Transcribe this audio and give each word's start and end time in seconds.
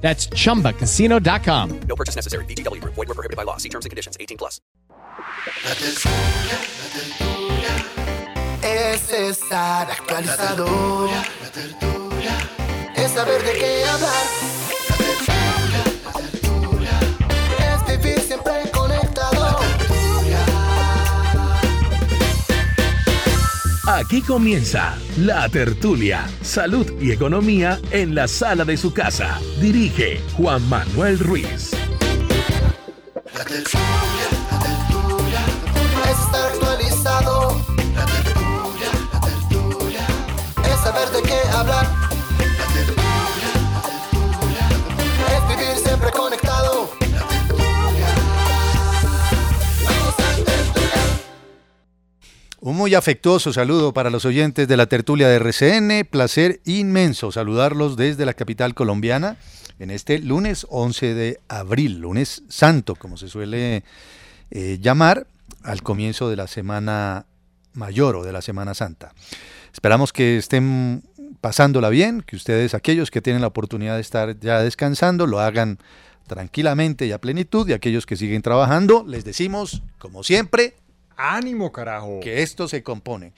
That's 0.00 0.26
chumbacasino.com. 0.28 1.80
No 1.86 1.94
purchase 1.94 2.16
necessary. 2.16 2.44
BGW. 2.46 2.80
Void 2.82 2.96
were 2.96 3.14
prohibited 3.14 3.36
by 3.36 3.44
law. 3.44 3.58
See 3.58 3.68
terms 3.68 3.84
and 3.84 3.90
conditions. 3.90 4.16
18 4.18 4.38
plus. 4.38 4.60
La 5.64 5.74
tertulia, 5.74 6.58
la 6.80 6.88
tertulia 6.94 7.74
es 8.62 9.12
estar 9.12 9.90
actualizado. 9.90 10.66
La 11.42 11.50
tertulia 11.50 12.32
es 12.96 13.10
saber 13.12 13.42
de 13.42 13.52
qué 13.52 13.84
hablar. 13.84 14.39
Aquí 23.92 24.22
comienza 24.22 24.96
La 25.18 25.48
Tertulia, 25.48 26.24
Salud 26.42 26.86
y 27.00 27.10
Economía 27.10 27.80
en 27.90 28.14
la 28.14 28.28
sala 28.28 28.64
de 28.64 28.76
su 28.76 28.92
casa. 28.92 29.40
Dirige 29.60 30.20
Juan 30.36 30.66
Manuel 30.68 31.18
Ruiz. 31.18 31.72
La 33.34 33.44
tertulia, 33.44 34.28
la 34.48 34.58
tertulia 34.60 35.40
es 36.04 36.20
estar 36.20 36.52
actualizado. 36.52 37.60
La 37.96 38.06
tertulia, 38.06 38.90
la 39.12 39.20
tertulia 39.20 40.06
es 40.72 40.80
saber 40.80 41.08
de 41.10 41.22
qué 41.22 41.48
hablar. 41.52 41.99
Un 52.62 52.76
muy 52.76 52.94
afectuoso 52.94 53.54
saludo 53.54 53.94
para 53.94 54.10
los 54.10 54.26
oyentes 54.26 54.68
de 54.68 54.76
la 54.76 54.84
tertulia 54.84 55.28
de 55.28 55.36
RCN. 55.36 56.04
Placer 56.04 56.60
inmenso 56.66 57.32
saludarlos 57.32 57.96
desde 57.96 58.26
la 58.26 58.34
capital 58.34 58.74
colombiana 58.74 59.38
en 59.78 59.90
este 59.90 60.18
lunes 60.18 60.66
11 60.68 61.14
de 61.14 61.40
abril, 61.48 62.00
lunes 62.00 62.42
santo, 62.50 62.96
como 62.96 63.16
se 63.16 63.28
suele 63.28 63.82
eh, 64.50 64.76
llamar, 64.78 65.26
al 65.62 65.82
comienzo 65.82 66.28
de 66.28 66.36
la 66.36 66.48
semana 66.48 67.24
mayor 67.72 68.16
o 68.16 68.24
de 68.24 68.32
la 68.32 68.42
Semana 68.42 68.74
Santa. 68.74 69.14
Esperamos 69.72 70.12
que 70.12 70.36
estén 70.36 71.02
pasándola 71.40 71.88
bien, 71.88 72.20
que 72.20 72.36
ustedes, 72.36 72.74
aquellos 72.74 73.10
que 73.10 73.22
tienen 73.22 73.40
la 73.40 73.48
oportunidad 73.48 73.94
de 73.94 74.02
estar 74.02 74.38
ya 74.38 74.60
descansando, 74.60 75.26
lo 75.26 75.40
hagan 75.40 75.78
tranquilamente 76.26 77.06
y 77.06 77.12
a 77.12 77.22
plenitud, 77.22 77.66
y 77.70 77.72
aquellos 77.72 78.04
que 78.04 78.16
siguen 78.16 78.42
trabajando, 78.42 79.02
les 79.08 79.24
decimos, 79.24 79.82
como 79.98 80.22
siempre, 80.22 80.74
ánimo, 81.20 81.72
carajo. 81.72 82.20
que 82.20 82.42
esto 82.42 82.68
se 82.68 82.82
compone. 82.82 83.32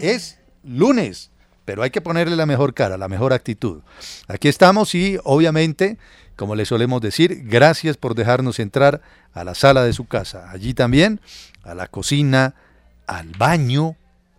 Es 0.00 0.38
lunes, 0.62 1.30
pero 1.64 1.82
hay 1.82 1.90
que 1.90 2.00
ponerle 2.00 2.36
la 2.36 2.46
mejor 2.46 2.74
cara, 2.74 2.96
la 2.96 3.08
mejor 3.08 3.32
actitud. 3.32 3.82
Aquí 4.28 4.48
estamos 4.48 4.94
y 4.94 5.18
obviamente, 5.24 5.98
como 6.36 6.54
le 6.54 6.64
solemos 6.64 7.00
decir, 7.00 7.42
gracias 7.44 7.96
por 7.96 8.14
dejarnos 8.14 8.58
entrar 8.58 9.02
a 9.32 9.44
la 9.44 9.54
sala 9.54 9.84
de 9.84 9.92
su 9.92 10.06
casa. 10.06 10.50
Allí 10.50 10.74
también, 10.74 11.20
a 11.62 11.74
la 11.74 11.86
cocina, 11.86 12.54
al 13.06 13.28
baño, 13.30 13.96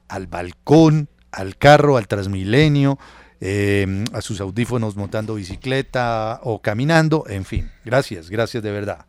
al 0.07 0.27
balcón, 0.27 1.07
al 1.31 1.57
carro, 1.57 1.97
al 1.97 2.07
transmilenio, 2.07 2.99
eh, 3.39 4.05
a 4.13 4.21
sus 4.21 4.39
audífonos 4.41 4.95
montando 4.95 5.35
bicicleta 5.35 6.39
o 6.43 6.61
caminando, 6.61 7.25
en 7.27 7.45
fin. 7.45 7.71
Gracias, 7.83 8.29
gracias 8.29 8.61
de 8.61 8.71
verdad. 8.71 9.05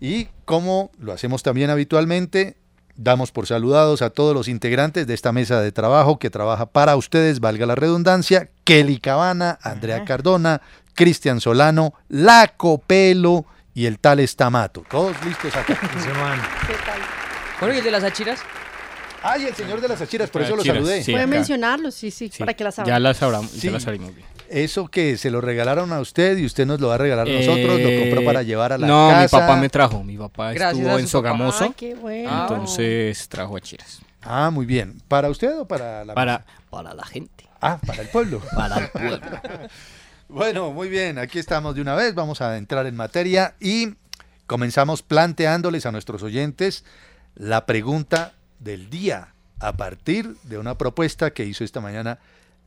Y 0.00 0.28
como 0.44 0.90
lo 0.98 1.12
hacemos 1.12 1.42
también 1.42 1.70
habitualmente, 1.70 2.56
damos 2.96 3.30
por 3.32 3.46
saludados 3.46 4.02
a 4.02 4.10
todos 4.10 4.34
los 4.34 4.48
integrantes 4.48 5.06
de 5.06 5.14
esta 5.14 5.32
mesa 5.32 5.60
de 5.60 5.72
trabajo 5.72 6.18
que 6.18 6.30
trabaja 6.30 6.66
para 6.66 6.96
ustedes, 6.96 7.40
valga 7.40 7.66
la 7.66 7.74
redundancia, 7.74 8.50
Kelly 8.64 8.98
Cabana, 8.98 9.58
Andrea 9.62 10.04
Cardona, 10.04 10.60
Cristian 10.94 11.40
Solano, 11.40 11.92
La 12.08 12.52
Copelo 12.56 13.44
y 13.74 13.86
el 13.86 13.98
tal 13.98 14.20
Estamato. 14.20 14.82
Todos 14.90 15.14
listos 15.24 15.54
acá. 15.54 15.78
Man. 16.18 16.40
Bueno, 17.60 17.74
¿y 17.74 17.78
el 17.78 17.84
de 17.84 17.90
las 17.90 18.04
achiras? 18.04 18.40
Ay, 19.22 19.44
el 19.46 19.54
señor 19.54 19.80
de 19.80 19.88
las 19.88 20.00
achiras, 20.00 20.30
por 20.30 20.42
eso 20.42 20.56
lo 20.56 20.64
saludé. 20.64 21.02
sí. 21.02 21.12
Puede 21.12 21.24
acá. 21.24 21.30
mencionarlo, 21.30 21.90
sí, 21.90 22.10
sí, 22.10 22.30
Sí, 22.32 22.38
para 22.38 22.54
que 22.54 22.62
las 22.64 22.76
Ya 22.76 22.82
abran. 22.82 23.02
las 23.02 23.16
Sí. 23.18 23.60
ya 23.66 23.70
las 23.72 23.82
sabemos 23.82 24.14
bien. 24.14 24.26
Eso 24.50 24.88
que 24.88 25.16
se 25.16 25.30
lo 25.30 25.40
regalaron 25.40 25.92
a 25.92 26.00
usted 26.00 26.36
y 26.38 26.44
usted 26.46 26.66
nos 26.66 26.80
lo 26.80 26.88
va 26.88 26.94
a 26.94 26.98
regalar 26.98 27.28
a 27.28 27.32
nosotros, 27.32 27.80
lo 27.80 28.00
compró 28.00 28.24
para 28.24 28.42
llevar 28.42 28.72
a 28.72 28.78
la 28.78 28.86
Eh, 28.86 28.90
no, 28.90 29.08
casa. 29.10 29.36
mi 29.36 29.42
papá 29.42 29.56
me 29.60 29.68
trajo. 29.68 30.02
Mi 30.04 30.16
papá 30.16 30.52
Gracias 30.52 30.78
estuvo 30.80 30.96
a 30.96 31.00
en. 31.00 31.08
Sogamoso, 31.08 31.64
Ay, 31.64 31.72
qué 31.76 31.94
bueno. 31.94 32.30
Ah, 32.32 32.46
entonces 32.48 33.28
trajo 33.28 33.56
achiras. 33.56 34.00
Ah, 34.22 34.50
muy 34.50 34.66
bien. 34.66 35.00
¿Para 35.08 35.28
usted 35.30 35.58
o 35.58 35.66
para 35.66 36.04
la 36.04 36.14
Para, 36.14 36.44
para 36.70 36.94
la 36.94 37.04
gente, 37.04 37.44
Ah, 37.60 37.78
para 37.86 38.02
el 38.02 38.08
pueblo. 38.08 38.40
para 38.56 38.78
el 38.78 38.88
pueblo. 38.90 39.18
Bueno, 40.28 40.72
muy 40.72 40.88
bien, 40.88 41.18
aquí 41.18 41.38
estamos 41.38 41.76
de 41.76 41.80
una 41.80 41.94
vez, 41.94 42.12
vamos 42.12 42.40
a 42.40 42.56
entrar 42.56 42.84
en 42.86 42.96
materia 42.96 43.54
y 43.60 43.94
comenzamos 44.48 45.02
planteándoles 45.02 45.86
a 45.86 45.92
nuestros 45.92 46.20
oyentes 46.24 46.84
la 47.36 47.64
pregunta 47.64 48.32
del 48.58 48.90
día 48.90 49.28
a 49.60 49.74
partir 49.76 50.34
de 50.42 50.58
una 50.58 50.76
propuesta 50.76 51.30
que 51.30 51.44
hizo 51.44 51.62
esta 51.62 51.80
mañana 51.80 52.18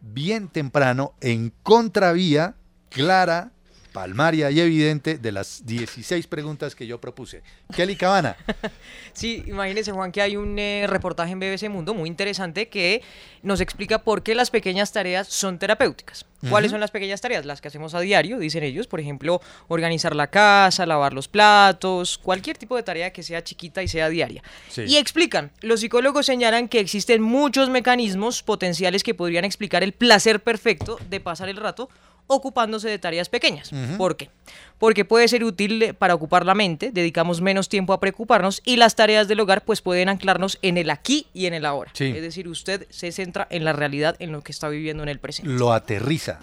bien 0.02 0.48
temprano 0.48 1.14
en 1.22 1.54
contravía 1.64 2.56
clara, 2.90 3.52
palmaria 3.92 4.52
y 4.52 4.60
evidente 4.60 5.18
de 5.18 5.32
las 5.32 5.66
16 5.66 6.28
preguntas 6.28 6.76
que 6.76 6.88
yo 6.88 7.00
propuse. 7.00 7.42
Kelly 7.76 7.96
Cabana, 7.96 8.38
Sí, 9.14 9.44
imagínese 9.48 9.92
Juan 9.92 10.12
que 10.12 10.22
hay 10.22 10.38
un 10.38 10.58
eh, 10.60 10.86
reportaje 10.88 11.32
en 11.32 11.40
BBC 11.40 11.70
Mundo 11.70 11.94
muy 11.94 12.08
interesante 12.08 12.70
que 12.70 13.02
nos 13.44 13.62
explica 13.62 14.04
por 14.04 14.24
qué 14.24 14.36
las 14.36 14.52
pequeñas 14.52 14.92
tareas 14.92 15.28
son 15.28 15.60
terapéuticas. 15.60 16.26
¿Cuáles 16.50 16.72
son 16.72 16.80
las 16.80 16.92
pequeñas 16.92 17.20
tareas? 17.20 17.46
Las 17.46 17.60
que 17.60 17.68
hacemos 17.68 17.94
a 17.94 18.00
diario, 18.00 18.40
dicen 18.40 18.64
ellos, 18.64 18.88
por 18.88 19.02
ejemplo, 19.02 19.42
organizar 19.68 20.16
la 20.16 20.28
casa, 20.28 20.86
lavar 20.86 21.12
los 21.12 21.28
platos, 21.28 22.18
cualquier 22.18 22.58
tipo 22.58 22.78
de 22.78 22.84
tarea 22.84 23.12
que 23.12 23.24
sea 23.24 23.44
chiquita 23.44 23.84
y 23.84 23.90
sea 23.90 24.08
diaria. 24.08 24.42
Sí. 24.70 24.84
Y 24.88 24.96
explican, 24.96 25.52
los 25.60 25.82
psicólogos 25.82 26.26
señalan 26.26 26.70
que 26.70 26.80
existen 26.80 27.22
muchos 27.22 27.70
mecanismos 27.70 28.42
potenciales 28.42 29.04
que 29.04 29.14
podrían 29.14 29.44
explicar 29.44 29.84
el 29.84 29.92
placer 29.92 30.42
perfecto 30.42 30.98
de 31.10 31.20
pasar 31.20 31.50
el 31.50 31.58
rato 31.58 31.90
ocupándose 32.30 32.88
de 32.88 33.00
tareas 33.00 33.28
pequeñas. 33.28 33.72
¿Por 33.98 34.16
qué? 34.16 34.30
Porque 34.78 35.04
puede 35.04 35.28
ser 35.28 35.44
útil 35.44 35.94
para 35.98 36.14
ocupar 36.16 36.46
la 36.46 36.54
mente, 36.56 36.92
dedicamos 36.92 37.42
menos 37.42 37.68
tiempo 37.68 37.92
a 37.92 38.00
preocuparnos 38.00 38.62
y 38.64 38.78
las 38.78 38.96
tareas 38.96 39.28
del 39.28 39.40
hogar 39.42 39.66
pues 39.66 39.82
pueden 39.82 40.08
anclarnos 40.10 40.58
en 40.62 40.78
el 40.78 40.90
aquí 40.90 41.28
y 41.34 41.48
en 41.48 41.54
el 41.56 41.66
ahora. 41.66 41.92
Sí. 41.94 42.06
Es 42.06 42.22
decir, 42.22 42.48
usted 42.48 42.86
se 42.90 43.12
centra 43.12 43.48
en 43.50 43.66
la 43.66 43.74
realidad, 43.74 44.16
en 44.20 44.32
lo 44.32 44.42
que 44.42 44.52
está 44.52 44.70
viviendo 44.70 45.04
en 45.04 45.10
el 45.10 45.20
presente. 45.20 45.52
lo 45.52 45.74
aterriza, 45.74 46.40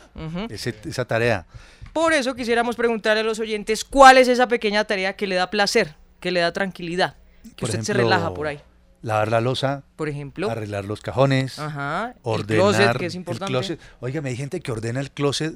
ese- 0.50 0.74
esa 0.84 1.04
tarea. 1.06 1.46
Por 1.92 2.12
eso 2.12 2.34
quisiéramos 2.34 2.76
preguntarle 2.76 3.20
a 3.20 3.24
los 3.24 3.38
oyentes 3.38 3.84
cuál 3.84 4.18
es 4.18 4.28
esa 4.28 4.48
pequeña 4.48 4.84
tarea 4.84 5.14
que 5.16 5.26
le 5.26 5.36
da 5.36 5.48
placer, 5.50 5.94
que 6.20 6.30
le 6.30 6.40
da 6.40 6.52
tranquilidad, 6.52 7.14
que 7.56 7.60
Por 7.60 7.70
usted 7.70 7.82
se 7.82 7.92
relaja 7.94 8.34
por 8.34 8.48
ahí. 8.48 8.60
Lavar 9.02 9.30
la 9.30 9.40
losa, 9.40 9.84
Por 9.94 10.08
ejemplo, 10.08 10.50
arreglar 10.50 10.84
los 10.84 11.00
cajones, 11.00 11.58
Ajá, 11.58 12.10
el 12.16 12.20
ordenar 12.22 12.56
closet, 12.74 12.96
que 12.98 13.06
es 13.06 13.14
el 13.14 13.18
importante. 13.20 13.50
closet. 13.52 13.80
Oiga, 14.00 14.20
hay 14.24 14.36
gente 14.36 14.60
que 14.60 14.72
ordena 14.72 14.98
el 15.00 15.10
closet 15.12 15.54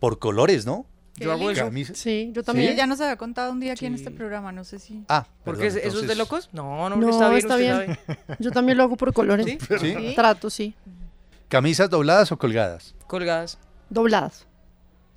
por 0.00 0.18
colores, 0.18 0.66
¿no? 0.66 0.86
yo 1.16 1.30
hago 1.32 1.50
eso. 1.50 1.64
Camisa- 1.66 1.94
Sí, 1.94 2.30
yo 2.32 2.40
¿Sí? 2.40 2.46
también. 2.46 2.74
Ya 2.76 2.86
nos 2.86 2.98
había 3.02 3.16
contado 3.16 3.52
un 3.52 3.60
día 3.60 3.74
aquí 3.74 3.84
en 3.84 3.94
este 3.94 4.10
programa, 4.10 4.52
no 4.52 4.64
sé 4.64 4.78
si. 4.78 5.04
Ah, 5.08 5.26
¿Porque 5.44 5.66
eso 5.66 5.78
es 5.78 6.08
de 6.08 6.14
locos? 6.14 6.48
No, 6.52 6.88
no, 6.88 6.96
No, 6.96 7.10
está 7.10 7.28
bien, 7.28 7.38
está 7.38 7.54
usted 7.56 7.86
bien. 7.86 7.98
sabe. 8.06 8.18
Yo 8.38 8.50
también 8.50 8.78
lo 8.78 8.84
hago 8.84 8.96
por 8.96 9.12
colores. 9.12 9.44
¿Sí? 9.46 9.58
¿Sí? 9.78 10.12
Trato, 10.16 10.48
sí. 10.48 10.74
¿Camisas 11.48 11.90
dobladas 11.90 12.32
o 12.32 12.38
colgadas? 12.38 12.94
Colgadas. 13.06 13.58
Dobladas. 13.90 14.46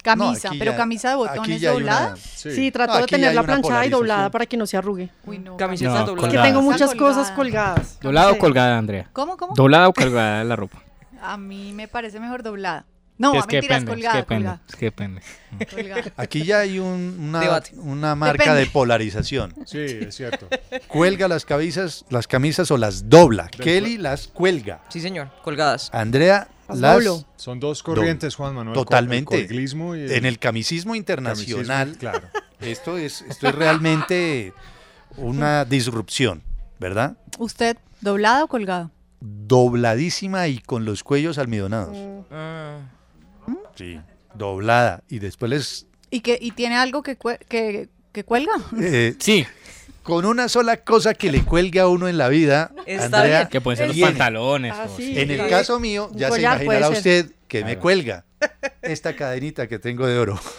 Camisa, 0.03 0.49
pero 0.59 0.71
ya- 0.71 0.77
camisa 0.77 1.09
de 1.11 1.15
botones 1.15 1.61
doblada. 1.61 2.07
una- 2.07 2.15
Sí, 2.17 2.69
trato 2.71 2.93
No, 2.95 2.99
de 2.99 3.05
tenerla 3.05 3.43
planchada 3.43 3.85
y 3.85 3.89
doblada 3.89 4.29
para 4.29 4.45
que 4.45 4.57
no 4.57 4.65
se 4.67 4.75
arrugue. 4.75 5.09
Uy, 5.25 5.39
no. 5.39 5.55
Camiseta 5.55 5.91
No, 5.91 6.05
doblada. 6.07 6.15
Que 6.15 6.21
colgada. 6.35 6.45
tengo 6.47 6.61
muchas 6.61 6.89
colgada. 6.95 7.15
cosas 7.15 7.31
colgadas. 7.33 7.99
¿Doblada 8.01 8.31
o 8.31 8.33
Sí. 8.33 8.39
colgada, 8.39 8.77
Andrea? 8.77 9.09
¿Cómo, 9.13 9.37
cómo? 9.37 9.53
¿Doblada 9.55 9.87
o 9.87 9.93
colgada 9.93 10.43
la 10.43 10.57
ropa? 10.57 10.83
A 11.21 11.37
mí 11.37 11.71
me 11.71 11.87
parece 11.87 12.19
mejor 12.19 12.43
doblada. 12.43 12.85
No, 13.17 13.35
es 13.35 13.43
a 13.43 13.47
que 13.47 13.57
mentiras, 13.57 13.83
colgada, 13.85 14.19
es 14.19 14.25
que 14.25 14.35
depende, 14.35 14.35
colgada, 14.49 14.61
es 14.67 14.75
que 14.75 14.85
depende. 14.85 15.21
colgada. 15.71 16.13
Aquí 16.17 16.43
ya 16.43 16.59
hay 16.59 16.79
un- 16.79 17.15
una, 17.19 17.61
una 17.75 18.15
marca 18.15 18.39
Depende. 18.43 18.59
de 18.61 18.65
polarización. 18.71 19.53
Sí, 19.65 19.77
es 19.79 20.15
cierto. 20.15 20.47
Cuelga 20.87 21.27
las 21.27 21.45
camisas, 21.45 22.05
las 22.09 22.27
camisas 22.27 22.71
o 22.71 22.77
las 22.77 23.09
dobla. 23.09 23.47
Kelly 23.49 23.97
las 23.97 24.27
cuelga. 24.27 24.81
Sí, 24.89 24.99
señor, 24.99 25.29
colgadas. 25.43 25.89
Andrea 25.93 26.47
Las. 26.73 27.25
Son 27.35 27.59
dos 27.59 27.83
corrientes, 27.83 28.35
Juan 28.35 28.55
Manuel. 28.55 28.73
Totalmente. 28.73 29.35
El 29.35 29.47
colglismo 29.47 29.95
y 29.95 30.01
el 30.01 30.11
en 30.11 30.25
el 30.25 30.39
camisismo 30.39 30.95
internacional. 30.95 31.97
camisismo, 31.97 31.99
Claro. 31.99 32.27
Esto 32.61 32.97
es 32.97 33.21
esto 33.29 33.49
es 33.49 33.55
realmente 33.55 34.53
una 35.17 35.65
disrupción, 35.65 36.41
¿verdad? 36.79 37.15
¿Usted 37.37 37.77
doblada 38.01 38.45
o 38.45 38.47
colgada? 38.47 38.89
Dobladísima 39.19 40.47
y 40.47 40.59
con 40.59 40.83
los 40.85 41.03
cuellos 41.03 41.37
almidonados. 41.37 41.95
Ah. 42.31 42.79
Sí, 43.75 43.99
doblada 44.35 45.03
y 45.09 45.19
después 45.19 45.49
les 45.49 45.87
¿Y, 46.09 46.19
que, 46.21 46.37
y 46.39 46.51
tiene 46.51 46.75
algo 46.75 47.01
que, 47.03 47.17
que, 47.49 47.89
que 48.11 48.23
cuelga? 48.23 48.53
eh, 48.79 49.15
Sí, 49.19 49.45
con 50.03 50.25
una 50.25 50.47
sola 50.49 50.77
cosa 50.77 51.13
que 51.13 51.31
le 51.31 51.43
cuelgue 51.43 51.79
a 51.79 51.87
uno 51.87 52.07
en 52.07 52.17
la 52.17 52.27
vida, 52.29 52.71
Está 52.85 53.05
Andrea, 53.19 53.37
bien. 53.39 53.49
que 53.49 53.61
pueden 53.61 53.77
ser 53.77 53.87
los 53.87 53.97
pantalones. 53.97 54.73
Ah, 54.75 54.87
o 54.89 54.95
sí. 54.95 55.13
sí. 55.13 55.19
En 55.19 55.31
el 55.31 55.47
caso 55.49 55.79
mío, 55.79 56.09
ya 56.13 56.27
se 56.27 56.29
puede 56.29 56.41
imaginará 56.43 56.89
usted 56.89 57.31
que 57.47 57.63
me 57.65 57.77
cuelga 57.79 58.25
esta 58.81 59.15
cadenita 59.15 59.67
que 59.67 59.79
tengo 59.79 60.05
de 60.05 60.17
oro. 60.19 60.39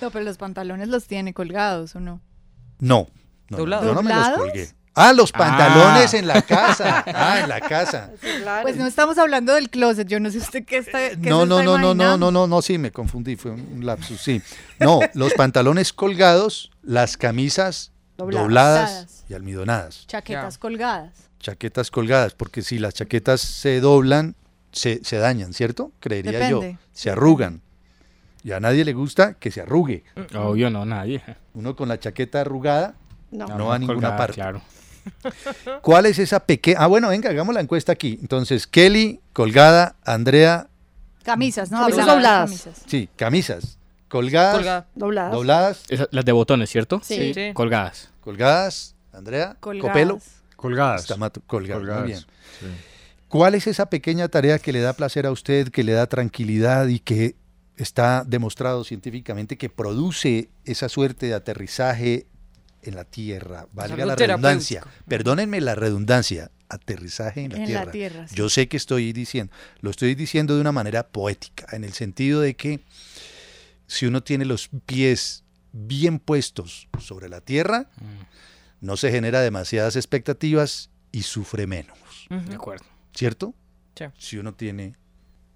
No, 0.00 0.10
pero 0.10 0.24
los 0.24 0.36
pantalones 0.38 0.88
los 0.88 1.06
tiene 1.06 1.34
colgados, 1.34 1.96
¿o 1.96 2.00
no? 2.00 2.20
No, 2.78 3.08
¿Doblados? 3.48 3.86
yo 3.86 3.94
no 3.94 4.02
me 4.02 4.14
los 4.14 4.28
colgué. 4.30 4.68
Ah, 4.98 5.12
los 5.12 5.30
pantalones 5.30 6.14
Ah. 6.14 6.16
en 6.18 6.26
la 6.26 6.40
casa. 6.42 7.04
Ah, 7.06 7.40
en 7.42 7.48
la 7.50 7.60
casa. 7.60 8.10
Pues 8.62 8.76
no 8.76 8.86
estamos 8.86 9.18
hablando 9.18 9.52
del 9.54 9.68
closet, 9.70 10.08
yo 10.08 10.18
no 10.20 10.30
sé 10.30 10.38
usted 10.38 10.64
qué 10.64 10.78
está 10.78 11.10
qué 11.10 11.16
No, 11.28 11.42
se 11.42 11.46
no, 11.46 11.58
está 11.60 11.64
no, 11.64 11.78
no, 11.78 11.94
no, 11.94 12.16
no, 12.16 12.30
no, 12.30 12.46
no, 12.46 12.62
sí, 12.62 12.78
me 12.78 12.90
confundí, 12.90 13.36
fue 13.36 13.50
un 13.50 13.84
lapsus, 13.84 14.20
sí. 14.20 14.40
No, 14.80 15.00
los 15.14 15.34
pantalones 15.34 15.92
colgados, 15.92 16.70
las 16.82 17.16
camisas 17.16 17.92
Dobladas. 18.16 19.24
y 19.28 19.34
almidonadas, 19.34 20.06
Chaquetas 20.06 20.56
colgadas. 20.58 21.12
chaquetas 21.40 21.90
colgadas, 21.90 22.34
porque 22.34 22.62
si 22.62 22.78
las 22.78 22.94
chaquetas 22.94 23.40
se 23.42 23.80
doblan, 23.80 24.34
se, 24.72 25.00
se 25.04 25.18
dañan, 25.18 25.52
¿cierto? 25.52 25.92
Creería 26.00 26.48
yo. 26.48 26.60
Depende. 26.60 26.78
Se 26.92 27.10
arrugan. 27.10 27.60
Y 28.42 28.52
a 28.52 28.60
nadie 28.60 28.84
le 28.84 28.92
gusta 28.92 29.34
que 29.34 29.50
se 29.50 29.60
arrugue. 29.60 30.04
Obvio, 30.34 30.70
no, 30.70 30.84
nadie. 30.86 31.22
Uno 31.54 31.74
con 31.76 31.88
la 31.88 31.98
chaqueta 31.98 32.40
arrugada 32.42 32.94
No. 33.30 33.46
no, 33.48 33.66
va 33.66 33.74
a 33.74 33.78
ninguna 33.78 33.96
colgada, 33.96 34.16
parte. 34.16 34.34
Claro. 34.34 34.62
¿Cuál 35.82 36.06
es 36.06 36.18
esa 36.18 36.40
pequeña? 36.40 36.78
Ah, 36.80 36.86
bueno, 36.86 37.08
venga, 37.08 37.30
hagamos 37.30 37.54
la 37.54 37.60
encuesta 37.60 37.92
aquí. 37.92 38.18
Entonces, 38.20 38.66
Kelly, 38.66 39.20
colgada, 39.32 39.96
Andrea, 40.04 40.68
Camisas, 41.24 41.72
¿no? 41.72 41.80
Camisas 41.80 42.06
dobladas. 42.06 42.50
camisas. 42.50 42.82
sí, 42.86 43.08
camisas. 43.16 43.78
Colgadas, 44.08 44.54
Colgada. 44.54 44.86
Dobladas. 44.94 45.32
dobladas, 45.32 45.82
las 46.12 46.24
de 46.24 46.32
botones, 46.32 46.70
¿cierto? 46.70 47.00
Sí. 47.02 47.34
Sí. 47.34 47.50
Colgadas. 47.52 48.10
colgadas, 48.20 48.94
Andrea, 49.12 49.56
Colgadas. 49.58 49.90
copelo, 49.92 50.20
Colgadas. 50.54 51.00
Estamato, 51.02 51.42
colgadas, 51.46 51.82
muy 51.82 52.06
bien. 52.06 52.20
Sí. 52.20 52.66
¿Cuál 53.28 53.56
es 53.56 53.66
esa 53.66 53.86
pequeña 53.90 54.28
tarea 54.28 54.60
que 54.60 54.72
le 54.72 54.80
da 54.80 54.92
placer 54.92 55.26
a 55.26 55.32
usted, 55.32 55.68
que 55.70 55.82
le 55.82 55.92
da 55.92 56.06
tranquilidad 56.06 56.86
y 56.86 57.00
que 57.00 57.34
está 57.76 58.22
demostrado 58.24 58.84
científicamente 58.84 59.58
que 59.58 59.68
produce 59.68 60.48
esa 60.64 60.88
suerte 60.88 61.26
de 61.26 61.34
aterrizaje 61.34 62.26
en 62.86 62.96
la 62.96 63.04
Tierra? 63.04 63.66
Valga 63.72 64.06
la 64.06 64.16
redundancia. 64.16 64.84
Perdónenme 65.08 65.60
la 65.60 65.74
redundancia. 65.74 66.50
Aterrizaje 66.68 67.42
en 67.44 67.52
la 67.52 67.64
En 67.64 67.72
la 67.72 67.90
Tierra. 67.90 68.26
Sí. 68.28 68.34
Yo 68.34 68.48
sé 68.48 68.68
que 68.68 68.76
estoy 68.76 69.12
diciendo, 69.12 69.52
lo 69.80 69.90
estoy 69.90 70.14
diciendo 70.14 70.54
de 70.54 70.60
una 70.60 70.72
manera 70.72 71.06
poética, 71.06 71.66
en 71.72 71.84
el 71.84 71.92
sentido 71.92 72.40
de 72.40 72.54
que 72.54 72.80
si 73.86 74.06
uno 74.06 74.22
tiene 74.22 74.44
los 74.44 74.68
pies 74.84 75.44
bien 75.72 76.18
puestos 76.18 76.88
sobre 76.98 77.28
la 77.28 77.40
Tierra, 77.40 77.88
no 78.80 78.96
se 78.96 79.10
genera 79.10 79.40
demasiadas 79.40 79.94
expectativas 79.96 80.90
y 81.12 81.22
sufre 81.22 81.66
menos. 81.66 81.96
De 82.28 82.56
acuerdo. 82.56 82.84
¿cierto? 83.16 83.54
Sí. 83.96 84.04
Si 84.18 84.36
uno 84.36 84.54
tiene 84.54 84.94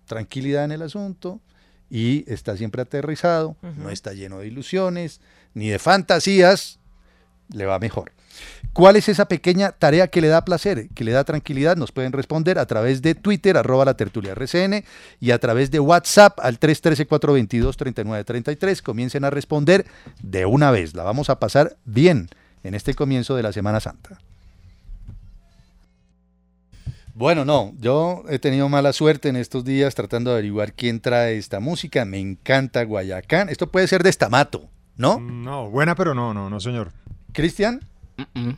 tranquilidad 0.07 0.65
en 0.65 0.73
el 0.73 0.83
asunto 0.83 1.41
y 1.89 2.31
está 2.33 2.57
siempre 2.57 2.83
aterrizado, 2.83 3.57
no 3.77 3.91
está 3.91 4.13
lleno 4.13 4.39
de 4.39 4.49
ilusiones 4.49 5.21
ni 5.55 5.69
de 5.69 5.79
fantasías, 5.79 6.80
le 7.53 7.67
va 7.67 7.79
mejor. 7.79 8.13
¿Cuál 8.73 8.97
es 8.97 9.09
esa 9.09 9.27
pequeña 9.27 9.73
tarea 9.73 10.09
que 10.09 10.21
le 10.21 10.29
da 10.29 10.45
placer, 10.45 10.89
que 10.95 11.05
le 11.05 11.13
da 11.13 11.25
tranquilidad? 11.25 11.77
Nos 11.77 11.93
pueden 11.93 12.13
responder 12.13 12.59
a 12.59 12.67
través 12.67 13.03
de 13.03 13.15
Twitter, 13.15 13.57
arroba 13.57 13.85
la 13.85 13.95
tertulia 13.95 14.33
RCN, 14.33 14.85
y 15.19 15.31
a 15.33 15.39
través 15.39 15.71
de 15.71 15.81
WhatsApp 15.81 16.39
al 16.41 16.61
313-422-3933. 16.61 18.83
Comiencen 18.83 19.25
a 19.25 19.31
responder 19.31 19.87
de 20.23 20.47
una 20.47 20.71
vez. 20.71 20.95
La 20.95 21.03
vamos 21.03 21.31
a 21.31 21.41
pasar 21.41 21.77
bien 21.85 22.29
en 22.63 22.75
este 22.75 22.95
comienzo 22.95 23.35
de 23.35 23.43
la 23.43 23.53
Semana 23.53 23.81
Santa. 23.81 24.19
Bueno, 27.15 27.45
no, 27.45 27.75
yo 27.81 28.25
he 28.31 28.39
tenido 28.39 28.69
mala 28.69 28.93
suerte 28.93 29.29
en 29.29 29.37
estos 29.37 29.65
días 29.65 29.95
tratando 29.95 30.31
de 30.31 30.37
averiguar 30.37 30.73
quién 30.73 31.01
trae 31.01 31.37
esta 31.37 31.61
música. 31.61 32.05
Me 32.05 32.19
encanta 32.19 32.85
Guayacán. 32.85 33.49
Esto 33.49 33.71
puede 33.71 33.89
ser 33.89 34.03
de 34.03 34.11
Estamato, 34.11 34.69
¿no? 34.97 35.21
No, 35.21 35.69
buena, 35.69 35.95
pero 35.97 36.15
no, 36.15 36.33
no, 36.33 36.49
no, 36.49 36.61
señor. 36.61 36.93
Cristian, 37.33 37.81
Mm, 38.35 38.51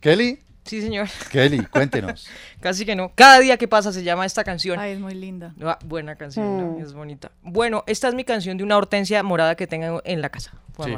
Kelly, 0.00 0.38
Sí, 0.64 0.80
señor. 0.80 1.08
Kelly, 1.32 1.58
cuéntenos. 1.66 2.28
Casi 2.60 2.86
que 2.86 2.94
no. 2.94 3.10
Cada 3.16 3.40
día 3.40 3.56
que 3.56 3.66
pasa 3.66 3.92
se 3.92 4.04
llama 4.04 4.24
esta 4.24 4.44
canción. 4.44 4.78
Ay, 4.78 4.92
es 4.92 5.00
muy 5.00 5.14
linda. 5.14 5.52
Ah, 5.60 5.76
buena 5.84 6.14
canción, 6.14 6.56
¿no? 6.56 6.78
Mm. 6.78 6.82
es 6.82 6.92
bonita. 6.92 7.32
Bueno, 7.42 7.82
esta 7.88 8.06
es 8.08 8.14
mi 8.14 8.22
canción 8.22 8.56
de 8.56 8.62
una 8.62 8.76
hortensia 8.76 9.22
morada 9.24 9.56
que 9.56 9.66
tengo 9.66 10.00
en 10.04 10.20
la 10.20 10.28
casa, 10.28 10.52
Sí. 10.84 10.92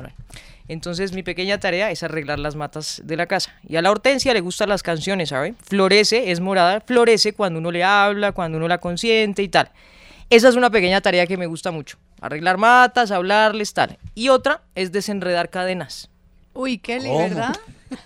Entonces 0.69 1.13
mi 1.13 1.23
pequeña 1.23 1.59
tarea 1.61 1.91
es 1.91 2.03
arreglar 2.03 2.39
las 2.39 2.57
matas 2.57 3.01
de 3.05 3.17
la 3.17 3.27
casa. 3.27 3.55
Y 3.67 3.77
a 3.77 3.83
la 3.83 3.91
hortensia 3.91 4.33
le 4.35 4.41
gustan 4.41 4.69
las 4.69 4.83
canciones, 4.83 5.31
¿sabe? 5.31 5.55
Florece, 5.63 6.31
es 6.31 6.41
morada, 6.41 6.81
florece 6.81 7.33
cuando 7.35 7.59
uno 7.59 7.71
le 7.71 7.85
habla, 7.85 8.33
cuando 8.33 8.59
uno 8.59 8.69
la 8.69 8.79
consiente 8.79 9.43
y 9.43 9.49
tal. 9.49 9.71
Esa 10.31 10.49
es 10.49 10.57
una 10.57 10.71
pequeña 10.71 11.01
tarea 11.01 11.27
que 11.27 11.37
me 11.37 11.47
gusta 11.47 11.71
mucho. 11.71 11.99
Arreglar 12.21 12.57
matas, 12.57 13.11
hablarles, 13.11 13.75
tal. 13.75 13.99
Y 14.15 14.29
otra 14.31 14.63
es 14.75 14.91
desenredar 14.93 15.51
cadenas. 15.51 16.09
Uy, 16.55 16.79
Kelly, 16.79 17.09
¿Cómo? 17.09 17.19
¿verdad? 17.19 17.57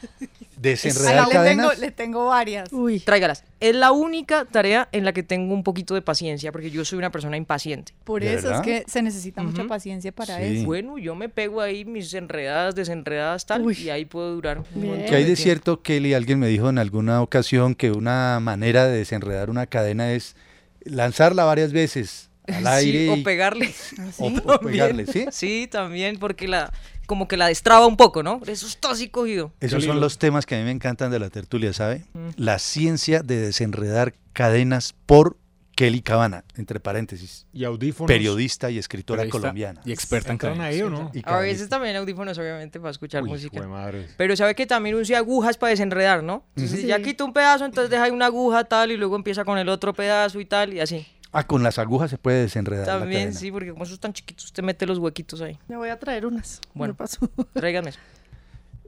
Desenredar 0.57 1.12
Ahí 1.12 1.19
le 1.19 1.23
tengo, 1.31 1.33
cadenas. 1.62 1.78
le 1.78 1.90
tengo 1.93 2.26
varias. 2.26 2.73
Uy. 2.73 2.99
Tráigalas. 2.99 3.45
Es 3.61 3.76
la 3.76 3.93
única 3.93 4.45
tarea 4.45 4.88
en 4.90 5.05
la 5.05 5.12
que 5.12 5.23
tengo 5.23 5.55
un 5.55 5.62
poquito 5.62 5.95
de 5.95 6.02
paciencia, 6.02 6.50
porque 6.50 6.71
yo 6.73 6.85
soy 6.85 6.99
una 6.99 7.12
persona 7.12 7.37
impaciente. 7.37 7.93
Por 8.02 8.23
¿De 8.23 8.35
eso 8.35 8.49
verdad? 8.49 8.67
es 8.69 8.83
que 8.85 8.90
se 8.90 9.00
necesita 9.02 9.43
mucha 9.45 9.61
Ujú. 9.62 9.69
paciencia 9.69 10.11
para 10.11 10.38
Sí. 10.38 10.57
eso. 10.59 10.64
Bueno, 10.67 10.99
yo 10.99 11.14
me 11.14 11.28
pego 11.28 11.61
ahí 11.61 11.85
mis 11.85 12.12
enredadas, 12.14 12.75
desenredadas, 12.75 13.47
tal, 13.47 13.62
Uy. 13.62 13.78
y 13.78 13.90
ahí 13.90 14.05
puedo 14.05 14.35
durar 14.35 14.59
un 14.59 14.64
Bien. 14.75 14.87
montón 14.88 15.09
¿Qué 15.09 15.14
hay 15.14 15.23
de 15.23 15.26
tiempo. 15.28 15.43
cierto, 15.43 15.83
Kelly? 15.83 16.14
Alguien 16.14 16.40
me 16.40 16.49
dijo 16.49 16.69
en 16.69 16.78
alguna 16.78 17.23
ocasión 17.23 17.76
que 17.76 17.93
una 17.93 18.40
manera 18.40 18.85
de 18.88 18.99
desenredar 18.99 19.50
una 19.50 19.67
cadena 19.67 20.12
es 20.12 20.35
lanzarla 20.81 21.45
varias 21.45 21.73
veces 21.73 22.31
al 22.49 22.62
Sí, 22.64 22.67
aire 22.69 23.11
o 23.11 23.23
pegarle. 23.23 23.73
o- 24.19 24.26
o 24.55 24.59
pegarle, 24.59 25.07
¿sí? 25.07 25.26
Sí, 25.31 25.69
también, 25.71 26.19
porque 26.19 26.49
la, 26.49 26.73
como 27.09 27.27
que 27.27 27.37
la 27.37 27.49
destraba 27.49 27.87
un 27.87 27.97
poco, 27.97 28.23
¿no? 28.23 28.41
Eso 28.47 28.67
está 28.69 28.93
así 28.93 29.09
cogido. 29.09 29.50
Esos 29.59 29.83
son 29.83 29.99
los 29.99 30.19
temas 30.19 30.47
que 30.47 30.55
a 30.55 30.59
mí 30.59 30.65
me 30.65 30.71
encantan 30.71 31.11
de 31.11 31.19
la 31.19 31.31
tertulia, 31.31 31.73
¿sabe? 31.73 32.05
Mm. 32.12 32.29
La 32.37 32.61
ciencia 32.61 33.23
de 33.23 33.38
desenredar 33.41 34.15
cadenas 34.33 34.95
por 35.07 35.37
Kelly 35.75 36.03
Cabana, 36.03 36.45
entre 36.57 36.81
paréntesis, 36.81 37.47
Y 37.53 37.62
audífonos. 37.65 38.09
periodista 38.09 38.69
y 38.71 38.79
escritora 38.79 39.19
Periodista 39.23 39.41
colombiana. 39.41 39.81
Y 39.85 39.93
experta 39.93 40.29
en 40.31 40.35
¿Entran 40.35 40.55
cadenas. 40.59 40.75
ahí 40.75 40.83
o 40.83 40.91
no? 40.91 41.11
Y 41.15 41.23
A 41.25 41.38
veces 41.38 41.69
también 41.69 41.95
audífonos, 41.97 42.37
obviamente, 42.37 42.79
para 42.81 42.91
escuchar 42.91 43.23
Uy, 43.23 43.31
música. 43.31 43.67
madre. 43.67 44.09
Pero 44.17 44.37
sabe 44.37 44.55
que 44.57 44.67
también 44.67 44.97
usa 44.97 45.19
agujas 45.19 45.57
para 45.57 45.71
desenredar, 45.71 46.23
¿no? 46.25 46.45
Entonces, 46.57 46.81
Sí. 46.81 46.87
ya 46.88 47.00
quita 47.00 47.25
un 47.25 47.33
pedazo, 47.33 47.65
entonces 47.65 47.91
deja 47.91 48.03
ahí 48.05 48.11
una 48.11 48.27
aguja 48.27 48.65
tal 48.65 48.91
y 48.91 48.97
luego 48.97 49.15
empieza 49.17 49.45
con 49.45 49.57
el 49.57 49.69
otro 49.69 49.95
pedazo 49.95 50.41
y 50.41 50.45
tal 50.45 50.75
y 50.75 50.81
así. 50.81 51.07
Ah, 51.32 51.47
con 51.47 51.62
las 51.62 51.78
agujas 51.78 52.11
se 52.11 52.16
puede 52.18 52.40
desenredar 52.42 52.87
la 52.87 52.99
También, 53.00 53.23
cadena. 53.25 53.38
sí, 53.38 53.50
porque 53.52 53.70
como 53.70 53.85
esos 53.85 54.00
tan 54.00 54.12
chiquitos, 54.14 54.47
usted 54.47 54.62
mete 54.62 54.87
los 54.87 54.99
huequitos 54.99 55.40
ahí. 55.42 55.58
Me 55.68 55.76
voy 55.76 55.90
a 55.90 55.99
traer 55.99 56.25
unas. 56.26 56.61
Bueno. 56.75 56.94
Paso. 56.94 57.28
Tráiganme 57.52 57.90
eso. 57.90 57.99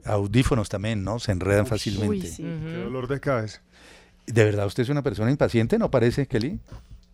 Audífonos 0.05 0.67
también, 0.69 1.03
¿no? 1.03 1.19
Se 1.19 1.31
enredan 1.31 1.67
fácilmente. 1.67 2.07
Uy, 2.07 2.21
sí. 2.21 2.41
Qué 2.43 2.77
dolor 2.83 3.07
de 3.07 3.19
cabeza. 3.19 3.61
¿De 4.25 4.43
verdad 4.43 4.65
usted 4.65 4.83
es 4.83 4.89
una 4.89 5.03
persona 5.03 5.29
impaciente, 5.29 5.77
no 5.77 5.91
parece, 5.91 6.25
Kelly? 6.27 6.59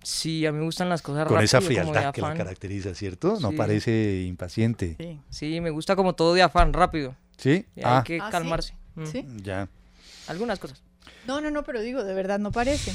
Sí, 0.03 0.46
a 0.46 0.53
mí 0.53 0.60
me 0.60 0.63
gustan 0.65 0.88
las 0.88 1.01
cosas 1.01 1.27
Con 1.27 1.41
esa 1.41 1.60
rápido, 1.60 1.81
como 1.81 1.91
de 1.93 2.00
frialdad 2.00 2.13
que 2.13 2.22
la 2.22 2.34
caracteriza, 2.34 2.93
¿cierto? 2.96 3.38
No 3.41 3.51
parece 3.51 4.24
impaciente. 4.25 4.96
Sí. 4.98 5.19
Sí, 5.29 5.60
me 5.62 5.69
gusta 5.69 5.98
como 5.98 6.15
todo 6.15 6.34
de 6.34 6.43
afán, 6.43 6.72
rápido. 6.72 7.15
¿Sí? 7.38 7.65
Y 7.75 7.81
Ah, 7.84 7.98
Hay 7.98 8.03
que 8.03 8.19
¿Ah, 8.22 8.27
sí? 8.27 8.31
calmarse. 8.31 8.74
Mm. 8.96 9.05
¿Sí? 9.05 9.25
ya. 9.43 9.67
Algunas 10.27 10.60
cosas. 10.60 10.81
No, 11.25 11.41
no, 11.41 11.51
no, 11.51 11.63
pero 11.63 11.81
digo, 11.81 12.05
de 12.05 12.13
verdad 12.13 12.39
no 12.39 12.51
parece. 12.53 12.93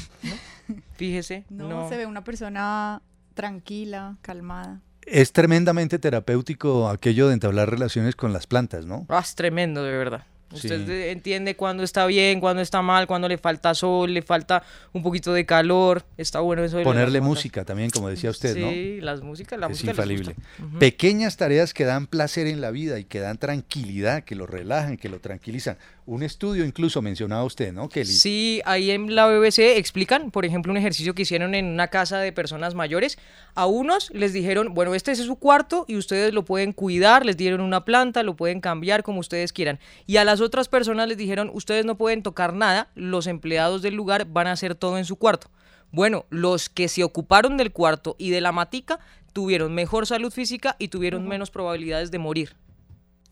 Fíjese. 0.97 1.45
No, 1.51 1.69
No, 1.69 1.89
se 1.89 1.97
ve 1.97 2.07
una 2.07 2.25
persona 2.25 3.03
tranquila, 3.35 4.17
calmada. 4.23 4.81
Es 5.05 5.33
tremendamente 5.33 5.99
terapéutico 5.99 6.89
aquello 6.89 7.27
de 7.29 7.35
entablar 7.35 7.69
relaciones 7.71 8.15
con 8.15 8.33
las 8.33 8.47
plantas, 8.47 8.87
¿no? 8.87 9.05
Ah, 9.09 9.21
es 9.25 9.35
tremendo, 9.35 9.83
de 9.83 9.91
verdad. 9.97 10.25
Usted 10.53 10.81
de- 10.87 11.13
entiende 11.13 11.57
cuándo 11.57 11.83
está 11.83 12.05
bien, 12.05 12.39
cuándo 12.39 12.61
está 12.61 12.83
mal, 12.83 13.07
cuándo 13.07 13.27
le 13.27 13.39
falta 13.39 13.75
sol, 13.75 14.13
le 14.13 14.21
falta 14.21 14.63
un 14.93 15.03
poquito 15.03 15.33
de 15.33 15.47
calor. 15.47 16.05
Está 16.19 16.41
bueno 16.41 16.63
eso 16.63 16.77
de 16.77 16.85
Ponerle 16.85 17.23
música 17.23 17.65
también, 17.65 17.89
como 17.89 18.11
decía 18.11 18.29
usted, 18.29 18.55
¿no? 18.59 18.69
Sí, 18.71 19.01
las 19.01 19.23
músicas, 19.23 19.59
la 19.59 19.67
es 19.67 19.71
música 19.71 19.93
les 19.93 19.97
infalible. 19.99 20.35
gusta. 20.59 20.79
Pequeñas 20.79 21.39
tareas 21.39 21.73
que 21.73 21.85
dan 21.87 22.07
placer 22.07 22.47
en 22.47 22.61
la 22.61 22.71
vida 22.71 22.99
y 22.99 23.05
que 23.05 23.21
dan 23.21 23.39
tranquilidad, 23.39 24.25
que 24.25 24.35
lo 24.37 24.47
relajan, 24.47 24.99
que 24.99 25.09
lo 25.09 25.21
tranquilizan. 25.21 25.79
Un 26.05 26.25
estudio 26.25 26.65
incluso 26.65 27.01
mencionaba 27.01 27.45
usted, 27.45 27.73
¿no, 27.73 27.89
Kelly? 27.89 28.07
Sí, 28.07 28.61
ahí 28.65 28.91
en 28.91 29.15
la 29.15 29.29
BBC 29.29 29.77
explican, 29.77 30.33
por 30.33 30.45
ejemplo, 30.45 30.73
un 30.73 30.77
ejercicio 30.77 31.15
que 31.15 31.23
hicieron 31.23 31.55
en 31.55 31.67
una 31.67 31.89
casa 31.89 32.19
de 32.19 32.33
personas 32.33 32.75
mayores. 32.75 33.19
A 33.55 33.67
unos 33.67 34.11
les 34.11 34.33
dijeron, 34.33 34.75
bueno, 34.75 34.97
este 34.97 35.13
es 35.13 35.19
su 35.19 35.37
cuarto 35.37 35.85
y 35.87 35.97
ustedes 35.97 36.35
lo 36.35 36.45
pueden 36.45 36.73
cuidar, 36.73 37.25
les 37.25 37.37
dieron 37.37 37.61
una 37.61 37.85
planta, 37.85 38.25
lo 38.25 38.35
pueden 38.35 38.61
cambiar 38.61 39.05
como 39.05 39.21
ustedes 39.21 39.53
quieran. 39.53 39.79
Y 40.07 40.17
a 40.17 40.25
las 40.25 40.41
otras 40.41 40.69
personas 40.69 41.07
les 41.07 41.19
dijeron, 41.19 41.51
ustedes 41.55 41.85
no 41.85 41.97
pueden 41.97 42.25
tocar 42.25 42.53
nada, 42.53 42.89
los 42.97 43.29
empleados 43.29 43.81
del 43.81 43.95
lugar 43.95 44.27
van 44.27 44.49
a 44.49 44.53
hacer 44.53 44.75
todo 44.75 44.99
en 44.99 45.05
su 45.05 45.15
cuarto. 45.17 45.51
Bueno, 45.93 46.25
los 46.31 46.69
que 46.69 46.89
se 46.89 47.05
ocuparon 47.05 47.57
del 47.57 47.71
cuarto 47.71 48.17
y 48.19 48.31
de 48.31 48.41
la 48.41 48.51
matica 48.51 48.99
tuvieron 49.33 49.73
mejor 49.75 50.07
salud 50.07 50.33
física 50.33 50.75
y 50.81 50.89
tuvieron 50.89 51.29
menos 51.29 51.51
probabilidades 51.51 52.11
de 52.11 52.19
morir. 52.19 52.57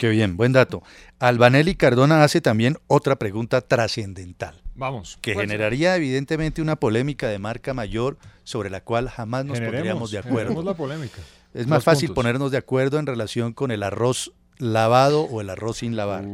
Qué 0.00 0.08
bien, 0.08 0.38
buen 0.38 0.52
dato. 0.52 0.82
Albanelli 1.18 1.74
Cardona 1.74 2.24
hace 2.24 2.40
también 2.40 2.78
otra 2.86 3.16
pregunta 3.16 3.60
trascendental. 3.60 4.54
Vamos. 4.74 5.18
Que 5.20 5.34
¿Cuál 5.34 5.44
generaría 5.46 5.94
evidentemente 5.94 6.62
una 6.62 6.76
polémica 6.76 7.28
de 7.28 7.38
marca 7.38 7.74
mayor 7.74 8.16
sobre 8.42 8.70
la 8.70 8.80
cual 8.80 9.10
jamás 9.10 9.44
nos 9.44 9.58
Generemos, 9.58 9.76
pondríamos 9.76 10.10
de 10.10 10.18
acuerdo. 10.18 10.38
generemos 10.38 10.64
la 10.64 10.72
polémica. 10.74 11.18
Es 11.52 11.66
más 11.66 11.84
fácil 11.84 12.08
puntos. 12.08 12.22
ponernos 12.22 12.50
de 12.50 12.56
acuerdo 12.56 12.98
en 12.98 13.04
relación 13.04 13.52
con 13.52 13.70
el 13.70 13.82
arroz 13.82 14.32
lavado 14.56 15.24
o 15.24 15.42
el 15.42 15.50
arroz 15.50 15.76
sin 15.76 15.96
lavar. 15.96 16.24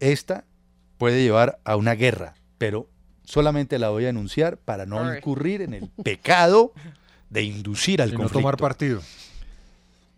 Esta 0.00 0.44
puede 0.96 1.22
llevar 1.22 1.58
a 1.64 1.76
una 1.76 1.92
guerra, 1.96 2.36
pero 2.56 2.88
solamente 3.24 3.78
la 3.78 3.90
voy 3.90 4.06
a 4.06 4.08
anunciar 4.08 4.56
para 4.56 4.86
no 4.86 5.14
incurrir 5.14 5.60
en 5.60 5.74
el 5.74 5.90
pecado 6.02 6.72
de 7.28 7.42
inducir 7.42 8.00
al 8.00 8.08
Y 8.08 8.12
no 8.12 8.16
conflicto. 8.20 8.38
tomar 8.38 8.56
partido. 8.56 9.02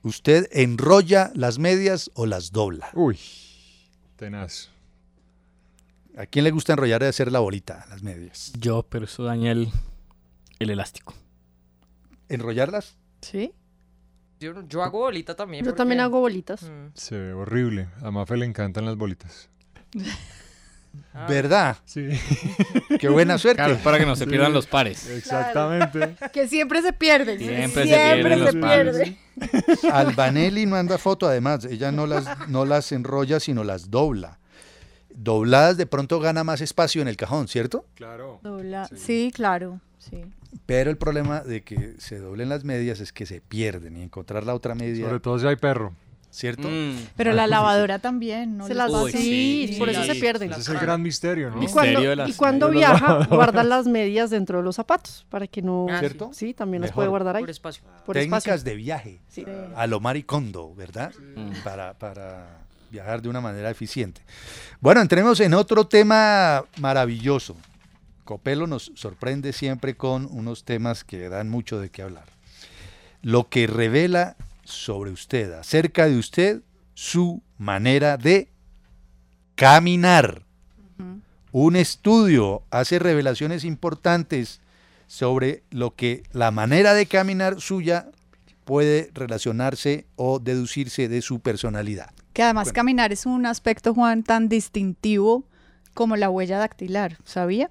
¿Usted 0.07 0.47
enrolla 0.53 1.33
las 1.35 1.59
medias 1.59 2.13
o 2.15 2.27
las 2.27 2.53
dobla? 2.53 2.91
Uy, 2.95 3.19
tenaz. 4.15 4.71
¿A 6.17 6.27
quién 6.27 6.45
le 6.45 6.53
gusta 6.53 6.75
enrollar 6.75 7.03
y 7.03 7.07
hacer 7.07 7.33
la 7.33 7.41
bolita, 7.41 7.85
las 7.91 8.05
medias? 8.05 8.53
Yo, 8.57 8.85
pero 8.89 9.07
eso 9.07 9.25
daña 9.25 9.51
el, 9.51 9.69
el 10.61 10.71
elástico. 10.71 11.13
¿Enrollarlas? 12.29 12.97
Sí. 13.21 13.53
Yo, 14.39 14.63
yo 14.69 14.85
hago 14.85 15.01
bolita 15.01 15.35
también. 15.35 15.65
Yo 15.65 15.71
porque- 15.73 15.79
también 15.79 15.99
hago 16.01 16.21
bolitas. 16.21 16.63
Mm. 16.63 16.91
Se 16.95 17.19
ve 17.19 17.33
horrible. 17.33 17.89
A 18.01 18.13
Mafe 18.13 18.37
le 18.37 18.47
encantan 18.47 18.85
las 18.85 18.97
bolitas. 18.97 19.49
Ah. 21.15 21.27
¿Verdad? 21.29 21.77
Sí. 21.85 22.09
Qué 22.99 23.09
buena 23.09 23.39
suerte. 23.39 23.63
Claro, 23.63 23.79
para 23.83 23.99
que 23.99 24.07
no 24.07 24.17
se 24.17 24.27
pierdan 24.27 24.53
los 24.53 24.67
pares. 24.67 25.09
Exactamente. 25.09 26.17
Que 26.33 26.47
siempre 26.49 26.83
se 26.83 26.93
pierden. 26.93 27.39
Siempre 27.39 27.83
se 27.85 27.89
Siempre 27.89 28.15
pierden 28.15 28.41
los 28.41 28.51
se 28.53 28.59
pares. 28.61 28.97
pierde. 28.97 29.91
Albanelli 29.93 30.67
manda 30.67 30.99
foto, 30.99 31.27
además, 31.27 31.65
ella 31.65 31.93
no 31.93 32.07
las, 32.07 32.49
no 32.49 32.65
las 32.65 32.93
enrolla, 32.93 33.41
sino 33.41 33.65
las 33.65 33.91
dobla. 33.91 34.39
Dobladas 35.15 35.77
de 35.79 35.87
pronto 35.87 36.21
gana 36.21 36.45
más 36.45 36.61
espacio 36.61 37.01
en 37.01 37.09
el 37.09 37.17
cajón, 37.17 37.49
¿cierto? 37.49 37.87
Claro. 37.95 38.41
Dobla- 38.43 38.89
Sí, 38.95 39.33
claro. 39.35 39.81
Sí. 39.99 40.25
Pero 40.67 40.91
el 40.91 40.97
problema 40.99 41.41
de 41.41 41.63
que 41.63 41.95
se 41.99 42.19
doblen 42.19 42.49
las 42.49 42.65
medias 42.65 43.01
es 43.01 43.13
que 43.13 43.27
se 43.27 43.41
pierden 43.41 43.97
y 43.97 44.03
encontrar 44.03 44.45
la 44.45 44.55
otra 44.55 44.75
media, 44.75 45.07
Sobre 45.07 45.21
todo 45.21 45.39
si 45.39 45.47
hay 45.47 45.57
perro. 45.57 45.95
¿Cierto? 46.37 46.69
Mm. 46.69 46.97
Pero 47.17 47.33
la 47.33 47.47
lavadora 47.47 47.99
también, 47.99 48.59
¿no? 48.59 48.67
Se 48.67 48.75
las 48.75 48.93
pasa? 48.93 49.11
sí, 49.17 49.69
Sí, 49.73 49.79
por 49.79 49.89
eso 49.89 50.03
sí. 50.03 50.09
se 50.09 50.15
pierden. 50.17 50.51
Ese 50.53 50.61
es 50.61 50.69
el 50.69 50.79
gran 50.79 51.01
misterio, 51.01 51.49
¿no? 51.51 51.57
Y 51.57 51.61
Misterio 51.61 51.93
cuando, 51.95 52.11
de 52.11 52.17
las- 52.17 52.29
y 52.29 52.33
cuando 52.35 52.71
viaja, 52.71 53.25
guarda 53.31 53.65
las 53.65 53.87
medias 53.87 54.29
dentro 54.31 54.59
de 54.59 54.65
los 54.65 54.77
zapatos 54.77 55.25
para 55.31 55.47
que 55.47 55.63
no. 55.63 55.87
Ah, 55.91 55.99
¿Cierto? 55.99 56.31
Sí, 56.35 56.53
también 56.53 56.83
las 56.83 56.93
puede 56.93 57.09
guardar 57.09 57.37
ahí. 57.37 57.43
Por 57.43 57.51
espacio. 57.51 57.83
Por 58.05 58.15
Técnicas 58.15 58.45
espacio. 58.47 58.65
de 58.65 58.75
viaje 58.77 59.21
Sí. 59.29 59.45
a 59.75 59.87
lo 59.87 59.99
maricondo, 60.01 60.75
¿verdad? 60.75 61.13
Mm. 61.37 61.63
Para, 61.65 61.95
para 61.95 62.59
viajar 62.91 63.23
de 63.23 63.29
una 63.29 63.41
manera 63.41 63.71
eficiente. 63.71 64.21
Bueno, 64.81 65.01
entremos 65.01 65.41
en 65.41 65.55
otro 65.55 65.87
tema 65.87 66.65
maravilloso. 66.79 67.57
Copelo 68.25 68.67
nos 68.67 68.93
sorprende 68.95 69.53
siempre 69.53 69.97
con 69.97 70.27
unos 70.31 70.65
temas 70.65 71.03
que 71.05 71.29
dan 71.29 71.49
mucho 71.49 71.81
de 71.81 71.91
qué 71.91 72.03
hablar. 72.03 72.25
Lo 73.23 73.49
que 73.49 73.67
revela 73.67 74.37
sobre 74.67 75.11
usted, 75.11 75.53
acerca 75.53 76.07
de 76.07 76.19
usted, 76.19 76.63
su 76.95 77.43
manera 77.59 78.17
de 78.17 78.51
caminar. 79.55 80.43
Un 81.53 81.77
estudio 81.77 82.63
hace 82.71 82.99
revelaciones 82.99 83.65
importantes 83.65 84.61
sobre 85.07 85.63
lo 85.71 85.95
que 85.95 86.23
la 86.33 86.51
manera 86.51 86.93
de 86.93 87.07
caminar 87.07 87.61
suya 87.61 88.11
puede 88.65 89.11
relacionarse 89.15 90.07
o 90.17 90.39
deducirse 90.39 91.09
de 91.09 91.23
su 91.23 91.41
personalidad. 91.41 92.11
Que 92.33 92.43
además 92.43 92.67
Bueno. 92.67 92.75
caminar 92.75 93.13
es 93.13 93.25
un 93.25 93.47
aspecto, 93.47 93.95
Juan, 93.95 94.23
tan 94.23 94.49
distintivo 94.49 95.45
como 95.95 96.17
la 96.17 96.29
huella 96.29 96.59
dactilar, 96.59 97.17
¿sabía? 97.25 97.71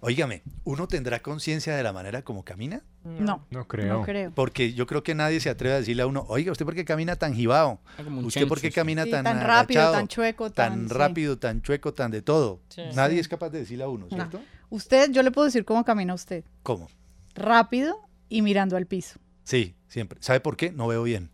Óigame, 0.00 0.42
¿uno 0.64 0.88
tendrá 0.88 1.20
conciencia 1.20 1.74
de 1.76 1.82
la 1.82 1.92
manera 1.92 2.22
como 2.22 2.44
camina? 2.44 2.82
No, 3.04 3.46
No 3.50 3.66
creo. 3.68 3.98
no 3.98 4.02
creo. 4.04 4.32
Porque 4.34 4.72
yo 4.74 4.86
creo 4.86 5.02
que 5.02 5.14
nadie 5.14 5.40
se 5.40 5.50
atreve 5.50 5.74
a 5.74 5.78
decirle 5.78 6.02
a 6.02 6.06
uno, 6.06 6.24
oiga, 6.28 6.52
¿usted 6.52 6.64
por 6.64 6.74
qué 6.74 6.84
camina 6.84 7.16
tan 7.16 7.34
jibao? 7.34 7.80
Ah, 7.98 8.02
¿Usted 8.22 8.46
por 8.48 8.60
qué 8.60 8.70
camina 8.70 9.04
Sí, 9.04 9.10
tan, 9.10 9.24
tan 9.24 9.40
rápido, 9.40 9.80
agachado, 9.80 9.92
tan 9.98 10.08
chueco, 10.08 10.50
tan, 10.50 10.72
tan- 10.72 10.88
sí. 10.88 10.94
rápido, 10.94 11.38
tan 11.38 11.62
chueco, 11.62 11.94
tan 11.94 12.10
de 12.10 12.22
todo? 12.22 12.60
Sí. 12.68 12.82
Nadie 12.94 13.14
Sí. 13.16 13.20
es 13.20 13.28
capaz 13.28 13.50
de 13.50 13.60
decirle 13.60 13.84
a 13.84 13.88
uno, 13.88 14.06
¿cierto? 14.08 14.40
Usted, 14.68 15.10
yo 15.10 15.22
le 15.22 15.30
puedo 15.30 15.46
decir 15.46 15.64
cómo 15.64 15.84
camina 15.84 16.14
usted. 16.14 16.44
¿Cómo? 16.62 16.88
Rápido 17.34 17.96
y 18.28 18.42
mirando 18.42 18.76
al 18.76 18.86
piso. 18.86 19.18
Sí, 19.44 19.74
siempre. 19.88 20.18
¿Sabe 20.22 20.40
por 20.40 20.56
qué? 20.56 20.70
No 20.72 20.86
veo 20.86 21.02
bien. 21.02 21.30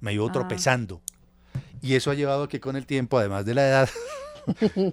Me 0.00 0.12
iba 0.12 0.26
Ah. 0.28 0.32
tropezando. 0.32 1.02
Y 1.82 1.94
eso 1.94 2.10
ha 2.10 2.14
llevado 2.14 2.44
a 2.44 2.48
que 2.48 2.60
con 2.60 2.76
el 2.76 2.86
tiempo, 2.86 3.18
además 3.18 3.44
de 3.44 3.54
la 3.54 3.66
edad, 3.68 3.88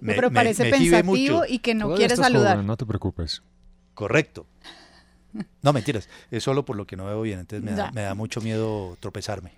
me, 0.02 0.14
Pero 0.16 0.32
parece 0.32 0.64
me 0.66 0.72
pensativo 0.72 1.04
mucho. 1.16 1.44
y 1.48 1.60
que 1.60 1.74
no 1.74 1.86
Todavía 1.86 2.08
quiere 2.08 2.22
saludar. 2.22 2.54
joven, 2.56 2.68
no 2.68 2.78
te 2.78 2.86
preocupes. 2.86 3.42
Correcto. 3.94 4.46
No, 5.62 5.74
mentiras. 5.74 6.10
Es 6.32 6.44
solo 6.44 6.64
por 6.66 6.76
lo 6.76 6.86
que 6.86 6.96
no 6.96 7.06
veo 7.06 7.22
bien. 7.22 7.40
Entonces 7.40 7.64
me 7.64 7.72
da, 7.76 7.86
Ya. 7.88 7.92
me 7.92 8.02
da 8.02 8.14
mucho 8.14 8.42
miedo 8.42 8.98
tropezarme. 9.00 9.54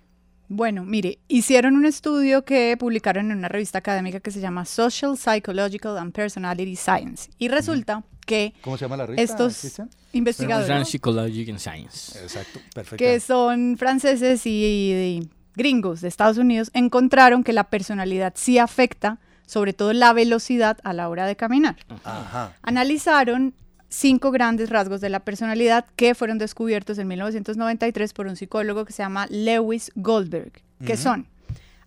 Bueno, 0.48 0.84
mire, 0.84 1.18
hicieron 1.28 1.74
un 1.74 1.84
estudio 1.86 2.44
que 2.44 2.76
publicaron 2.78 3.30
en 3.32 3.38
una 3.38 3.48
revista 3.48 3.78
académica 3.78 4.20
que 4.20 4.30
se 4.30 4.40
llama 4.40 4.64
Social, 4.64 5.18
Psychological 5.18 5.98
and 5.98 6.12
Personality 6.12 6.76
Science. 6.76 7.30
Y 7.36 7.48
resulta 7.48 8.04
que 8.24 8.54
¿Cómo 8.62 8.76
se 8.78 8.84
llama 8.84 8.96
la 8.96 9.06
revista? 9.06 9.22
estos 9.48 9.82
investigadores, 10.12 10.68
Social 10.68 10.86
Psychology 10.86 11.50
and 11.50 11.58
Science. 11.58 12.18
Exacto, 12.22 12.60
perfecto. 12.74 12.96
que 12.96 13.18
son 13.20 13.76
franceses 13.76 14.46
y, 14.46 14.50
y 14.64 15.30
gringos 15.56 16.00
de 16.00 16.08
Estados 16.08 16.38
Unidos, 16.38 16.70
encontraron 16.74 17.42
que 17.42 17.52
la 17.52 17.64
personalidad 17.64 18.32
sí 18.36 18.58
afecta, 18.58 19.18
sobre 19.46 19.72
todo 19.72 19.92
la 19.92 20.12
velocidad 20.12 20.78
a 20.84 20.92
la 20.92 21.08
hora 21.08 21.26
de 21.26 21.36
caminar. 21.36 21.76
Ajá. 22.04 22.54
Analizaron 22.62 23.54
cinco 23.88 24.30
grandes 24.32 24.68
rasgos 24.70 25.00
de 25.00 25.08
la 25.08 25.20
personalidad 25.20 25.86
que 25.96 26.14
fueron 26.14 26.38
descubiertos 26.38 26.98
en 26.98 27.08
1993 27.08 28.12
por 28.12 28.26
un 28.26 28.36
psicólogo 28.36 28.84
que 28.84 28.92
se 28.92 29.02
llama 29.02 29.26
Lewis 29.30 29.90
Goldberg, 29.94 30.52
que 30.84 30.96
son 30.96 31.26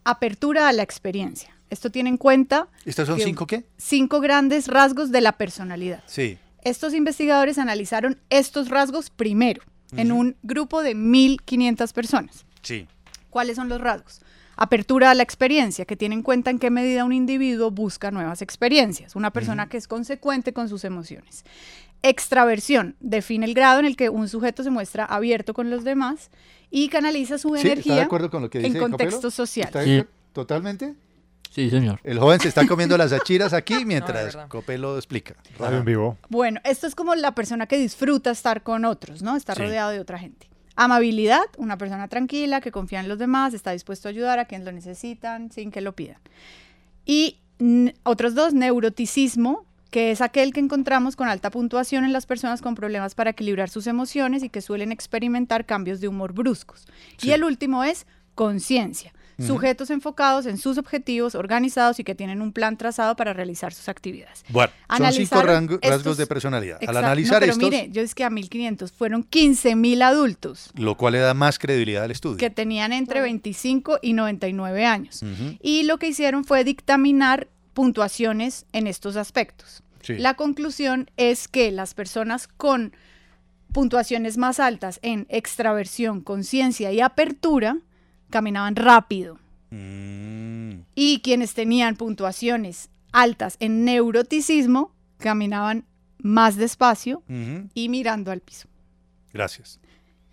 apertura 0.04 0.68
a 0.70 0.74
la 0.74 0.84
experiencia. 0.84 1.54
Esto 1.70 1.92
tiene 1.92 2.10
en 2.10 2.18
cuenta 2.18 2.68
¿Estos 2.86 3.08
son 3.08 3.20
cinco 3.20 3.46
qué? 3.46 3.66
cinco 3.78 4.22
grandes 4.22 4.68
rasgos 4.68 5.12
de 5.12 5.22
la 5.22 5.34
personalidad. 5.34 6.01
Sí. 6.08 6.38
Estos 6.63 6.94
investigadores 6.94 7.58
analizaron 7.58 8.18
estos 8.30 8.70
rasgos 8.70 9.10
primero 9.10 9.62
en 9.96 10.12
un 10.12 10.36
grupo 10.44 10.84
de 10.84 10.96
1.500 10.96 11.94
personas. 11.94 12.46
Sí. 12.62 12.88
¿Cuáles 13.30 13.56
son 13.56 13.70
los 13.70 13.80
rasgos? 13.82 14.22
Apertura 14.62 15.10
a 15.12 15.13
la 15.16 15.24
experiencia, 15.24 15.86
que 15.86 15.96
tiene 15.96 16.16
en 16.16 16.22
cuenta 16.22 16.50
en 16.51 16.60
qué 16.60 16.70
medida 16.70 17.06
un 17.06 17.13
individuo 17.13 17.72
busca 17.72 18.12
nuevas 18.12 18.42
experiencias. 18.42 19.16
Una 19.16 19.32
persona 19.32 19.70
que 19.70 19.78
es 19.78 19.88
consecuente 19.88 20.51
con 20.51 20.68
sus 20.68 20.84
emociones. 20.84 21.46
Extraversión 22.01 22.96
define 23.00 23.46
el 23.46 23.54
grado 23.54 23.80
en 23.80 23.86
el 23.86 23.96
que 23.96 24.10
un 24.10 24.28
sujeto 24.28 24.63
se 24.63 24.70
muestra 24.70 25.06
abierto 25.06 25.54
con 25.54 25.70
los 25.70 25.84
demás 25.84 26.30
y 26.70 26.89
canaliza 26.89 27.38
su 27.38 27.50
Sí, 27.50 27.56
¿Está 27.56 27.68
de 27.68 27.72
energía 27.74 28.04
acuerdo 28.04 28.30
con 28.30 28.42
lo 28.42 28.50
que 28.50 28.60
dice 28.60 28.72
en 28.78 28.80
contextos 28.80 29.16
Copelo? 29.18 29.32
sociales. 29.32 29.70
¿Está 29.75 29.80
de 29.82 30.01
Sí. 30.01 30.08
¿Totalmente? 30.34 30.94
Sí, 31.51 31.70
señor. 31.70 32.00
El 32.04 32.20
joven 32.20 32.39
se 32.39 32.48
está 32.48 32.68
comiendo 32.68 32.98
las 32.98 33.12
achiras 33.12 33.54
aquí 33.54 33.84
mientras. 33.86 34.36
Copelo 34.50 34.98
explica. 34.98 35.36
Radio 35.58 35.80
en 35.80 35.86
vivo. 35.86 36.18
Bueno, 36.30 36.60
esto 36.63 36.86
es 36.86 36.96
como 36.96 37.16
la 37.16 37.34
persona 37.34 37.66
que 37.66 37.78
disfruta 37.78 38.32
estar 38.32 38.62
con 38.63 38.86
otros, 38.86 39.22
¿no? 39.22 39.36
Está 39.36 39.56
Sí. 39.56 39.62
rodeado 39.62 39.92
de 39.92 40.00
otra 40.00 40.20
gente. 40.20 40.48
Amabilidad, 40.82 41.44
una 41.58 41.78
persona 41.78 42.08
tranquila, 42.08 42.62
que 42.62 42.72
confía 42.72 43.02
en 43.02 43.10
los 43.10 43.20
demás, 43.20 43.54
está 43.54 43.72
dispuesto 43.72 44.08
a 44.08 44.12
ayudar 44.12 44.40
a 44.40 44.46
quienes 44.46 44.64
lo 44.64 44.72
necesitan 44.72 45.52
sin 45.52 45.72
que 45.72 45.82
lo 45.82 45.94
pidan. 45.94 46.20
Y 47.06 47.36
otros 48.04 48.34
dos, 48.34 48.54
neuroticismo, 48.54 49.66
que 49.92 50.12
es 50.12 50.22
aquel 50.22 50.54
que 50.54 50.62
encontramos 50.62 51.18
con 51.18 51.28
alta 51.28 51.52
puntuación 51.52 52.06
en 52.06 52.14
las 52.14 52.26
personas 52.26 52.62
con 52.62 52.76
problemas 52.76 53.14
para 53.14 53.32
equilibrar 53.32 53.70
sus 53.70 53.88
emociones 53.88 54.42
y 54.42 54.48
que 54.48 54.62
suelen 54.62 54.94
experimentar 54.94 55.66
cambios 55.66 56.00
de 56.00 56.08
humor 56.08 56.32
bruscos. 56.32 56.88
Y 57.22 57.32
el 57.32 57.44
último 57.44 57.84
es 57.84 58.08
conciencia. 58.34 59.12
Sujetos 59.39 59.89
enfocados 59.89 60.46
en 60.46 60.58
sus 60.58 60.77
objetivos, 60.77 61.36
organizados 61.36 62.00
y 62.00 62.03
que 62.03 62.15
tienen 62.15 62.41
un 62.41 62.51
plan 62.51 62.77
trazado 62.77 63.15
para 63.15 63.34
realizar 63.34 63.74
sus 63.74 63.88
actividades. 63.88 64.43
Bueno, 64.50 64.72
son 64.96 65.13
cinco 65.13 65.41
rasgos 65.81 66.17
de 66.17 66.27
personalidad. 66.27 66.77
Al 66.77 66.81
Exacto. 66.81 67.01
No, 67.01 67.08
analizar 67.08 67.39
pero 67.39 67.51
estos, 67.53 67.69
mire, 67.69 67.89
yo 67.91 68.01
es 68.01 68.15
que 68.15 68.24
a 68.24 68.29
1500 68.29 68.91
fueron 68.91 69.24
15.000 69.29 70.03
adultos 70.03 70.72
lo 70.75 70.96
cual 70.96 71.13
le 71.13 71.19
da 71.19 71.34
más 71.34 71.60
credibilidad 71.60 72.03
al 72.03 72.12
estudio. 72.12 72.38
que 72.38 72.50
tenían 72.50 72.93
entre 72.93 73.22
25 73.22 74.00
y 74.01 74.13
99 74.13 74.86
años. 74.86 75.24
Ujú. 75.24 75.58
Y 75.62 75.84
lo 75.84 75.98
que 75.98 76.08
hicieron 76.08 76.43
fue 76.43 76.63
dictaminar 76.63 77.48
puntuaciones 77.74 78.65
en 78.74 78.88
estos 78.88 79.15
aspectos. 79.15 79.84
Sí. 80.01 80.17
La 80.17 80.36
conclusión 80.36 81.10
es 81.17 81.48
que 81.48 81.72
las 81.72 81.93
personas 81.93 82.48
con 82.48 82.93
puntuaciones 83.72 84.38
más 84.38 84.60
altas 84.60 85.00
en 85.01 85.27
extraversión, 85.29 86.22
conciencia 86.22 86.91
y 86.91 87.01
apertura 87.01 87.77
caminaban 88.30 88.76
rápido. 88.76 89.38
Mm, 89.72 90.82
Y 90.96 91.20
quienes 91.22 91.54
tenían 91.54 91.96
puntuaciones 91.96 92.90
altas 93.12 93.56
en 93.60 93.86
neuroticismo 93.86 94.94
caminaban 95.18 95.86
más 96.22 96.56
despacio 96.56 97.24
y 97.74 97.90
mirando 97.90 98.32
al 98.32 98.42
piso. 98.42 98.68
Gracias. 99.34 99.80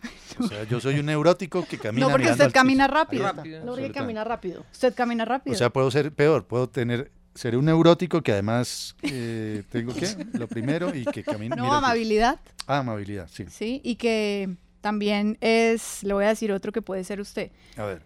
O 0.39 0.47
sea, 0.47 0.65
yo 0.65 0.79
soy 0.81 0.99
un 0.99 1.07
neurótico 1.07 1.65
que 1.67 1.79
camina 1.79 2.07
no, 2.07 2.13
porque 2.13 2.31
usted 2.31 2.45
al 2.45 2.53
camina 2.53 2.87
piso. 2.87 2.95
rápido. 3.25 3.65
No, 3.65 3.73
porque 3.73 3.91
camina 3.91 4.23
rápido. 4.23 4.65
Usted 4.71 4.95
camina 4.95 5.25
rápido. 5.25 5.55
O 5.55 5.59
sea, 5.59 5.71
puedo 5.71 5.91
ser 5.91 6.13
peor, 6.13 6.47
puedo 6.47 6.69
tener, 6.69 7.11
ser 7.35 7.57
un 7.57 7.65
neurótico 7.65 8.21
que 8.23 8.33
además 8.33 8.95
eh, 9.03 9.63
tengo 9.71 9.95
que, 9.95 10.27
lo 10.35 10.47
primero, 10.47 10.95
y 10.95 11.05
que 11.07 11.25
camina. 11.25 11.57
no, 11.57 11.73
amabilidad. 11.73 12.39
Ah, 12.67 12.79
amabilidad, 12.79 13.29
sí. 13.33 13.47
Sí, 13.49 13.81
y 13.83 13.97
que 13.97 14.51
también 14.87 15.37
es, 15.41 16.05
le 16.05 16.15
voy 16.15 16.25
a 16.25 16.29
decir 16.29 16.53
otro 16.53 16.71
que 16.71 16.81
puede 16.81 17.03
ser 17.03 17.21
usted, 17.21 17.51
A 17.77 17.85
ver, 17.87 18.03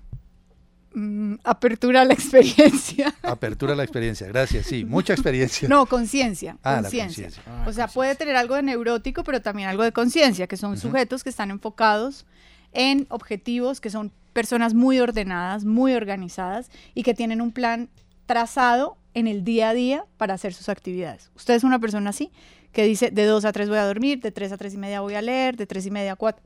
mm, 0.95 1.35
apertura 1.45 2.01
a 2.01 2.05
la 2.07 2.15
experiencia. 2.21 3.15
apertura 3.23 3.75
a 3.75 3.77
la 3.77 3.83
experiencia, 3.83 4.27
gracias, 4.29 4.65
sí, 4.67 4.87
mucha 4.87 5.13
experiencia. 5.13 5.69
No, 5.69 5.85
conciencia, 5.85 6.57
Ah, 6.63 6.77
la 6.77 6.81
conciencia. 6.83 7.25
conciencia. 7.27 7.43
Ah, 7.47 7.65
o 7.69 7.73
sea, 7.75 7.87
puede 7.89 8.15
tener 8.15 8.35
algo 8.37 8.55
de 8.55 8.63
neurótico, 8.63 9.23
pero 9.25 9.43
también 9.43 9.69
algo 9.69 9.83
de 9.83 9.93
conciencia, 9.93 10.47
que 10.47 10.57
son 10.57 10.79
sujetos 10.79 11.23
que 11.23 11.29
están 11.29 11.51
enfocados 11.51 12.25
en 12.73 13.07
objetivos, 13.11 13.81
que 13.83 13.91
son 13.91 14.11
personas 14.33 14.73
muy 14.73 15.01
ordenadas, 15.01 15.65
muy 15.67 15.93
organizadas 15.93 16.71
y 16.95 17.03
que 17.03 17.13
tienen 17.13 17.43
un 17.43 17.53
plan 17.53 17.91
trazado 18.25 18.97
en 19.13 19.27
el 19.27 19.45
día 19.45 19.69
a 19.69 19.75
día 19.75 20.05
para 20.17 20.33
hacer 20.35 20.55
sus 20.55 20.71
actividades. 20.71 21.31
Usted 21.37 21.55
es 21.55 21.65
una 21.65 21.79
persona 21.79 22.09
así, 22.11 22.31
que 22.73 22.85
dice 22.85 23.11
de 23.11 23.25
2 23.25 23.45
a 23.45 23.51
3 23.53 23.69
voy 23.69 23.79
a 23.79 23.85
dormir, 23.85 24.21
de 24.21 24.31
3 24.31 24.53
a 24.53 24.57
3 24.57 24.73
y 24.75 24.77
media 24.79 25.01
voy 25.01 25.15
a 25.17 25.21
leer, 25.23 25.57
de 25.57 25.67
3 25.67 25.85
y 25.87 25.91
media 25.91 26.13
a 26.13 26.17
4. 26.17 26.41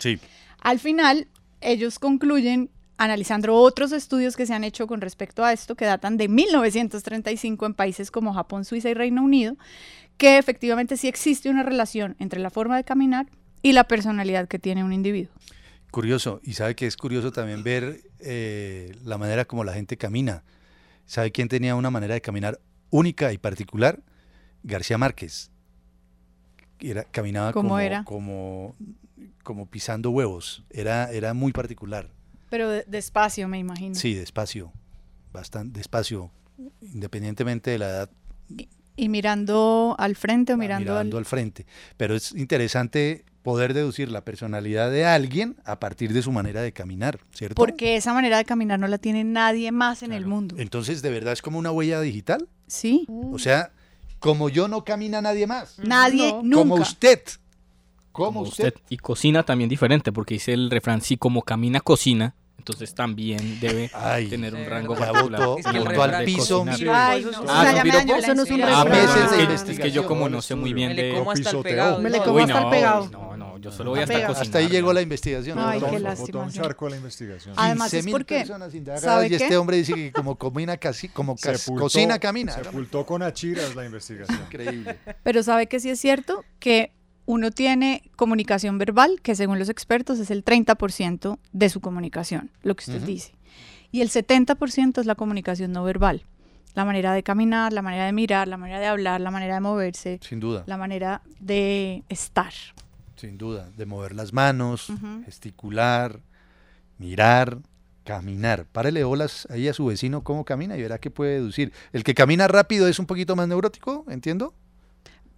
Sí, 0.00 0.18
Al 0.62 0.80
final, 0.80 1.28
ellos 1.60 1.98
concluyen 2.00 2.70
analizando 2.98 3.54
otros 3.54 3.92
estudios 3.92 4.36
que 4.36 4.44
se 4.44 4.52
han 4.52 4.64
hecho 4.64 4.86
con 4.86 5.00
respecto 5.00 5.44
a 5.44 5.52
esto, 5.52 5.74
que 5.74 5.84
datan 5.86 6.16
de 6.18 6.28
1935 6.28 7.64
en 7.66 7.74
países 7.74 8.10
como 8.10 8.34
Japón, 8.34 8.64
Suiza 8.64 8.90
y 8.90 8.94
Reino 8.94 9.22
Unido, 9.22 9.56
que 10.18 10.36
efectivamente 10.36 10.98
sí 10.98 11.08
existe 11.08 11.48
una 11.48 11.62
relación 11.62 12.16
entre 12.18 12.40
la 12.40 12.50
forma 12.50 12.76
de 12.76 12.84
caminar 12.84 13.26
y 13.62 13.72
la 13.72 13.84
personalidad 13.84 14.48
que 14.48 14.58
tiene 14.58 14.84
un 14.84 14.92
individuo. 14.92 15.32
curioso. 15.90 16.40
Y 16.44 16.52
sabe 16.52 16.74
que 16.74 16.86
es 16.86 16.96
curioso 16.96 17.32
también 17.32 17.62
ver 17.62 18.00
eh, 18.20 18.94
la 19.02 19.16
manera 19.18 19.44
como 19.46 19.64
la 19.64 19.72
gente 19.72 19.96
camina. 19.96 20.44
¿Sabe 21.06 21.32
quién 21.32 21.48
tenía 21.48 21.74
una 21.74 21.90
manera 21.90 22.14
de 22.14 22.20
caminar 22.20 22.60
única 22.90 23.32
y 23.32 23.38
particular? 23.38 24.02
García 24.62 24.98
Márquez. 24.98 25.50
Era, 26.80 27.04
caminaba 27.04 27.52
¿Cómo 27.52 27.70
como, 27.70 27.80
era? 27.80 28.04
como 28.04 28.76
como 29.42 29.66
pisando 29.66 30.10
huevos. 30.10 30.64
Era, 30.70 31.10
era 31.12 31.34
muy 31.34 31.52
particular. 31.52 32.10
Pero 32.50 32.68
de- 32.68 32.84
despacio, 32.88 33.48
me 33.48 33.58
imagino. 33.58 33.94
Sí, 33.94 34.14
despacio. 34.14 34.72
Bastante 35.32 35.78
despacio. 35.78 36.30
Independientemente 36.82 37.70
de 37.70 37.78
la 37.78 37.88
edad, 37.88 38.10
Y 38.96 39.08
mirando 39.08 39.94
al 39.98 40.16
frente 40.16 40.52
o 40.52 40.56
mirando, 40.56 40.92
mirando 40.92 41.16
al... 41.16 41.20
al 41.22 41.24
frente. 41.26 41.66
Pero 41.96 42.14
es 42.14 42.32
interesante 42.32 43.24
poder 43.42 43.72
deducir 43.72 44.10
la 44.10 44.22
personalidad 44.24 44.90
de 44.90 45.06
alguien 45.06 45.56
a 45.64 45.80
partir 45.80 46.12
de 46.12 46.20
su 46.20 46.30
manera 46.32 46.60
de 46.60 46.72
caminar, 46.72 47.20
¿cierto? 47.32 47.54
Porque 47.54 47.96
esa 47.96 48.12
manera 48.12 48.36
de 48.36 48.44
caminar 48.44 48.78
no 48.78 48.86
la 48.88 48.98
tiene 48.98 49.24
nadie 49.24 49.72
más 49.72 50.02
en 50.02 50.12
el 50.12 50.26
mundo. 50.26 50.56
Entonces, 50.58 51.00
¿de 51.00 51.08
verdad 51.10 51.32
es 51.32 51.40
como 51.40 51.58
una 51.58 51.70
huella 51.70 52.00
digital? 52.02 52.48
Sí. 52.66 53.06
O 53.08 53.38
sea, 53.38 53.72
como 54.18 54.50
yo 54.50 54.68
no 54.68 54.84
camina 54.84 55.22
nadie 55.22 55.46
más. 55.46 55.78
Nadie, 55.78 56.32
No. 56.32 56.42
nunca. 56.42 56.56
Como 56.56 56.74
usted. 56.74 57.22
Como 58.12 58.26
Como 58.28 58.40
usted. 58.42 58.68
usted. 58.68 58.80
Y 58.88 58.96
cocina 58.98 59.42
también 59.44 59.68
diferente, 59.70 60.12
porque 60.12 60.34
dice 60.34 60.52
el 60.52 60.70
refrán, 60.70 61.00
si 61.00 61.16
como 61.16 61.42
camina, 61.42 61.80
cocina, 61.80 62.34
entonces 62.58 62.94
también 62.94 63.58
debe 63.60 63.90
Ay, 63.94 64.26
tener 64.28 64.54
un 64.54 64.60
eh, 64.60 64.68
rango 64.68 64.94
ya 64.94 65.06
particular. 65.06 65.40
botó- 65.40 65.58
Es 65.58 65.64
que 65.66 65.78
a 65.78 66.04
al 66.18 66.24
piso. 66.26 66.64
Ah, 66.68 67.10
Ay, 67.10 67.20
Eso 67.22 67.30
no, 67.30 67.42
me 67.74 67.82
piropo. 67.82 68.06
la 68.12 68.18
Eso 68.18 68.34
no 68.34 68.42
es 68.42 68.50
un 68.50 68.56
de 68.58 69.54
es, 69.54 69.62
que, 69.62 69.72
es 69.72 69.80
que 69.80 69.90
yo 69.90 70.06
como 70.06 70.28
no 70.28 70.42
sé 70.42 70.54
muy 70.56 70.74
bien 70.74 70.88
Me 70.90 70.94
le 70.94 71.02
de... 71.04 71.14
como 71.18 71.30
hasta 71.30 71.40
el 71.40 71.44
pisoteo. 71.46 71.62
pegado. 71.62 72.00
Me 72.00 72.10
le 72.10 72.18
No, 72.18 72.24
como 72.24 72.36
Uy, 72.36 72.42
hasta 72.42 72.58
el 72.58 72.64
no, 72.64 72.70
pegado. 72.70 73.08
No, 73.10 73.36
no, 73.38 73.58
yo 73.58 73.72
solo 73.72 73.90
voy 73.90 74.00
hasta 74.00 74.12
Apegado. 74.12 74.34
cocinar. 74.34 74.46
Hasta 74.46 74.58
ahí 74.58 74.68
llegó 74.68 74.92
la 74.92 75.00
investigación. 75.00 75.58
Ay, 75.58 75.80
¿no? 75.80 75.90
qué 75.90 75.98
lástima, 76.00 76.42
un 76.42 76.52
charco 76.52 76.88
la 76.90 76.96
investigación. 76.96 77.54
Además, 77.56 77.94
es 77.94 78.04
15.000 78.04 78.10
porque, 78.12 78.46
¿sabe 79.00 79.28
y 79.28 79.34
este 79.34 79.56
hombre 79.56 79.76
dice 79.78 79.94
que 79.94 80.12
como 80.12 80.36
comina 80.36 80.76
casi, 80.76 81.08
como 81.08 81.36
cocina 81.78 82.18
camina. 82.18 82.52
Sepultó 82.52 83.06
con 83.06 83.22
achiras 83.22 83.74
la 83.74 83.86
investigación. 83.86 84.38
Increíble. 84.38 84.98
Pero 85.22 85.42
sabe 85.42 85.66
que 85.66 85.80
sí 85.80 85.88
es 85.88 85.98
cierto 85.98 86.44
que 86.58 86.92
uno 87.30 87.52
tiene 87.52 88.02
comunicación 88.16 88.76
verbal, 88.78 89.20
que 89.22 89.36
según 89.36 89.60
los 89.60 89.68
expertos 89.68 90.18
es 90.18 90.32
el 90.32 90.44
30% 90.44 91.38
de 91.52 91.68
su 91.68 91.80
comunicación, 91.80 92.50
lo 92.62 92.74
que 92.74 92.90
usted 92.90 93.02
dice. 93.02 93.32
Y 93.92 94.00
el 94.00 94.10
70% 94.10 94.98
es 95.00 95.06
la 95.06 95.14
comunicación 95.14 95.70
no 95.70 95.84
verbal. 95.84 96.24
La 96.74 96.84
manera 96.84 97.12
de 97.12 97.22
caminar, 97.22 97.72
la 97.72 97.82
manera 97.82 98.06
de 98.06 98.12
mirar, 98.12 98.48
la 98.48 98.56
manera 98.56 98.80
de 98.80 98.86
hablar, 98.86 99.20
la 99.20 99.30
manera 99.30 99.54
de 99.54 99.60
moverse, 99.60 100.18
Sin 100.22 100.40
duda, 100.40 100.64
la 100.66 100.76
manera 100.76 101.22
de 101.38 102.02
estar. 102.08 102.52
sin 103.14 103.38
duda. 103.38 103.70
De 103.76 103.86
mover 103.86 104.14
las 104.14 104.32
manos, 104.32 104.92
gesticular, 105.24 106.18
mirar, 106.98 107.58
caminar. 108.02 108.64
Párele 108.64 109.04
olas 109.04 109.46
ahí 109.50 109.68
a 109.68 109.72
su 109.72 109.84
vecino 109.86 110.24
cómo 110.24 110.44
camina 110.44 110.76
y 110.76 110.82
verá 110.82 110.98
que 110.98 111.10
puede 111.10 111.34
deducir. 111.34 111.72
El 111.92 112.02
que 112.02 112.14
camina 112.14 112.48
rápido 112.48 112.88
es 112.88 112.98
un 112.98 113.06
poquito 113.06 113.36
más 113.36 113.46
neurótico, 113.46 114.04
¿entiendo? 114.08 114.54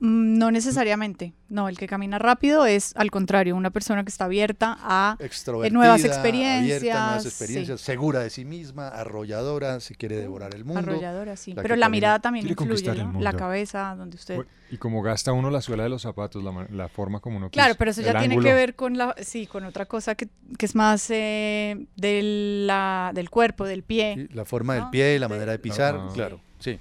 Mm, 0.05 0.37
No 0.39 0.51
necesariamente. 0.51 1.33
No, 1.49 1.69
el 1.69 1.77
que 1.79 1.87
camina 1.87 2.19
rápido 2.19 2.65
es 2.67 2.93
al 2.97 3.11
contrario, 3.11 3.55
una 3.55 3.71
persona 3.71 4.03
que 4.05 4.09
está 4.09 4.25
abierta 4.25 4.77
a 4.81 5.17
Extrovertida, 5.21 5.75
nuevas 5.79 6.01
abierta 6.01 6.15
a 6.17 6.19
experiencias, 6.19 6.83
nuevas 6.83 7.23
sí. 7.23 7.29
experiencias, 7.29 7.81
segura 7.83 8.21
de 8.21 8.31
sí 8.31 8.45
misma, 8.47 8.89
arrolladora, 8.89 9.79
si 9.81 9.95
quiere 9.95 10.17
devorar 10.17 10.55
el 10.55 10.65
mundo. 10.65 10.81
arrolladora, 10.81 11.37
sí. 11.37 11.53
la 11.53 11.61
Pero 11.63 11.77
la 11.77 11.87
camina- 11.87 11.91
mirada 11.91 12.19
también 12.21 12.49
influye, 12.49 12.95
¿no? 13.05 13.21
La 13.21 13.35
cabeza, 13.35 13.95
donde 13.97 14.17
usted... 14.17 14.41
Y 14.71 14.79
como 14.79 15.03
gasta 15.03 15.33
uno 15.33 15.51
la 15.51 15.61
suela 15.61 15.83
de 15.83 15.91
los 15.91 16.01
zapatos, 16.03 16.43
la, 16.43 16.67
la 16.71 16.89
forma 16.89 17.21
como 17.21 17.37
uno 17.37 17.51
Claro, 17.51 17.75
pero 17.79 17.91
eso 17.91 18.01
ya 18.01 18.13
tiene 18.19 18.35
ángulo. 18.35 18.49
que 18.49 18.55
ver 18.55 18.75
con 18.75 18.97
la, 18.97 19.15
sí, 19.21 19.47
con 19.47 19.65
otra 19.65 19.85
cosa 19.87 20.15
que, 20.15 20.29
que 20.59 20.65
es 20.67 20.75
más 20.75 21.07
eh, 21.11 21.87
del, 21.97 22.67
la- 22.67 23.13
del 23.15 23.29
cuerpo, 23.29 23.67
del 23.67 23.83
pie. 23.83 24.15
Sí, 24.17 24.35
La 24.35 24.47
forma 24.47 24.73
del 24.75 24.85
¿no? 24.85 24.91
pie, 24.91 25.19
la 25.19 25.29
De- 25.29 25.35
manera 25.35 25.53
de 25.53 25.59
pisar, 25.59 25.97
Ah. 26.01 26.09
claro, 26.15 26.41
sí. 26.59 26.79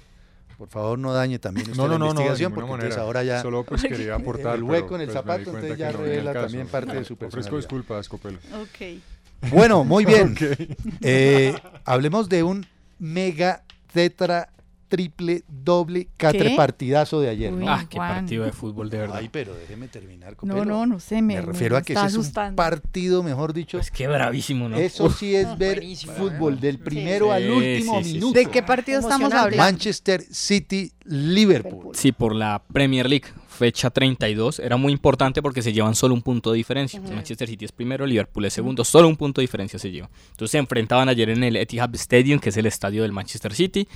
Por 0.62 0.68
favor, 0.68 0.96
no 0.96 1.12
dañe 1.12 1.40
también 1.40 1.66
usted 1.70 1.76
No, 1.76 1.88
no, 1.88 1.94
la 1.94 1.98
no, 1.98 2.06
investigación, 2.06 2.52
porque 2.54 2.70
entonces 2.70 2.88
manera. 2.90 3.02
ahora 3.02 3.24
ya 3.24 3.42
Solo 3.42 3.64
pues 3.64 3.82
quería 3.88 4.14
aportar. 4.14 4.54
el 4.54 4.62
hueco 4.62 4.86
pero, 4.90 4.94
en 4.94 5.00
el 5.02 5.06
pues, 5.08 5.14
zapato, 5.16 5.40
entonces 5.50 5.76
ya 5.76 5.90
revela 5.90 6.32
también 6.32 6.68
parte 6.68 6.94
de 6.94 7.04
su 7.04 7.14
Ofrezco 7.14 7.30
personalidad. 7.30 7.58
disculpas, 7.58 8.08
Copelo. 8.08 8.38
Ok. 8.60 9.50
Bueno, 9.50 9.82
muy 9.82 10.04
bien. 10.04 10.36
Ok. 10.40 10.76
Eh, 11.00 11.52
hablemos 11.84 12.28
de 12.28 12.44
un 12.44 12.64
mega 13.00 13.64
tetra 13.92 14.50
triple 14.92 15.42
doble 15.48 16.08
catepartidazo 16.18 17.22
de 17.22 17.30
ayer. 17.30 17.50
Uy. 17.50 17.64
¿no? 17.64 17.72
Ah, 17.72 17.86
qué 17.88 17.96
Juan. 17.96 18.14
partido 18.16 18.44
de 18.44 18.52
fútbol, 18.52 18.90
de 18.90 18.98
verdad. 18.98 19.16
Ay, 19.16 19.30
pero 19.32 19.54
déjeme 19.54 19.88
terminar. 19.88 20.32
No, 20.32 20.36
Copelo. 20.36 20.64
no, 20.66 20.84
no 20.84 21.00
sé, 21.00 21.22
me, 21.22 21.36
Me 21.36 21.40
refiero 21.40 21.76
me 21.76 21.78
a 21.78 21.82
que 21.82 21.94
ese 21.94 22.04
es 22.08 22.14
un 22.16 22.30
partido, 22.54 23.22
mejor 23.22 23.54
dicho. 23.54 23.78
Pues 23.78 23.90
qué 23.90 24.06
bravísimo, 24.06 24.68
¿no? 24.68 24.76
Eso 24.76 25.08
sí 25.08 25.34
es 25.34 25.56
ver 25.56 25.78
Buenísimo, 25.78 26.12
fútbol 26.12 26.60
del 26.60 26.78
primero 26.78 27.32
al 27.32 27.42
Sí, 27.44 27.48
último 27.48 27.98
sí, 27.98 28.04
sí, 28.04 28.10
sí. 28.10 28.14
minuto. 28.16 28.38
¿De 28.38 28.46
qué 28.46 28.62
partido 28.62 29.00
estamos 29.00 29.32
hablando? 29.32 29.56
Manchester 29.56 30.22
City 30.30 30.92
Liverpool. 31.04 31.96
Sí, 31.96 32.12
por 32.12 32.34
la 32.34 32.62
Premier 32.70 33.08
League, 33.08 33.28
fecha 33.48 33.88
32, 33.88 34.58
era 34.58 34.76
muy 34.76 34.92
importante 34.92 35.40
porque 35.40 35.62
se 35.62 35.72
llevan 35.72 35.94
solo 35.94 36.12
un 36.14 36.20
punto 36.22 36.52
de 36.52 36.58
diferencia. 36.58 37.00
Manchester 37.00 37.48
City 37.48 37.64
es 37.64 37.72
primero, 37.72 38.04
Liverpool 38.04 38.44
es 38.44 38.52
segundo, 38.52 38.84
solo 38.84 39.08
un 39.08 39.16
punto 39.16 39.40
de 39.40 39.44
diferencia 39.44 39.78
se 39.78 39.90
lleva. 39.90 40.10
Entonces 40.32 40.50
se 40.52 40.58
enfrentaban 40.58 41.08
ayer 41.08 41.30
en 41.30 41.42
el 41.44 41.56
Etihad 41.56 41.94
Stadium, 41.94 42.38
que 42.40 42.50
es 42.50 42.56
el 42.58 42.66
estadio 42.66 43.02
del 43.02 43.12
Manchester 43.12 43.54
City. 43.54 43.88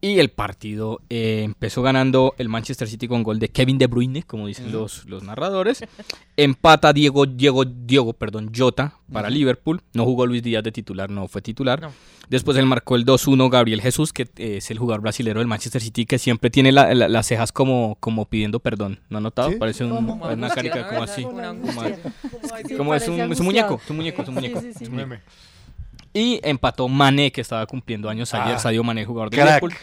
Y 0.00 0.20
el 0.20 0.28
partido 0.28 1.00
eh, 1.10 1.42
empezó 1.44 1.82
ganando 1.82 2.32
el 2.38 2.48
Manchester 2.48 2.86
City 2.86 3.08
con 3.08 3.24
gol 3.24 3.40
de 3.40 3.48
Kevin 3.48 3.78
De 3.78 3.88
Bruyne, 3.88 4.22
como 4.22 4.46
dicen 4.46 4.70
los, 4.70 5.04
los 5.06 5.24
narradores. 5.24 5.82
Empata 6.36 6.92
Diego, 6.92 7.26
Diego, 7.26 7.64
Diego, 7.64 8.12
perdón, 8.12 8.52
Jota 8.56 8.94
para. 9.12 9.28
Liverpool. 9.28 9.80
No 9.94 10.04
jugó 10.04 10.24
Luis 10.26 10.42
Díaz 10.44 10.62
de 10.62 10.70
titular, 10.70 11.10
no 11.10 11.26
fue 11.26 11.42
titular. 11.42 11.80
No. 11.80 11.90
Después 12.28 12.56
él 12.58 12.66
marcó 12.66 12.94
el 12.94 13.04
2-1 13.06 13.50
Gabriel 13.50 13.80
Jesús, 13.80 14.12
que 14.12 14.22
eh, 14.36 14.58
es 14.58 14.70
el 14.70 14.78
jugador 14.78 15.00
brasilero 15.00 15.40
del 15.40 15.48
Manchester 15.48 15.80
City, 15.82 16.06
que 16.06 16.18
siempre 16.18 16.50
tiene 16.50 16.70
la- 16.70 16.94
la- 16.94 17.08
las 17.08 17.26
cejas 17.26 17.50
como, 17.50 17.96
como 17.98 18.26
pidiendo 18.26 18.60
perdón. 18.60 19.00
¿No 19.08 19.16
han 19.16 19.24
notado? 19.24 19.50
¿Sí? 19.50 19.56
Parece 19.56 19.84
un- 19.84 19.94
Como 19.96 20.14
una 20.14 20.28
angustia, 20.32 20.54
carica 20.54 20.80
¿no? 20.82 20.88
como 20.90 21.02
así. 21.02 21.22
Como, 21.24 21.38
angustia. 21.40 21.98
como 22.76 22.94
es, 22.94 23.08
un, 23.08 23.20
es 23.32 23.40
un 23.40 23.46
muñeco, 23.46 23.80
es 23.82 23.90
un 23.90 23.96
muñeco, 23.96 24.22
es 24.22 24.28
un 24.28 24.34
muñeco. 24.34 24.58
es 24.60 24.88
un 24.88 24.94
muñeco. 24.94 25.22
Y 26.18 26.40
empató 26.42 26.88
Mané, 26.88 27.30
que 27.30 27.40
estaba 27.40 27.64
cumpliendo 27.66 28.08
años 28.08 28.34
ayer, 28.34 28.56
Ah, 28.56 28.58
Sadio 28.58 28.82
Mané, 28.82 29.04
jugador 29.04 29.30
de 29.30 29.36
crack. 29.36 29.62
Liverpool. 29.62 29.74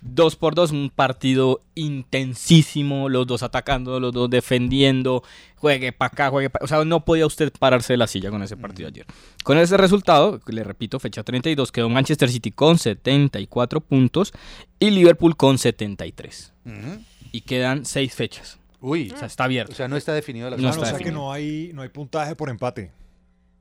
Dos 0.00 0.36
por 0.36 0.54
dos, 0.54 0.70
un 0.70 0.90
partido 0.94 1.62
intensísimo, 1.74 3.08
los 3.08 3.26
dos 3.26 3.42
atacando, 3.42 3.98
los 4.00 4.12
dos 4.12 4.28
defendiendo, 4.28 5.22
juegue 5.56 5.92
para 5.92 6.08
acá, 6.12 6.30
juegue 6.30 6.50
para... 6.50 6.64
O 6.64 6.68
sea, 6.68 6.84
no 6.84 7.04
podía 7.04 7.26
usted 7.26 7.52
pararse 7.58 7.92
de 7.94 7.96
la 7.96 8.06
silla 8.06 8.30
con 8.30 8.42
ese 8.42 8.56
partido 8.56 8.88
ayer. 8.88 9.06
Con 9.44 9.58
ese 9.58 9.76
resultado, 9.76 10.40
le 10.46 10.64
repito, 10.64 10.98
fecha 11.00 11.22
32, 11.22 11.72
quedó 11.72 11.88
Manchester 11.88 12.28
City 12.30 12.50
con 12.50 12.78
74 12.78 13.80
puntos 13.80 14.32
y 14.78 14.90
Liverpool 14.90 15.36
con 15.36 15.58
73. 15.58 16.52
Ujú. 16.66 16.74
Y 17.32 17.40
quedan 17.42 17.84
seis 17.84 18.14
fechas. 18.14 18.58
Uy. 18.80 19.10
O 19.10 19.16
sea, 19.18 19.26
está 19.26 19.44
abierto. 19.44 19.72
O 19.72 19.74
sea, 19.74 19.88
no 19.88 19.96
está 19.96 20.12
definido 20.12 20.48
la 20.50 20.56
No 20.56 20.68
está 20.70 20.82
o 20.82 20.84
sea 20.84 20.92
que 20.92 20.98
definido. 20.98 21.22
no 21.22 21.32
hay, 21.32 21.70
no 21.74 21.82
hay 21.82 21.88
puntaje 21.88 22.34
por 22.36 22.48
empate. 22.48 22.92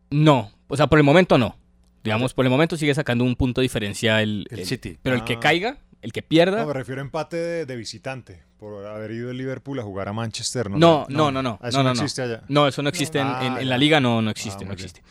No, 0.09 0.51
o 0.67 0.77
sea, 0.77 0.87
por 0.87 0.99
el 0.99 1.03
momento 1.03 1.37
no. 1.37 1.55
Digamos, 2.03 2.33
por 2.33 2.45
el 2.45 2.49
momento 2.51 2.77
sigue 2.77 2.93
sacando 2.95 3.23
un 3.23 3.35
punto 3.35 3.61
de 3.61 3.63
diferencia 3.63 4.21
el, 4.21 4.47
El 4.49 4.65
City. 4.65 4.97
Pero 5.01 5.15
el 5.15 5.23
que 5.23 5.33
Ah. 5.33 5.39
caiga, 5.39 5.77
el 6.01 6.11
que 6.13 6.21
pierda. 6.21 6.61
No, 6.61 6.67
me 6.67 6.73
refiero 6.73 7.01
a 7.01 7.03
empate 7.05 7.35
de, 7.37 7.65
de 7.65 7.75
visitante, 7.75 8.43
por 8.59 8.85
haber 8.85 9.11
ido 9.11 9.29
el 9.31 9.37
Liverpool 9.37 9.79
a 9.79 9.83
jugar 9.83 10.07
a 10.07 10.13
Manchester. 10.13 10.69
No, 10.69 10.77
No, 10.77 11.05
no, 11.09 11.31
no, 11.31 11.43
no. 11.43 11.59
Eso 11.63 11.77
no, 11.79 11.83
no, 11.83 11.89
no, 11.89 11.95
no. 11.95 12.01
existe 12.01 12.21
allá. 12.21 12.43
No, 12.47 12.67
eso 12.67 12.81
no 12.81 12.89
existe 12.89 13.19
en, 13.19 13.27
Ah, 13.27 13.39
en- 13.45 13.53
en 13.53 13.59
ya. 13.59 13.65
la 13.65 13.77
liga, 13.77 13.99
no, 13.99 14.21
no 14.21 14.29
existe, 14.31 14.63
Ah, 14.63 14.67
no 14.67 14.67
muy 14.67 14.75
bien. 14.77 14.85
existe. 14.85 15.03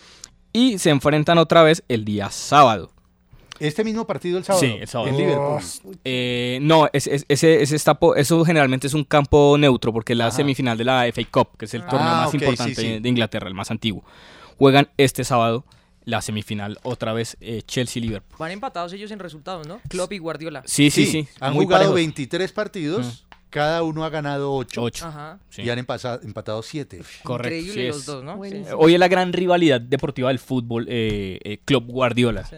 Y 0.52 0.78
se 0.78 0.88
enfrentan 0.90 1.36
otra 1.38 1.62
vez 1.62 1.82
el 1.88 2.04
día 2.04 2.30
sábado. 2.30 2.90
Este 3.58 3.84
mismo 3.84 4.06
partido 4.06 4.36
el 4.38 4.44
sábado. 4.44 4.64
Sí, 4.64 4.76
el 4.80 4.86
sábado. 4.88 5.10
En 5.10 5.16
Liverpool. 5.16 5.60
Eh, 6.04 6.58
no, 6.62 6.88
es, 6.92 7.06
es- 7.06 7.24
ese, 7.28 7.62
ese 7.62 7.76
está 7.76 7.98
eso 8.16 8.44
generalmente 8.44 8.86
es 8.86 8.94
un 8.94 9.04
campo 9.04 9.56
neutro 9.58 9.92
porque 9.92 10.12
es 10.12 10.18
la 10.18 10.26
Ajá. 10.28 10.36
semifinal 10.36 10.76
de 10.78 10.84
la 10.84 11.06
FA 11.06 11.22
Cup, 11.30 11.56
que 11.58 11.64
es 11.64 11.74
el 11.74 11.82
torneo 11.82 12.00
Ah, 12.08 12.22
más 12.26 12.34
importante 12.34 12.74
sí, 12.74 12.80
sí. 12.94 12.98
de 13.00 13.08
Inglaterra, 13.08 13.48
el 13.48 13.54
más 13.54 13.70
antiguo. 13.70 14.04
Juegan 14.58 14.88
este 14.98 15.24
sábado 15.24 15.64
la 16.06 16.22
semifinal 16.22 16.78
otra 16.84 17.12
vez 17.12 17.36
eh, 17.40 17.60
Chelsea-Liverpool. 17.66 18.38
Van 18.38 18.50
empatados 18.52 18.92
ellos 18.94 19.10
en 19.10 19.18
resultados, 19.18 19.66
¿no? 19.66 19.80
Klopp 19.88 20.12
y 20.12 20.18
Guardiola. 20.18 20.62
Sí, 20.64 20.90
sí, 20.90 21.04
sí. 21.04 21.28
Han 21.40 21.52
muy 21.52 21.64
jugado 21.66 21.80
parejos. 21.80 21.94
23 21.96 22.52
partidos, 22.52 23.26
cada 23.50 23.82
uno 23.82 24.04
ha 24.04 24.08
ganado 24.08 24.54
8. 24.54 24.82
Ocho. 24.82 25.06
Ajá. 25.06 25.38
Sí. 25.50 25.62
Y 25.62 25.70
han 25.70 25.78
empasa- 25.84 26.20
empatado 26.22 26.62
7. 26.62 27.02
Correcto. 27.24 27.48
Increíble 27.54 27.82
sí 27.82 27.88
los 27.88 27.96
es. 27.98 28.06
dos, 28.06 28.24
¿no? 28.24 28.40
Sí. 28.44 28.62
Hoy 28.76 28.94
es 28.94 29.00
la 29.00 29.08
gran 29.08 29.32
rivalidad 29.32 29.80
deportiva 29.80 30.28
del 30.28 30.38
fútbol, 30.38 30.86
eh, 30.88 31.38
eh, 31.42 31.58
Club 31.64 31.86
Guardiola. 31.86 32.44
Sí. 32.44 32.56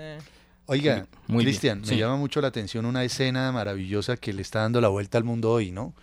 Oiga, 0.66 1.06
Muy 1.28 1.44
Cristian, 1.44 1.80
me 1.80 1.86
sí. 1.86 1.96
llama 1.96 2.16
mucho 2.16 2.42
la 2.42 2.48
atención 2.48 2.84
una 2.84 3.02
escena 3.02 3.50
maravillosa 3.52 4.18
que 4.18 4.34
le 4.34 4.42
está 4.42 4.60
dando 4.60 4.82
la 4.82 4.88
vuelta 4.88 5.16
al 5.16 5.24
mundo 5.24 5.50
hoy, 5.50 5.70
¿no? 5.72 5.94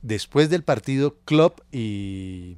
Después 0.00 0.48
del 0.48 0.62
partido, 0.64 1.18
Klopp 1.26 1.60
y 1.70 2.56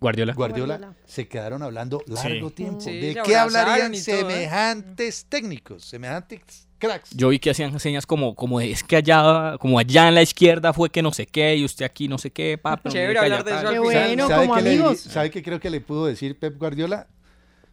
Guardiola. 0.00 0.34
Guardiola, 0.34 0.76
Guardiola. 0.76 0.96
se 1.06 1.26
quedaron 1.28 1.62
hablando 1.62 2.02
largo 2.06 2.48
Sí. 2.50 2.54
tiempo. 2.54 2.80
Sí, 2.80 2.92
¿De 3.00 3.20
qué 3.24 3.36
hablarían 3.36 3.92
todo, 3.92 4.00
¿eh? 4.00 4.02
semejantes 4.02 5.26
técnicos, 5.28 5.84
semejantes 5.84 6.68
cracks? 6.78 7.10
Yo 7.10 7.28
vi 7.30 7.38
que 7.38 7.50
hacían 7.50 7.78
señas 7.80 8.04
como, 8.06 8.34
como 8.34 8.60
de, 8.60 8.70
es 8.72 8.82
que 8.84 8.96
allá, 8.96 9.56
como 9.58 9.78
allá 9.78 10.08
en 10.08 10.14
la 10.14 10.22
izquierda 10.22 10.72
fue 10.72 10.90
que 10.90 11.02
no 11.02 11.12
sé 11.12 11.26
qué, 11.26 11.56
y 11.56 11.64
usted 11.64 11.84
aquí 11.86 12.08
no 12.08 12.18
sé 12.18 12.30
qué, 12.30 12.58
papi. 12.58 12.88
Chévere 12.90 13.18
hablar 13.18 13.44
de 13.44 13.54
eso 13.56 13.70
Qué 13.70 13.78
bueno, 13.78 14.28
¿Sabe 14.28 14.46
como 14.46 14.60
le- 14.60 14.70
amigos. 14.70 15.00
¿Sabe 15.00 15.30
qué 15.30 15.42
creo 15.42 15.60
que 15.60 15.70
le 15.70 15.80
pudo 15.80 16.06
decir 16.06 16.38
Pep 16.38 16.58
Guardiola? 16.58 17.08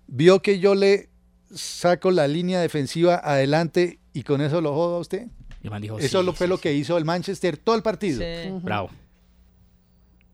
Vio 0.07 0.41
que 0.41 0.59
yo 0.59 0.75
le 0.75 1.09
saco 1.53 2.09
la 2.11 2.27
línea 2.27 2.59
defensiva 2.61 3.21
adelante 3.23 3.99
y 4.13 4.23
con 4.23 4.41
eso 4.41 4.61
lo 4.61 4.73
jodo 4.73 4.95
a 4.97 4.99
usted. 4.99 5.27
Y 5.61 5.69
dijo, 5.81 5.97
Eso 5.97 6.19
sí, 6.19 6.25
lo 6.25 6.33
fue 6.33 6.47
sí, 6.47 6.49
lo 6.49 6.57
sí. 6.57 6.63
que 6.63 6.73
hizo 6.73 6.97
el 6.97 7.05
Manchester 7.05 7.55
todo 7.57 7.75
el 7.75 7.81
partido. 7.83 8.19
Sí. 8.21 8.49
Bravo. 8.61 8.89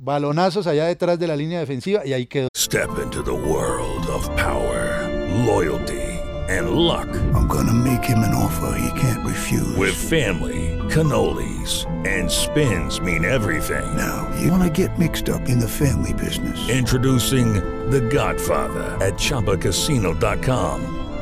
Balonazos 0.01 0.65
allá 0.65 0.85
detrás 0.85 1.19
de 1.19 1.27
la 1.27 1.35
línea 1.35 1.59
defensiva 1.59 2.05
y 2.05 2.13
ahí 2.13 2.25
quedó. 2.25 2.47
Step 2.55 2.89
into 3.03 3.21
the 3.21 3.33
world 3.33 4.07
of 4.07 4.25
power, 4.37 5.05
loyalty, 5.45 5.99
and 6.47 6.69
luck. 6.71 7.09
I'm 7.35 7.47
gonna 7.47 7.73
make 7.73 8.05
him 8.05 8.19
an 8.19 8.33
offer 8.33 8.77
he 8.79 8.99
can't 8.99 9.25
refuse. 9.27 9.75
With 9.75 9.93
family, 9.93 10.77
cannolis, 10.89 11.85
and 12.07 12.31
spins 12.31 13.01
mean 13.01 13.25
everything. 13.25 13.85
Now, 13.97 14.25
you 14.39 14.49
wanna 14.49 14.69
get 14.69 14.97
mixed 14.97 15.27
up 15.27 15.49
in 15.49 15.59
the 15.59 15.67
family 15.67 16.13
business. 16.13 16.57
Introducing 16.69 17.55
The 17.89 17.99
Godfather 17.99 18.97
at 19.05 19.15
ChumbaCasino.com. 19.15 21.08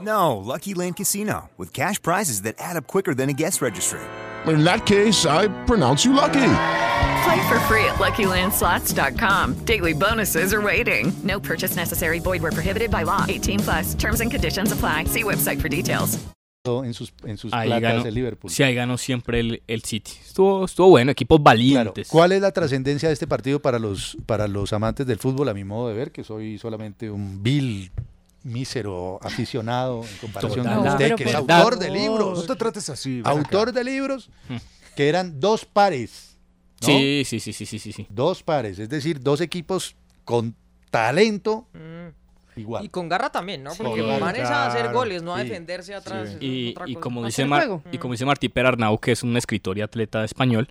No, 0.00 0.36
Lucky 0.36 0.74
Land 0.74 0.96
Casino, 0.96 1.50
with 1.56 1.72
cash 1.72 2.00
prizes 2.00 2.42
that 2.42 2.54
add 2.58 2.76
up 2.76 2.86
quicker 2.86 3.14
than 3.14 3.28
a 3.28 3.32
guest 3.32 3.60
registry. 3.60 4.00
In 4.46 4.62
that 4.64 4.86
case, 4.86 5.26
I 5.26 5.48
pronounce 5.66 6.04
you 6.04 6.12
lucky. 6.12 6.40
Play 7.24 7.48
for 7.48 7.58
free 7.66 7.84
at 7.84 7.96
LuckyLandSlots.com. 7.98 9.64
Daily 9.64 9.92
bonuses 9.94 10.54
are 10.54 10.62
waiting. 10.62 11.12
No 11.24 11.40
purchase 11.40 11.74
necessary. 11.76 12.20
Void 12.20 12.42
where 12.42 12.52
prohibited 12.52 12.90
by 12.90 13.02
law. 13.04 13.24
18 13.28 13.58
plus. 13.60 13.94
Terms 13.94 14.20
and 14.20 14.30
conditions 14.30 14.72
apply. 14.72 15.04
See 15.04 15.24
website 15.24 15.60
for 15.60 15.68
details. 15.68 16.18
en 16.66 16.92
sus, 16.92 17.12
en 17.24 17.38
sus 17.38 17.50
Ahí 17.54 17.66
placas 17.68 17.92
ganó, 17.92 18.04
de 18.04 18.10
Liverpool. 18.10 18.50
sí, 18.50 18.62
ahí 18.62 18.74
ganó 18.74 18.98
siempre 18.98 19.40
el, 19.40 19.62
el 19.66 19.82
City. 19.84 20.12
Estuvo, 20.22 20.66
estuvo 20.66 20.90
bueno, 20.90 21.10
equipos 21.10 21.38
Claro. 21.38 21.44
valientes. 21.44 22.08
¿Cuál 22.08 22.32
es 22.32 22.42
la 22.42 22.52
trascendencia 22.52 23.08
de 23.08 23.14
este 23.14 23.26
partido 23.26 23.60
para 23.60 23.78
los, 23.78 24.18
para 24.26 24.46
los 24.46 24.72
amantes 24.74 25.06
del 25.06 25.18
fútbol, 25.18 25.48
a 25.48 25.54
mi 25.54 25.64
modo 25.64 25.88
de 25.88 25.94
ver, 25.94 26.12
que 26.12 26.24
soy 26.24 26.58
solamente 26.58 27.10
un 27.10 27.42
vil, 27.42 27.90
mísero 28.48 29.18
aficionado 29.22 30.02
en 30.04 30.16
comparación 30.18 30.62
Total. 30.64 30.74
con 30.76 30.84
No, 30.84 30.90
usted, 30.92 31.04
pero 31.04 31.16
que 31.16 31.24
es 31.24 31.34
autor 31.34 31.78
de 31.78 31.90
libros? 31.90 32.38
No 32.38 32.44
te 32.54 32.56
trates 32.56 32.88
así. 32.90 33.20
Autor 33.24 33.68
acá. 33.68 33.78
de 33.78 33.84
libros, 33.84 34.30
Hmm. 34.48 34.56
que 34.96 35.08
eran 35.08 35.38
dos 35.40 35.64
pares. 35.64 36.36
¿no? 36.80 36.86
Sí, 36.86 37.22
sí, 37.24 37.40
sí, 37.40 37.52
sí, 37.52 37.66
sí, 37.66 37.78
sí, 37.78 37.92
sí. 37.92 38.06
Dos 38.08 38.42
pares, 38.42 38.78
es 38.78 38.88
decir, 38.88 39.20
dos 39.20 39.40
equipos 39.40 39.96
con 40.24 40.54
talento 40.90 41.66
Mm. 41.72 42.60
igual. 42.60 42.84
Y 42.84 42.88
con 42.88 43.08
garra 43.08 43.30
también, 43.30 43.62
¿no? 43.62 43.72
Porque 43.76 44.00
garra, 44.02 44.18
van 44.18 44.36
es 44.36 44.42
a 44.48 44.66
hacer 44.66 44.82
claro. 44.82 44.98
goles, 44.98 45.22
no 45.22 45.34
a 45.34 45.38
Sí, 45.42 45.48
defenderse 45.48 45.94
atrás. 45.94 46.36
Y, 46.40 46.74
y 46.86 46.94
como 46.94 47.24
dice 47.24 47.44
Mar- 47.44 47.60
juego. 47.66 47.82
y 47.92 47.98
como 47.98 48.14
dice 48.14 48.24
Martí 48.24 48.48
Perarnau, 48.48 48.98
que 48.98 49.12
es 49.12 49.22
un 49.22 49.36
escritor 49.36 49.76
y 49.78 49.82
atleta 49.82 50.24
español, 50.24 50.68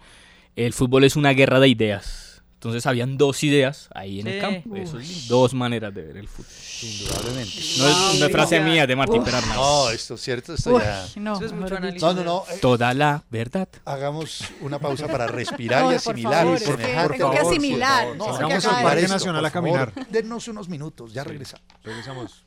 el 0.56 0.74
fútbol 0.74 1.04
es 1.04 1.16
una 1.16 1.32
guerra 1.32 1.60
de 1.60 1.68
ideas. 1.70 2.27
Entonces 2.58 2.88
habían 2.88 3.18
dos 3.20 3.44
ideas 3.44 3.88
ahí 3.94 4.20
en 4.20 4.26
el 4.28 4.34
Sí. 4.34 4.40
campo. 4.42 4.76
Eso 4.76 4.98
es 4.98 5.28
dos 5.28 5.54
maneras 5.54 5.94
de 5.94 6.02
ver 6.02 6.18
el 6.18 6.28
fútbol. 6.28 6.52
Indudablemente. 6.82 7.54
No 7.78 7.88
es, 7.88 8.20
no 8.20 8.26
es 8.26 8.32
frase 8.32 8.60
mía 8.62 8.88
de 8.88 8.96
Martín 8.96 9.20
Uf. 9.20 9.26
Perarnau. 9.26 9.56
No, 9.56 9.90
esto 9.92 10.16
es 10.16 10.22
cierto, 10.22 10.54
esto 10.56 10.72
Uy, 10.74 10.82
ya. 10.82 11.06
no, 11.18 11.36
Eso 11.36 11.46
es 11.46 11.54
mucho. 11.54 11.80
No, 11.80 12.14
no, 12.16 12.24
no. 12.24 12.44
eh, 12.50 12.58
Toda 12.60 12.96
la 12.96 13.24
verdad. 13.30 13.68
Hagamos 13.86 14.44
una 14.62 14.80
pausa 14.80 15.06
para 15.08 15.28
respirar 15.28 15.84
No, 15.84 15.92
y 15.92 16.00
por 16.00 16.14
asimilar. 16.14 16.34
favor, 16.34 16.52
y 16.52 16.56
es 16.56 16.62
que 16.64 16.66
semejante 16.72 17.18
tengo 17.18 17.32
que 17.32 17.38
horror, 17.38 17.52
asimilar, 17.52 18.08
por 18.08 18.18
favor. 18.18 18.42
No, 18.42 18.48
que 18.48 18.54
el 18.56 18.62
de 18.62 18.68
Parque. 18.84 19.08
Nacional 19.08 19.46
a 19.46 19.52
por 19.52 19.64
favor. 19.64 19.92
caminar. 19.94 20.08
Denos 20.12 20.48
unos 20.48 20.68
minutos, 20.68 21.14
ya 21.14 21.24
regresamos. 21.24 21.66
Regresamos. 21.84 22.44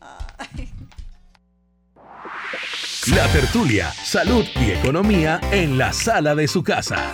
La 3.14 3.28
tertulia, 3.32 3.92
salud 3.92 4.44
y 4.60 4.72
economía 4.72 5.40
en 5.52 5.78
la 5.78 5.92
sala 5.92 6.34
de 6.34 6.48
su 6.48 6.62
casa. 6.64 7.12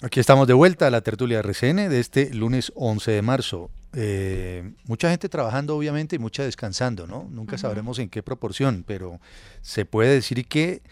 Aquí 0.00 0.20
estamos 0.20 0.46
de 0.46 0.54
vuelta 0.54 0.86
a 0.86 0.90
la 0.90 1.00
tertulia 1.00 1.40
RCN 1.40 1.88
de 1.88 1.98
este 1.98 2.32
lunes 2.32 2.70
11 2.76 3.10
de 3.10 3.22
marzo. 3.22 3.68
Eh, 3.94 4.72
mucha 4.84 5.10
gente 5.10 5.28
trabajando, 5.28 5.76
obviamente, 5.76 6.14
y 6.14 6.20
mucha 6.20 6.44
descansando, 6.44 7.08
¿no? 7.08 7.26
Nunca 7.32 7.58
sabremos 7.58 7.98
en 7.98 8.08
qué 8.08 8.22
proporción, 8.22 8.84
pero 8.86 9.18
se 9.60 9.84
puede 9.84 10.14
decir 10.14 10.46
que 10.46 10.82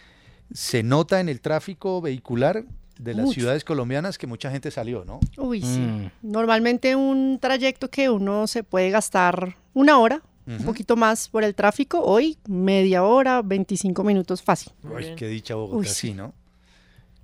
se 0.53 0.83
nota 0.83 1.21
en 1.21 1.29
el 1.29 1.41
tráfico 1.41 2.01
vehicular 2.01 2.65
de 2.99 3.15
las 3.15 3.27
Mucho. 3.27 3.35
ciudades 3.35 3.63
colombianas 3.63 4.19
que 4.19 4.27
mucha 4.27 4.51
gente 4.51 4.73
salió, 4.73 5.05
¿no? 5.05 5.21
Uy, 5.37 5.63
sí. 5.63 5.79
Mm. 5.79 6.11
Normalmente 6.23 6.97
un 6.97 7.39
trayecto 7.41 7.89
que 7.89 8.11
uno 8.11 8.49
se 8.49 8.65
puede 8.65 8.91
gastar 8.91 9.57
una 9.73 9.99
hora, 9.99 10.21
un 10.47 10.65
poquito 10.65 10.97
más 10.97 11.29
por 11.29 11.45
el 11.45 11.55
tráfico. 11.55 12.01
Hoy, 12.01 12.39
media 12.49 13.03
hora, 13.05 13.43
25 13.43 14.03
minutos 14.03 14.43
fácil. 14.43 14.73
Uy, 14.83 15.15
qué 15.17 15.27
dicha 15.29 15.55
Bogotá, 15.57 15.77
Uy, 15.77 15.87
sí, 15.87 16.15
¿no? 16.15 16.33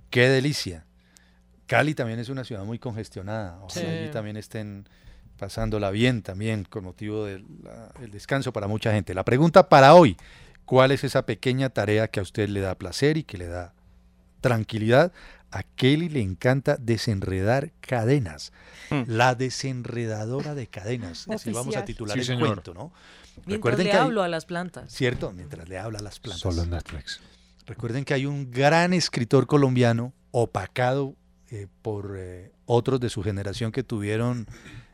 Qué 0.09 0.27
delicia. 0.29 0.85
Cali 1.77 1.93
también 1.95 2.19
es 2.19 2.29
una 2.29 2.43
ciudad 2.43 2.63
muy 2.63 2.79
congestionada. 2.79 3.57
Ojalá 3.61 3.85
Sí. 3.85 3.91
allí 3.91 4.09
también 4.11 4.37
estén 4.37 4.87
pasándola 5.37 5.89
bien 5.91 6.21
también 6.21 6.63
con 6.63 6.83
motivo 6.83 7.25
del 7.25 7.45
descanso 8.11 8.53
para 8.53 8.67
mucha 8.67 8.91
gente. 8.93 9.13
La 9.13 9.25
pregunta 9.25 9.67
para 9.69 9.93
hoy, 9.95 10.15
¿cuál 10.65 10.91
es 10.91 11.03
esa 11.03 11.25
pequeña 11.25 11.69
tarea 11.69 12.07
que 12.07 12.19
a 12.19 12.23
usted 12.23 12.47
le 12.49 12.61
da 12.61 12.75
placer 12.75 13.17
y 13.17 13.23
que 13.23 13.37
le 13.37 13.47
da 13.47 13.73
tranquilidad? 14.41 15.11
A 15.51 15.61
Kelly 15.63 16.09
le 16.09 16.21
encanta 16.21 16.77
desenredar 16.79 17.71
cadenas. 17.79 18.51
La 19.07 19.35
desenredadora 19.35 20.55
de 20.55 20.67
cadenas. 20.67 21.27
Así 21.29 21.51
vamos 21.51 21.75
a 21.75 21.85
titular 21.85 22.13
Sí, 22.15 22.19
el 22.21 22.25
señor. 22.25 22.47
cuento, 22.63 22.73
¿no? 22.73 22.91
Mientras 23.45 23.77
le 23.77 23.91
hay- 23.91 23.97
hablo 23.97 24.23
a 24.23 24.27
las 24.27 24.45
plantas. 24.45 24.91
¿Cierto? 24.91 25.31
Mientras 25.31 25.67
le 25.69 25.77
habla 25.77 25.99
a 25.99 26.01
las 26.01 26.19
plantas. 26.19 26.41
Solo 26.41 26.63
en 26.63 26.69
Netflix. 26.71 27.19
Recuerden 27.65 28.03
que 28.05 28.13
hay 28.13 28.25
un 28.25 28.51
gran 28.51 28.93
escritor 28.93 29.45
colombiano, 29.47 30.13
opacado 30.31 31.15
eh, 31.53 31.67
por 31.83 32.15
eh, 32.17 32.51
otros 32.65 32.99
de 32.99 33.09
su 33.09 33.21
generación 33.21 33.71
que 33.71 33.83
tuvieron 33.83 34.47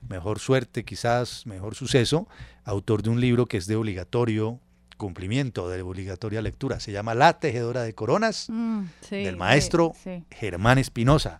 mejor 0.09 0.39
suerte, 0.39 0.83
quizás 0.83 1.45
mejor 1.45 1.73
suceso, 1.75 2.27
autor 2.65 3.01
de 3.01 3.09
un 3.09 3.21
libro 3.21 3.45
que 3.45 3.55
es 3.57 3.65
de 3.65 3.77
obligatorio 3.77 4.59
cumplimiento, 4.97 5.69
de 5.69 5.81
obligatoria 5.81 6.41
lectura. 6.41 6.81
Se 6.81 6.91
llama 6.91 7.13
La 7.15 7.39
Tejedora 7.39 7.83
de 7.83 7.93
Coronas, 7.95 8.47
Mm, 8.49 8.81
sí, 9.01 9.23
del 9.23 9.37
maestro 9.37 9.93
sí. 10.03 10.25
Germán 10.31 10.77
Espinosa. 10.77 11.39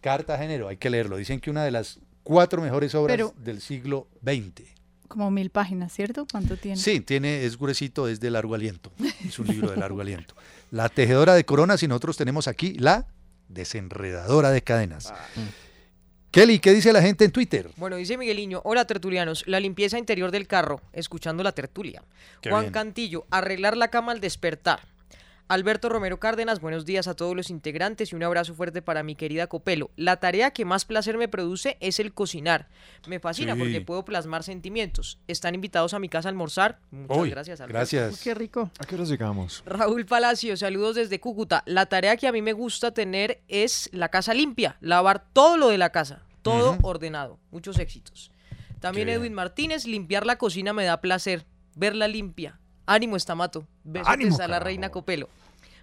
Cartagenero, 0.00 0.68
hay 0.68 0.78
que 0.78 0.88
leerlo. 0.88 1.16
Dicen 1.18 1.40
que 1.40 1.50
una 1.50 1.62
de 1.64 1.70
las 1.70 1.98
cuatro 2.22 2.62
mejores 2.62 2.94
obras 2.94 3.14
Pero- 3.14 3.34
del 3.36 3.60
siglo 3.60 4.08
XX. 4.22 4.64
Como 5.08 5.30
mil 5.30 5.50
páginas, 5.50 5.92
¿cierto? 5.92 6.26
¿Cuánto 6.30 6.56
tiene? 6.56 6.76
Sí, 6.78 7.00
tiene, 7.00 7.44
es 7.44 7.58
gruesito, 7.58 8.08
es 8.08 8.20
de 8.20 8.30
largo 8.30 8.54
aliento. 8.54 8.92
Es 9.26 9.38
un 9.38 9.48
libro 9.48 9.70
de 9.70 9.76
largo 9.76 10.00
aliento. 10.00 10.34
La 10.70 10.88
tejedora 10.88 11.34
de 11.34 11.44
coronas 11.44 11.82
y 11.82 11.88
nosotros 11.88 12.16
tenemos 12.16 12.46
aquí 12.48 12.74
la 12.74 13.06
desenredadora 13.50 14.50
de 14.50 14.62
cadenas. 14.62 15.12
Kelly, 16.30 16.60
¿qué 16.60 16.72
dice 16.72 16.92
la 16.92 17.02
gente 17.02 17.24
en 17.24 17.32
Twitter? 17.32 17.70
Bueno, 17.76 17.96
dice 17.96 18.16
Migueliño, 18.16 18.60
hola 18.64 18.86
tertulianos, 18.86 19.42
la 19.48 19.58
limpieza 19.58 19.98
interior 19.98 20.30
del 20.30 20.46
carro, 20.46 20.80
escuchando 20.92 21.42
la 21.42 21.52
tertulia. 21.52 22.04
Qué 22.40 22.50
Juan 22.50 22.62
bien. 22.62 22.72
Cantillo, 22.72 23.26
arreglar 23.30 23.76
la 23.76 23.88
cama 23.88 24.12
al 24.12 24.20
despertar. 24.20 24.80
Alberto 25.50 25.88
Romero 25.88 26.20
Cárdenas, 26.20 26.60
buenos 26.60 26.84
días 26.86 27.08
a 27.08 27.14
todos 27.16 27.34
los 27.34 27.50
integrantes 27.50 28.12
y 28.12 28.14
un 28.14 28.22
abrazo 28.22 28.54
fuerte 28.54 28.82
para 28.82 29.02
mi 29.02 29.16
querida 29.16 29.48
Copelo. 29.48 29.90
La 29.96 30.18
tarea 30.18 30.52
que 30.52 30.64
más 30.64 30.84
placer 30.84 31.18
me 31.18 31.26
produce 31.26 31.76
es 31.80 31.98
el 31.98 32.14
cocinar. 32.14 32.68
Me 33.08 33.18
fascina 33.18 33.54
Sí. 33.54 33.58
porque 33.58 33.80
puedo 33.80 34.04
plasmar 34.04 34.44
sentimientos. 34.44 35.18
Están 35.26 35.56
invitados 35.56 35.92
a 35.92 35.98
mi 35.98 36.08
casa 36.08 36.28
a 36.28 36.30
almorzar. 36.30 36.78
Muchas 36.92 37.16
Uy, 37.18 37.30
gracias, 37.30 37.60
Alberto. 37.60 37.78
gracias. 37.78 38.20
Qué 38.22 38.32
rico. 38.32 38.70
¿A 38.78 38.84
qué 38.84 38.94
hora 38.94 39.02
llegamos? 39.02 39.64
Raúl 39.66 40.06
Palacio, 40.06 40.56
saludos 40.56 40.94
desde 40.94 41.18
Cúcuta. 41.18 41.64
La 41.66 41.86
tarea 41.86 42.16
que 42.16 42.28
a 42.28 42.32
mí 42.32 42.42
me 42.42 42.52
gusta 42.52 42.92
tener 42.94 43.42
es 43.48 43.90
la 43.92 44.08
casa 44.08 44.34
limpia, 44.34 44.76
lavar 44.80 45.24
todo 45.32 45.56
lo 45.56 45.70
de 45.70 45.78
la 45.78 45.90
casa, 45.90 46.22
todo 46.42 46.78
ordenado. 46.82 47.40
Muchos 47.50 47.80
éxitos. 47.80 48.30
También 48.78 49.06
Qué 49.08 49.12
bien. 49.14 49.20
Edwin 49.22 49.34
Martínez, 49.34 49.84
limpiar 49.84 50.26
la 50.26 50.36
cocina 50.38 50.72
me 50.72 50.84
da 50.84 51.00
placer, 51.00 51.44
verla 51.74 52.06
limpia. 52.06 52.60
Ánimo, 52.86 53.16
Estamato. 53.16 53.66
Besos 53.84 54.08
Ánimo, 54.08 54.34
a 54.36 54.38
la 54.38 54.46
carajo. 54.46 54.64
reina 54.64 54.90
Copelo. 54.90 55.28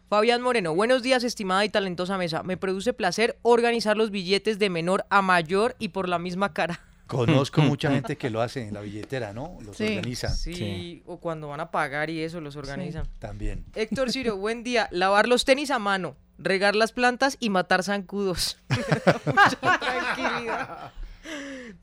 Fabián 0.09 0.41
Moreno, 0.41 0.73
buenos 0.73 1.03
días, 1.03 1.25
estimada 1.25 1.65
y 1.65 1.69
talentosa 1.69 2.17
mesa. 2.17 2.41
Me 2.41 2.55
produce 2.55 2.93
placer 2.93 3.37
organizar 3.41 3.97
los 3.97 4.09
billetes 4.09 4.57
de 4.57 4.69
menor 4.69 5.05
a 5.09 5.21
mayor 5.21 5.75
y 5.79 5.89
por 5.89 6.07
la 6.07 6.17
misma 6.17 6.53
cara. 6.53 6.79
Conozco 7.07 7.61
mucha 7.63 7.91
gente 7.91 8.15
que 8.15 8.29
lo 8.29 8.41
hace 8.41 8.69
en 8.69 8.73
la 8.73 8.79
billetera, 8.79 9.33
¿no? 9.33 9.57
Los 9.65 9.75
Sí, 9.75 9.97
organiza. 9.97 10.29
Sí, 10.29 11.03
o 11.05 11.17
cuando 11.17 11.49
van 11.49 11.59
a 11.59 11.71
pagar 11.71 12.09
y 12.09 12.21
eso 12.21 12.39
los 12.39 12.55
organizan. 12.55 13.05
También. 13.19 13.65
Héctor 13.75 14.09
Ciro, 14.13 14.37
buen 14.37 14.63
día. 14.63 14.87
Lavar 14.91 15.27
los 15.27 15.43
tenis 15.43 15.71
a 15.71 15.79
mano, 15.79 16.15
regar 16.37 16.77
las 16.77 16.93
plantas 16.93 17.35
y 17.41 17.49
matar 17.49 17.83
zancudos. 17.83 18.57
Mucha 18.69 19.79
tranquilidad. 19.79 20.91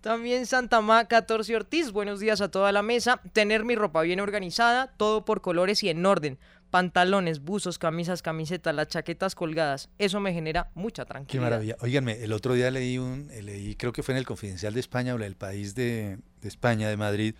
También 0.00 0.46
Santa 0.46 0.80
Ma 0.80 1.06
14 1.06 1.54
Ortiz, 1.56 1.92
buenos 1.92 2.20
días 2.20 2.40
a 2.40 2.50
toda 2.50 2.72
la 2.72 2.82
mesa. 2.82 3.20
Tener 3.32 3.64
mi 3.64 3.74
ropa 3.74 4.00
bien 4.02 4.20
organizada, 4.20 4.94
todo 4.96 5.24
por 5.26 5.42
colores 5.42 5.82
y 5.82 5.90
en 5.90 6.04
orden. 6.06 6.38
Pantalones, 6.74 7.38
buzos, 7.40 7.78
camisas, 7.78 8.20
camisetas, 8.20 8.74
las 8.74 8.88
chaquetas 8.88 9.36
colgadas. 9.36 9.90
Eso 9.96 10.18
me 10.18 10.32
genera 10.32 10.72
mucha 10.74 11.04
Qué 11.04 11.08
tranquilidad. 11.08 11.44
maravilla. 11.48 11.76
Óiganme, 11.80 12.24
el 12.24 12.32
otro 12.32 12.54
día 12.54 12.68
leí 12.72 12.98
un, 12.98 13.28
eh, 13.30 13.42
leí, 13.42 13.76
creo 13.76 13.92
que 13.92 14.02
fue 14.02 14.12
en 14.14 14.18
el 14.18 14.26
Confidencial 14.26 14.74
de 14.74 14.80
España 14.80 15.14
o 15.14 15.18
el 15.22 15.36
país 15.36 15.76
de, 15.76 16.18
de 16.40 16.48
España, 16.48 16.88
de 16.88 16.96
Madrid, 16.96 17.36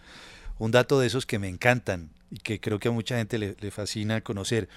un 0.60 0.70
dato 0.70 1.00
de 1.00 1.08
esos 1.08 1.26
que 1.26 1.40
me 1.40 1.48
encantan 1.48 2.10
y 2.30 2.36
que 2.36 2.60
creo 2.60 2.78
que 2.78 2.86
a 2.86 2.90
mucha 2.92 3.16
gente 3.16 3.38
le, 3.38 3.56
le 3.58 3.70
fascina 3.72 4.20
conocer. 4.20 4.68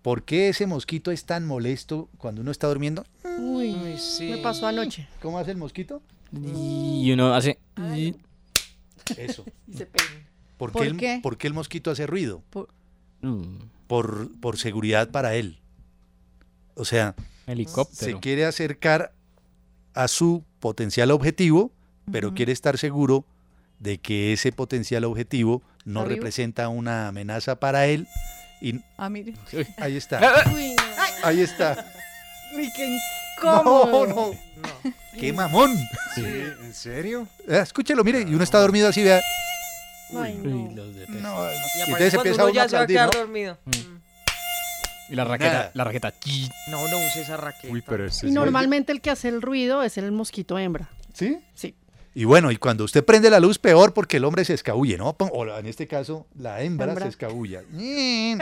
¿Por 0.00 0.22
qué 0.22 0.48
ese 0.48 0.66
mosquito 0.66 1.10
es 1.10 1.26
tan 1.26 1.44
molesto 1.46 2.08
cuando 2.16 2.40
uno 2.40 2.50
está 2.50 2.66
durmiendo? 2.68 3.04
Uy, 3.38 3.98
sí. 3.98 4.30
me 4.30 4.38
pasó 4.38 4.66
anoche. 4.68 5.06
¿Cómo 5.20 5.38
hace 5.38 5.50
el 5.50 5.58
mosquito? 5.58 6.00
Y 6.32 7.12
uno 7.12 7.34
hace... 7.34 7.58
Eso. 9.18 9.44
Y 9.68 9.74
se 9.76 9.84
pega. 9.84 10.06
¿Por, 10.56 10.72
¿Por 10.72 10.80
qué 10.80 10.88
el, 10.88 10.96
qué? 10.96 11.20
por 11.22 11.36
qué 11.36 11.46
el 11.46 11.52
mosquito 11.52 11.90
hace 11.90 12.06
ruido? 12.06 12.42
Por- 12.48 12.70
Mm, 13.20 13.58
Por, 13.88 14.30
por 14.40 14.56
seguridad 14.58 15.10
para 15.10 15.34
él. 15.34 15.58
O 16.74 16.84
sea, 16.84 17.16
Helicóptero. 17.46 18.12
se 18.16 18.20
quiere 18.20 18.44
acercar 18.44 19.12
a 19.94 20.06
su 20.06 20.44
potencial 20.60 21.10
objetivo, 21.10 21.72
pero 22.12 22.32
quiere 22.34 22.52
estar 22.52 22.78
seguro 22.78 23.24
de 23.80 23.98
que 23.98 24.32
ese 24.32 24.52
potencial 24.52 25.04
objetivo 25.04 25.62
no 25.84 26.00
¿Está 26.00 26.08
vivo? 26.10 26.16
representa 26.16 26.68
una 26.68 27.08
amenaza 27.08 27.58
para 27.58 27.86
él. 27.86 28.06
Y 28.60 28.80
Ah, 28.96 29.08
mire. 29.08 29.34
ahí 29.78 29.96
está. 29.96 30.20
Uy, 30.54 30.74
no. 30.76 30.82
Ahí 31.24 31.40
está. 31.40 31.84
Uy, 32.56 32.70
qué 32.76 32.88
No, 33.42 33.62
incómodo. 33.62 34.06
no. 34.06 34.30
¡Qué 35.18 35.32
mamón! 35.32 35.76
Sí, 36.14 36.24
¿En 36.24 36.74
serio? 36.74 37.26
Eh, 37.48 37.58
Escúchelo, 37.62 38.04
mire, 38.04 38.20
y 38.22 38.34
uno 38.34 38.44
está 38.44 38.58
dormido 38.60 38.88
así, 38.88 39.02
vea. 39.02 39.20
Ay, 40.16 40.40
Uy, 40.42 40.46
no. 40.52 40.74
los 40.76 40.94
detesto. 40.94 41.20
No, 41.22 41.28
Y 41.28 41.54
y 41.54 41.82
aparte 41.82 41.82
entonces 41.86 42.14
cuando 42.14 42.30
empieza 42.30 42.44
uno 42.44 42.52
ya 42.54 42.68
se 42.68 42.76
va 42.76 42.82
a 42.82 42.86
quedar 42.86 43.10
¿no? 43.14 43.20
dormido. 43.20 43.58
Y 45.10 45.14
la 45.14 45.24
raqueta, 45.24 45.52
Nada. 45.52 45.70
la 45.74 45.84
raqueta. 45.84 46.12
No, 46.68 46.86
no 46.88 46.98
use 46.98 47.22
esa 47.22 47.36
raqueta. 47.36 47.72
Uy, 47.72 47.82
pero 47.82 48.06
este 48.06 48.28
Y 48.28 48.30
normalmente 48.30 48.92
el 48.92 49.00
que 49.00 49.10
hace 49.10 49.28
el 49.28 49.40
ruido 49.40 49.82
es 49.82 49.96
el 49.98 50.12
mosquito 50.12 50.58
hembra. 50.58 50.88
¿Sí? 51.14 51.38
Sí. 51.54 51.74
Y 52.18 52.24
bueno, 52.24 52.50
y 52.50 52.56
cuando 52.56 52.82
usted 52.82 53.04
prende 53.04 53.30
la 53.30 53.38
luz, 53.38 53.60
peor 53.60 53.94
porque 53.94 54.16
el 54.16 54.24
hombre 54.24 54.44
se 54.44 54.52
escabulle, 54.52 54.98
¿no? 54.98 55.10
O 55.20 55.46
en 55.56 55.66
este 55.66 55.86
caso, 55.86 56.26
la 56.36 56.62
hembra, 56.62 56.88
Hembra. 56.88 57.04
se 57.04 57.10
escabulla. 57.10 57.62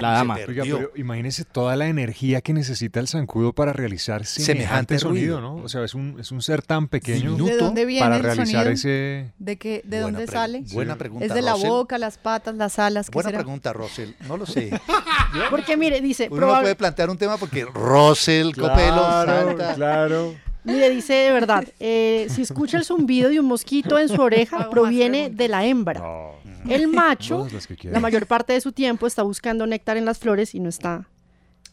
La 0.01 0.13
dama. 0.13 0.37
Se 0.37 0.47
Oiga, 0.47 0.63
perdió. 0.63 0.77
pero 0.79 0.93
imagínese 0.97 1.45
toda 1.45 1.77
la 1.77 1.87
energía 1.87 2.41
que 2.41 2.55
necesita 2.55 3.01
el 3.01 3.07
zancudo 3.09 3.53
para 3.53 3.75
realizar 3.75 4.25
semejante, 4.25 4.97
Semejante 4.97 4.99
sonido. 4.99 5.43
¿no? 5.43 5.57
O 5.57 5.69
sea, 5.69 5.85
es 5.85 5.95
un, 5.95 6.17
es 6.19 6.33
un 6.33 6.41
ser 6.41 6.63
tan 6.63 6.89
pequeño 6.89 7.33
Diminuto. 7.33 7.53
¿De 7.53 7.59
dónde 7.59 7.85
viene 7.85 8.01
para 8.01 8.17
el 8.17 8.23
realizar 8.23 8.47
sonido? 8.65 8.71
ese... 8.71 9.33
¿De, 9.39 9.59
qué, 9.59 9.83
¿De 9.85 10.01
Buena 10.01 10.19
dónde 10.21 10.33
sale? 10.33 10.65
Buena 10.73 10.97
pregunta. 10.97 11.27
¿Es 11.27 11.35
de 11.35 11.43
la 11.43 11.53
boca, 11.55 11.99
las 11.99 12.17
patas, 12.17 12.55
las 12.55 12.79
alas? 12.79 13.11
¿Qué 13.11 13.15
Buena 13.15 13.29
será? 13.29 13.41
pregunta, 13.41 13.75
Rosel. 13.75 14.17
No 14.27 14.39
lo 14.39 14.47
sé. 14.47 14.71
Porque 15.51 15.77
mire, 15.77 16.01
dice, 16.01 16.29
Uno 16.31 16.41
no 16.41 16.47
probable- 16.47 16.63
puede 16.63 16.77
plantear 16.77 17.11
un 17.11 17.19
tema 17.19 17.37
porque 17.37 17.67
Rosel, 17.67 18.57
Copelo, 18.57 19.03
Santa. 19.27 19.75
claro. 19.75 20.35
Mire, 20.67 20.91
dice 20.91 21.15
de 21.15 21.31
verdad, 21.33 21.65
eh, 21.81 22.27
si 22.29 22.43
escucha 22.43 22.77
el 22.79 22.85
zumbido 22.85 23.31
de 23.31 23.41
un 23.41 23.47
mosquito 23.47 23.99
en 23.99 24.09
su 24.09 24.21
oreja, 24.21 24.69
proviene 24.71 25.31
de 25.31 25.49
la 25.49 25.65
hembra. 25.65 26.01
No. 26.01 26.33
El 26.69 26.89
macho, 26.89 27.47
la 27.85 28.01
mayor 28.01 28.27
parte 28.27 28.53
de 28.53 28.61
su 28.61 28.73
tiempo 28.73 29.07
está 29.07 29.23
buscando 29.23 29.67
néctar 29.67 29.97
en 29.97 30.05
las 30.05 30.19
flores 30.19 30.55
y 30.55 30.61
no 30.61 30.69
está 30.69 31.07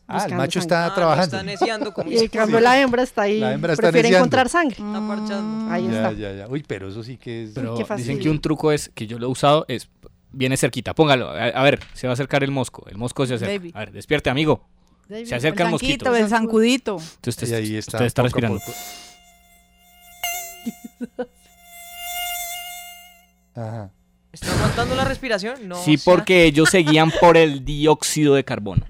Ah, 0.05 0.25
el 0.27 0.35
macho 0.35 0.59
sangre. 0.59 0.75
está 0.75 0.85
Ah, 0.85 0.93
trabajando. 0.93 1.37
está 1.37 1.43
neciando 1.43 1.93
como 1.93 2.11
Y 2.11 2.17
en 2.17 2.27
cambio 2.27 2.59
la 2.59 2.79
hembra 2.79 3.03
está 3.03 3.21
ahí, 3.23 3.39
La 3.39 3.53
hembra 3.53 3.71
está 3.73 3.83
prefiere 3.83 4.09
neciando. 4.09 4.25
encontrar 4.25 4.49
sangre. 4.49 4.75
Está 4.75 5.07
parchando. 5.07 5.71
Ahí 5.73 5.87
ya, 5.87 5.95
está. 5.95 6.11
ya, 6.11 6.33
ya. 6.33 6.47
Uy, 6.49 6.63
pero 6.67 6.89
eso 6.89 7.03
sí 7.03 7.15
que 7.17 7.45
es. 7.45 7.51
Pero 7.55 7.75
qué 7.77 7.85
dicen 7.95 8.19
que 8.19 8.29
un 8.29 8.41
truco 8.41 8.71
es, 8.73 8.91
que 8.93 9.07
yo 9.07 9.17
lo 9.17 9.27
he 9.27 9.29
usado, 9.29 9.63
es, 9.69 9.89
viene 10.31 10.57
cerquita, 10.57 10.93
póngalo, 10.93 11.29
a, 11.29 11.45
a 11.45 11.63
ver, 11.63 11.79
se 11.93 12.05
va 12.07 12.11
a 12.11 12.13
acercar 12.15 12.43
el 12.43 12.51
mosco, 12.51 12.85
el 12.89 12.97
mosco 12.97 13.25
se 13.25 13.35
acerca. 13.35 13.53
Baby. 13.53 13.71
A 13.73 13.79
ver, 13.79 13.91
despierte, 13.93 14.29
amigo. 14.29 14.67
Se 15.07 15.35
acerca 15.35 15.63
el 15.63 15.67
el 15.67 15.71
mosquito. 15.71 16.15
el 16.15 16.27
zancudito. 16.29 16.93
Entonces 16.93 17.43
usted, 17.43 17.47
Y 17.49 17.53
ahí 17.53 17.75
está. 17.77 17.97
usted 17.97 18.05
está 18.05 18.23
respirando. 18.23 18.59
poco. 18.59 18.73
Ajá. 23.55 23.91
¿Está 24.31 24.51
aguantando 24.51 24.95
la 24.95 25.05
respiración? 25.05 25.67
No. 25.67 25.75
sí, 25.83 25.95
o 25.95 25.97
sea, 25.97 26.11
porque 26.13 26.45
ellos 26.45 26.69
seguían 26.69 27.11
por 27.21 27.37
el 27.37 27.63
dióxido 27.63 28.33
de 28.33 28.43
carbono. 28.43 28.85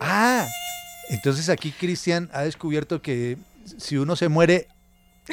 Ah, 0.00 0.46
entonces 1.10 1.48
aquí 1.50 1.72
Cristian 1.72 2.30
ha 2.32 2.42
descubierto 2.42 3.02
que 3.02 3.36
si 3.78 3.96
uno 3.98 4.16
se 4.16 4.28
muere 4.28 4.68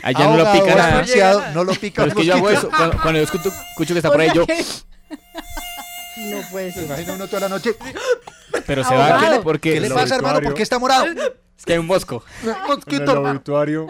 Allá 0.03 0.25
no 0.27 0.37
lo 0.37 0.51
pica 0.51 0.75
nada. 0.75 1.51
no 1.53 1.63
lo 1.63 1.73
pica 1.73 2.03
Pero 2.03 2.07
es 2.09 2.15
que 2.15 2.25
yo 2.25 2.35
hago 2.35 2.49
eso, 2.49 2.69
cuando, 2.69 3.01
cuando 3.01 3.19
yo 3.19 3.23
escucho, 3.23 3.49
escucho 3.71 3.93
que 3.93 3.99
está 3.99 4.11
por 4.11 4.21
ahí, 4.21 4.29
yo... 4.35 4.45
No 6.19 6.41
puede 6.51 6.71
Se 6.71 6.79
ser. 6.79 6.85
imagina 6.85 7.13
uno 7.13 7.27
toda 7.27 7.41
la 7.41 7.49
noche. 7.49 7.75
Pero 8.65 8.83
se 8.83 8.95
va, 8.95 9.07
Ahogado. 9.15 9.41
porque... 9.43 9.73
¿Qué 9.73 9.79
le 9.81 9.89
pasa, 9.89 10.15
hermano? 10.15 10.41
¿Por 10.41 10.53
qué 10.53 10.63
está 10.63 10.79
morado? 10.79 11.05
Es 11.59 11.65
que 11.65 11.73
hay 11.73 11.79
un 11.79 11.87
mosco. 11.87 12.23
En 12.87 13.01
el 13.01 13.09
obituario 13.09 13.87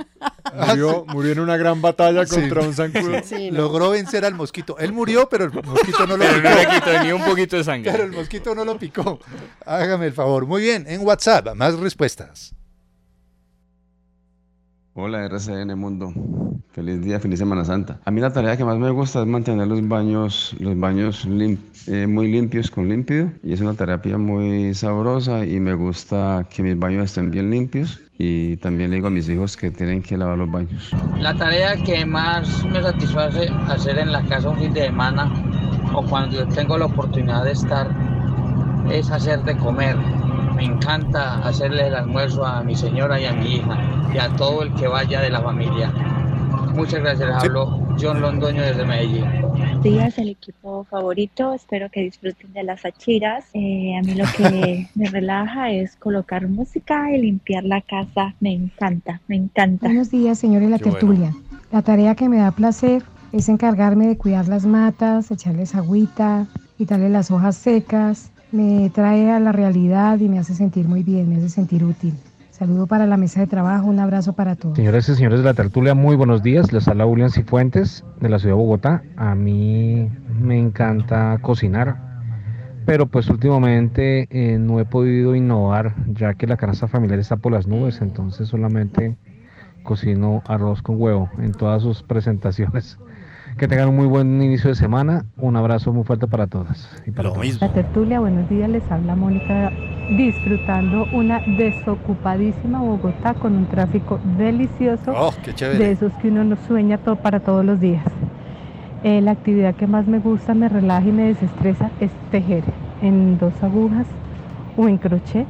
murió, 0.56 1.06
murió 1.08 1.32
en 1.34 1.40
una 1.40 1.56
gran 1.56 1.84
batalla 1.84 2.26
Sí. 2.26 2.34
contra 2.34 2.64
un 2.64 2.74
zancudo. 2.74 3.12
Logró 3.52 3.92
vencer 3.92 4.26
al 4.26 4.34
mosquito. 4.34 4.76
Él 4.80 4.92
murió, 4.92 5.30
pero 5.30 5.46
el 5.46 5.52
mosquito 5.54 6.08
no 6.08 6.18
lo 6.18 6.26
Pero 6.26 6.38
picó. 6.38 6.50
no 6.50 6.56
le 6.56 6.68
quitó 6.68 7.04
ni 7.04 7.12
un 7.12 7.24
poquito 7.24 7.58
de 7.58 7.64
sangre. 7.64 7.92
Pero 7.92 8.06
el 8.06 8.12
mosquito 8.12 8.56
no 8.56 8.66
lo 8.66 8.80
picó. 8.80 9.20
Hágame 9.68 10.08
el 10.08 10.14
favor. 10.14 10.48
Muy 10.48 10.64
bien, 10.64 10.86
en 10.88 11.06
WhatsApp, 11.06 11.54
más 11.54 11.76
respuestas. 11.76 12.56
Hola 15.02 15.24
RCN 15.24 15.80
Mundo, 15.80 16.12
feliz 16.74 17.02
día, 17.02 17.22
feliz 17.22 17.40
Semana 17.40 17.64
Santa. 17.64 18.02
A 18.04 18.12
mí 18.12 18.20
la 18.20 18.34
tarea 18.34 18.58
que 18.58 18.66
más 18.66 18.78
me 18.78 18.90
gusta 18.90 19.22
es 19.22 19.28
mantener 19.28 19.66
los 19.66 19.88
baños, 19.88 20.54
los 20.60 20.78
baños 20.78 21.26
eh, 21.88 22.06
muy 22.06 22.30
limpios 22.30 22.70
con 22.70 22.90
límpido 22.90 23.32
y 23.42 23.54
es 23.54 23.62
una 23.62 23.76
terapia 23.76 24.18
muy 24.18 24.74
sabrosa 24.74 25.46
y 25.46 25.58
me 25.62 25.74
gusta 25.74 26.46
que 26.54 26.64
mis 26.64 26.78
baños 26.78 27.06
estén 27.06 27.32
bien 27.32 27.50
limpios 27.50 28.02
y 28.18 28.58
también 28.58 28.90
le 28.90 28.98
digo 28.98 29.08
a 29.08 29.10
mis 29.10 29.30
hijos 29.30 29.56
que 29.56 29.72
tienen 29.72 30.04
que 30.04 30.18
lavar 30.18 30.38
los 30.38 30.52
baños. 30.52 30.94
La 31.18 31.34
tarea 31.34 31.78
que 31.78 32.06
más 32.06 32.66
me 32.66 32.82
satisface 32.82 33.48
hacer 33.70 34.00
en 34.00 34.12
la 34.12 34.22
casa 34.26 34.50
un 34.50 34.58
fin 34.58 34.74
de 34.74 34.88
semana 34.88 35.32
o 35.94 36.04
cuando 36.04 36.46
tengo 36.50 36.78
la 36.78 36.88
oportunidad 36.88 37.46
de 37.46 37.54
estar 37.54 37.88
es 38.92 39.10
hacer 39.10 39.42
de 39.46 39.56
comer. 39.60 39.96
Me 40.60 40.66
encanta 40.66 41.38
hacerle 41.48 41.88
el 41.88 41.96
almuerzo 41.96 42.46
a 42.46 42.62
mi 42.64 42.76
señora 42.76 43.18
y 43.18 43.24
a 43.24 43.32
mi 43.32 43.56
hija 43.56 43.78
y 44.14 44.18
a 44.18 44.28
todo 44.36 44.62
el 44.64 44.74
que 44.74 44.90
vaya 44.90 45.22
de 45.22 45.30
la 45.30 45.42
familia. 45.42 45.90
Muchas 46.76 47.00
gracias, 47.00 47.30
les 47.30 47.44
hablo 47.46 47.80
John 47.98 48.20
Londoño 48.20 48.62
desde 48.62 48.84
Medellín. 48.84 49.24
días 49.82 50.18
el 50.18 50.28
equipo 50.28 50.84
favorito. 50.84 51.54
Espero 51.54 51.90
que 51.90 52.02
disfruten 52.02 52.52
de 52.52 52.64
las 52.64 52.84
achiras. 52.84 53.46
Eh, 53.54 53.96
a 53.98 54.02
mí 54.02 54.16
lo 54.16 54.26
que 54.36 54.90
me 54.96 55.08
relaja 55.08 55.72
es 55.72 55.96
colocar 55.96 56.46
música 56.50 57.10
y 57.10 57.22
limpiar 57.22 57.64
la 57.64 57.80
casa. 57.80 58.36
Me 58.42 58.52
encanta, 58.52 59.22
me 59.30 59.38
encanta. 59.38 59.86
Buenos 59.86 60.12
días, 60.12 60.40
señores 60.40 60.70
La 60.70 60.78
Qué 60.78 60.90
bueno. 60.90 61.00
Tertulia. 61.00 61.34
La 61.72 61.84
tarea 61.84 62.16
que 62.16 62.28
me 62.28 62.36
da 62.36 62.52
placer 62.52 63.02
es 63.32 63.48
encargarme 63.48 64.08
de 64.08 64.18
cuidar 64.18 64.50
las 64.50 64.66
matas, 64.66 65.32
echarles 65.32 65.74
agüita, 65.74 66.48
quitarle 66.78 67.08
las 67.08 67.32
hojas 67.32 67.56
secas. 67.56 68.34
Me 68.52 68.90
trae 68.90 69.32
a 69.32 69.40
la 69.40 69.52
realidad 69.52 70.20
y 70.20 70.28
me 70.28 70.40
hace 70.40 70.56
sentir 70.56 70.88
muy 70.88 71.04
bien, 71.04 71.30
me 71.30 71.38
hace 71.38 71.50
sentir 71.50 71.84
útil. 71.84 72.16
Saludo 72.50 72.88
para 72.88 73.06
la 73.06 73.16
mesa 73.16 73.40
de 73.40 73.48
trabajo, 73.48 73.88
un 73.88 74.00
abrazo 74.00 74.34
para 74.34 74.56
todos. 74.56 74.76
Señoras 74.76 75.08
y 75.08 75.16
señores 75.16 75.40
de 75.40 75.46
la 75.46 75.54
tertulia, 75.54 75.94
muy 75.94 76.16
buenos 76.16 76.44
días. 76.44 76.74
Les 76.74 76.88
habla 76.88 77.06
William 77.06 77.30
Cifuentes 77.30 78.04
de 78.20 78.28
la 78.28 78.40
ciudad 78.40 78.56
de 78.56 78.62
Bogotá. 78.62 79.04
A 79.16 79.36
mí 79.36 80.10
me 80.42 80.60
encanta 80.60 81.38
cocinar, 81.42 81.96
pero 82.86 83.06
pues 83.06 83.30
últimamente 83.30 84.28
eh, 84.32 84.58
no 84.58 84.80
he 84.80 84.86
podido 84.86 85.36
innovar 85.36 85.96
ya 86.08 86.34
que 86.34 86.48
la 86.48 86.58
canasta 86.58 86.88
familiar 86.88 87.20
está 87.20 87.38
por 87.38 87.54
las 87.54 87.68
nubes, 87.68 88.02
entonces 88.02 88.50
solamente 88.50 89.16
cocino 89.84 90.42
arroz 90.46 90.82
con 90.82 91.00
huevo 91.00 91.30
en 91.38 91.52
todas 91.52 91.82
sus 91.84 92.04
presentaciones. 92.04 92.98
Que 93.60 93.68
tengan 93.68 93.90
un 93.90 93.98
muy 93.98 94.06
buen 94.08 94.42
inicio 94.42 94.70
de 94.70 94.76
semana. 94.76 95.26
Un 95.38 95.58
abrazo 95.58 95.92
muy 95.92 96.06
fuerte 96.06 96.28
para 96.28 96.48
todas. 96.48 96.90
Y 97.06 97.12
para 97.12 97.34
todos. 97.34 97.60
La 97.62 97.74
tertulia, 97.74 98.20
buenos 98.22 98.48
días, 98.50 98.70
les 98.70 98.90
habla 98.90 99.16
Mónica 99.18 99.72
disfrutando 100.16 101.06
una 101.14 101.42
desocupadísima 101.58 102.80
Bogotá 102.82 103.34
con 103.34 103.56
un 103.56 103.66
tráfico 103.68 104.20
delicioso 104.38 105.14
Oh, 105.16 105.34
qué 105.44 105.54
chévere. 105.54 105.78
de 105.78 105.92
esos 105.92 106.14
que 106.14 106.30
uno 106.30 106.44
no 106.46 106.56
sueña 106.68 106.98
to- 107.00 107.18
para 107.18 107.42
todos 107.42 107.66
los 107.66 107.80
días. 107.82 108.04
Eh, 109.04 109.20
la 109.22 109.32
actividad 109.32 109.76
que 109.76 109.88
más 109.88 110.08
me 110.08 110.20
gusta, 110.20 110.54
me 110.54 110.68
relaja 110.70 111.08
y 111.08 111.12
me 111.12 111.24
desestresa 111.24 111.92
es 112.00 112.12
tejer 112.32 112.64
en 113.02 113.38
dos 113.38 113.54
agujas 113.62 114.08
o 114.78 114.88
en 114.88 114.98
crochet. 114.98 115.46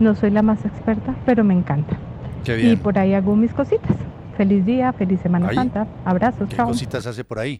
No 0.00 0.14
soy 0.14 0.30
la 0.30 0.42
más 0.42 0.64
experta, 0.64 1.14
pero 1.26 1.44
me 1.44 1.54
encanta. 1.54 1.96
Qué 2.44 2.58
Y 2.58 2.62
bien. 2.62 2.78
por 2.78 2.98
ahí 2.98 3.12
hago 3.14 3.36
mis 3.36 3.52
cositas. 3.52 3.96
Feliz 4.36 4.64
día, 4.66 4.92
feliz 4.92 5.20
Semana 5.20 5.48
Ay, 5.48 5.54
Santa. 5.56 5.86
Abrazos, 6.04 6.48
¿Qué 6.48 6.56
chao. 6.56 6.68
cositas 6.68 7.06
hace 7.06 7.24
por 7.24 7.38
ahí? 7.38 7.58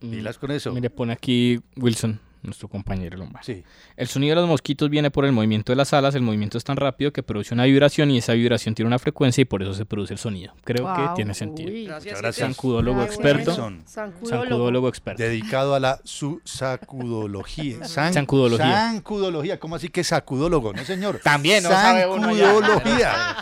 Dilas 0.00 0.38
con 0.38 0.50
eso. 0.50 0.72
Mire, 0.72 0.90
pone 0.90 1.12
aquí 1.12 1.60
Wilson, 1.76 2.20
nuestro 2.46 2.68
compañero 2.68 3.16
Lombard. 3.18 3.44
Sí. 3.44 3.62
El 3.96 4.06
sonido 4.08 4.34
de 4.34 4.40
los 4.42 4.48
mosquitos 4.48 4.88
viene 4.88 5.10
por 5.10 5.24
el 5.26 5.32
movimiento 5.32 5.72
de 5.72 5.76
las 5.76 5.92
alas. 5.92 6.14
El 6.14 6.22
movimiento 6.22 6.56
es 6.58 6.64
tan 6.64 6.76
rápido 6.76 7.12
que 7.12 7.22
produce 7.22 7.52
una 7.52 7.64
vibración 7.64 8.10
y 8.10 8.18
esa 8.18 8.32
vibración 8.32 8.74
tiene 8.74 8.86
una 8.86 8.98
frecuencia 8.98 9.42
y 9.42 9.44
por 9.44 9.62
eso 9.62 9.74
se 9.74 9.84
produce 9.84 10.14
el 10.14 10.18
sonido. 10.18 10.54
Creo 10.64 10.86
que 10.94 11.02
tiene 11.16 11.34
sentido. 11.34 11.70
Uy, 11.70 11.82
Muchas 11.82 12.04
gracias. 12.04 12.36
Sancudólogo 12.36 13.02
experto. 13.02 13.50
Wilson. 13.50 13.82
Sancudólogo 13.86 14.88
experto. 14.88 15.22
Dedicado 15.22 15.74
a 15.74 15.80
la 15.80 16.00
su 16.04 16.40
sacudología. 16.44 17.84
San- 17.84 18.14
Sancudología. 18.14 18.90
Sancudología. 18.92 19.58
¿Cómo 19.60 19.76
así 19.76 19.88
que 19.88 20.04
sacudólogo? 20.04 20.72
No, 20.72 20.84
señor. 20.84 21.20
También, 21.22 21.62
no 21.62 21.70
sabe 21.70 22.06
uno 22.06 22.34
ya. 22.36 22.52
Sancudología. 22.52 23.36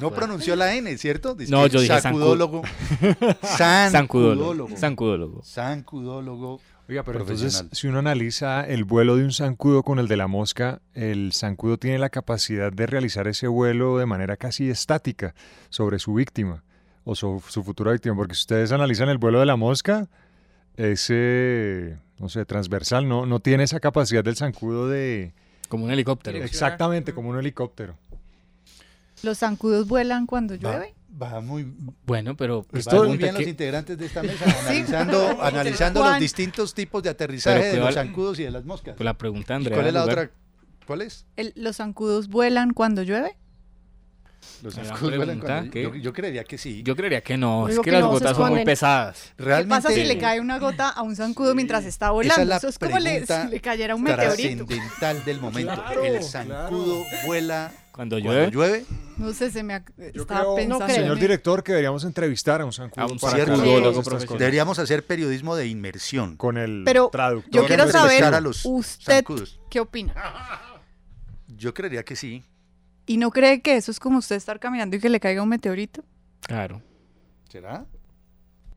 No 0.00 0.10
pronunció 0.10 0.54
la 0.56 0.74
N, 0.74 0.96
¿cierto? 0.98 1.34
Dice 1.34 1.50
No, 1.50 1.66
yo 1.66 1.80
dije 1.80 2.00
sacudólogo. 2.00 2.62
Sancudólogo. 3.42 4.68
Sancudólogo. 4.76 4.76
Sancudólogo. 4.76 5.42
Sancudólogo. 5.42 6.60
Oiga, 6.88 7.02
pero 7.02 7.20
entonces, 7.20 7.66
si 7.72 7.86
uno 7.86 7.98
analiza 7.98 8.66
el 8.66 8.84
vuelo 8.84 9.16
de 9.16 9.24
un 9.24 9.32
zancudo 9.32 9.82
con 9.82 9.98
el 9.98 10.08
de 10.08 10.16
la 10.16 10.26
mosca, 10.26 10.80
el 10.94 11.32
zancudo 11.34 11.76
tiene 11.76 11.98
la 11.98 12.08
capacidad 12.08 12.72
de 12.72 12.86
realizar 12.86 13.28
ese 13.28 13.46
vuelo 13.46 13.98
de 13.98 14.06
manera 14.06 14.38
casi 14.38 14.70
estática 14.70 15.34
sobre 15.68 15.98
su 15.98 16.14
víctima 16.14 16.64
o 17.04 17.14
su, 17.14 17.42
su 17.46 17.62
futura 17.62 17.92
víctima, 17.92 18.16
porque 18.16 18.34
si 18.34 18.40
ustedes 18.40 18.72
analizan 18.72 19.10
el 19.10 19.18
vuelo 19.18 19.38
de 19.38 19.44
la 19.44 19.56
mosca, 19.56 20.08
ese, 20.78 21.98
no 22.18 22.30
sé, 22.30 22.46
transversal, 22.46 23.06
no, 23.06 23.26
no 23.26 23.40
tiene 23.40 23.64
esa 23.64 23.80
capacidad 23.80 24.24
del 24.24 24.36
zancudo 24.36 24.88
de... 24.88 25.34
Como 25.68 25.84
un 25.84 25.90
helicóptero. 25.90 26.42
Exactamente, 26.42 27.12
como 27.12 27.28
un 27.28 27.38
helicóptero. 27.38 27.98
Los 29.22 29.38
zancudos 29.38 29.86
vuelan 29.88 30.24
cuando 30.24 30.54
llueve. 30.54 30.94
Va 31.10 31.40
muy, 31.40 31.66
Bueno, 32.04 32.36
pero 32.36 32.62
Pues 32.64 32.86
muy 32.92 33.16
bien 33.16 33.34
que- 33.34 33.40
los 33.40 33.48
integrantes 33.48 33.96
de 33.98 34.06
esta 34.06 34.22
mesa 34.22 34.44
analizando, 34.60 35.38
analizando 35.42 36.04
los 36.04 36.18
distintos 36.20 36.74
tipos 36.74 37.02
de 37.02 37.10
aterrizaje 37.10 37.64
de 37.72 37.76
los 37.78 37.94
zancudos 37.94 38.38
y 38.38 38.44
de 38.44 38.50
las 38.50 38.64
moscas. 38.64 38.94
Pues 38.96 39.04
la 39.04 39.14
pregunta, 39.14 39.54
¿Y 39.54 39.56
Andrea. 39.56 39.76
¿Cuál 39.76 39.86
es 39.88 39.94
la 39.94 40.00
lugar. 40.02 40.18
otra? 40.18 40.30
¿Cuál 40.86 41.02
es? 41.02 41.26
El- 41.36 41.52
los 41.56 41.76
zancudos 41.76 42.28
vuelan 42.28 42.72
cuando 42.72 43.02
llueve. 43.02 43.36
Los 44.62 44.74
zancudos 44.74 45.16
vuelan 45.16 45.40
cuando- 45.40 45.70
¿qué? 45.70 45.82
yo, 45.82 45.94
yo 45.94 46.12
creería 46.12 46.44
que 46.44 46.58
sí. 46.58 46.82
Yo 46.84 46.94
creería 46.94 47.20
que 47.22 47.36
no. 47.36 47.66
Digo 47.66 47.80
Es 47.80 47.84
que 47.84 47.90
que 47.90 47.92
las 47.92 48.00
no, 48.02 48.10
gotas 48.10 48.36
son 48.36 48.50
muy 48.50 48.64
pesadas. 48.64 49.32
¿Qué 49.36 49.42
Realmente 49.44 49.82
pasa 49.88 49.94
si 49.94 50.04
le 50.04 50.18
cae 50.18 50.40
una 50.40 50.58
gota 50.58 50.88
a 50.90 51.02
un 51.02 51.16
zancudo 51.16 51.54
mientras 51.54 51.84
está 51.84 52.10
volando? 52.10 52.34
Esa 52.34 52.42
es 52.42 52.48
la 52.48 52.56
Eso 52.58 52.68
es 52.68 52.78
como 52.78 52.98
le, 52.98 53.26
si 53.26 53.32
le 53.50 53.60
cayera 53.60 53.94
un 53.94 54.02
meteorito. 54.02 54.66
trascendental 54.66 55.24
del 55.24 55.40
momento. 55.40 55.74
Claro, 55.74 56.04
el 56.04 56.22
zancudo 56.22 57.04
vuela 57.26 57.72
cuando 57.98 58.16
llueve. 58.16 58.48
llueve. 58.52 58.84
No 59.16 59.32
sé, 59.32 59.50
se 59.50 59.64
me 59.64 59.74
ac- 59.74 59.92
Yo 60.14 60.22
estaba 60.22 60.42
creo, 60.42 60.54
pensando. 60.54 60.86
señor 60.86 61.18
director, 61.18 61.64
que 61.64 61.72
deberíamos 61.72 62.04
entrevistar 62.04 62.60
a 62.60 62.64
un 62.64 62.72
zancudo. 62.72 63.08
Deberíamos 64.38 64.78
hacer 64.78 65.04
periodismo 65.04 65.56
de 65.56 65.66
inmersión. 65.66 66.36
Con 66.36 66.58
el 66.58 66.82
Pero 66.84 67.08
traductor. 67.10 67.52
yo 67.52 67.66
quiero 67.66 67.90
saber 67.90 68.22
a 68.22 68.40
los 68.40 68.64
usted 68.64 69.14
zancudos. 69.14 69.58
qué 69.68 69.80
opina. 69.80 70.14
Yo 71.48 71.74
creería 71.74 72.04
que 72.04 72.14
sí. 72.14 72.44
¿Y 73.04 73.16
no 73.16 73.32
cree 73.32 73.62
que 73.62 73.74
eso 73.76 73.90
es 73.90 73.98
como 73.98 74.18
usted 74.18 74.36
estar 74.36 74.60
caminando 74.60 74.94
y 74.94 75.00
que 75.00 75.08
le 75.08 75.18
caiga 75.18 75.42
un 75.42 75.48
meteorito? 75.48 76.04
Claro. 76.42 76.80
¿Será? 77.48 77.84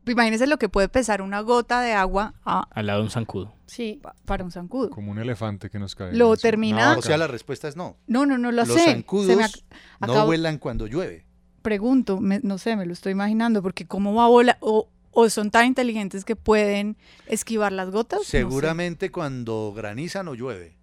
Imagínese 0.06 0.46
lo 0.48 0.58
que 0.58 0.68
puede 0.68 0.88
pesar 0.88 1.22
una 1.22 1.40
gota 1.42 1.80
de 1.80 1.92
agua 1.92 2.34
a- 2.44 2.66
Al 2.72 2.86
lado 2.86 2.98
de 3.00 3.04
un 3.04 3.10
zancudo. 3.10 3.54
sí, 3.66 4.00
pa- 4.02 4.14
para 4.24 4.42
un 4.44 4.50
zancudo. 4.50 4.90
Como 4.90 5.12
un 5.12 5.18
elefante 5.18 5.70
que 5.70 5.78
nos 5.78 5.94
cae. 5.94 6.12
Lo 6.14 6.36
termina- 6.36 6.94
No, 6.94 6.98
o 6.98 7.02
sea, 7.02 7.16
la 7.16 7.28
respuesta 7.28 7.68
es 7.68 7.76
no. 7.76 7.96
No, 8.08 8.26
no, 8.26 8.36
no 8.36 8.50
lo 8.50 8.64
Los 8.64 8.76
sé. 8.76 8.84
zancudos 8.84 9.26
Se 9.26 9.36
me 9.36 9.44
ac- 9.44 9.62
no 10.00 10.12
acabo- 10.12 10.26
vuelan 10.26 10.58
cuando 10.58 10.86
llueve. 10.86 11.24
Pregunto, 11.62 12.20
me- 12.20 12.40
no 12.42 12.58
sé, 12.58 12.74
me 12.76 12.84
lo 12.86 12.92
estoy 12.92 13.12
imaginando, 13.12 13.62
porque 13.62 13.86
cómo 13.86 14.12
va 14.14 14.24
a 14.24 14.28
volar, 14.28 14.56
o, 14.60 14.88
o 15.12 15.28
son 15.30 15.50
tan 15.52 15.66
inteligentes 15.66 16.24
que 16.24 16.34
pueden 16.34 16.96
esquivar 17.28 17.70
las 17.70 17.90
gotas. 17.90 18.18
No 18.20 18.24
sé. 18.24 18.38
Seguramente 18.38 19.12
cuando 19.12 19.72
graniza 19.76 20.24
no 20.24 20.34
llueve. 20.34 20.76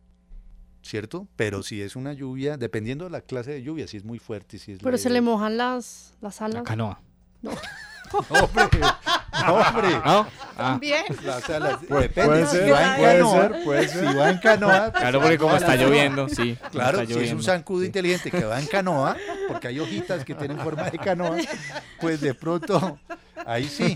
¿Cierto? 0.81 1.27
Pero 1.35 1.61
si 1.61 1.81
es 1.81 1.97
una 1.97 2.13
lluvia, 2.13 2.55
dependiendo 2.55 3.03
de 3.03 3.11
la 3.11 3.19
clase 3.21 3.51
de 3.51 3.61
lluvia, 3.61 3.85
si 3.87 3.97
es 3.97 4.05
muy 4.05 4.17
fuerte, 4.17 4.57
si 4.57 4.71
es 4.71 4.79
Pero 4.79 4.97
se 4.97 5.09
leve. 5.09 5.15
le 5.15 5.21
mojan 5.21 5.57
las, 5.57 6.13
las 6.21 6.41
alas. 6.41 6.63
canoa. 6.63 7.01
No. 7.41 7.51
¡Hombre! 8.29 8.79
¡Hombre! 9.47 9.89
¿No? 9.91 10.01
Ah. 10.03 10.27
También. 10.57 11.05
Las 11.23 11.47
alas- 11.49 11.77
Puede- 11.87 12.01
depende, 12.03 12.29
puede 12.29 12.45
si 12.47 12.57
ser, 12.57 12.73
va 12.73 12.83
en 12.95 12.99
puede 12.99 13.17
canoa, 13.19 13.41
ser, 13.41 13.63
puede 13.63 13.87
ser. 13.87 14.09
Si 14.09 14.15
va 14.15 14.29
en 14.31 14.37
canoa. 14.39 14.89
pues 14.91 15.01
Claro, 15.01 15.21
porque 15.21 15.37
como 15.37 15.55
está 15.55 15.67
canoa. 15.67 15.85
lloviendo, 15.85 16.27
sí. 16.29 16.57
Claro, 16.71 17.01
está 17.01 17.13
si 17.13 17.19
es 17.23 17.31
un 17.33 17.43
zancudo 17.43 17.83
inteligente 17.85 18.31
que 18.31 18.43
va 18.45 18.59
en 18.59 18.65
canoa, 18.65 19.15
porque 19.47 19.67
hay 19.67 19.79
hojitas 19.79 20.25
que 20.25 20.33
tienen 20.35 20.57
forma 20.59 20.89
de 20.89 20.97
canoa, 20.97 21.37
pues 22.01 22.19
de 22.19 22.33
pronto, 22.33 22.99
ahí 23.45 23.65
sí. 23.65 23.95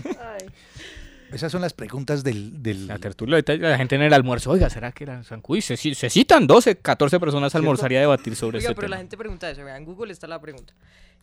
Esas 1.32 1.50
son 1.50 1.62
las 1.62 1.72
preguntas 1.72 2.22
del... 2.22 2.62
del... 2.62 2.86
La 2.86 2.98
tertulia, 2.98 3.42
la 3.58 3.76
gente 3.76 3.96
en 3.96 4.02
el 4.02 4.14
almuerzo, 4.14 4.52
oiga, 4.52 4.70
¿será 4.70 4.92
que 4.92 5.02
era 5.02 5.24
zancudo? 5.24 5.56
Y 5.58 5.62
se, 5.62 5.76
se 5.76 6.08
citan 6.08 6.46
12, 6.46 6.76
14 6.76 7.18
personas 7.18 7.52
a 7.54 7.58
almorzar 7.58 7.90
y 7.90 7.96
a 7.96 8.00
debatir 8.00 8.36
sobre 8.36 8.58
Oiga, 8.58 8.68
este 8.70 8.76
pero 8.80 8.88
la 8.88 8.98
gente 8.98 9.16
pregunta 9.16 9.50
eso. 9.50 9.64
Vean, 9.64 9.78
en 9.78 9.84
Google 9.84 10.12
está 10.12 10.28
la 10.28 10.40
pregunta. 10.40 10.72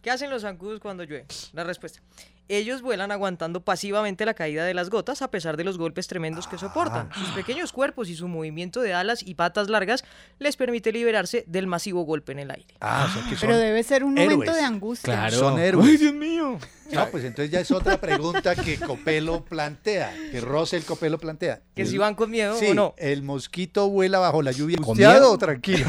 ¿Qué 0.01 0.09
hacen 0.09 0.29
los 0.29 0.41
zancudos 0.41 0.79
cuando 0.79 1.03
llueve? 1.03 1.25
La 1.53 1.63
respuesta. 1.63 2.01
Ellos 2.47 2.81
vuelan 2.81 3.11
aguantando 3.11 3.61
pasivamente 3.63 4.25
la 4.25 4.33
caída 4.33 4.65
de 4.65 4.73
las 4.73 4.89
gotas 4.89 5.21
a 5.21 5.29
pesar 5.31 5.55
de 5.55 5.63
los 5.63 5.77
golpes 5.77 6.07
tremendos 6.07 6.47
que 6.47 6.57
soportan. 6.57 7.09
Ah. 7.11 7.15
Sus 7.17 7.29
pequeños 7.29 7.71
cuerpos 7.71 8.09
y 8.09 8.15
su 8.15 8.27
movimiento 8.27 8.81
de 8.81 8.93
alas 8.93 9.23
y 9.23 9.35
patas 9.35 9.69
largas 9.69 10.03
les 10.37 10.57
permite 10.57 10.91
liberarse 10.91 11.45
del 11.47 11.67
masivo 11.67 12.03
golpe 12.03 12.33
en 12.33 12.39
el 12.39 12.51
aire. 12.51 12.75
Ah, 12.81 13.07
o 13.07 13.13
sea 13.13 13.29
que 13.29 13.37
son 13.37 13.47
Pero 13.47 13.57
debe 13.57 13.83
ser 13.83 14.03
un 14.03 14.15
momento 14.15 14.53
de 14.53 14.61
angustia. 14.61 15.29
Son 15.31 15.57
héroes. 15.59 15.87
Ay, 15.87 15.97
Dios 15.97 16.13
mío. 16.13 16.57
No, 16.91 17.07
pues 17.09 17.23
entonces 17.23 17.51
ya 17.51 17.61
es 17.61 17.71
otra 17.71 18.01
pregunta 18.01 18.53
que 18.55 18.77
Copelo 18.77 19.45
plantea, 19.45 20.13
que 20.31 20.41
Rosel 20.41 20.83
Copelo 20.83 21.19
plantea. 21.19 21.61
Que 21.73 21.83
El- 21.83 21.87
si 21.87 21.97
van 21.97 22.15
con 22.15 22.29
miedo 22.31 22.57
sí, 22.57 22.71
o 22.71 22.73
no. 22.73 22.95
¿El 22.97 23.23
mosquito 23.23 23.87
vuela 23.89 24.19
bajo 24.19 24.41
la 24.41 24.51
lluvia 24.51 24.75
¿Con 24.75 24.85
angustiado 24.85 25.13
miedo? 25.13 25.31
o 25.31 25.37
tranquilo? 25.37 25.85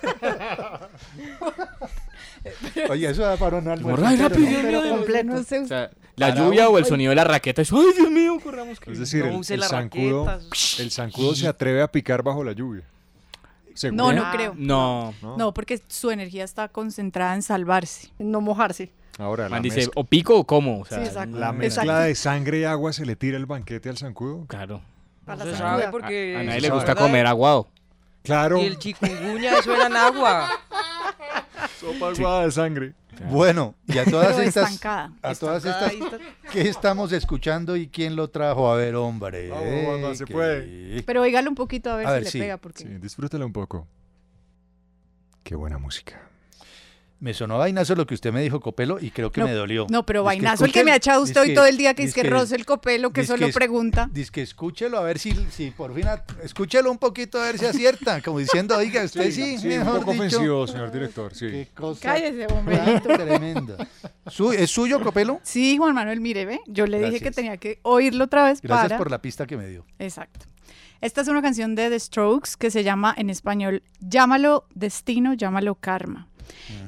Oye, 2.90 3.10
eso 3.10 3.22
da 3.22 3.36
para 3.36 3.56
un 3.58 3.68
almuerzo. 3.68 4.06
Ay, 4.06 4.16
rápido, 4.16 4.40
mío, 4.48 4.58
Pero 4.62 4.70
Dios 4.70 4.84
mío. 4.84 4.96
completo. 4.96 5.24
No 5.26 5.42
sé. 5.42 5.58
O 5.60 5.66
sea, 5.66 5.90
la 6.16 6.34
lluvia 6.34 6.68
un- 6.68 6.74
o 6.74 6.78
el 6.78 6.84
sonido 6.84 7.10
de 7.10 7.16
la 7.16 7.24
raqueta. 7.24 7.62
eso, 7.62 7.76
Ay, 7.78 7.86
Dios 7.96 8.10
mío, 8.10 8.38
corramos 8.42 8.80
que 8.80 8.90
Es 8.92 8.98
decir, 8.98 9.24
No 9.24 9.30
el, 9.30 9.36
use 9.36 9.54
el 9.54 9.62
zancudo, 9.64 10.26
raquetas. 10.26 10.80
el 10.80 10.90
zancudo 10.90 11.34
se 11.34 11.46
atreve 11.48 11.82
a 11.82 11.88
picar 11.88 12.22
bajo 12.22 12.42
la 12.44 12.52
lluvia. 12.52 12.82
¿Seguro? 13.74 14.04
No, 14.04 14.12
no 14.12 14.30
creo. 14.32 14.54
No. 14.56 15.14
No, 15.36 15.54
porque 15.54 15.80
su 15.86 16.10
energía 16.10 16.42
está 16.44 16.68
concentrada 16.68 17.34
en 17.34 17.42
salvarse. 17.42 18.08
No 18.18 18.40
mojarse. 18.40 18.90
Ahora, 19.18 19.48
Man 19.48 19.62
dice, 19.62 19.76
mezcla, 19.78 19.92
o 20.00 20.04
pico 20.04 20.36
o 20.36 20.44
como. 20.44 20.80
O 20.80 20.84
sea, 20.84 20.98
Sí, 20.98 21.04
exacto. 21.04 21.38
la 21.38 21.52
mezcla 21.52 21.82
Exacto. 21.84 22.02
de 22.02 22.14
sangre 22.14 22.58
y 22.60 22.64
agua 22.64 22.92
se 22.92 23.04
le 23.06 23.14
tira 23.16 23.36
el 23.36 23.46
banquete 23.46 23.88
al 23.88 23.96
zancudo. 23.98 24.46
Claro. 24.46 24.80
A 25.26 25.36
la 25.36 25.44
No 25.44 25.50
se 25.52 25.56
sabe 25.58 25.88
porque... 25.90 26.36
A 26.36 26.42
nadie 26.42 26.60
se 26.60 26.68
le 26.68 26.70
gusta 26.74 26.94
comer 26.94 27.26
aguado. 27.26 27.68
Claro, 28.22 28.58
Y 28.62 28.66
el 28.66 28.78
chikungunya, 28.78 29.58
eso 29.58 29.74
era 29.74 29.86
en 29.86 29.96
agua. 29.96 30.48
sopa 31.78 32.08
aguada 32.10 32.44
de 32.44 32.50
sangre. 32.52 32.94
Bueno, 33.30 33.74
y 33.86 33.98
a 33.98 34.04
todas 34.04 34.28
Pero 34.28 34.42
estas, 34.42 34.70
estancada. 34.72 35.12
a 35.22 35.34
todas 35.34 35.64
estas. 35.64 35.92
¿qué 36.52 36.62
estamos 36.68 37.10
escuchando 37.12 37.76
y 37.76 37.88
quién 37.88 38.14
lo 38.14 38.28
trajo? 38.28 38.70
A 38.70 38.76
ver, 38.76 38.94
hombre. 38.94 39.48
Vamos, 39.48 39.84
Wanda, 39.88 40.14
se 40.14 40.24
que- 40.24 40.32
puede. 40.32 41.02
Pero 41.02 41.22
oígalo 41.22 41.48
un 41.50 41.56
poquito 41.56 41.90
a 41.90 41.96
ver 41.96 42.06
A 42.06 42.10
si 42.10 42.14
ver, 42.14 42.24
le 42.24 42.30
sí. 42.30 42.38
pega. 42.38 42.56
Porque... 42.58 42.82
Sí, 42.84 42.88
disfrútela 43.00 43.44
un 43.44 43.52
poco. 43.52 43.86
Qué 45.42 45.54
buena 45.56 45.78
música. 45.78 46.20
Me 47.20 47.34
sonó 47.34 47.58
vainazo 47.58 47.96
lo 47.96 48.06
que 48.06 48.14
usted 48.14 48.32
me 48.32 48.40
dijo, 48.42 48.60
Copelo, 48.60 48.98
y 49.00 49.10
creo 49.10 49.32
que 49.32 49.40
No, 49.40 49.48
me 49.48 49.52
dolió. 49.52 49.86
No, 49.90 50.06
pero 50.06 50.20
Dice 50.20 50.26
vainazo 50.26 50.64
el 50.66 50.72
que 50.72 50.84
me 50.84 50.92
ha 50.92 50.96
echado 50.96 51.20
usted 51.22 51.40
hoy 51.40 51.52
todo 51.54 51.66
el 51.66 51.76
día, 51.76 51.94
que 51.94 52.04
es 52.04 52.14
que 52.14 52.22
roce 52.22 52.54
el 52.54 52.64
copelo, 52.64 53.10
que 53.12 53.24
solo 53.26 53.46
es- 53.46 53.54
pregunta. 53.54 54.08
Dice 54.12 54.30
que 54.30 54.42
escúchelo 54.42 54.98
a 54.98 55.02
ver 55.02 55.18
si, 55.18 55.32
si 55.50 55.72
por 55.72 55.92
fin, 55.96 56.06
a- 56.06 56.22
escúchelo 56.44 56.92
un 56.92 56.98
poquito 56.98 57.40
a 57.40 57.46
ver 57.46 57.58
si 57.58 57.66
acierta, 57.66 58.20
como 58.22 58.38
diciendo, 58.38 58.76
oiga, 58.76 59.02
usted 59.02 59.32
sí, 59.32 59.58
Sí, 59.58 59.66
mejor 59.66 59.94
un 59.94 60.00
poco 60.00 60.12
dicho. 60.12 60.26
ofensivo, 60.36 60.66
señor 60.68 60.92
director. 60.92 61.34
Sí. 61.34 61.46
Qué 61.50 61.68
cosa 61.74 62.00
Cállese, 62.02 62.46
tan 62.46 62.56
hombre. 62.56 63.00
tremenda. 63.00 63.88
Su- 64.28 64.52
¿Es 64.52 64.70
suyo, 64.70 65.00
Copelo? 65.02 65.40
Sí, 65.42 65.76
Juan 65.76 65.94
Manuel, 65.96 66.20
mire, 66.20 66.44
ve. 66.46 66.60
Yo 66.68 66.86
le 66.86 67.00
dije 67.00 67.18
que 67.20 67.32
tenía 67.32 67.56
que 67.56 67.80
oírlo 67.82 68.24
otra 68.24 68.44
vez 68.44 68.60
Gracias 68.62 68.86
para. 68.90 68.98
por 68.98 69.10
la 69.10 69.20
pista 69.20 69.44
que 69.44 69.56
me 69.56 69.66
dio. 69.66 69.84
Exacto. 69.98 70.46
Esta 71.00 71.20
es 71.22 71.28
una 71.28 71.42
canción 71.42 71.74
de 71.74 71.90
The 71.90 71.98
Strokes 71.98 72.50
que 72.58 72.70
se 72.70 72.84
llama 72.84 73.12
en 73.16 73.28
español 73.30 73.82
Llámalo 74.00 74.66
destino, 74.74 75.34
llámalo 75.34 75.74
karma. 75.76 76.28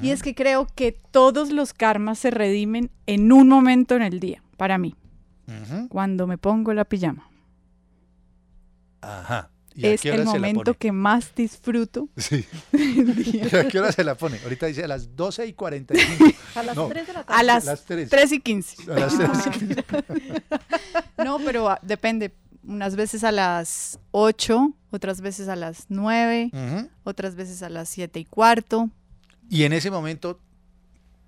Y 0.02 0.11
es 0.11 0.22
que 0.22 0.34
creo 0.34 0.66
que 0.74 0.92
todos 1.11 1.50
los 1.50 1.72
karmas 1.74 2.18
se 2.18 2.30
redimen 2.30 2.90
en 3.06 3.32
un 3.32 3.48
momento 3.48 3.96
en 3.96 4.02
el 4.02 4.20
día, 4.20 4.42
para 4.56 4.78
mí, 4.78 4.94
cuando 5.88 6.26
me 6.26 6.38
pongo 6.38 6.72
la 6.74 6.84
pijama. 6.84 7.28
Ajá. 9.00 9.50
¿Y 9.74 9.86
a 9.86 9.92
Es 9.92 10.04
el 10.04 10.24
momento 10.24 10.74
que 10.74 10.92
más 10.92 11.34
disfruto. 11.34 12.08
Sí. 12.16 12.44
del 12.72 13.14
día. 13.24 13.48
¿Y 13.50 13.56
a 13.56 13.68
qué 13.68 13.78
hora 13.78 13.92
se 13.92 14.04
la 14.04 14.16
pone? 14.16 14.38
Ahorita 14.42 14.66
dice 14.66 14.84
a 14.84 14.88
las 14.88 15.14
12 15.16 15.46
y 15.46 15.52
45. 15.54 16.24
A 16.56 16.62
las 16.64 16.76
No, 16.76 16.88
3 16.88 17.06
de 17.06 17.12
la 17.12 17.22
tarde. 17.24 17.40
A 17.40 17.42
las, 17.44 17.64
Las 17.64 17.84
tres. 17.84 18.11
3 18.11 18.32
y 18.32 18.40
15. 18.40 18.92
A 18.92 18.98
las 18.98 19.16
3 19.16 19.30
y 19.46 19.50
15. 19.50 19.84
No, 21.24 21.38
pero 21.38 21.68
ah, 21.70 21.78
depende. 21.82 22.34
Unas 22.64 22.96
veces 22.96 23.22
a 23.24 23.30
las 23.32 23.98
8, 24.11 24.74
otras 24.90 25.20
veces 25.22 25.48
a 25.48 25.56
las 25.56 25.86
9, 25.88 26.50
Ujú. 26.52 26.88
otras 27.04 27.36
veces 27.36 27.62
a 27.62 27.70
las 27.70 27.88
7 27.88 28.18
y 28.20 28.24
cuarto. 28.26 28.90
Y 29.51 29.64
en 29.64 29.72
ese 29.74 29.90
momento 29.90 30.40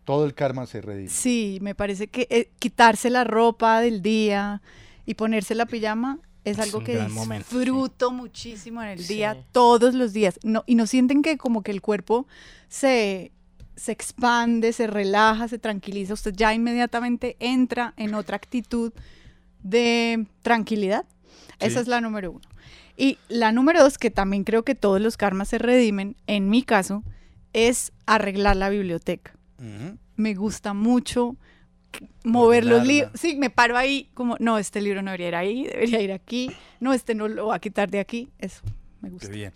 todo 0.04 0.24
el 0.24 0.32
karma 0.34 0.64
se 0.66 0.80
redime. 0.80 1.10
Sí, 1.10 1.58
me 1.60 1.74
parece 1.74 2.06
que 2.06 2.26
eh, 2.30 2.50
quitarse 2.58 3.10
la 3.10 3.24
ropa 3.24 3.80
del 3.80 4.00
día 4.00 4.62
y 5.04 5.14
ponerse 5.14 5.54
la 5.54 5.66
pijama 5.66 6.18
es 6.44 6.58
Es 6.58 6.64
algo 6.64 6.82
que 6.82 6.94
gran 6.94 7.12
momento, 7.12 7.46
sí. 7.50 7.56
disfruto 7.58 8.10
muchísimo 8.10 8.82
en 8.82 8.88
el 8.90 8.98
Sí. 9.00 9.14
día, 9.14 9.44
todos 9.52 9.94
los 9.94 10.12
días. 10.12 10.40
No, 10.42 10.64
y 10.66 10.74
no 10.76 10.86
sienten 10.86 11.22
que 11.22 11.36
como 11.36 11.62
que 11.62 11.70
el 11.72 11.80
cuerpo 11.82 12.26
se, 12.68 13.30
se 13.76 13.92
expande, 13.92 14.72
se 14.72 14.86
relaja, 14.88 15.46
se 15.48 15.58
tranquiliza. 15.58 16.14
Usted 16.14 16.32
ya 16.34 16.52
inmediatamente 16.54 17.36
entra 17.38 17.94
en 17.96 18.14
otra 18.14 18.36
actitud 18.36 18.92
de 19.62 20.26
tranquilidad. 20.42 21.04
Esa 21.60 21.78
es 21.80 21.86
la 21.86 22.00
número 22.00 22.32
uno. 22.32 22.40
Y 22.96 23.18
la 23.28 23.52
número 23.52 23.80
dos, 23.82 23.98
que 23.98 24.10
también 24.10 24.42
creo 24.42 24.64
que 24.64 24.74
todos 24.74 25.00
los 25.00 25.16
karmas 25.16 25.48
se 25.48 25.58
redimen, 25.58 26.16
en 26.26 26.48
mi 26.50 26.62
caso, 26.64 27.04
es 27.52 27.92
arreglar 28.06 28.56
la 28.56 28.68
biblioteca 28.68 29.34
me 30.16 30.34
gusta 30.34 30.74
mucho 30.74 31.36
mover 32.24 32.64
los 32.64 32.84
libros. 32.86 33.12
Sí, 33.14 33.36
me 33.36 33.48
paro 33.50 33.76
ahí 33.76 34.08
como, 34.14 34.36
no, 34.40 34.58
este 34.58 34.80
libro 34.80 35.02
no 35.02 35.10
debería 35.12 35.28
ir 35.28 35.34
ahí, 35.36 35.64
debería 35.64 36.00
ir 36.00 36.12
aquí, 36.12 36.50
no, 36.80 36.92
este 36.94 37.14
no 37.14 37.28
lo 37.28 37.46
voy 37.46 37.54
a 37.56 37.58
quitar 37.58 37.90
de 37.90 38.00
aquí. 38.00 38.28
Eso, 38.38 38.62
me 39.00 39.08
Qué 39.08 39.12
gusta. 39.14 39.28
bien. 39.28 39.52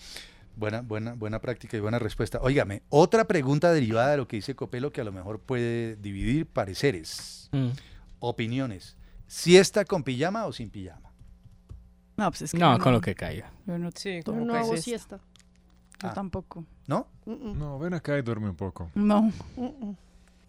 Buena, 0.57 0.81
buena, 0.83 1.15
buena 1.15 1.41
práctica 1.41 1.77
y 1.77 1.81
buena 1.81 1.99
respuesta. 1.99 2.39
Óigame, 2.41 2.83
otra 2.89 3.25
pregunta 3.27 3.73
derivada 3.73 4.13
de 4.13 4.17
lo 4.19 4.29
que 4.29 4.37
dice 4.37 4.55
Copelo 4.55 4.93
que 4.93 5.01
a 5.01 5.05
lo 5.05 5.13
mejor 5.13 5.41
puede 5.41 5.97
dividir 5.97 6.47
pareceres, 6.47 7.49
Mm. 7.53 7.71
opiniones. 8.21 8.97
¿Siesta 9.27 9.85
con 9.85 10.03
pijama 10.05 10.47
o 10.47 10.53
sin 10.53 10.71
pijama? 10.71 11.13
No, 12.17 12.31
pues 12.31 12.43
es 12.43 12.53
que 12.53 12.59
No, 12.59 12.79
con 12.79 12.93
lo 12.93 13.01
que 13.01 13.15
caiga. 13.15 13.51
Yo 13.67 13.77
no, 13.79 13.91
Sí, 13.95 14.21
No 14.27 14.55
hago 14.55 14.75
es 14.75 14.87
esto. 14.89 15.21
Siesta. 15.99 16.11
Ah. 16.11 16.15
tampoco. 16.15 16.65
¿No? 16.87 17.07
Mm, 17.25 17.33
mm, 17.33 17.59
No, 17.59 17.79
ven 17.79 17.95
acá 17.95 18.17
y 18.19 18.23
duerme 18.23 18.49
un 18.51 18.57
poco. 18.57 18.91
No. 18.95 19.23
mm. 19.57 19.93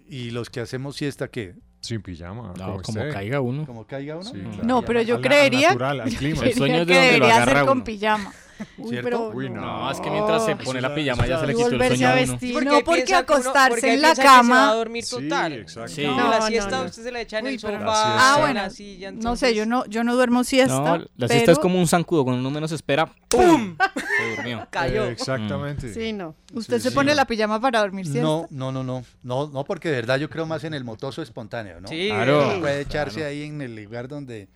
¿Y 0.09 0.31
los 0.31 0.49
que 0.49 0.59
hacemos 0.61 0.95
siesta 0.95 1.27
qué? 1.27 1.55
Sin 1.81 2.01
pijama. 2.01 2.53
No, 2.57 2.81
como 2.81 2.99
caiga 3.11 3.39
uno. 3.41 3.65
¿Como 3.65 3.85
caiga 3.85 4.15
uno? 4.15 4.23
Sí, 4.23 4.39
claro. 4.39 4.63
No, 4.63 4.81
pero 4.81 5.01
yo 5.01 5.21
creería, 5.21 5.69
natural, 5.69 6.01
al 6.01 6.09
yo 6.09 6.17
clima. 6.17 6.39
creería 6.39 6.51
El 6.53 6.57
sueño 6.57 6.79
de 6.79 6.85
que 6.85 6.93
donde 6.93 6.95
lo 6.95 7.13
debería 7.13 7.35
agarra 7.35 7.51
ser 7.59 7.65
con 7.67 7.77
uno. 7.77 7.83
pijama. 7.85 8.33
Uy, 8.77 8.89
¿Cierto? 8.89 9.03
pero 9.09 9.29
Uy, 9.29 9.49
no. 9.49 9.61
No, 9.61 9.91
es 9.91 9.99
que 9.99 10.09
mientras 10.09 10.45
se 10.45 10.55
pone 10.55 10.81
la 10.81 10.93
pijama 10.95 11.25
ya 11.27 11.39
se 11.39 11.47
le 11.47 11.53
quitó 11.55 11.67
el 11.69 11.77
sueño 11.87 12.09
a 12.09 12.13
uno. 12.23 12.37
Porque 12.39 12.65
no, 12.65 12.81
porque 12.83 13.15
acostarse 13.15 13.69
porque 13.69 13.93
en 13.93 14.01
la 14.01 14.09
que 14.09 14.15
se 14.15 14.23
va 14.23 14.33
a 14.33 14.37
cama. 14.37 14.73
dormir 14.73 15.03
Sí, 15.03 15.15
total. 15.15 15.53
exacto. 15.53 15.91
Sí. 15.91 16.03
No, 16.05 16.15
No, 16.17 16.29
la 16.29 16.39
no, 16.39 16.47
siesta 16.47 16.79
no. 16.79 16.83
usted 16.85 17.03
se 17.03 17.11
la 17.11 17.21
echa 17.21 17.39
en 17.39 17.45
Uy, 17.45 17.53
el 17.53 17.59
sofá. 17.59 17.77
Ah, 17.85 18.33
en 18.35 18.41
bueno. 18.41 18.61
la 18.61 18.69
silla, 18.69 19.11
No 19.11 19.35
sé, 19.35 19.53
yo 19.55 19.63
entonces- 19.63 19.67
no, 19.67 19.85
yo 19.87 20.03
no 20.03 20.15
duermo 20.15 20.43
siesta. 20.43 20.97
No, 20.97 21.05
la 21.17 21.27
siesta 21.27 21.35
es 21.35 21.43
pero 21.45 21.61
como 21.61 21.79
un 21.79 21.87
zancudo. 21.87 22.23
Cuando 22.23 22.39
uno 22.41 22.51
menos 22.51 22.71
espera, 22.71 23.05
¡pum! 23.29 23.75
Se 24.17 24.35
durmió. 24.35 24.67
Cayó. 24.71 25.05
Eh, 25.05 25.11
exactamente. 25.11 25.93
Sí, 25.93 26.13
no. 26.13 26.35
Usted 26.53 26.77
Sí, 26.77 26.83
se 26.83 26.89
sí. 26.89 26.95
pone 26.95 27.13
la 27.15 27.25
pijama 27.25 27.59
para 27.59 27.79
dormir 27.79 28.05
siesta. 28.05 28.21
No, 28.23 28.47
no, 28.49 28.71
no, 28.71 28.83
no, 28.83 29.03
no, 29.23 29.47
no, 29.49 29.63
porque 29.65 29.89
de 29.89 29.95
verdad 29.95 30.17
yo 30.17 30.29
creo 30.29 30.45
más 30.45 30.63
en 30.63 30.73
el 30.73 30.83
motoso 30.83 31.21
espontáneo, 31.21 31.79
¿no? 31.81 31.87
Sí, 31.87 32.07
Claro. 32.07 32.59
Puede 32.59 32.81
echarse 32.81 33.25
ahí 33.25 33.43
en 33.43 33.61
el 33.61 33.75
lugar 33.75 34.07
donde 34.07 34.47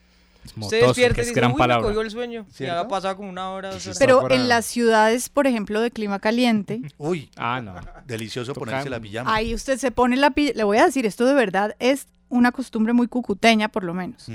Usted 0.44 0.58
Motoso, 0.58 0.88
despierta 0.88 1.16
que 1.16 1.22
y 1.22 1.24
es 1.24 1.28
dice, 1.28 1.40
gran 1.40 1.52
uy, 1.52 1.56
me 1.56 1.60
palabra. 1.60 1.88
cogió 1.88 2.02
el 2.02 2.10
sueño. 2.12 2.46
Ya 2.50 2.54
¿Cierto? 2.56 2.80
ha 2.80 2.88
pasado 2.88 3.16
como 3.18 3.30
una 3.30 3.52
hora, 3.52 3.72
dos 3.72 3.86
horas. 3.86 4.00
Pero 4.00 4.30
en 4.32 4.48
las 4.50 4.66
ciudades, 4.66 5.30
por 5.30 5.46
ejemplo, 5.48 5.80
de 5.82 5.92
clima 5.92 6.20
caliente, 6.20 6.82
Uy, 6.98 7.30
Ah, 7.38 7.62
no. 7.62 7.76
delicioso 8.06 8.54
ponerse 8.54 8.90
la 8.90 9.00
pijama. 9.00 9.34
ahí 9.34 9.54
usted 9.54 9.78
se 9.78 9.92
pone 9.92 10.18
la 10.18 10.32
pijama. 10.32 10.58
Le 10.58 10.64
voy 10.64 10.78
a 10.80 10.86
decir, 10.86 11.06
esto 11.06 11.26
de 11.26 11.34
verdad 11.36 11.76
es 11.80 12.08
una 12.30 12.52
costumbre 12.52 12.94
muy 12.94 13.08
cucuteña, 13.08 13.70
por 13.70 13.84
lo 13.84 13.94
menos. 13.94 14.28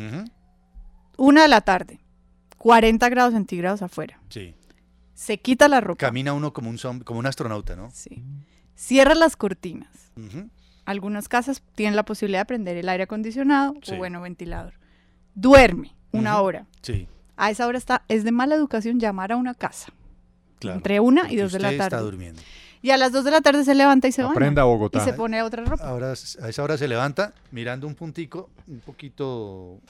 Una 1.19 1.43
de 1.43 1.49
la 1.49 1.61
tarde, 1.63 1.99
40 2.59 3.09
grados 3.09 3.33
centígrados 3.35 3.83
afuera. 3.83 4.21
Sí. 4.29 4.55
Se 5.15 5.39
quita 5.39 5.67
la 5.69 5.81
ropa. 5.81 5.99
Camina 5.99 6.35
uno 6.35 6.53
como 6.53 6.69
un 6.71 6.77
como 7.05 7.19
un 7.19 7.27
astronauta, 7.27 7.75
¿no? 7.75 7.91
Sí. 7.93 8.23
Cierra 8.75 9.15
las 9.15 9.35
cortinas. 9.37 10.13
Algunas 10.85 11.29
casas 11.29 11.63
tienen 11.75 11.97
la 11.97 12.05
posibilidad 12.05 12.41
de 12.43 12.45
prender 12.47 12.77
el 12.77 12.89
aire 12.89 13.05
acondicionado 13.05 13.75
Sí. 13.83 13.95
o, 13.95 13.97
bueno, 13.97 14.21
ventilador. 14.21 14.75
Duerme 15.37 15.95
una 16.13 16.41
hora. 16.41 16.67
Sí, 16.83 17.07
A 17.37 17.51
esa 17.51 17.67
hora 17.67 17.77
está, 17.79 18.03
es 18.09 18.25
de 18.25 18.33
mala 18.33 18.55
educación 18.57 18.99
llamar 18.99 19.31
a 19.33 19.37
una 19.37 19.55
casa. 19.55 19.93
claro. 20.59 20.79
Entre 20.79 20.99
una 20.99 21.31
y 21.31 21.37
dos 21.37 21.53
de 21.53 21.59
la 21.61 21.69
usted 21.69 21.77
está 21.85 21.91
tarde. 21.91 22.05
durmiendo. 22.05 22.43
Y 22.83 22.91
a 22.91 22.97
las 22.97 23.11
2 23.11 23.25
de 23.25 23.31
la 23.33 23.41
tarde 23.41 23.65
se 23.65 23.75
levanta 23.75 24.07
y 24.07 24.13
se 24.13 24.23
baña. 24.23 24.33
Aprenda 24.35 24.63
Bogotá. 24.63 24.99
Y 25.01 25.05
se 25.05 25.13
pone 25.13 25.43
otra 25.43 25.65
ropa. 25.65 25.83
Ahora, 25.89 26.11
a 26.13 26.49
esa 26.49 26.63
hora 26.63 26.79
se 26.79 26.87
levanta 26.87 27.33
mirando 27.51 27.87
un 27.87 27.95
puntico, 27.97 28.49
un 28.69 28.79
poquito, 28.79 29.81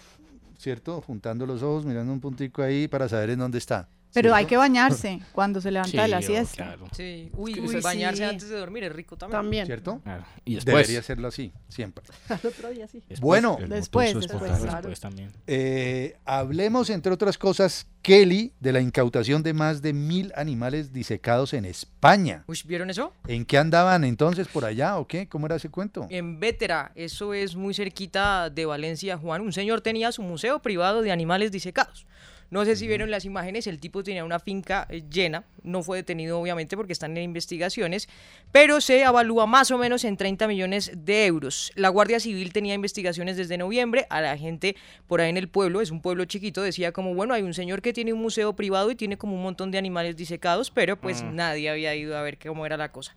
¿cierto? 0.57 1.03
Juntando 1.03 1.45
los 1.47 1.63
ojos, 1.63 1.85
mirando 1.85 2.11
un 2.13 2.21
puntico 2.21 2.63
ahí 2.63 2.89
para 2.89 3.07
saber 3.09 3.31
en 3.31 3.41
dónde 3.41 3.59
está. 3.59 3.89
Pero 4.17 4.35
hay 4.35 4.47
que 4.47 4.57
bañarse 4.57 5.21
cuando 5.33 5.61
se 5.61 5.71
levanta 5.71 6.03
de 6.03 6.09
la 6.09 6.21
Sí, 6.23 6.29
siesta. 6.29 6.55
claro. 6.65 6.87
Sí, 6.93 7.31
uy, 7.35 7.61
Uy, 7.61 7.81
bañarse 7.81 8.23
sí. 8.23 8.25
antes 8.25 8.49
de 8.49 8.57
dormir 8.57 8.85
es 8.85 8.93
rico 8.93 9.17
también. 9.17 9.39
También. 9.43 9.67
¿Cierto? 9.67 10.01
Claro. 10.03 10.25
Y 10.45 10.55
después. 10.55 10.75
Debería 10.75 11.03
serlo 11.03 11.29
así, 11.29 11.53
siempre. 11.69 12.03
Al 12.31 12.41
otro 12.43 12.71
día 12.71 12.89
sí. 12.89 13.03
Bueno, 13.21 13.59
Después, 13.69 14.09
es 14.11 14.21
después, 14.21 14.41
potable, 14.41 14.63
claro. 14.63 14.77
después 14.79 15.01
también. 15.01 15.31
Eh, 15.47 16.17
hablemos, 16.25 16.89
entre 16.91 17.13
otras 17.13 17.37
cosas, 17.37 17.87
Kelly, 18.03 18.53
de 18.61 18.73
la 18.73 18.81
incautación 18.81 19.43
de 19.43 19.53
más 19.53 19.83
de 19.83 19.93
mil 19.93 20.33
animales 20.37 20.93
disecados 20.93 21.53
en 21.53 21.65
España. 21.67 22.45
Uy, 22.47 22.59
¿vieron 22.65 22.89
eso? 22.89 23.13
¿En 23.27 23.45
qué 23.45 23.59
andaban 23.59 24.05
entonces 24.05 24.49
por 24.49 24.65
allá 24.65 24.97
o 24.99 25.07
qué? 25.07 25.29
¿Cómo 25.29 25.47
era 25.47 25.57
ese 25.57 25.69
cuento? 25.69 26.07
En 26.09 26.41
Vétera, 26.41 26.93
eso 26.95 27.35
es 27.35 27.55
muy 27.57 27.75
cerquita 27.75 28.49
de 28.49 28.65
Valencia, 28.65 29.19
Juan. 29.19 29.43
Un 29.43 29.53
señor 29.53 29.83
tenía 29.83 30.11
su 30.13 30.23
museo 30.23 30.61
privado 30.63 31.03
de 31.03 31.13
animales 31.13 31.53
disecados. 31.53 32.07
No 32.51 32.65
sé 32.65 32.77
si 32.77 32.87
vieron 32.87 33.11
las 33.11 33.25
imágenes, 33.25 33.67
el 33.67 33.81
tipo 33.81 34.03
tenía 34.05 34.25
una 34.25 34.39
finca 34.39 34.87
eh, 34.89 35.03
llena, 35.11 35.45
no 35.65 35.83
fue 35.83 35.97
detenido 35.99 36.39
obviamente 36.41 36.77
porque 36.77 36.93
están 36.93 37.17
en 37.17 37.25
investigaciones, 37.25 38.09
pero 38.53 38.81
se 38.81 39.03
evalúa 39.03 39.47
más 39.47 39.71
o 39.73 39.79
menos 39.79 40.05
en 40.05 40.17
30 40.17 40.47
millones 40.47 40.93
de 40.95 41.27
euros. 41.27 41.73
La 41.75 41.89
Guardia 41.89 42.21
Civil 42.21 42.53
tenía 42.53 42.75
investigaciones 42.75 43.37
desde 43.37 43.59
noviembre, 43.59 44.07
a 44.11 44.21
la 44.21 44.39
gente 44.39 44.77
por 45.09 45.21
ahí 45.21 45.31
en 45.31 45.37
el 45.37 45.49
pueblo, 45.49 45.81
es 45.81 45.91
un 45.91 46.01
pueblo 46.01 46.25
chiquito, 46.25 46.63
decía 46.63 46.93
como, 46.93 47.15
bueno, 47.15 47.35
hay 47.35 47.43
un 47.43 47.53
señor 47.55 47.83
que 47.83 47.93
tiene 47.93 48.13
un 48.13 48.21
museo 48.23 48.55
privado 48.55 48.91
y 48.91 48.95
tiene 48.95 49.19
como 49.19 49.35
un 49.35 49.43
montón 49.43 49.71
de 49.73 49.79
animales 49.79 50.17
disecados, 50.17 50.71
pero 50.71 51.01
pues 51.01 51.23
Mm. 51.23 51.35
nadie 51.35 51.69
había 51.71 51.95
ido 51.97 52.17
a 52.17 52.23
ver 52.23 52.39
cómo 52.39 52.65
era 52.65 52.77
la 52.77 52.93
cosa. 52.93 53.17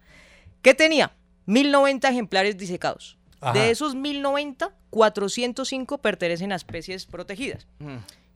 ¿Qué 0.63 0.73
tenía? 0.73 1.11
1090 1.45 2.09
ejemplares 2.09 2.57
disecados. 2.57 3.17
Ajá. 3.41 3.53
De 3.57 3.69
esos 3.71 3.95
1090, 3.95 4.73
405 4.89 5.99
pertenecen 5.99 6.51
a 6.51 6.55
especies 6.55 7.05
protegidas. 7.05 7.67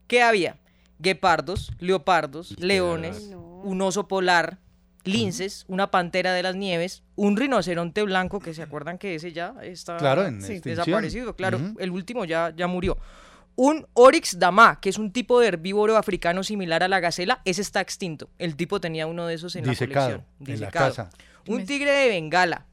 ¿Qué 0.07 0.21
había? 0.21 0.55
Guepardos, 1.03 1.71
leopardos, 1.79 2.55
leones, 2.59 3.29
un 3.35 3.81
oso 3.81 4.07
polar, 4.07 4.57
linces, 5.03 5.65
una 5.67 5.91
pantera 5.91 6.31
de 6.33 6.41
las 6.43 6.55
nieves, 6.55 7.03
un 7.15 7.35
rinoceronte 7.35 8.03
blanco, 8.03 8.39
que 8.39 8.53
se 8.53 8.61
acuerdan 8.63 8.97
que 8.97 9.15
ese 9.15 9.33
ya 9.33 9.53
está 9.61 9.97
Claro, 9.97 10.25
en 10.25 10.41
sí, 10.41 10.53
extinción. 10.53 10.85
desaparecido. 10.85 11.35
Claro, 11.35 11.59
el 11.77 11.91
último 11.91 12.23
ya, 12.23 12.53
ya 12.55 12.67
murió. 12.67 12.97
Un 13.55 13.85
Oryx 13.93 14.39
dama, 14.39 14.79
que 14.79 14.87
es 14.89 14.97
un 14.97 15.11
tipo 15.11 15.41
de 15.41 15.47
herbívoro 15.49 15.97
africano 15.97 16.41
similar 16.41 16.83
a 16.83 16.87
la 16.87 17.01
gacela, 17.01 17.41
ese 17.43 17.61
está 17.61 17.81
extinto. 17.81 18.29
El 18.39 18.55
tipo 18.55 18.79
tenía 18.79 19.05
uno 19.05 19.27
de 19.27 19.35
esos 19.35 19.55
en 19.57 19.65
Disecado, 19.65 20.09
la 20.09 20.15
colección. 20.39 20.55
en 20.55 20.61
la 20.61 20.71
casa. 20.71 21.09
Un 21.47 21.65
tigre 21.65 21.91
de 21.91 22.07
Bengala. 22.07 22.65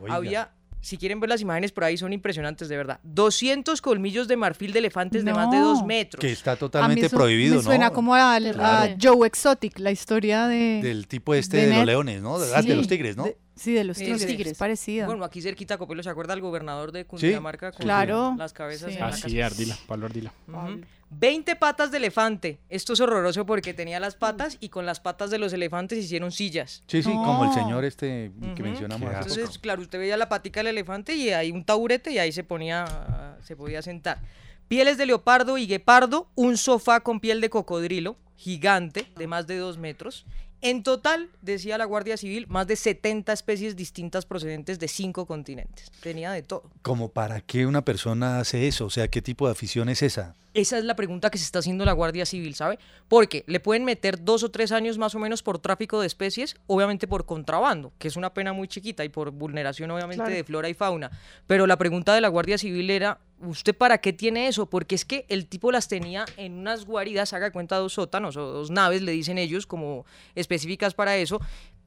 Oiga. 0.00 0.14
Había, 0.14 0.50
si 0.82 0.98
quieren 0.98 1.18
ver 1.20 1.30
las 1.30 1.40
imágenes 1.40 1.72
por 1.72 1.84
ahí, 1.84 1.96
son 1.96 2.12
impresionantes, 2.12 2.68
de 2.68 2.76
verdad. 2.76 3.00
200 3.04 3.80
colmillos 3.80 4.28
de 4.28 4.36
marfil 4.36 4.72
de 4.72 4.80
elefantes 4.80 5.24
de 5.24 5.32
más 5.32 5.50
de 5.50 5.58
dos 5.58 5.84
metros. 5.86 6.20
Que 6.20 6.30
está 6.32 6.50
A 6.52 6.54
mí 6.54 6.58
totalmente 6.58 7.06
eso 7.06 7.16
prohibido, 7.16 7.56
me 7.56 7.62
suena 7.62 7.86
¿no? 7.88 7.92
como 7.94 8.14
a, 8.14 8.34
a 8.34 8.40
Claro. 8.40 8.94
Joe 9.00 9.26
Exotic, 9.26 9.78
la 9.78 9.92
historia 9.92 10.46
de... 10.48 10.80
Del 10.82 11.06
tipo 11.06 11.34
este 11.34 11.56
de 11.56 11.66
de, 11.68 11.76
los 11.76 11.86
leones, 11.86 12.20
¿no? 12.20 12.38
De, 12.38 12.54
ah, 12.54 12.60
de 12.60 12.74
los 12.76 12.86
tigres, 12.88 13.16
¿no? 13.16 13.24
de- 13.24 13.38
sí, 13.54 13.72
de 13.72 13.84
los 13.84 13.96
Sí, 13.96 14.04
tigres. 14.06 14.22
sí. 14.22 14.42
Es 14.42 14.58
parecida. 14.58 15.06
Bueno, 15.06 15.24
aquí 15.24 15.40
cerquita, 15.40 15.78
Copelo, 15.78 16.02
¿se 16.02 16.10
acuerda 16.10 16.34
el 16.34 16.40
gobernador 16.40 16.90
de 16.92 17.04
Cundinamarca? 17.06 17.70
con 17.72 17.80
Claro. 17.82 18.34
Las 18.36 18.52
cabezas 18.52 18.88
Sí. 18.90 18.94
en 18.94 19.00
la 19.00 19.06
Ah, 19.06 19.12
sí, 19.12 19.22
casa? 19.22 19.46
Ardila, 19.46 19.78
Pablo 19.86 20.06
Ardila. 20.06 20.32
Ujú. 20.48 20.80
20 21.18 21.56
patas 21.56 21.90
de 21.90 21.98
elefante. 21.98 22.58
Esto 22.68 22.94
es 22.94 23.00
horroroso 23.00 23.44
porque 23.44 23.74
tenía 23.74 24.00
las 24.00 24.16
patas 24.16 24.56
y 24.60 24.70
con 24.70 24.86
las 24.86 25.00
patas 25.00 25.30
de 25.30 25.38
los 25.38 25.52
elefantes 25.52 25.98
hicieron 25.98 26.32
sillas. 26.32 26.82
Sí, 26.86 27.02
sí, 27.02 27.18
como 27.22 27.44
el 27.44 27.52
señor 27.52 27.84
este 27.84 28.32
que 28.40 28.62
Ujú. 28.62 28.62
mencionamos 28.62 29.08
hace 29.10 29.20
Entonces, 29.20 29.58
claro, 29.58 29.82
usted 29.82 29.98
veía 29.98 30.16
la 30.16 30.28
patica 30.28 30.60
del 30.60 30.68
elefante 30.68 31.14
y 31.14 31.30
hay 31.30 31.50
un 31.50 31.64
taburete 31.64 32.12
y 32.12 32.18
ahí 32.18 32.32
se 32.32 32.44
ponía, 32.44 33.36
se 33.42 33.56
podía 33.56 33.82
sentar. 33.82 34.20
Pieles 34.68 34.96
de 34.96 35.06
leopardo 35.06 35.58
y 35.58 35.66
guepardo, 35.66 36.28
un 36.34 36.56
sofá 36.56 37.00
con 37.00 37.20
piel 37.20 37.42
de 37.42 37.50
cocodrilo, 37.50 38.16
gigante, 38.36 39.06
de 39.16 39.26
más 39.26 39.46
de 39.46 39.58
dos 39.58 39.76
metros. 39.76 40.24
En 40.64 40.84
total, 40.84 41.28
decía 41.40 41.76
la 41.76 41.84
Guardia 41.84 42.16
Civil, 42.16 42.46
más 42.48 42.68
de 42.68 42.76
70 42.76 43.32
especies 43.32 43.74
distintas 43.74 44.26
procedentes 44.26 44.78
de 44.78 44.86
cinco 44.86 45.26
continentes. 45.26 45.90
Tenía 46.00 46.30
de 46.30 46.42
todo. 46.42 46.70
Como 46.82 47.08
para 47.08 47.40
qué 47.40 47.66
una 47.66 47.84
persona 47.84 48.38
hace 48.38 48.68
eso, 48.68 48.86
o 48.86 48.90
sea, 48.90 49.08
¿qué 49.08 49.20
tipo 49.20 49.46
de 49.46 49.52
afición 49.52 49.88
es 49.88 50.02
esa? 50.02 50.36
Esa 50.54 50.76
es 50.78 50.84
la 50.84 50.94
pregunta 50.94 51.30
que 51.30 51.38
se 51.38 51.44
está 51.44 51.60
haciendo 51.60 51.84
la 51.84 51.92
Guardia 51.94 52.26
Civil, 52.26 52.54
¿sabe? 52.54 52.78
Porque 53.08 53.42
le 53.46 53.58
pueden 53.58 53.84
meter 53.84 54.22
dos 54.22 54.42
o 54.44 54.50
tres 54.50 54.70
años 54.70 54.98
más 54.98 55.14
o 55.14 55.18
menos 55.18 55.42
por 55.42 55.58
tráfico 55.58 56.00
de 56.00 56.06
especies, 56.06 56.56
obviamente 56.66 57.08
por 57.08 57.24
contrabando, 57.24 57.92
que 57.98 58.06
es 58.08 58.16
una 58.16 58.32
pena 58.34 58.52
muy 58.52 58.68
chiquita, 58.68 59.02
y 59.04 59.08
por 59.08 59.30
vulneración 59.32 59.90
obviamente 59.90 60.22
Claro. 60.22 60.34
de 60.36 60.44
flora 60.44 60.68
y 60.68 60.74
fauna. 60.74 61.10
Pero 61.46 61.66
la 61.66 61.78
pregunta 61.78 62.14
de 62.14 62.20
la 62.20 62.28
Guardia 62.28 62.58
Civil 62.58 62.90
era, 62.90 63.18
¿usted 63.42 63.74
para 63.74 63.98
qué 63.98 64.12
tiene 64.12 64.48
eso? 64.48 64.66
Porque 64.66 64.94
es 64.94 65.04
que 65.04 65.26
el 65.28 65.46
tipo 65.46 65.70
las 65.72 65.88
tenía 65.88 66.24
en 66.36 66.54
unas 66.54 66.84
guaridas, 66.86 67.32
haga 67.32 67.50
cuenta, 67.50 67.76
dos 67.76 67.92
sótanos 67.94 68.36
o 68.36 68.42
dos 68.46 68.70
naves, 68.70 69.02
le 69.02 69.12
dicen 69.12 69.38
ellos, 69.38 69.66
como 69.66 70.04
específicas 70.34 70.94
para 70.94 71.16
eso. 71.16 71.40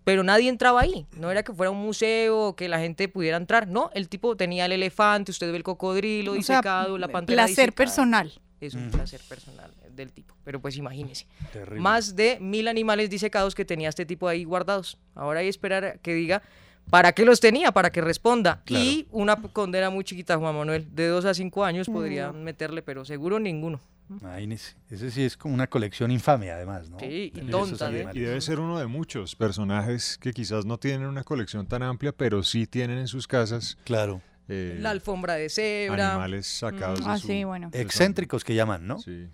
Pero 0.03 0.23
nadie 0.23 0.49
entraba 0.49 0.81
ahí. 0.81 1.07
No 1.17 1.31
era 1.31 1.41
que 1.41 1.51
fuera 1.51 1.71
un 1.71 1.79
museo 1.79 2.39
o 2.49 2.55
que 2.55 2.69
la 2.69 2.79
gente 2.79 3.07
pudiera 3.07 3.37
entrar. 3.37 3.67
No, 3.67 3.89
el 3.95 4.07
tipo 4.07 4.35
tenía 4.37 4.65
el 4.67 4.71
elefante, 4.73 5.31
usted 5.31 5.49
ve 5.51 5.57
el 5.57 5.63
cocodrilo 5.63 6.33
O 6.33 6.41
sea, 6.41 6.57
disecado, 6.57 6.97
la 6.99 7.07
pantera 7.07 7.43
placer 7.45 7.69
disecada 7.69 7.75
personal. 7.75 8.33
es 8.61 8.73
un 8.75 8.87
Ujú. 8.87 8.97
placer 8.97 9.21
personal 9.27 9.71
del 9.95 10.11
tipo. 10.11 10.35
Pero 10.43 10.61
pues 10.61 10.77
imagínese. 10.77 11.25
Terrible. 11.51 11.79
Más 11.79 12.15
de 12.15 12.37
mil 12.39 12.67
animales 12.67 13.09
disecados 13.09 13.55
que 13.55 13.65
tenía 13.65 13.89
este 13.89 14.05
tipo 14.05 14.27
ahí 14.27 14.43
guardados. 14.43 14.99
Ahora 15.15 15.39
hay 15.39 15.47
que 15.47 15.49
esperar 15.49 15.85
a 15.85 15.93
que 15.97 16.13
diga 16.13 16.43
para 16.89 17.11
qué 17.13 17.25
los 17.25 17.39
tenía, 17.39 17.71
para 17.71 17.89
que 17.91 18.01
responda. 18.01 18.61
Y 18.67 19.07
una 19.11 19.35
condena 19.37 19.89
muy 19.89 20.03
chiquita, 20.03 20.37
Juan 20.37 20.55
Manuel, 20.55 20.87
de 20.95 21.07
dos 21.07 21.25
a 21.25 21.33
cinco 21.33 21.63
años 21.65 21.87
podrían 21.87 22.43
meterle, 22.43 22.81
pero 22.81 23.05
seguro 23.05 23.39
ninguno. 23.39 23.79
Imagínese. 24.07 24.75
Ese 24.91 25.09
sí 25.09 25.23
es 25.23 25.35
como 25.35 25.55
una 25.55 25.65
colección 25.65 26.11
infame, 26.11 26.51
además, 26.51 26.89
¿no? 26.91 26.99
Sí, 26.99 27.31
y 27.33 27.39
tonta, 27.49 27.91
¿eh? 27.91 28.07
Y 28.13 28.19
debe 28.19 28.39
ser 28.39 28.59
uno 28.59 28.77
de 28.77 28.85
muchos 28.85 29.35
personajes 29.35 30.19
que 30.19 30.31
quizás 30.31 30.63
no 30.63 30.77
tienen 30.77 31.07
una 31.07 31.23
colección 31.23 31.65
tan 31.65 31.81
amplia, 31.81 32.11
pero 32.11 32.43
sí 32.43 32.67
tienen 32.67 32.99
en 32.99 33.07
sus 33.07 33.27
casas 33.27 33.79
Claro. 33.83 34.21
eh, 34.47 34.77
La 34.79 34.91
alfombra 34.91 35.33
de 35.33 35.49
cebra. 35.49 36.11
animales 36.11 36.45
sacados 36.45 36.99
de 37.03 37.05
Ah, 37.11 37.17
su- 37.17 37.25
sí, 37.27 37.43
bueno. 37.45 37.69
Excéntricos 37.73 38.43
que 38.43 38.53
llaman, 38.53 38.85
¿no? 38.85 38.99
Sí. 38.99 39.27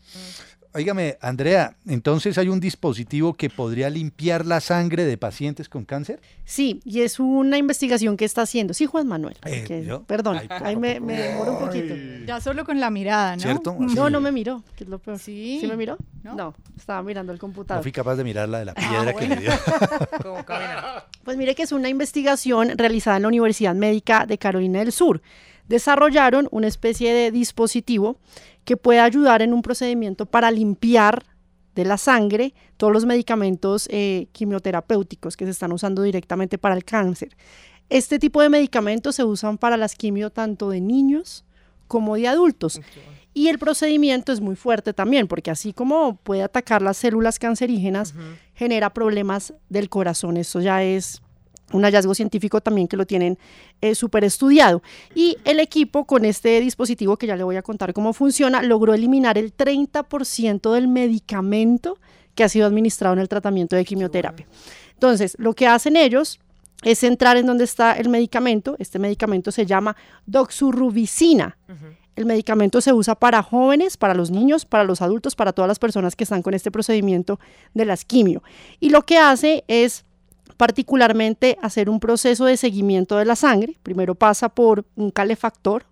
Óigame, 0.74 1.18
Andrea, 1.20 1.76
entonces 1.86 2.38
hay 2.38 2.48
un 2.48 2.62
dispositivo 2.62 3.34
que 3.34 3.50
podría 3.50 3.90
limpiar 3.90 4.46
la 4.46 4.62
sangre 4.62 5.04
de 5.04 5.18
pacientes 5.18 5.68
con 5.68 5.84
cáncer. 5.84 6.22
Sí, 6.46 6.80
y 6.86 7.02
es 7.02 7.20
una 7.20 7.58
investigación 7.58 8.16
que 8.16 8.24
está 8.24 8.44
haciendo. 8.44 8.74
Sí, 8.74 8.86
Juan 8.86 9.06
Manuel. 9.06 9.36
Eh, 9.44 9.66
que- 9.68 9.84
¿yo? 9.84 10.04
perdón, 10.04 10.38
Ay, 10.38 10.48
ahí 10.64 10.76
me, 10.78 11.02
me 11.02 11.18
demoro 11.18 11.54
un 11.54 11.60
poquito. 11.60 11.94
Ya 12.26 12.40
solo 12.40 12.64
con 12.64 12.80
la 12.80 12.90
mirada, 12.90 13.36
¿no? 13.36 13.42
¿Cierto? 13.42 13.76
Así. 13.84 13.96
No, 13.96 14.10
no 14.10 14.22
me 14.22 14.32
miró, 14.32 14.64
que 14.78 14.86
es 14.86 14.90
lo 14.90 15.00
peor. 15.00 15.20
Sí. 15.20 15.58
¿Sí 15.60 15.68
me 15.68 15.76
miró? 15.76 15.98
¿No? 16.24 16.36
No, 16.36 16.56
estaba 16.78 17.04
mirando 17.04 17.34
el 17.34 17.38
No 17.38 17.42
computador. 17.42 17.84
fui 17.84 17.92
capaz 17.92 18.16
de 18.16 18.24
mirar 18.24 18.48
la 18.48 18.60
de 18.60 18.66
la 18.66 18.74
Ah, 18.78 18.90
piedra 18.90 19.14
que 19.14 19.28
me 19.28 19.36
dio. 19.36 19.52
Como. 20.24 20.46
Pues 21.26 21.36
mire 21.36 21.54
que 21.54 21.64
es 21.64 21.74
una 21.74 21.90
investigación 21.90 22.78
realizada 22.78 23.18
en 23.18 23.24
la 23.24 23.28
Universidad 23.28 23.76
Médica 23.76 24.26
de 24.26 24.38
Carolina 24.38 24.80
del 24.80 24.94
Sur. 24.94 25.22
Desarrollaron 25.68 26.48
una 26.52 26.68
especie 26.68 27.14
de 27.14 27.32
dispositivo 27.32 28.18
que 28.66 28.78
puede 28.78 29.00
ayudar 29.00 29.42
en 29.42 29.54
un 29.54 29.62
procedimiento 29.62 30.26
para 30.26 30.52
limpiar 30.52 31.26
de 31.76 31.86
la 31.86 31.98
sangre 31.98 32.54
todos 32.78 32.92
los 32.92 33.06
medicamentos 33.06 33.88
eh, 33.92 34.28
quimioterapéuticos 34.34 35.38
que 35.38 35.46
se 35.46 35.52
están 35.52 35.72
usando 35.72 36.02
directamente 36.02 36.58
para 36.58 36.76
el 36.76 36.84
cáncer. 36.84 37.36
Este 37.90 38.20
tipo 38.20 38.42
de 38.42 38.50
medicamentos 38.50 39.16
se 39.16 39.24
usan 39.24 39.58
para 39.58 39.78
las 39.78 39.96
quimio 39.96 40.30
tanto 40.30 40.70
de 40.70 40.82
niños 40.82 41.44
como 41.88 42.16
de 42.16 42.28
adultos. 42.28 42.80
Y 43.34 43.48
el 43.48 43.60
procedimiento 43.60 44.32
es 44.32 44.42
muy 44.42 44.56
fuerte 44.56 44.94
también, 44.94 45.28
porque 45.28 45.52
así 45.52 45.74
como 45.74 46.16
puede 46.18 46.44
atacar 46.44 46.82
las 46.82 46.98
células 46.98 47.40
cancerígenas, 47.40 48.14
genera 48.56 48.94
problemas 48.94 49.54
del 49.70 49.90
corazón. 49.90 50.38
Eso 50.38 50.62
ya 50.62 50.84
es 50.84 51.22
un 51.72 51.84
hallazgo 51.84 52.14
científico 52.14 52.62
también 52.62 52.88
que 52.88 52.98
lo 52.98 53.06
tienen 53.06 53.38
eh, 53.82 53.96
súper 53.96 54.24
estudiado. 54.24 54.82
Y 55.16 55.38
el 55.46 55.60
equipo 55.60 56.06
con 56.06 56.26
este 56.26 56.60
dispositivo, 56.60 57.18
que 57.18 57.28
ya 57.28 57.36
le 57.36 57.44
voy 57.44 57.56
a 57.56 57.62
contar 57.62 57.94
cómo 57.94 58.14
funciona, 58.14 58.62
logró 58.62 58.94
eliminar 58.94 59.38
el 59.38 59.56
30% 59.56 60.74
del 60.74 60.88
medicamento 60.88 61.98
que 62.36 62.44
ha 62.44 62.50
sido 62.50 62.66
administrado 62.68 63.14
en 63.14 63.20
el 63.20 63.30
tratamiento 63.30 63.76
de 63.76 63.86
quimioterapia. 63.86 64.46
Entonces, 64.94 65.36
lo 65.40 65.54
que 65.54 65.68
hacen 65.68 65.96
ellos 65.96 66.40
es 66.84 67.04
entrar 67.04 67.38
en 67.38 67.46
donde 67.46 67.64
está 67.64 67.94
el 67.94 68.10
medicamento. 68.10 68.76
Este 68.80 69.00
medicamento 69.00 69.52
se 69.52 69.66
llama 69.66 69.96
doxurubicina. 70.26 71.58
El 72.16 72.26
medicamento 72.26 72.82
se 72.82 72.92
usa 72.92 73.16
para 73.16 73.42
jóvenes, 73.42 73.98
para 73.98 74.14
los 74.14 74.32
niños, 74.32 74.66
para 74.66 74.84
los 74.84 75.02
adultos, 75.02 75.36
para 75.36 75.54
todas 75.54 75.68
las 75.68 75.80
personas 75.80 76.16
que 76.16 76.24
están 76.24 76.42
con 76.42 76.54
este 76.54 76.70
procedimiento 76.70 77.40
de 77.74 77.86
las 77.86 78.04
quimio. 78.04 78.44
Y 78.80 78.90
lo 78.90 79.04
que 79.04 79.18
hace 79.18 79.64
es 79.68 80.06
particularmente 80.62 81.58
hacer 81.64 81.90
un 81.90 82.00
proceso 82.00 82.46
de 82.46 82.56
seguimiento 82.56 83.18
de 83.18 83.26
la 83.26 83.36
sangre. 83.36 83.80
Primero 83.82 84.14
pasa 84.14 84.48
por 84.48 84.86
un 84.96 85.10
calefactor, 85.10 85.86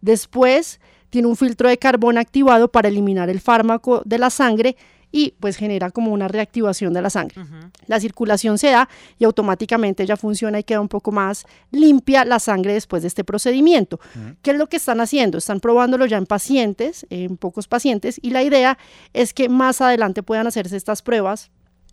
después 0.00 0.80
tiene 1.10 1.28
un 1.28 1.36
filtro 1.36 1.68
de 1.68 1.76
carbón 1.76 2.16
activado 2.16 2.72
para 2.72 2.88
eliminar 2.88 3.28
el 3.28 3.42
fármaco 3.42 4.00
de 4.06 4.16
la 4.16 4.30
sangre 4.30 4.78
y 5.12 5.34
pues 5.38 5.58
genera 5.58 5.90
como 5.90 6.12
una 6.14 6.28
reactivación 6.28 6.94
de 6.94 7.02
la 7.02 7.10
sangre. 7.10 7.44
La 7.86 8.00
circulación 8.00 8.56
se 8.56 8.70
da 8.70 8.88
y 9.18 9.24
automáticamente 9.24 10.06
ya 10.06 10.16
funciona 10.16 10.58
y 10.58 10.64
queda 10.64 10.80
un 10.80 10.88
poco 10.88 11.12
más 11.12 11.44
limpia 11.70 12.24
la 12.24 12.38
sangre 12.38 12.72
después 12.72 13.02
de 13.02 13.08
este 13.08 13.22
procedimiento. 13.22 14.00
¿Qué 14.40 14.52
es 14.52 14.56
lo 14.56 14.66
que 14.66 14.78
están 14.78 15.02
haciendo? 15.02 15.36
Están 15.36 15.60
probándolo 15.60 16.06
ya 16.06 16.16
en 16.16 16.24
pacientes, 16.24 17.06
en 17.10 17.36
pocos 17.36 17.68
pacientes, 17.68 18.18
y 18.22 18.30
la 18.30 18.42
idea 18.42 18.78
es 19.12 19.34
que 19.34 19.50
más 19.50 19.82
adelante 19.82 20.22
puedan 20.22 20.46
hacerse 20.46 20.74
estas 20.74 21.02
pruebas 21.02 21.50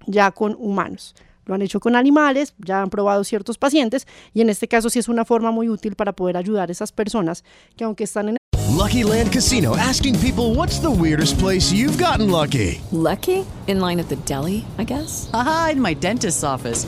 ya 0.07 0.31
con 0.31 0.55
humanos. 0.57 1.15
Lo 1.45 1.55
han 1.55 1.61
hecho 1.61 1.79
con 1.79 1.95
animales, 1.95 2.53
ya 2.57 2.81
han 2.81 2.89
probado 2.89 3.23
ciertos 3.23 3.57
pacientes 3.57 4.07
y 4.33 4.41
en 4.41 4.49
este 4.49 4.67
caso 4.67 4.89
sí 4.89 4.99
es 4.99 5.09
una 5.09 5.25
forma 5.25 5.51
muy 5.51 5.69
útil 5.69 5.95
para 5.95 6.13
poder 6.13 6.37
ayudar 6.37 6.69
a 6.69 6.71
esas 6.71 6.91
personas 6.91 7.43
que 7.75 7.83
aunque 7.83 8.03
están 8.03 8.29
en 8.29 8.37
Lucky 8.69 9.03
Land 9.03 9.31
Casino 9.31 9.75
asking 9.75 10.17
people 10.19 10.55
what's 10.55 10.79
the 10.79 10.89
weirdest 10.89 11.37
place 11.39 11.71
you've 11.71 12.01
gotten 12.01 12.31
lucky? 12.31 12.81
Lucky? 12.91 13.45
In 13.67 13.79
line 13.79 13.99
at 13.99 14.09
the 14.09 14.15
deli, 14.25 14.65
I 14.77 14.83
guess? 14.83 15.29
Aha, 15.33 15.71
in 15.73 15.81
my 15.81 15.93
dentist's 15.93 16.43
office. 16.43 16.87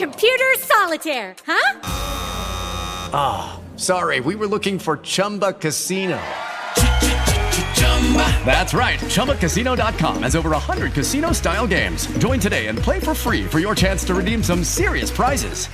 Computer 0.00 0.54
solitaire, 0.58 1.34
huh? 1.46 1.80
Ah, 3.12 3.60
sorry. 3.76 4.20
We 4.20 4.34
were 4.34 4.46
looking 4.46 4.78
for 4.78 4.96
Chumba 4.96 5.52
Casino. 5.52 6.18
That's 8.46 8.72
right. 8.72 8.98
ChumbaCasino.com 8.98 10.22
has 10.22 10.34
over 10.34 10.50
100 10.50 10.94
casino 10.94 11.32
style 11.32 11.66
games. 11.66 12.06
Join 12.18 12.40
today 12.40 12.68
and 12.68 12.78
play 12.78 12.98
for 12.98 13.14
free 13.14 13.44
for 13.44 13.58
your 13.60 13.74
chance 13.74 14.02
to 14.04 14.14
redeem 14.14 14.42
some 14.42 14.64
serious 14.64 15.10
prizes. 15.10 15.68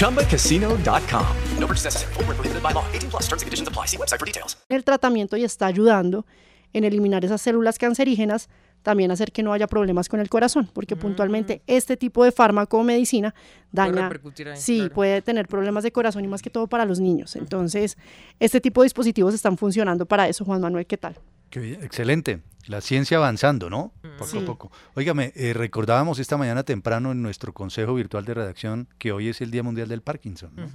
ChumbaCasino.com. 0.00 1.36
No 1.60 1.66
purchase 1.68 1.84
necessary. 1.84 2.14
Void 2.14 2.26
where 2.26 2.34
prohibited 2.34 2.62
by 2.62 2.72
law. 2.72 2.84
18 2.92 3.10
plus. 3.10 3.22
Terms 3.28 3.42
and 3.42 3.46
conditions 3.46 3.68
apply. 3.68 3.86
See 3.86 3.96
website 3.96 4.18
for 4.18 4.26
details. 4.26 4.56
el 4.68 4.82
tratamiento 4.82 5.36
y 5.36 5.44
está 5.44 5.66
ayudando 5.66 6.26
en 6.72 6.82
eliminar 6.82 7.24
esas 7.24 7.40
células 7.40 7.78
cancerígenas, 7.78 8.48
también 8.82 9.10
hacer 9.10 9.32
que 9.32 9.42
no 9.42 9.52
haya 9.52 9.66
problemas 9.66 10.08
con 10.08 10.20
el 10.20 10.28
corazón, 10.28 10.68
porque 10.72 10.96
puntualmente 10.96 11.62
este 11.66 11.96
tipo 11.96 12.24
de 12.24 12.32
fármaco 12.32 12.78
o 12.78 12.82
medicina 12.84 13.34
daña, 13.70 14.08
repercutir 14.08 14.48
ahí, 14.48 14.56
sí, 14.56 14.88
puede 14.92 15.22
tener 15.22 15.48
problemas 15.48 15.84
de 15.84 15.92
corazón 15.92 16.24
y 16.24 16.28
más 16.28 16.42
que 16.42 16.50
todo 16.50 16.66
para 16.66 16.84
los 16.84 17.00
niños. 17.00 17.36
Entonces, 17.36 17.96
este 18.40 18.60
tipo 18.60 18.82
de 18.82 18.86
dispositivos 18.86 19.34
están 19.34 19.56
funcionando 19.56 20.06
para 20.06 20.28
eso. 20.28 20.44
Juan 20.44 20.60
Manuel, 20.60 20.86
¿qué 20.86 20.98
tal? 20.98 21.16
Qué 21.50 21.74
excelente. 21.74 22.40
La 22.66 22.80
ciencia 22.80 23.16
avanzando, 23.18 23.68
¿no? 23.68 23.92
Poco 24.18 24.26
Sí. 24.30 24.38
a 24.38 24.44
poco. 24.44 24.70
Óigame, 24.94 25.32
eh, 25.34 25.52
recordábamos 25.52 26.18
esta 26.18 26.36
mañana 26.36 26.62
temprano 26.62 27.12
en 27.12 27.20
nuestro 27.20 27.52
consejo 27.52 27.94
virtual 27.94 28.24
de 28.24 28.34
redacción 28.34 28.88
que 28.98 29.12
hoy 29.12 29.28
es 29.28 29.40
el 29.40 29.50
Día 29.50 29.62
Mundial 29.62 29.88
del 29.88 30.00
Parkinson. 30.00 30.52
¿no? 30.56 30.66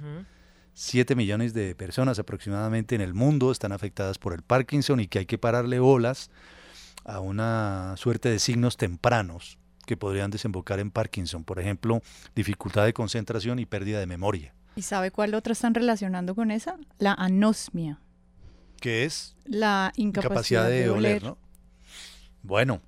Siete 0.74 1.16
millones 1.16 1.54
de 1.54 1.74
personas 1.74 2.18
aproximadamente 2.18 2.94
en 2.94 3.00
el 3.00 3.14
mundo 3.14 3.50
están 3.50 3.72
afectadas 3.72 4.18
por 4.18 4.32
el 4.34 4.42
Parkinson 4.42 5.00
y 5.00 5.08
que 5.08 5.20
hay 5.20 5.26
que 5.26 5.38
pararle 5.38 5.80
bolas 5.80 6.30
a 7.08 7.20
una 7.20 7.94
suerte 7.96 8.28
de 8.28 8.38
signos 8.38 8.76
tempranos 8.76 9.58
que 9.86 9.96
podrían 9.96 10.30
desembocar 10.30 10.78
en 10.78 10.90
Parkinson. 10.90 11.42
Por 11.42 11.58
ejemplo, 11.58 12.02
dificultad 12.36 12.84
de 12.84 12.92
concentración 12.92 13.58
y 13.58 13.66
pérdida 13.66 13.98
de 13.98 14.06
memoria. 14.06 14.54
¿Y 14.76 14.82
sabe 14.82 15.10
cuál 15.10 15.34
otra 15.34 15.54
están 15.54 15.74
relacionando 15.74 16.34
con 16.34 16.50
esa? 16.50 16.76
La 16.98 17.14
anosmia, 17.14 17.98
que 18.80 19.04
es 19.04 19.34
la 19.44 19.92
incapacidad, 19.96 20.68
de, 20.68 20.90
oler, 20.90 21.22
¿no? 21.22 21.38
Bueno, 22.42 22.80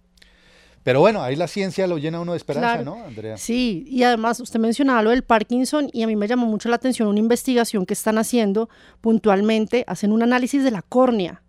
pero 0.82 1.00
bueno, 1.00 1.22
ahí 1.22 1.34
la 1.34 1.48
ciencia 1.48 1.86
lo 1.86 1.98
llena 1.98 2.20
uno 2.20 2.32
de 2.32 2.36
esperanza, 2.36 2.82
Claro. 2.82 2.96
¿no, 2.96 3.04
Andrea? 3.04 3.38
Sí, 3.38 3.84
y 3.88 4.02
además 4.02 4.38
usted 4.38 4.60
mencionaba 4.60 5.02
lo 5.02 5.10
del 5.10 5.22
Parkinson 5.22 5.88
y 5.92 6.02
a 6.02 6.06
mí 6.06 6.14
me 6.14 6.28
llamó 6.28 6.46
mucho 6.46 6.68
la 6.68 6.76
atención 6.76 7.08
una 7.08 7.18
investigación 7.18 7.86
que 7.86 7.94
están 7.94 8.18
haciendo 8.18 8.68
puntualmente, 9.00 9.84
hacen 9.88 10.12
un 10.12 10.22
análisis 10.22 10.62
de 10.62 10.70
la 10.70 10.82
córnea, 10.82 11.42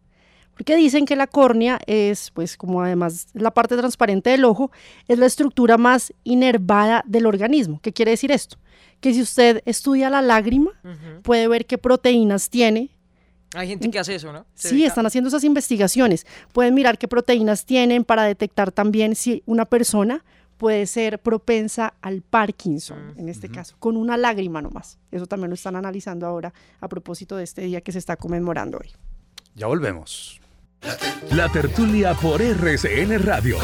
porque 0.55 0.75
dicen 0.75 1.05
que 1.05 1.15
la 1.15 1.27
córnea 1.27 1.79
es, 1.87 2.31
pues 2.31 2.55
como 2.57 2.81
además 2.81 3.27
la 3.33 3.51
parte 3.51 3.75
transparente 3.77 4.29
del 4.29 4.45
ojo, 4.45 4.71
es 5.07 5.17
la 5.17 5.25
estructura 5.25 5.77
más 5.77 6.13
inervada 6.23 7.03
del 7.07 7.25
organismo. 7.25 7.79
¿Qué 7.81 7.93
quiere 7.93 8.11
decir 8.11 8.31
esto? 8.31 8.57
Que 8.99 9.13
si 9.13 9.21
usted 9.21 9.63
estudia 9.65 10.09
la 10.09 10.21
lágrima, 10.21 10.71
puede 11.23 11.47
ver 11.47 11.65
qué 11.65 11.77
proteínas 11.77 12.49
tiene, 12.49 12.89
Hay 13.53 13.67
gente 13.67 13.89
que 13.91 13.99
hace 13.99 14.15
eso, 14.15 14.31
¿no? 14.31 14.45
Se 14.55 14.69
Sí, 14.69 14.75
dedica- 14.75 14.87
están 14.89 15.05
haciendo 15.05 15.27
esas 15.27 15.43
investigaciones. 15.43 16.25
Pueden 16.53 16.73
mirar 16.73 16.97
qué 16.97 17.07
proteínas 17.09 17.65
tienen 17.65 18.05
para 18.05 18.23
detectar 18.23 18.71
también 18.71 19.13
si 19.15 19.43
una 19.45 19.65
persona 19.65 20.23
puede 20.57 20.85
ser 20.85 21.19
propensa 21.19 21.95
al 22.01 22.21
Parkinson, 22.21 23.13
en 23.17 23.27
este 23.29 23.49
caso, 23.49 23.75
con 23.79 23.97
una 23.97 24.15
lágrima 24.15 24.61
nomás. 24.61 24.99
Eso 25.11 25.25
también 25.25 25.49
lo 25.49 25.55
están 25.55 25.75
analizando 25.75 26.27
ahora 26.27 26.53
a 26.79 26.87
propósito 26.87 27.35
de 27.35 27.43
este 27.43 27.63
día 27.63 27.81
que 27.81 27.91
se 27.91 27.97
está 27.99 28.15
conmemorando 28.15 28.77
hoy. 28.77 28.91
Ya 29.55 29.67
volvemos. 29.67 30.39
La 31.31 31.49
tertulia 31.49 32.13
por 32.13 32.41
RCN 32.41 33.23
Radio. 33.23 33.57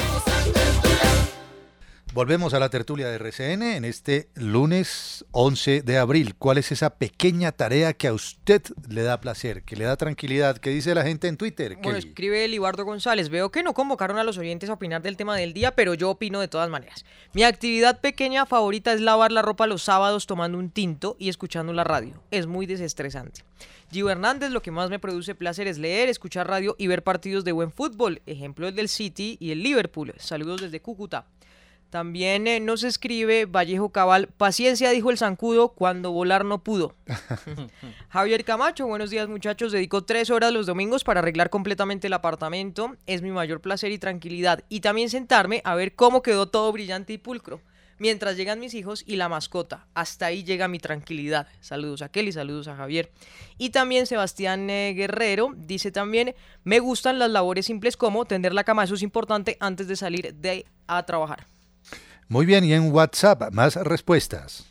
Volvemos 2.13 2.55
a 2.55 2.59
la 2.59 2.69
tertulia 2.69 3.09
de 3.09 3.15
RCN 3.15 3.61
en 3.61 3.85
este 3.85 4.29
lunes 4.33 5.23
11 5.31 5.83
de 5.83 5.97
abril. 5.99 6.33
¿Cuál 6.35 6.57
es 6.57 6.71
esa 6.71 6.95
pequeña 6.95 7.51
tarea 7.51 7.93
que 7.93 8.07
a 8.07 8.13
usted 8.13 8.63
le 8.89 9.03
da 9.03 9.21
placer, 9.21 9.61
que 9.63 9.75
le 9.75 9.85
da 9.85 9.97
tranquilidad? 9.97 10.57
¿Qué 10.57 10.71
dice 10.71 10.95
la 10.95 11.03
gente 11.03 11.27
en 11.27 11.37
Twitter? 11.37 11.75
Bueno, 11.75 11.89
Kelly? 11.97 12.09
escribe 12.09 12.47
Libardo 12.47 12.85
González. 12.85 13.29
Veo 13.29 13.51
que 13.51 13.61
no 13.61 13.75
convocaron 13.75 14.17
a 14.17 14.23
los 14.23 14.39
oyentes 14.39 14.69
a 14.69 14.73
opinar 14.73 15.03
del 15.03 15.15
tema 15.15 15.35
del 15.37 15.53
día, 15.53 15.75
pero 15.75 15.93
yo 15.93 16.09
opino 16.09 16.39
de 16.39 16.47
todas 16.47 16.69
maneras. 16.71 17.05
Mi 17.33 17.43
actividad 17.43 18.01
pequeña 18.01 18.47
favorita 18.47 18.93
es 18.93 19.01
lavar 19.01 19.31
la 19.31 19.43
ropa 19.43 19.67
los 19.67 19.83
sábados 19.83 20.25
tomando 20.25 20.57
un 20.57 20.71
tinto 20.71 21.17
y 21.19 21.29
escuchando 21.29 21.71
la 21.71 21.83
radio. 21.83 22.23
Es 22.31 22.47
muy 22.47 22.65
desestresante. 22.65 23.43
Gio 23.91 24.09
Hernández, 24.09 24.49
lo 24.49 24.61
que 24.61 24.71
más 24.71 24.89
me 24.89 24.97
produce 24.99 25.35
placer 25.35 25.67
es 25.67 25.77
leer, 25.77 26.09
escuchar 26.09 26.47
radio 26.47 26.75
y 26.79 26.87
ver 26.87 27.03
partidos 27.03 27.43
de 27.43 27.51
buen 27.51 27.71
fútbol. 27.71 28.21
Ejemplo 28.25 28.67
el 28.67 28.75
del 28.75 28.89
City 28.89 29.37
y 29.39 29.51
el 29.51 29.61
Liverpool. 29.61 30.13
Saludos 30.17 30.61
desde 30.61 30.81
Cúcuta. 30.81 31.27
También 31.89 32.47
eh, 32.47 32.59
nos 32.59 32.83
escribe 32.83 33.45
Vallejo 33.45 33.89
Cabal, 33.89 34.27
paciencia 34.27 34.89
dijo 34.89 35.09
el 35.09 35.17
zancudo 35.17 35.69
cuando 35.69 36.11
volar 36.11 36.43
no 36.43 36.61
pudo. 36.61 36.95
Javier 38.09 38.43
Camacho, 38.43 38.87
buenos 38.87 39.09
días 39.09 39.29
muchachos, 39.29 39.71
dedico 39.71 40.03
tres 40.03 40.29
horas 40.29 40.51
los 40.51 40.65
domingos 40.65 41.05
para 41.05 41.21
arreglar 41.21 41.49
completamente 41.49 42.07
el 42.07 42.13
apartamento, 42.13 42.97
es 43.05 43.21
mi 43.21 43.31
mayor 43.31 43.61
placer 43.61 43.93
y 43.93 43.99
tranquilidad, 43.99 44.65
y 44.67 44.81
también 44.81 45.09
sentarme 45.09 45.61
a 45.63 45.75
ver 45.75 45.95
cómo 45.95 46.21
quedó 46.21 46.49
todo 46.49 46.73
brillante 46.73 47.13
y 47.13 47.17
pulcro, 47.17 47.61
mientras 47.99 48.35
llegan 48.35 48.59
mis 48.59 48.73
hijos 48.73 49.03
y 49.07 49.15
la 49.15 49.29
mascota, 49.29 49.87
hasta 49.93 50.25
ahí 50.25 50.43
llega 50.43 50.67
mi 50.67 50.79
tranquilidad. 50.79 51.47
Saludos 51.61 52.01
a 52.01 52.09
Kelly, 52.09 52.33
saludos 52.33 52.67
a 52.67 52.75
Javier. 52.75 53.11
Y 53.57 53.69
también 53.69 54.07
Sebastián 54.07 54.69
eh, 54.69 54.93
Guerrero 54.93 55.53
dice 55.55 55.91
también, 55.91 56.35
me 56.65 56.79
gustan 56.79 57.17
las 57.17 57.31
labores 57.31 57.65
simples 57.65 57.95
como 57.95 58.25
tender 58.25 58.53
la 58.53 58.65
cama, 58.65 58.83
eso 58.83 58.95
es 58.95 59.03
importante 59.03 59.55
antes 59.61 59.87
de 59.87 59.95
salir 59.95 60.33
de 60.35 60.65
a 60.87 61.05
trabajar. 61.05 61.47
Muy 62.29 62.45
bien, 62.45 62.65
y 62.65 62.73
en 62.73 62.91
WhatsApp, 62.91 63.53
más 63.53 63.75
respuestas. 63.75 64.65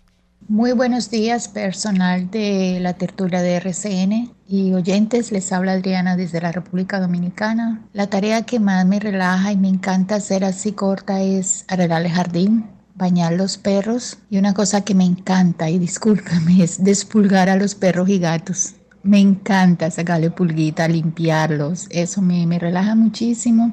Muy 0.46 0.72
buenos 0.72 1.10
días, 1.10 1.48
personal 1.48 2.30
de 2.30 2.78
la 2.80 2.92
tertulia 2.92 3.40
de 3.40 3.54
RCN 3.54 4.30
y 4.46 4.74
oyentes. 4.74 5.32
Les 5.32 5.50
habla 5.52 5.72
Adriana 5.72 6.16
desde 6.16 6.42
la 6.42 6.52
República 6.52 7.00
Dominicana. 7.00 7.82
La 7.94 8.08
tarea 8.08 8.42
que 8.42 8.60
más 8.60 8.84
me 8.84 9.00
relaja 9.00 9.52
y 9.52 9.56
me 9.56 9.68
encanta 9.68 10.16
hacer 10.16 10.44
así 10.44 10.72
corta 10.72 11.22
es 11.22 11.64
arreglar 11.68 12.02
el 12.02 12.12
jardín, 12.12 12.66
bañar 12.94 13.32
los 13.32 13.56
perros 13.56 14.18
y 14.28 14.36
una 14.36 14.52
cosa 14.52 14.84
que 14.84 14.94
me 14.94 15.04
encanta, 15.04 15.70
y 15.70 15.78
discúlpeme, 15.78 16.62
es 16.62 16.84
despulgar 16.84 17.48
a 17.48 17.56
los 17.56 17.74
perros 17.74 18.10
y 18.10 18.18
gatos. 18.18 18.74
Me 19.02 19.18
encanta 19.20 19.90
sacarle 19.90 20.30
pulguita, 20.30 20.88
limpiarlos. 20.88 21.86
Eso 21.90 22.20
me, 22.20 22.46
me 22.46 22.58
relaja 22.58 22.94
muchísimo. 22.94 23.72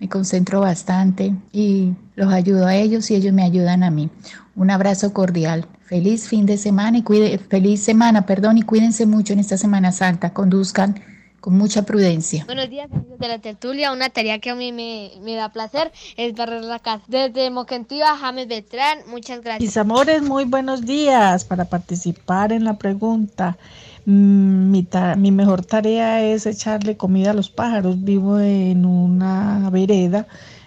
Me 0.00 0.08
concentro 0.08 0.60
bastante 0.60 1.34
y 1.52 1.92
los 2.16 2.32
ayudo 2.32 2.66
a 2.66 2.74
ellos 2.74 3.10
y 3.10 3.14
ellos 3.14 3.34
me 3.34 3.44
ayudan 3.44 3.82
a 3.82 3.90
mí. 3.90 4.08
Un 4.56 4.70
abrazo 4.70 5.12
cordial. 5.12 5.66
Feliz 5.82 6.26
fin 6.26 6.46
de 6.46 6.56
semana 6.56 6.98
y 6.98 7.02
cuide, 7.02 7.36
feliz 7.36 7.82
semana, 7.82 8.24
perdón, 8.24 8.56
y 8.56 8.62
cuídense 8.62 9.04
mucho 9.04 9.34
en 9.34 9.40
esta 9.40 9.58
Semana 9.58 9.92
Santa. 9.92 10.32
Conduzcan 10.32 11.02
con 11.40 11.56
mucha 11.56 11.82
prudencia. 11.82 12.44
Buenos 12.46 12.70
días, 12.70 12.90
amigos 12.92 13.18
de 13.18 13.28
la 13.28 13.38
tertulia. 13.40 13.92
Una 13.92 14.08
tarea 14.10 14.38
que 14.38 14.50
a 14.50 14.54
mí 14.54 14.72
me, 14.72 15.10
me 15.22 15.34
da 15.34 15.50
placer 15.50 15.90
es 16.16 16.34
barrer 16.34 16.62
la 16.62 16.78
casa. 16.78 17.02
Desde 17.08 17.50
Moquentiva, 17.50 18.16
James 18.16 18.46
Beltrán, 18.46 19.00
muchas 19.08 19.40
gracias. 19.40 19.60
Mis 19.60 19.76
amores, 19.76 20.22
muy 20.22 20.44
buenos 20.44 20.86
días. 20.86 21.44
Para 21.44 21.64
participar 21.64 22.52
en 22.52 22.64
la 22.64 22.78
pregunta, 22.78 23.58
mi, 24.06 24.82
ta- 24.82 25.14
mi 25.16 25.30
mejor 25.30 25.64
tarea 25.64 26.22
es 26.22 26.46
echarle 26.46 26.96
comida 26.96 27.30
a 27.30 27.34
los 27.34 27.50
pájaros. 27.50 28.02
Vivo 28.02 28.38
en 28.40 28.84
una 28.86 29.68
vereda 29.70 30.26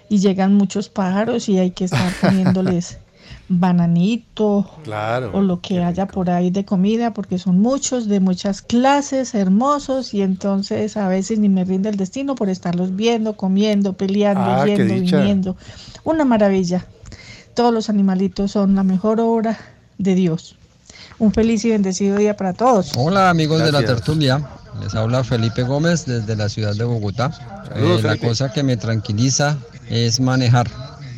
y 0.10 0.20
llegan 0.20 0.54
muchos 0.56 0.90
pájaros 0.90 1.50
y 1.50 1.60
hay 1.60 1.72
que 1.72 1.86
estar 1.86 2.12
poniéndoles 2.22 2.98
bananito 3.50 4.66
Claro. 4.84 5.32
o 5.34 5.42
lo 5.42 5.60
que 5.62 5.84
haya 5.84 6.08
por 6.08 6.30
ahí 6.30 6.50
de 6.50 6.66
comida, 6.66 7.14
porque 7.14 7.38
son 7.38 7.60
muchos, 7.60 8.08
de 8.08 8.20
muchas 8.20 8.62
clases, 8.62 9.34
hermosos, 9.36 10.14
y 10.14 10.22
entonces 10.22 10.98
a 10.98 11.08
veces 11.08 11.40
ni 11.40 11.50
me 11.50 11.64
rinde 11.66 11.90
el 11.90 11.98
destino 11.98 12.36
por 12.36 12.50
estarlos 12.50 12.96
viendo, 12.96 13.34
comiendo, 13.36 13.94
peleando, 13.94 14.42
Ah, 14.46 14.66
yendo, 14.66 14.94
viniendo. 14.94 15.58
Una 16.04 16.26
maravilla. 16.26 16.86
Todos 17.54 17.74
los 17.74 17.90
animalitos 17.90 18.52
son 18.52 18.76
la 18.76 18.84
mejor 18.84 19.20
obra 19.20 19.58
de 19.98 20.16
Dios. 20.16 20.58
Un 21.20 21.32
feliz 21.34 21.64
y 21.66 21.70
bendecido 21.70 22.18
día 22.18 22.36
para 22.36 22.54
todos. 22.54 22.91
Hola 22.95 23.30
amigos 23.30 23.64
de 23.64 23.72
la 23.72 23.84
tertulia, 23.84 24.47
les 24.82 24.93
habla 24.95 25.24
Felipe 25.24 25.64
Gómez 25.64 26.06
desde 26.06 26.36
la 26.36 26.49
ciudad 26.49 26.76
de 26.76 26.84
Bogotá. 26.84 27.32
Saludos, 27.68 28.04
Eh, 28.04 28.08
la 28.08 28.18
cosa 28.18 28.51
que 28.51 28.64
me 28.64 28.78
tranquiliza 28.78 29.58
es 29.89 30.20
manejar, 30.20 30.68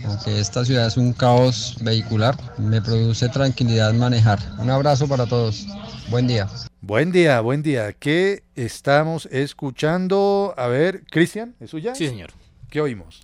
aunque 0.05 0.39
esta 0.39 0.65
ciudad 0.65 0.87
es 0.87 0.97
un 0.97 1.13
caos 1.13 1.77
vehicular, 1.81 2.35
me 2.57 2.81
produce 2.81 3.29
tranquilidad 3.29 3.93
manejar. 3.93 4.39
Un 4.59 4.69
abrazo 4.69 5.07
para 5.07 5.25
todos, 5.25 5.65
buen 6.09 6.27
día. 6.27 6.47
Buen 6.81 7.11
día, 7.11 7.39
buen 7.41 7.63
día. 7.63 7.93
¿Qué 7.93 8.43
estamos 8.55 9.27
escuchando? 9.31 10.53
A 10.57 10.67
ver, 10.67 11.03
Cristian, 11.09 11.55
¿es 11.59 11.71
suya? 11.71 11.95
Sí, 11.95 12.07
señor. 12.07 12.29
¿Qué 12.69 12.79
oímos? 12.81 13.21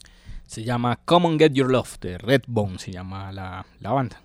Se 0.47 0.63
llama 0.63 0.99
Come 1.05 1.27
on 1.27 1.39
Get 1.39 1.53
Your 1.53 1.69
Love 1.69 1.99
de 2.01 2.17
Redbone, 2.17 2.79
se 2.79 2.91
llama 2.91 3.31
la, 3.31 3.65
la 3.79 3.91
banda. 3.91 4.19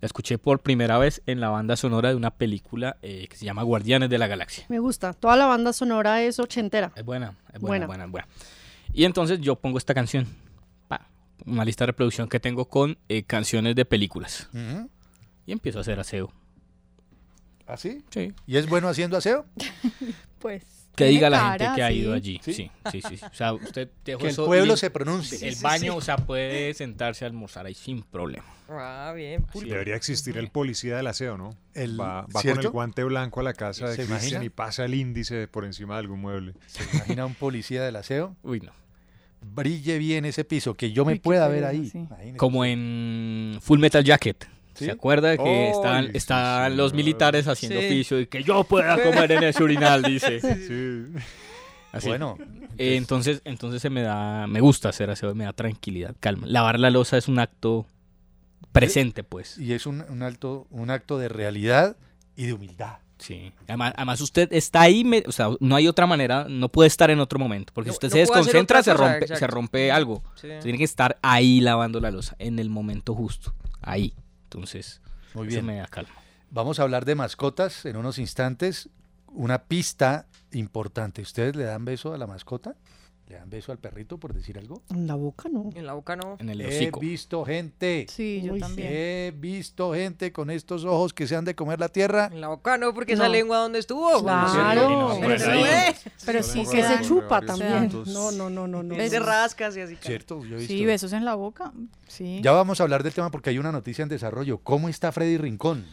La 0.00 0.06
escuché 0.06 0.38
por 0.38 0.60
primera 0.60 0.96
vez 0.98 1.20
en 1.26 1.40
la 1.40 1.50
banda 1.50 1.76
sonora 1.76 2.08
de 2.08 2.14
una 2.16 2.30
película 2.30 2.96
eh, 3.02 3.26
que 3.28 3.36
se 3.36 3.44
llama 3.44 3.62
Guardianes 3.62 4.08
de 4.08 4.16
la 4.18 4.26
Galaxia. 4.28 4.64
Me 4.68 4.78
gusta. 4.78 5.12
Toda 5.12 5.36
la 5.36 5.46
banda 5.46 5.72
sonora 5.74 6.22
es 6.22 6.38
ochentera. 6.38 6.90
Es 6.96 7.04
buena, 7.04 7.34
es 7.52 7.60
Buena. 7.60 7.86
buena, 7.86 7.86
buena, 7.86 8.06
buena. 8.06 8.28
Y 8.94 9.04
entonces 9.04 9.40
yo 9.40 9.56
pongo 9.56 9.76
esta 9.78 9.92
canción. 9.92 10.26
Pa, 10.88 11.06
una 11.44 11.64
lista 11.66 11.84
de 11.84 11.88
reproducción 11.88 12.28
que 12.28 12.40
tengo 12.40 12.64
con 12.64 12.96
eh, 13.08 13.24
canciones 13.24 13.76
de 13.76 13.84
películas. 13.84 14.48
Y 15.46 15.52
empiezo 15.52 15.78
a 15.78 15.82
hacer 15.82 16.00
aseo. 16.00 16.32
¿Así? 17.66 18.02
Sí. 18.10 18.32
¿Y 18.46 18.56
es 18.56 18.68
bueno 18.68 18.88
haciendo 18.88 19.16
aseo? 19.16 19.44
Pues. 20.40 20.79
Que 21.04 21.10
diga 21.10 21.30
la 21.30 21.38
cara, 21.38 21.58
gente 21.64 21.76
que 21.76 21.82
ha 21.82 21.92
ido 21.92 22.12
allí. 22.14 22.40
¿Sí? 22.42 22.52
Sí, 22.52 22.70
sí, 22.92 23.02
sí. 23.02 23.16
sí. 23.16 23.24
O 23.24 23.34
sea, 23.34 23.52
usted 23.52 23.88
dejó 24.04 24.18
Que 24.20 24.26
el 24.26 24.30
eso 24.32 24.46
pueblo 24.46 24.76
se 24.76 24.90
pronuncie. 24.90 25.48
El 25.48 25.56
baño, 25.62 25.92
sí. 25.92 25.98
o 25.98 26.00
sea, 26.00 26.16
puede 26.16 26.72
sentarse 26.74 27.24
a 27.24 27.28
almorzar 27.28 27.66
ahí 27.66 27.74
sin 27.74 28.02
problema. 28.02 28.44
Ah, 28.68 29.12
bien. 29.16 29.44
Debería 29.54 29.96
existir 29.96 30.38
el 30.38 30.48
policía 30.50 30.96
del 30.96 31.06
aseo, 31.08 31.36
¿no? 31.36 31.56
El- 31.74 32.00
va 32.00 32.22
va 32.22 32.42
con 32.42 32.58
el 32.58 32.68
guante 32.70 33.02
blanco 33.04 33.40
a 33.40 33.42
la 33.42 33.52
casa 33.54 33.88
de 33.88 33.96
¿Se 33.96 34.06
Cristian 34.06 34.20
imagina? 34.20 34.44
y 34.44 34.48
pasa 34.48 34.84
el 34.84 34.94
índice 34.94 35.48
por 35.48 35.64
encima 35.64 35.94
de 35.94 36.00
algún 36.00 36.20
mueble. 36.20 36.54
¿Se 36.66 36.84
imagina 36.96 37.26
un 37.26 37.34
policía 37.34 37.82
del 37.82 37.96
aseo? 37.96 38.36
Uy, 38.42 38.60
no. 38.60 38.72
Brille 39.42 39.96
bien 39.98 40.24
ese 40.26 40.44
piso, 40.44 40.74
que 40.74 40.92
yo 40.92 41.04
me 41.04 41.14
Uy, 41.14 41.18
pueda 41.18 41.48
ver 41.48 41.64
ahí. 41.64 41.88
sí. 41.88 42.06
Como 42.36 42.64
en 42.64 43.58
Full 43.62 43.78
Metal 43.80 44.04
Jacket. 44.04 44.46
¿Sí? 44.80 44.84
¿Se 44.86 44.90
acuerda 44.90 45.36
que 45.36 45.70
están, 45.70 46.06
sí, 46.06 46.10
están 46.14 46.76
los 46.76 46.92
militares 46.92 47.46
haciendo 47.48 47.78
Sí. 47.80 47.86
oficio 47.86 48.18
y 48.20 48.26
que 48.26 48.42
yo 48.42 48.64
pueda 48.64 49.00
comer 49.02 49.30
en 49.32 49.44
ese 49.44 49.62
urinal, 49.62 50.02
dice? 50.02 50.40
Sí. 50.40 51.22
Así. 51.92 52.08
Bueno, 52.08 52.36
Eh, 52.78 52.96
entonces, 52.96 53.42
entonces 53.44 53.82
se 53.82 53.90
me 53.90 54.02
da, 54.02 54.46
me 54.46 54.60
gusta 54.60 54.88
hacer 54.90 55.10
aseo, 55.10 55.34
me 55.34 55.44
da 55.44 55.52
tranquilidad, 55.52 56.14
calma. 56.20 56.46
Lavar 56.46 56.78
la 56.80 56.90
losa 56.90 57.16
es 57.18 57.28
un 57.28 57.38
acto 57.38 57.86
presente, 58.72 59.24
pues. 59.24 59.58
y 59.58 59.72
es 59.72 59.86
un, 59.86 60.04
un 60.08 60.22
alto, 60.22 60.66
un 60.70 60.90
acto 60.90 61.18
de 61.18 61.28
realidad 61.28 61.96
y 62.36 62.46
de 62.46 62.52
humildad. 62.52 62.98
Sí. 63.18 63.52
Además, 63.68 63.92
además 63.96 64.20
usted 64.22 64.48
está 64.52 64.80
ahí, 64.82 65.04
me- 65.04 65.24
o 65.26 65.32
sea, 65.32 65.48
no 65.60 65.76
hay 65.76 65.88
otra 65.88 66.06
manera, 66.06 66.46
no 66.48 66.70
puede 66.70 66.86
estar 66.86 67.10
en 67.10 67.20
otro 67.20 67.38
momento, 67.38 67.72
porque 67.74 67.88
No- 67.88 67.92
si 67.92 67.96
usted 67.96 68.08
no 68.08 68.12
se 68.12 68.18
desconcentra, 68.20 68.82
se 68.82 68.92
cosa, 68.92 69.12
rompe, 69.12 69.36
se 69.36 69.46
rompe 69.46 69.92
algo. 69.92 70.22
Sí. 70.36 70.48
Tiene 70.62 70.78
que 70.78 70.84
estar 70.84 71.18
ahí 71.20 71.60
lavando 71.60 72.00
la 72.00 72.10
losa, 72.10 72.34
en 72.38 72.58
el 72.58 72.70
momento 72.70 73.14
justo, 73.14 73.52
ahí. 73.82 74.14
Entonces, 74.52 75.00
Muy 75.34 75.46
eso 75.46 75.54
bien. 75.54 75.66
me 75.66 75.76
da 75.76 75.86
calma. 75.86 76.10
Vamos 76.50 76.80
a 76.80 76.82
hablar 76.82 77.04
de 77.04 77.14
mascotas 77.14 77.84
en 77.86 77.96
unos 77.96 78.18
instantes. 78.18 78.88
Una 79.28 79.62
pista 79.62 80.26
importante. 80.50 81.22
¿Ustedes 81.22 81.54
le 81.54 81.62
dan 81.62 81.84
beso 81.84 82.12
a 82.12 82.18
la 82.18 82.26
mascota? 82.26 82.74
¿Le 83.30 83.36
dan 83.36 83.48
beso 83.48 83.70
al 83.70 83.78
perrito, 83.78 84.18
por 84.18 84.34
decir 84.34 84.58
algo? 84.58 84.82
En 84.90 85.06
la 85.06 85.14
boca 85.14 85.48
no. 85.48 85.70
En 85.76 85.86
la 85.86 85.92
boca 85.92 86.16
no. 86.16 86.36
En 86.40 86.48
el 86.48 86.60
He 86.62 86.66
hocico. 86.66 86.98
visto 86.98 87.44
gente. 87.44 88.06
Sí, 88.10 88.42
yo 88.44 88.54
Uy, 88.54 88.58
también. 88.58 88.88
He 88.90 89.32
visto 89.38 89.94
gente 89.94 90.32
con 90.32 90.50
estos 90.50 90.84
ojos 90.84 91.14
que 91.14 91.28
se 91.28 91.36
han 91.36 91.44
de 91.44 91.54
comer 91.54 91.78
la 91.78 91.90
tierra. 91.90 92.28
En 92.32 92.40
la 92.40 92.48
boca 92.48 92.76
no, 92.76 92.92
porque 92.92 93.14
No. 93.14 93.22
esa 93.22 93.28
lengua 93.28 93.58
donde 93.58 93.78
estuvo. 93.78 94.20
Claro. 94.20 95.16
Pero 96.26 96.42
sí 96.42 96.64
Que 96.68 96.82
se 96.82 97.02
chupa 97.02 97.40
también. 97.40 97.88
No, 98.06 98.32
no, 98.32 98.50
no, 98.50 98.66
no, 98.66 98.82
no. 98.82 98.94
Se 98.96 99.20
rascas 99.20 99.76
y 99.76 99.80
así. 99.80 99.96
¿Cierto? 100.00 100.44
Yo 100.44 100.56
he 100.56 100.58
visto. 100.58 100.72
Sí, 100.74 100.84
besos 100.84 101.12
en 101.12 101.24
la 101.24 101.36
boca. 101.36 101.72
Sí. 102.08 102.40
Ya 102.42 102.50
vamos 102.50 102.80
a 102.80 102.82
hablar 102.82 103.04
del 103.04 103.12
tema 103.14 103.30
porque 103.30 103.50
hay 103.50 103.58
una 103.58 103.70
noticia 103.70 104.02
en 104.02 104.08
desarrollo. 104.08 104.58
¿Cómo 104.58 104.88
está 104.88 105.12
Freddy 105.12 105.38
Rincón? 105.38 105.86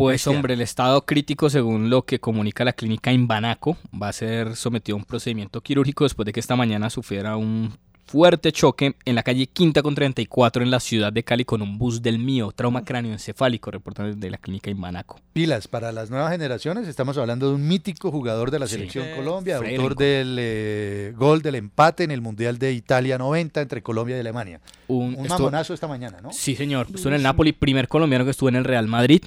Pues 0.00 0.26
hombre, 0.26 0.54
el 0.54 0.62
estado 0.62 1.04
crítico, 1.04 1.50
según 1.50 1.90
lo 1.90 2.06
que 2.06 2.20
comunica 2.20 2.64
la 2.64 2.72
clínica 2.72 3.12
Imbanaco, 3.12 3.76
va 4.02 4.08
a 4.08 4.12
ser 4.14 4.56
sometido 4.56 4.96
a 4.96 4.98
un 4.98 5.04
procedimiento 5.04 5.60
quirúrgico 5.60 6.04
después 6.04 6.24
de 6.24 6.32
que 6.32 6.40
esta 6.40 6.56
mañana 6.56 6.88
sufriera 6.88 7.36
un 7.36 7.74
fuerte 8.06 8.50
choque 8.50 8.96
en 9.04 9.14
la 9.14 9.22
calle 9.22 9.46
Quinta 9.46 9.82
con 9.82 9.94
34 9.94 10.62
en 10.62 10.70
la 10.70 10.80
ciudad 10.80 11.12
de 11.12 11.22
Cali 11.22 11.44
con 11.44 11.60
un 11.60 11.76
bus 11.76 12.00
del 12.00 12.18
mío, 12.18 12.50
trauma 12.50 12.82
cráneoencefálico, 12.82 13.70
reportan 13.70 14.14
desde 14.14 14.30
la 14.30 14.38
clínica 14.38 14.70
Imbanaco. 14.70 15.20
Pilas, 15.34 15.68
para 15.68 15.92
las 15.92 16.08
nuevas 16.10 16.32
generaciones 16.32 16.88
estamos 16.88 17.18
hablando 17.18 17.50
de 17.50 17.56
un 17.56 17.68
mítico 17.68 18.10
jugador 18.10 18.50
de 18.50 18.58
la 18.58 18.66
Sí. 18.68 18.76
selección 18.76 19.04
Eh, 19.06 19.16
Colombia, 19.16 19.58
autor 19.58 19.96
del 19.96 20.36
eh, 20.40 21.12
gol 21.14 21.42
del 21.42 21.56
empate 21.56 22.04
en 22.04 22.10
el 22.10 22.22
Mundial 22.22 22.58
de 22.58 22.72
Italia 22.72 23.18
90 23.18 23.60
entre 23.60 23.82
Colombia 23.82 24.16
y 24.16 24.20
Alemania. 24.20 24.60
Un, 24.88 25.08
Un 25.08 25.26
estuvo- 25.26 25.28
mamonazo 25.40 25.74
esta 25.74 25.86
mañana, 25.86 26.22
¿no? 26.22 26.32
Sí, 26.32 26.56
señor. 26.56 26.86
Estuvo 26.92 27.10
en 27.10 27.16
el 27.16 27.22
Napoli, 27.22 27.52
primer 27.52 27.86
colombiano 27.86 28.24
que 28.24 28.30
estuvo 28.30 28.48
en 28.48 28.56
el 28.56 28.64
Real 28.64 28.88
Madrid. 28.88 29.22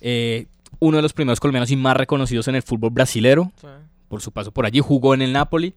Eh, 0.00 0.46
uno 0.78 0.98
de 0.98 1.02
los 1.02 1.12
primeros 1.12 1.40
colombianos 1.40 1.70
y 1.70 1.76
más 1.76 1.96
reconocidos 1.96 2.48
en 2.48 2.54
el 2.54 2.62
fútbol 2.62 2.90
brasilero. 2.90 3.52
Sí. 3.60 3.66
por 4.08 4.20
su 4.20 4.30
paso 4.30 4.52
por 4.52 4.66
allí, 4.66 4.80
jugó 4.80 5.14
en 5.14 5.22
el 5.22 5.32
Napoli. 5.32 5.74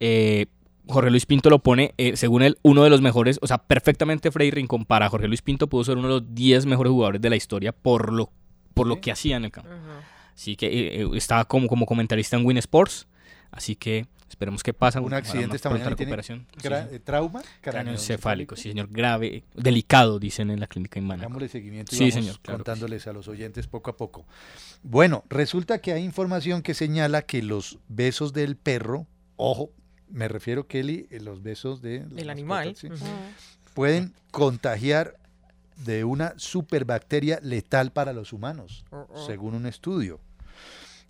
Eh, 0.00 0.46
Jorge 0.88 1.10
Luis 1.10 1.26
Pinto 1.26 1.48
lo 1.48 1.60
pone, 1.60 1.94
eh, 1.96 2.16
según 2.16 2.42
él, 2.42 2.58
uno 2.62 2.82
de 2.82 2.90
los 2.90 3.00
mejores, 3.00 3.38
o 3.40 3.46
sea, 3.46 3.58
perfectamente 3.58 4.30
Freddy 4.32 4.50
Rincón 4.50 4.84
para 4.84 5.08
Jorge 5.08 5.28
Luis 5.28 5.42
Pinto 5.42 5.68
pudo 5.68 5.84
ser 5.84 5.96
uno 5.96 6.08
de 6.08 6.14
los 6.14 6.34
10 6.34 6.66
mejores 6.66 6.90
jugadores 6.90 7.20
de 7.20 7.30
la 7.30 7.36
historia 7.36 7.72
por 7.72 8.12
lo, 8.12 8.30
por 8.74 8.86
lo 8.86 9.00
que 9.00 9.12
hacía 9.12 9.36
en 9.36 9.44
el 9.44 9.52
campo. 9.52 9.70
Así 10.34 10.56
que 10.56 11.02
eh, 11.02 11.08
estaba 11.14 11.44
como, 11.44 11.68
como 11.68 11.86
comentarista 11.86 12.36
en 12.36 12.44
Win 12.44 12.56
Sports, 12.56 13.06
así 13.52 13.76
que 13.76 14.06
esperemos 14.32 14.62
que 14.62 14.72
pasa. 14.72 15.00
Un 15.00 15.14
accidente 15.14 15.56
esta 15.56 15.68
mañana 15.70 15.92
y 15.92 15.94
tiene 15.94 16.10
recuperación. 16.10 16.46
Sí, 16.90 16.98
trauma 17.00 17.42
Cráneoencefálico, 17.60 18.56
sí 18.56 18.70
señor, 18.70 18.88
grave, 18.90 19.44
delicado, 19.54 20.18
dicen 20.18 20.50
en 20.50 20.58
la 20.60 20.66
clínica 20.66 20.98
Imbanaco. 20.98 21.26
Hagámosle 21.26 21.48
seguimiento 21.48 21.94
y 21.94 21.98
Sí, 21.98 22.04
vamos 22.04 22.14
señor, 22.14 22.40
claro 22.40 22.40
que 22.40 22.62
sí. 22.62 22.64
contándoles 22.64 23.06
a 23.06 23.12
los 23.12 23.28
oyentes 23.28 23.66
poco 23.66 23.90
a 23.90 23.96
poco. 23.96 24.26
Bueno, 24.82 25.24
resulta 25.28 25.78
que 25.80 25.92
hay 25.92 26.02
información 26.02 26.62
que 26.62 26.74
señala 26.74 27.22
que 27.22 27.42
los 27.42 27.78
besos 27.88 28.32
del 28.32 28.56
perro, 28.56 29.06
ojo, 29.36 29.70
me 30.10 30.28
refiero, 30.28 30.66
Kelly, 30.66 31.06
eh, 31.10 31.20
los 31.20 31.42
besos 31.42 31.80
de 31.82 32.00
las 32.10 32.18
El 32.18 32.30
animal. 32.30 32.74
pueden 33.74 34.14
contagiar 34.30 35.16
de 35.84 36.04
una 36.04 36.34
superbacteria 36.36 37.38
letal 37.42 37.92
para 37.92 38.12
los 38.12 38.32
humanos, 38.32 38.84
Oh, 38.90 39.06
oh. 39.10 39.26
según 39.26 39.54
un 39.54 39.66
estudio. 39.66 40.20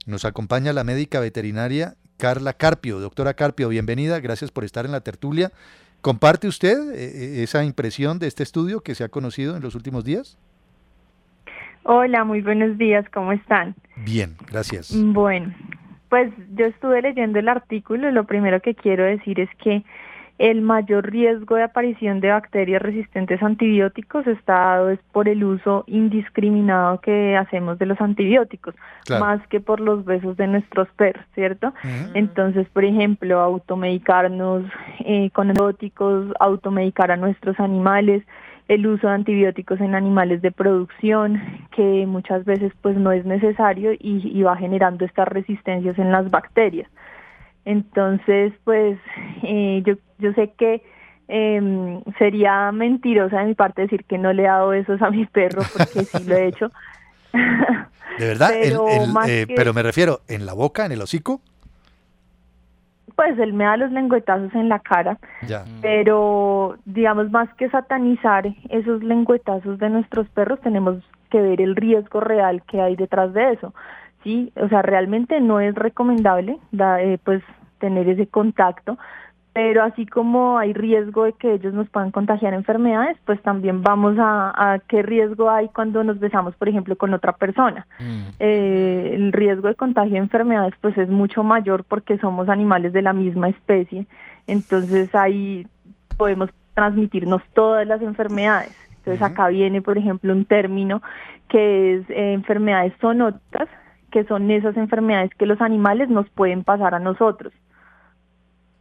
Nos 0.07 0.25
acompaña 0.25 0.73
la 0.73 0.83
médica 0.85 1.21
veterinaria 1.21 1.97
Carla 2.23 2.53
Carpio. 2.53 3.01
Doctora 3.01 3.35
Carpio, 3.35 3.69
bienvenida, 3.69 4.21
gracias 4.21 4.53
por 4.53 4.63
estar 4.63 4.85
en 4.85 4.93
la 4.93 5.01
tertulia. 5.01 5.51
¿Comparte 6.03 6.47
usted 6.47 6.93
eh, 6.93 7.41
eh, 7.41 7.43
esa 7.43 7.65
impresión 7.65 8.21
de 8.21 8.29
este 8.29 8.45
estudio 8.45 8.81
que 8.81 8.95
se 8.95 9.03
ha 9.03 9.09
conocido 9.09 9.57
en 9.57 9.63
los 9.65 9.75
últimos 9.75 10.05
días? 10.05 10.39
Hola, 11.83 12.23
muy 12.23 12.41
buenos 12.41 12.79
días, 12.79 13.05
¿cómo 13.13 13.33
están? 13.33 13.75
Bien, 13.97 14.37
gracias. 14.47 14.95
Bueno, 14.97 15.53
pues 16.11 16.33
yo 16.55 16.67
estuve 16.67 17.03
leyendo 17.03 17.41
el 17.41 17.49
artículo 17.49 18.09
y 18.09 18.13
lo 18.13 18.23
primero 18.23 18.61
que 18.61 18.77
quiero 18.77 19.03
decir 19.03 19.41
es 19.41 19.51
que 19.61 19.83
el 20.43 20.61
mayor 20.61 21.09
riesgo 21.09 21.55
de 21.55 21.63
aparición 21.63 22.19
de 22.19 22.31
bacterias 22.31 22.83
resistentes 22.83 23.41
a 23.41 23.47
antibióticos 23.47 24.27
está 24.27 24.55
dado 24.55 24.91
es 24.91 24.99
por 25.13 25.29
el 25.29 25.45
uso 25.45 25.85
indiscriminado 25.87 27.01
que 27.01 27.37
hacemos 27.37 27.79
de 27.79 27.87
los 27.87 28.01
antibióticos, 28.01 28.75
Claro. 29.05 29.25
más 29.25 29.47
que 29.47 29.61
por 29.61 29.79
los 29.79 30.05
besos 30.05 30.37
de 30.37 30.49
nuestros 30.49 30.89
perros, 30.97 31.25
¿cierto? 31.37 31.73
Entonces, 32.15 32.67
por 32.71 32.85
ejemplo, 32.85 33.39
automedicarnos 33.39 34.65
eh, 35.05 35.31
con 35.31 35.51
antibióticos, 35.51 36.35
automedicar 36.41 37.13
a 37.13 37.17
nuestros 37.17 37.61
animales, 37.61 38.25
el 38.67 38.85
uso 38.89 39.07
de 39.07 39.15
antibióticos 39.15 39.81
en 39.81 39.95
animales 39.95 40.43
de 40.43 40.51
producción, 40.51 41.41
que 41.71 42.05
muchas 42.09 42.45
veces 42.45 42.73
pues 42.83 42.97
no 42.97 43.13
es 43.13 43.25
necesario 43.25 43.93
y, 43.93 44.29
y 44.29 44.43
va 44.43 44.57
generando 44.57 45.05
estas 45.05 45.29
resistencias 45.29 45.97
en 46.01 46.11
las 46.11 46.29
bacterias. 46.33 46.89
Entonces, 47.65 48.53
pues 48.65 48.99
eh, 49.43 49.83
yo, 49.87 49.95
yo 50.19 50.33
sé 50.33 50.53
que 50.59 50.83
em, 51.29 52.03
sería 52.19 52.73
mentirosa 52.73 53.39
de 53.41 53.47
mi 53.47 53.55
parte 53.55 53.83
decir 53.83 54.05
que 54.05 54.19
no 54.19 54.33
le 54.33 54.43
he 54.43 54.47
dado 54.47 54.69
besos 54.69 55.01
a 55.01 55.11
mi 55.11 55.27
perro, 55.27 55.63
porque 55.73 56.05
sí 56.07 56.25
lo 56.25 56.37
he 56.37 56.49
hecho. 56.49 56.71
¿De 58.19 58.27
verdad? 58.27 58.51
Pero 58.61 58.87
el, 58.87 59.31
eh, 59.31 59.47
que- 59.47 59.55
pero 59.55 59.73
me 59.73 59.83
refiero, 59.83 60.21
¿en 60.29 60.45
la 60.47 60.53
boca, 60.55 60.85
en 60.87 60.93
el 60.93 61.03
hocico? 61.03 61.41
pues 63.15 63.39
él 63.39 63.53
me 63.53 63.65
da 63.65 63.77
los 63.77 63.93
lengüetazos 63.93 64.55
en 64.55 64.69
la 64.71 64.79
cara, 64.79 65.19
Ya. 65.47 65.65
pero 65.83 66.77
digamos 66.87 67.31
más 67.31 67.53
que 67.55 67.69
satanizar 67.69 68.47
esos 68.71 69.03
lengüetazos 69.03 69.79
de 69.79 69.91
nuestros 69.91 70.27
perros, 70.31 70.59
tenemos 70.63 70.97
que 71.31 71.41
ver 71.41 71.61
el 71.61 71.77
riesgo 71.77 72.21
real 72.21 72.63
que 72.65 72.81
hay 72.81 72.97
detrás 72.97 73.33
de 73.35 73.53
eso. 73.53 73.75
Sí, 74.23 74.53
o 74.57 74.69
sea, 74.69 74.83
realmente 74.83 75.41
no 75.41 75.61
es 75.61 75.75
recomendable 75.75 76.59
da- 76.71 77.03
eh, 77.03 77.19
pues 77.23 77.43
tener 77.79 78.09
ese 78.09 78.27
contacto, 78.29 78.97
pero 79.53 79.83
así 79.83 80.07
como 80.07 80.57
hay 80.59 80.73
riesgo 80.73 81.25
de 81.25 81.33
que 81.35 81.53
ellos 81.55 81.75
nos 81.75 81.89
puedan 81.91 82.11
contagiar 82.11 82.55
enfermedades, 82.55 83.19
pues 83.27 83.43
también 83.43 83.83
vamos 83.83 84.17
a, 84.19 84.53
a 84.75 84.79
qué 84.79 85.03
riesgo 85.03 85.51
hay 85.51 85.69
cuando 85.69 86.03
nos 86.05 86.19
besamos, 86.21 86.55
por 86.57 86.69
ejemplo, 86.69 86.97
con 86.97 87.13
otra 87.13 87.33
persona. 87.33 87.87
Eh, 88.39 89.11
el 89.15 89.33
riesgo 89.33 89.69
de 89.69 89.75
contagio 89.75 90.13
de 90.13 90.19
enfermedades 90.19 90.73
pues 90.81 90.97
es 90.97 91.09
mucho 91.09 91.43
mayor 91.43 91.85
porque 91.85 92.17
somos 92.19 92.49
animales 92.49 92.93
de 92.93 93.03
la 93.03 93.13
misma 93.13 93.49
especie, 93.49 94.07
entonces 94.47 95.15
ahí 95.15 95.67
podemos 96.17 96.49
transmitirnos 96.75 97.43
todas 97.53 97.87
las 97.87 98.01
enfermedades. 98.03 98.73
Entonces 98.99 99.21
acá 99.23 99.49
viene, 99.49 99.83
por 99.83 99.99
ejemplo, 99.99 100.33
un 100.33 100.45
término 100.45 101.03
que 101.49 101.95
es 101.97 102.09
eh, 102.11 102.33
enfermedades 102.35 102.93
zoonóticas, 103.01 103.69
que 104.13 104.25
son 104.25 104.51
esas 104.51 104.77
enfermedades 104.77 105.35
que 105.35 105.47
los 105.47 105.61
animales 105.61 106.09
nos 106.09 106.29
pueden 106.31 106.63
pasar 106.63 106.95
a 106.95 107.01
nosotros 107.01 107.53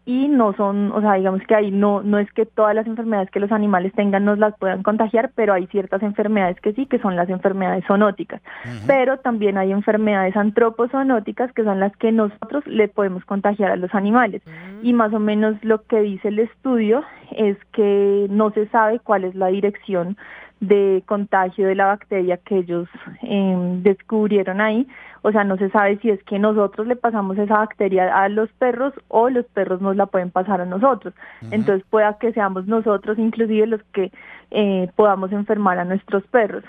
y 0.05 0.27
no 0.27 0.53
son, 0.53 0.91
o 0.91 0.99
sea, 0.99 1.13
digamos 1.13 1.41
que 1.47 1.53
ahí 1.53 1.69
no, 1.69 2.01
no 2.01 2.17
es 2.17 2.32
que 2.34 2.45
todas 2.45 2.73
las 2.73 2.88
enfermedades 2.88 3.29
que 3.29 3.39
los 3.39 3.51
animales 3.51 3.93
tengan 3.93 4.25
nos 4.25 4.39
las 4.39 4.57
puedan 4.57 4.82
contagiar, 4.82 5.32
pero 5.36 5.53
hay 5.53 5.67
ciertas 5.67 6.01
enfermedades 6.01 6.59
que 6.59 6.73
sí, 6.73 6.88
que 6.88 6.97
son 6.99 7.15
las 7.15 7.29
enfermedades 7.29 7.86
zoonóticas. 7.86 8.41
Pero 8.88 9.19
también 9.19 9.57
hay 9.57 9.71
enfermedades 9.71 10.36
antropozoonóticas, 10.36 11.53
que 11.53 11.63
son 11.63 11.79
las 11.79 11.95
que 11.97 12.11
nosotros 12.11 12.65
le 12.65 12.88
podemos 12.88 13.23
contagiar 13.25 13.71
a 13.71 13.75
los 13.75 13.93
animales. 13.93 14.41
Y 14.82 14.93
más 14.93 15.13
o 15.13 15.19
menos 15.19 15.55
lo 15.63 15.84
que 15.84 16.01
dice 16.01 16.29
el 16.29 16.39
estudio 16.39 17.03
es 17.32 17.57
que 17.71 18.27
no 18.29 18.49
se 18.51 18.67
sabe 18.69 18.99
cuál 18.99 19.23
es 19.23 19.36
la 19.36 19.47
dirección 19.47 20.17
de 20.62 21.03
contagio 21.05 21.68
de 21.68 21.76
la 21.76 21.88
bacteria 21.88 22.38
que 22.38 22.59
ellos 22.59 22.88
eh, 23.24 23.80
descubrieron 23.82 24.62
ahí. 24.62 24.88
O 25.24 25.32
sea, 25.32 25.43
no 25.43 25.57
se 25.57 25.70
sabe 25.70 25.97
si 25.97 26.09
es 26.09 26.24
que 26.24 26.39
nosotros 26.39 26.88
le 26.88 26.95
pasamos 26.95 27.38
esa 27.38 27.57
bacteria 27.57 28.16
a 28.16 28.30
los 28.30 28.49
perros 28.53 28.93
o 29.07 29.30
los 29.30 29.45
perros 29.47 29.82
nos 29.82 29.95
la 29.95 30.05
pueden 30.05 30.32
pasar 30.32 30.62
a 30.62 30.66
nosotros. 30.66 31.14
Entonces 31.51 31.86
pueda 31.89 32.18
que 32.18 32.32
seamos 32.32 32.68
nosotros 32.68 33.20
inclusive 33.20 33.68
los 33.68 33.84
que 33.91 34.12
eh, 34.51 34.89
podamos 34.95 35.32
enfermar 35.32 35.80
a 35.80 35.86
nuestros 35.86 36.24
perros. 36.28 36.64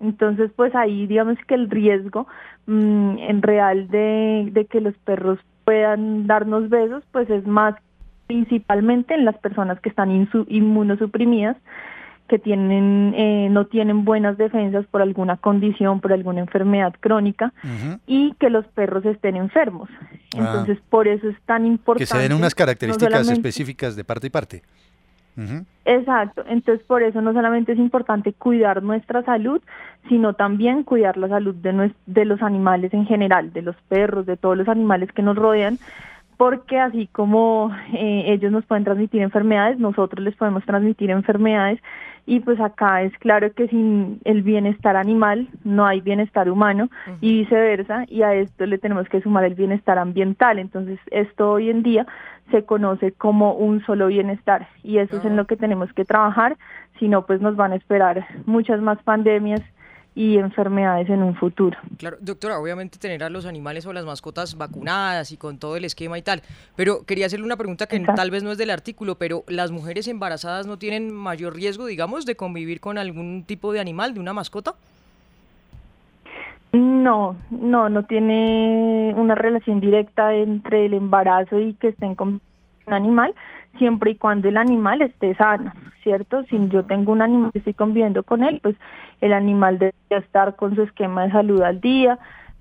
Entonces, 0.00 0.50
pues 0.56 0.74
ahí 0.74 1.06
digamos 1.06 1.36
que 1.46 1.54
el 1.54 1.68
riesgo 1.68 2.26
mm, 2.66 3.18
en 3.18 3.42
real 3.42 3.88
de, 3.88 4.48
de 4.52 4.64
que 4.64 4.80
los 4.80 4.94
perros 4.98 5.38
puedan 5.64 6.26
darnos 6.26 6.70
besos, 6.70 7.04
pues 7.12 7.28
es 7.28 7.46
más 7.46 7.74
principalmente 8.26 9.14
en 9.14 9.24
las 9.24 9.36
personas 9.38 9.80
que 9.80 9.88
están 9.88 10.10
inmunosuprimidas, 10.48 11.56
que 12.30 12.38
tienen 12.38 13.12
eh, 13.16 13.48
no 13.50 13.66
tienen 13.66 14.04
buenas 14.04 14.38
defensas 14.38 14.86
por 14.86 15.02
alguna 15.02 15.36
condición, 15.36 16.00
por 16.00 16.12
alguna 16.12 16.38
enfermedad 16.38 16.94
crónica 17.00 17.52
y 18.06 18.34
que 18.34 18.50
los 18.50 18.64
perros 18.68 19.04
estén 19.04 19.34
enfermos. 19.34 19.88
Entonces, 20.36 20.78
por 20.88 21.08
eso 21.08 21.28
es 21.28 21.36
tan 21.44 21.66
importante. 21.66 22.04
Ah. 22.04 22.14
Que 22.14 22.22
se 22.22 22.28
den 22.28 22.38
unas 22.38 22.54
características 22.54 23.28
específicas 23.28 23.96
de 23.96 24.04
parte 24.04 24.28
y 24.28 24.30
parte. 24.30 24.62
Exacto, 25.86 26.44
entonces 26.46 26.86
por 26.86 27.02
eso 27.02 27.20
no 27.20 27.32
solamente 27.32 27.72
es 27.72 27.78
importante 27.78 28.32
cuidar 28.32 28.82
nuestra 28.82 29.24
salud, 29.24 29.60
sino 30.08 30.34
también 30.34 30.84
cuidar 30.84 31.16
la 31.16 31.28
salud 31.28 31.54
de, 31.54 31.92
de 32.06 32.24
los 32.26 32.42
animales 32.42 32.92
en 32.92 33.06
general, 33.06 33.52
de 33.52 33.62
los 33.62 33.76
perros, 33.88 34.26
de 34.26 34.36
todos 34.36 34.56
los 34.56 34.68
animales 34.68 35.10
que 35.12 35.22
nos 35.22 35.36
rodean, 35.36 35.78
porque 36.40 36.80
así 36.80 37.06
como 37.08 37.70
eh, 37.92 38.24
ellos 38.28 38.50
nos 38.50 38.64
pueden 38.64 38.84
transmitir 38.84 39.20
enfermedades, 39.20 39.78
nosotros 39.78 40.24
les 40.24 40.34
podemos 40.36 40.64
transmitir 40.64 41.10
enfermedades 41.10 41.78
y 42.24 42.40
pues 42.40 42.58
acá 42.60 43.02
es 43.02 43.12
claro 43.18 43.52
que 43.52 43.68
sin 43.68 44.20
el 44.24 44.40
bienestar 44.40 44.96
animal 44.96 45.48
no 45.64 45.84
hay 45.84 46.00
bienestar 46.00 46.48
humano 46.48 46.88
y 47.20 47.40
viceversa 47.40 48.06
y 48.08 48.22
a 48.22 48.32
esto 48.32 48.64
le 48.64 48.78
tenemos 48.78 49.06
que 49.10 49.20
sumar 49.20 49.44
el 49.44 49.54
bienestar 49.54 49.98
ambiental. 49.98 50.58
Entonces 50.58 50.98
esto 51.10 51.52
hoy 51.52 51.68
en 51.68 51.82
día 51.82 52.06
se 52.50 52.64
conoce 52.64 53.12
como 53.12 53.52
un 53.52 53.84
solo 53.84 54.06
bienestar 54.06 54.66
y 54.82 54.96
eso 54.96 55.18
es 55.18 55.24
en 55.26 55.36
lo 55.36 55.46
que 55.46 55.56
tenemos 55.56 55.92
que 55.92 56.06
trabajar, 56.06 56.56
si 56.98 57.08
no 57.08 57.26
pues 57.26 57.42
nos 57.42 57.54
van 57.54 57.72
a 57.72 57.76
esperar 57.76 58.26
muchas 58.46 58.80
más 58.80 58.96
pandemias 59.02 59.60
y 60.14 60.38
enfermedades 60.38 61.08
en 61.08 61.22
un 61.22 61.34
futuro. 61.36 61.78
Claro, 61.96 62.16
doctora, 62.20 62.58
obviamente 62.58 62.98
tener 62.98 63.22
a 63.22 63.30
los 63.30 63.46
animales 63.46 63.86
o 63.86 63.92
las 63.92 64.04
mascotas 64.04 64.58
vacunadas 64.58 65.30
y 65.32 65.36
con 65.36 65.58
todo 65.58 65.76
el 65.76 65.84
esquema 65.84 66.18
y 66.18 66.22
tal, 66.22 66.42
pero 66.76 67.04
quería 67.06 67.26
hacerle 67.26 67.46
una 67.46 67.56
pregunta 67.56 67.86
que 67.86 67.96
Exacto. 67.96 68.20
tal 68.20 68.30
vez 68.30 68.42
no 68.42 68.50
es 68.50 68.58
del 68.58 68.70
artículo, 68.70 69.14
pero 69.16 69.44
¿las 69.46 69.70
mujeres 69.70 70.08
embarazadas 70.08 70.66
no 70.66 70.78
tienen 70.78 71.12
mayor 71.12 71.54
riesgo, 71.54 71.86
digamos, 71.86 72.26
de 72.26 72.36
convivir 72.36 72.80
con 72.80 72.98
algún 72.98 73.44
tipo 73.44 73.72
de 73.72 73.80
animal, 73.80 74.14
de 74.14 74.20
una 74.20 74.32
mascota? 74.32 74.74
No, 76.72 77.36
no, 77.50 77.88
no 77.88 78.04
tiene 78.04 79.12
una 79.16 79.34
relación 79.34 79.80
directa 79.80 80.34
entre 80.34 80.86
el 80.86 80.94
embarazo 80.94 81.58
y 81.58 81.74
que 81.74 81.88
estén 81.88 82.14
con 82.14 82.40
un 82.86 82.92
animal, 82.92 83.34
siempre 83.78 84.12
y 84.12 84.14
cuando 84.16 84.48
el 84.48 84.56
animal 84.56 85.02
esté 85.02 85.34
sano, 85.34 85.72
¿cierto? 86.02 86.44
Si 86.44 86.56
yo 86.68 86.84
tengo 86.84 87.12
un 87.12 87.22
animal 87.22 87.50
y 87.54 87.58
estoy 87.58 87.74
conviviendo 87.74 88.22
con 88.22 88.44
él, 88.44 88.60
pues 88.62 88.76
el 89.20 89.32
animal 89.32 89.78
debería 89.78 90.18
estar 90.18 90.56
con 90.56 90.74
su 90.74 90.82
esquema 90.82 91.24
de 91.24 91.32
salud 91.32 91.62
al 91.62 91.80
día, 91.80 92.18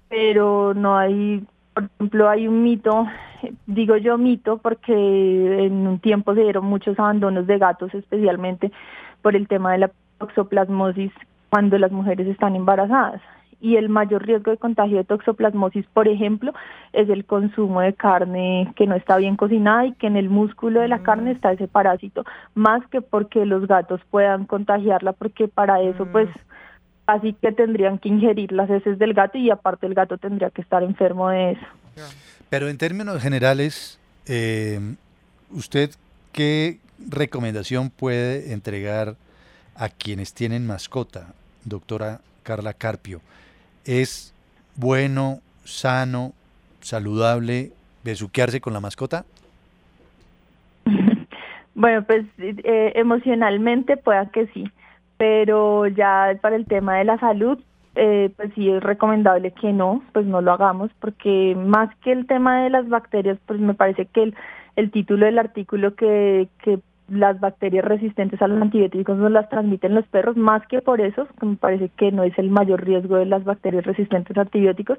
pero 0.09 0.73
no 0.73 0.97
hay, 0.97 1.45
por 1.73 1.85
ejemplo, 1.85 2.29
hay 2.29 2.47
un 2.47 2.63
mito, 2.63 3.07
digo 3.67 3.97
yo 3.97 4.17
mito, 4.17 4.57
porque 4.57 4.93
en 5.65 5.87
un 5.87 5.99
tiempo 5.99 6.33
se 6.35 6.41
dieron 6.41 6.65
muchos 6.65 6.99
abandonos 6.99 7.47
de 7.47 7.57
gatos, 7.57 7.93
especialmente 7.93 8.71
por 9.21 9.35
el 9.35 9.47
tema 9.47 9.71
de 9.71 9.79
la 9.79 9.91
toxoplasmosis 10.17 11.11
cuando 11.49 11.77
las 11.77 11.91
mujeres 11.91 12.27
están 12.27 12.55
embarazadas. 12.55 13.21
Y 13.61 13.75
el 13.75 13.89
mayor 13.89 14.25
riesgo 14.25 14.51
de 14.51 14.57
contagio 14.57 14.97
de 14.97 15.03
toxoplasmosis, 15.03 15.85
por 15.87 16.07
ejemplo, 16.07 16.53
es 16.93 17.09
el 17.09 17.25
consumo 17.25 17.81
de 17.81 17.93
carne 17.93 18.71
que 18.75 18.87
no 18.87 18.95
está 18.95 19.17
bien 19.17 19.35
cocinada 19.35 19.85
y 19.85 19.93
que 19.93 20.07
en 20.07 20.15
el 20.15 20.29
músculo 20.29 20.79
de 20.79 20.87
la 20.87 20.99
carne 20.99 21.31
está 21.31 21.51
ese 21.51 21.67
parásito, 21.67 22.23
más 22.55 22.85
que 22.87 23.01
porque 23.01 23.45
los 23.45 23.67
gatos 23.67 23.99
puedan 24.09 24.45
contagiarla, 24.45 25.11
porque 25.13 25.47
para 25.49 25.81
eso 25.81 26.05
pues 26.05 26.29
así 27.05 27.33
que 27.33 27.51
tendrían 27.51 27.97
que 27.97 28.09
ingerir 28.09 28.51
las 28.51 28.69
heces 28.69 28.99
del 28.99 29.13
gato 29.13 29.37
y 29.37 29.49
aparte 29.49 29.87
el 29.87 29.93
gato 29.93 30.17
tendría 30.17 30.51
que 30.51 30.61
estar 30.61 30.83
enfermo 30.83 31.29
de 31.29 31.51
eso. 31.51 31.65
Pero 32.49 32.69
en 32.69 32.77
términos 32.77 33.21
generales, 33.21 33.99
eh, 34.25 34.79
¿usted 35.51 35.91
qué 36.31 36.79
recomendación 37.09 37.89
puede 37.89 38.53
entregar 38.53 39.15
a 39.75 39.89
quienes 39.89 40.33
tienen 40.33 40.67
mascota, 40.67 41.33
doctora 41.65 42.21
Carla 42.43 42.73
Carpio? 42.73 43.21
¿Es 43.89 44.35
bueno, 44.75 45.39
sano, 45.63 46.33
saludable 46.79 47.71
besuquearse 48.03 48.61
con 48.61 48.73
la 48.73 48.79
mascota? 48.79 49.25
Bueno, 51.73 52.03
pues 52.03 52.25
eh, 52.37 52.91
emocionalmente 52.95 53.95
pueda 53.95 54.25
que 54.31 54.47
sí, 54.47 54.69
pero 55.15 55.87
ya 55.87 56.37
para 56.41 56.57
el 56.57 56.65
tema 56.65 56.97
de 56.97 57.05
la 57.05 57.17
salud, 57.19 57.57
eh, 57.95 58.31
pues 58.35 58.51
sí 58.53 58.69
es 58.69 58.83
recomendable 58.83 59.51
que 59.51 59.71
no, 59.71 60.03
pues 60.11 60.25
no 60.25 60.41
lo 60.41 60.51
hagamos, 60.51 60.91
porque 60.99 61.55
más 61.57 61.89
que 62.03 62.11
el 62.11 62.27
tema 62.27 62.63
de 62.63 62.69
las 62.69 62.89
bacterias, 62.89 63.37
pues 63.45 63.61
me 63.61 63.75
parece 63.75 64.07
que 64.07 64.23
el, 64.23 64.35
el 64.75 64.91
título 64.91 65.25
del 65.25 65.39
artículo 65.39 65.95
que, 65.95 66.49
que 66.63 66.79
las 67.11 67.39
bacterias 67.39 67.85
resistentes 67.85 68.41
a 68.41 68.47
los 68.47 68.61
antibióticos 68.61 69.17
nos 69.17 69.31
las 69.31 69.49
transmiten 69.49 69.95
los 69.95 70.05
perros, 70.07 70.37
más 70.37 70.65
que 70.67 70.81
por 70.81 71.01
eso, 71.01 71.27
que 71.39 71.45
me 71.45 71.55
parece 71.55 71.89
que 71.97 72.11
no 72.11 72.23
es 72.23 72.37
el 72.37 72.49
mayor 72.49 72.83
riesgo 72.85 73.17
de 73.17 73.25
las 73.25 73.43
bacterias 73.43 73.85
resistentes 73.85 74.37
a 74.37 74.41
antibióticos, 74.41 74.97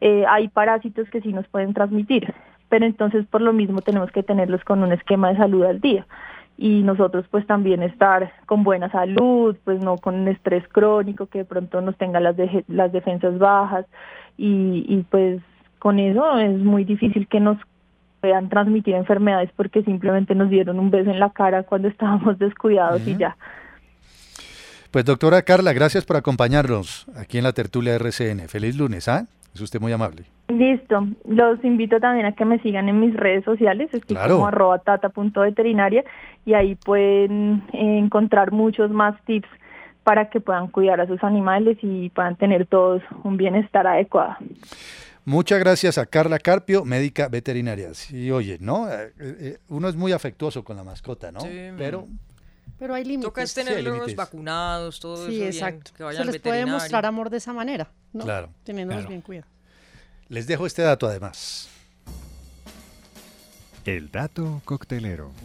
eh, 0.00 0.24
hay 0.28 0.48
parásitos 0.48 1.08
que 1.10 1.20
sí 1.20 1.32
nos 1.32 1.46
pueden 1.48 1.74
transmitir, 1.74 2.32
pero 2.68 2.84
entonces 2.86 3.24
por 3.26 3.40
lo 3.40 3.52
mismo 3.52 3.80
tenemos 3.82 4.10
que 4.10 4.22
tenerlos 4.22 4.62
con 4.64 4.82
un 4.82 4.92
esquema 4.92 5.30
de 5.30 5.36
salud 5.36 5.64
al 5.64 5.80
día. 5.80 6.06
Y 6.56 6.82
nosotros 6.84 7.26
pues 7.32 7.44
también 7.48 7.82
estar 7.82 8.30
con 8.46 8.62
buena 8.62 8.88
salud, 8.88 9.56
pues 9.64 9.80
no 9.80 9.96
con 9.96 10.14
un 10.14 10.28
estrés 10.28 10.62
crónico 10.68 11.26
que 11.26 11.38
de 11.38 11.44
pronto 11.44 11.80
nos 11.80 11.96
tenga 11.96 12.20
las, 12.20 12.36
deje- 12.36 12.64
las 12.68 12.92
defensas 12.92 13.38
bajas. 13.38 13.86
Y, 14.38 14.84
y 14.88 15.04
pues 15.10 15.42
con 15.80 15.98
eso 15.98 16.38
es 16.38 16.56
muy 16.58 16.84
difícil 16.84 17.26
que 17.26 17.40
nos 17.40 17.58
puedan 18.24 18.48
transmitir 18.48 18.94
enfermedades 18.94 19.50
porque 19.54 19.82
simplemente 19.82 20.34
nos 20.34 20.48
dieron 20.48 20.78
un 20.78 20.90
beso 20.90 21.10
en 21.10 21.20
la 21.20 21.28
cara 21.28 21.62
cuando 21.62 21.88
estábamos 21.94 22.38
descuidados 22.38 23.06
y 23.06 23.18
ya. 23.18 23.36
Pues 24.90 25.04
doctora 25.04 25.42
Carla, 25.42 25.74
gracias 25.74 26.06
por 26.06 26.16
acompañarnos 26.16 27.06
aquí 27.18 27.36
en 27.36 27.44
la 27.44 27.52
tertulia 27.52 27.94
RCN. 27.96 28.48
Feliz 28.48 28.78
lunes, 28.78 29.08
¿ah? 29.08 29.26
Es 29.54 29.60
usted 29.60 29.78
muy 29.78 29.92
amable. 29.92 30.22
Listo, 30.48 31.06
los 31.28 31.62
invito 31.64 32.00
también 32.00 32.24
a 32.24 32.32
que 32.32 32.46
me 32.46 32.58
sigan 32.60 32.88
en 32.88 32.98
mis 32.98 33.14
redes 33.14 33.44
sociales, 33.44 33.90
estoy 33.92 34.16
Claro. 34.16 34.36
como 34.36 34.46
arroba 34.46 34.78
tata.veterinaria 34.78 36.02
y 36.46 36.54
ahí 36.54 36.76
pueden 36.76 37.62
eh, 37.74 37.98
encontrar 37.98 38.52
muchos 38.52 38.90
más 38.90 39.20
tips 39.26 39.48
para 40.02 40.30
que 40.30 40.40
puedan 40.40 40.68
cuidar 40.68 40.98
a 41.02 41.06
sus 41.06 41.22
animales 41.22 41.76
y 41.82 42.08
puedan 42.08 42.36
tener 42.36 42.64
todos 42.64 43.02
un 43.22 43.36
bienestar 43.36 43.86
adecuado. 43.86 44.36
Muchas 45.26 45.58
gracias 45.58 45.96
a 45.98 46.04
Carla 46.06 46.38
Carpio, 46.38 46.84
médica 46.84 47.28
veterinaria. 47.28 47.94
Sí, 47.94 48.30
oye, 48.30 48.58
¿no? 48.60 48.90
Eh, 48.92 49.12
eh, 49.18 49.58
uno 49.68 49.88
es 49.88 49.96
muy 49.96 50.12
afectuoso 50.12 50.62
con 50.64 50.76
la 50.76 50.84
mascota, 50.84 51.32
¿no? 51.32 51.40
Sí. 51.40 51.48
Pero 51.78 52.06
Pero 52.78 52.94
hay 52.94 53.04
límites. 53.04 53.24
Toca 53.24 53.42
es 53.42 53.54
tenerlos 53.54 54.14
vacunados, 54.14 55.00
todo 55.00 55.26
Sí, 55.26 55.42
eso 55.42 55.64
exacto. 55.64 55.90
bien, 55.92 55.96
que 55.96 56.02
vayan 56.04 56.22
Se 56.24 56.28
al 56.28 56.32
les 56.32 56.42
puede 56.42 56.66
mostrar 56.66 57.06
amor 57.06 57.30
de 57.30 57.38
esa 57.38 57.52
manera, 57.54 57.90
¿no? 58.12 58.24
Claro, 58.24 58.50
Teniéndolos 58.64 59.02
claro. 59.04 59.08
bien 59.10 59.22
cuidado. 59.22 59.48
les 60.28 60.46
dejo 60.46 60.66
este 60.66 60.82
dato 60.82 61.06
además. 61.06 61.68
El 63.86 64.10
dato 64.10 64.60
coctelero. 64.64 65.30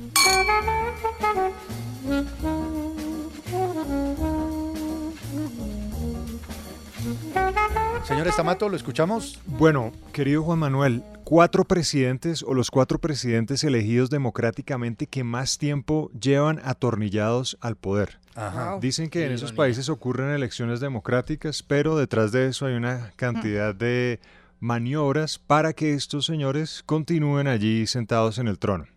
Señor 8.03 8.27
Estamato, 8.27 8.69
¿lo 8.69 8.75
escuchamos? 8.75 9.39
Bueno, 9.45 9.91
querido 10.13 10.43
Juan 10.43 10.59
Manuel, 10.59 11.03
cuatro 11.23 11.63
presidentes 11.65 12.43
o 12.43 12.53
los 12.53 12.71
cuatro 12.71 12.97
presidentes 12.99 13.63
elegidos 13.63 14.09
democráticamente 14.09 15.05
que 15.05 15.23
más 15.23 15.57
tiempo 15.57 16.09
llevan 16.19 16.59
atornillados 16.63 17.57
al 17.61 17.75
poder. 17.75 18.19
Ajá. 18.35 18.79
Dicen 18.81 19.09
que 19.09 19.19
Qué 19.19 19.25
en 19.27 19.33
esos 19.33 19.49
ironía. 19.49 19.57
países 19.57 19.89
ocurren 19.89 20.29
elecciones 20.29 20.79
democráticas, 20.79 21.61
pero 21.61 21.97
detrás 21.97 22.31
de 22.31 22.47
eso 22.47 22.65
hay 22.65 22.75
una 22.75 23.11
cantidad 23.15 23.75
de 23.75 24.19
maniobras 24.59 25.37
para 25.39 25.73
que 25.73 25.93
estos 25.93 26.25
señores 26.25 26.83
continúen 26.85 27.47
allí 27.47 27.85
sentados 27.85 28.39
en 28.39 28.47
el 28.47 28.57
trono. 28.59 28.87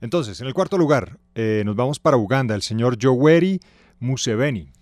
Entonces, 0.00 0.40
en 0.40 0.46
el 0.46 0.54
cuarto 0.54 0.76
lugar, 0.76 1.18
eh, 1.34 1.62
nos 1.64 1.76
vamos 1.76 1.98
para 2.00 2.16
Uganda, 2.16 2.54
el 2.54 2.62
señor 2.62 2.98
Yoweri 2.98 3.60
Museveni. 4.00 4.72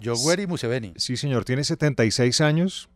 Yoweri 0.00 0.46
Museveni. 0.46 0.92
Sí, 0.96 1.16
señor, 1.16 1.44
tiene 1.44 1.64
76 1.64 2.40
años, 2.40 2.88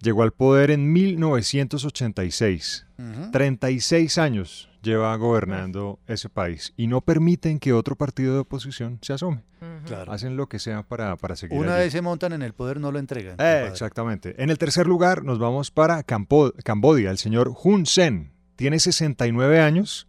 llegó 0.00 0.22
al 0.22 0.32
poder 0.32 0.70
en 0.70 0.92
1986. 0.92 2.86
Ujú. 2.98 3.30
36 3.30 4.18
años 4.18 4.68
lleva 4.82 5.14
gobernando 5.16 5.98
ese 6.06 6.28
país 6.28 6.72
y 6.76 6.86
no 6.86 7.00
permiten 7.00 7.58
que 7.58 7.72
otro 7.72 7.96
partido 7.96 8.34
de 8.34 8.40
oposición 8.40 8.98
se 9.02 9.12
asome. 9.12 9.42
Claro. 9.84 10.12
Hacen 10.12 10.36
lo 10.36 10.48
que 10.48 10.58
sea 10.58 10.82
para, 10.84 11.16
para 11.16 11.34
seguir 11.36 11.58
Una 11.58 11.74
allí. 11.74 11.84
vez 11.84 11.92
se 11.92 12.02
montan 12.02 12.32
en 12.32 12.42
el 12.42 12.52
poder, 12.52 12.78
no 12.80 12.92
lo 12.92 12.98
entregan. 12.98 13.36
Eh, 13.38 13.66
exactamente. 13.70 14.40
En 14.42 14.50
el 14.50 14.58
tercer 14.58 14.86
lugar 14.86 15.24
nos 15.24 15.38
vamos 15.38 15.70
para 15.70 16.02
Campo- 16.04 16.52
Cambodia. 16.64 17.10
El 17.10 17.18
señor 17.18 17.52
Hun 17.64 17.86
Sen 17.86 18.30
tiene 18.54 18.78
69 18.78 19.60
años 19.60 20.06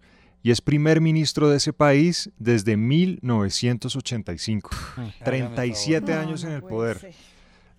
y 0.48 0.52
es 0.52 0.62
primer 0.62 1.02
ministro 1.02 1.50
de 1.50 1.58
ese 1.58 1.74
país 1.74 2.30
desde 2.39 2.78
1985. 2.78 4.70
37 5.26 6.14
No, 6.14 6.20
años 6.22 6.43
en 6.45 6.52
el 6.54 6.62
poder. 6.64 7.12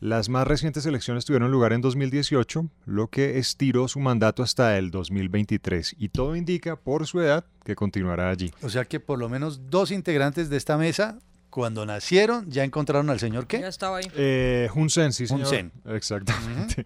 Las 0.00 0.28
más 0.28 0.46
recientes 0.46 0.84
elecciones 0.84 1.24
tuvieron 1.24 1.50
lugar 1.50 1.72
en 1.72 1.80
2018, 1.80 2.68
lo 2.84 3.08
que 3.08 3.38
estiró 3.38 3.88
su 3.88 4.00
mandato 4.00 4.42
hasta 4.42 4.76
el 4.76 4.90
2023. 4.90 5.96
Y 5.98 6.10
todo 6.10 6.36
indica, 6.36 6.76
por 6.76 7.06
su 7.06 7.22
edad, 7.22 7.46
que 7.64 7.74
continuará 7.74 8.28
allí. 8.28 8.52
O 8.60 8.68
sea 8.68 8.84
que 8.84 9.00
por 9.00 9.18
lo 9.18 9.30
menos 9.30 9.70
dos 9.70 9.90
integrantes 9.90 10.50
de 10.50 10.58
esta 10.58 10.76
mesa, 10.76 11.18
cuando 11.48 11.86
nacieron, 11.86 12.50
ya 12.50 12.64
encontraron 12.64 13.08
al 13.08 13.18
señor 13.18 13.44
Ya 13.44 13.60
qué? 13.60 13.66
estaba 13.66 13.96
ahí. 13.96 14.04
Eh, 14.14 14.68
Hun 14.74 14.90
Sen, 14.90 15.14
sí, 15.14 15.22
Hun 15.24 15.28
señor. 15.46 15.46
Sen. 15.48 15.72
Exactamente. 15.86 16.84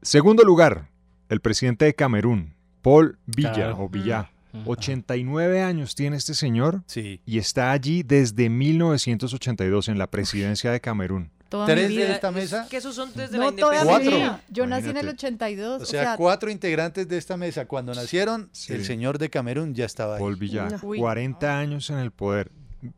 Segundo 0.00 0.44
lugar, 0.44 0.88
el 1.28 1.40
presidente 1.40 1.86
de 1.86 1.94
Camerún, 1.94 2.54
Paul 2.82 3.18
Villa 3.26 3.52
Claro. 3.52 3.78
o 3.80 3.88
Villa. 3.88 4.30
Mm. 4.52 4.68
89 4.68 5.62
años 5.62 5.94
tiene 5.94 6.16
este 6.16 6.34
señor 6.34 6.82
Sí. 6.86 7.20
y 7.24 7.38
está 7.38 7.72
allí 7.72 8.02
desde 8.02 8.48
1982 8.50 9.88
en 9.88 9.98
la 9.98 10.08
presidencia 10.10 10.70
de 10.70 10.80
Camerún. 10.80 11.30
Toda 11.48 11.66
Tres 11.66 11.90
mi 11.90 11.96
de 11.96 12.12
esta 12.12 12.30
mesa, 12.30 12.66
Que 12.70 12.78
esos 12.78 12.94
son 12.94 13.10
desde 13.14 13.36
No, 13.36 13.50
la 13.50 13.56
toda 13.56 13.84
mi 13.84 13.90
independencia. 13.90 14.40
Yo 14.48 14.66
nací 14.66 14.84
en 14.88 14.96
el 14.96 15.02
Imagínate. 15.04 15.26
82. 15.26 15.82
o 15.82 15.84
sea, 15.84 16.16
cuatro 16.16 16.50
integrantes 16.50 17.06
de 17.08 17.18
esta 17.18 17.36
mesa, 17.36 17.66
cuando 17.66 17.92
nacieron, 17.94 18.48
Sí. 18.52 18.72
el 18.72 18.84
señor 18.86 19.18
de 19.18 19.28
Camerún 19.28 19.74
ya 19.74 19.84
estaba 19.84 20.14
ahí. 20.14 20.20
Paul 20.20 20.36
Villa, 20.36 20.68
No. 20.70 20.78
Uy. 20.82 20.98
40 20.98 21.58
años 21.58 21.90
en 21.90 21.98
el 21.98 22.10
poder. 22.10 22.50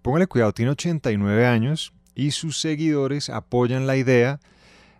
Póngale 0.02 0.28
cuidado, 0.28 0.52
tiene 0.52 0.70
89 0.70 1.46
años 1.46 1.92
y 2.14 2.30
sus 2.30 2.60
seguidores 2.60 3.28
apoyan 3.28 3.88
la 3.88 3.96
idea 3.96 4.38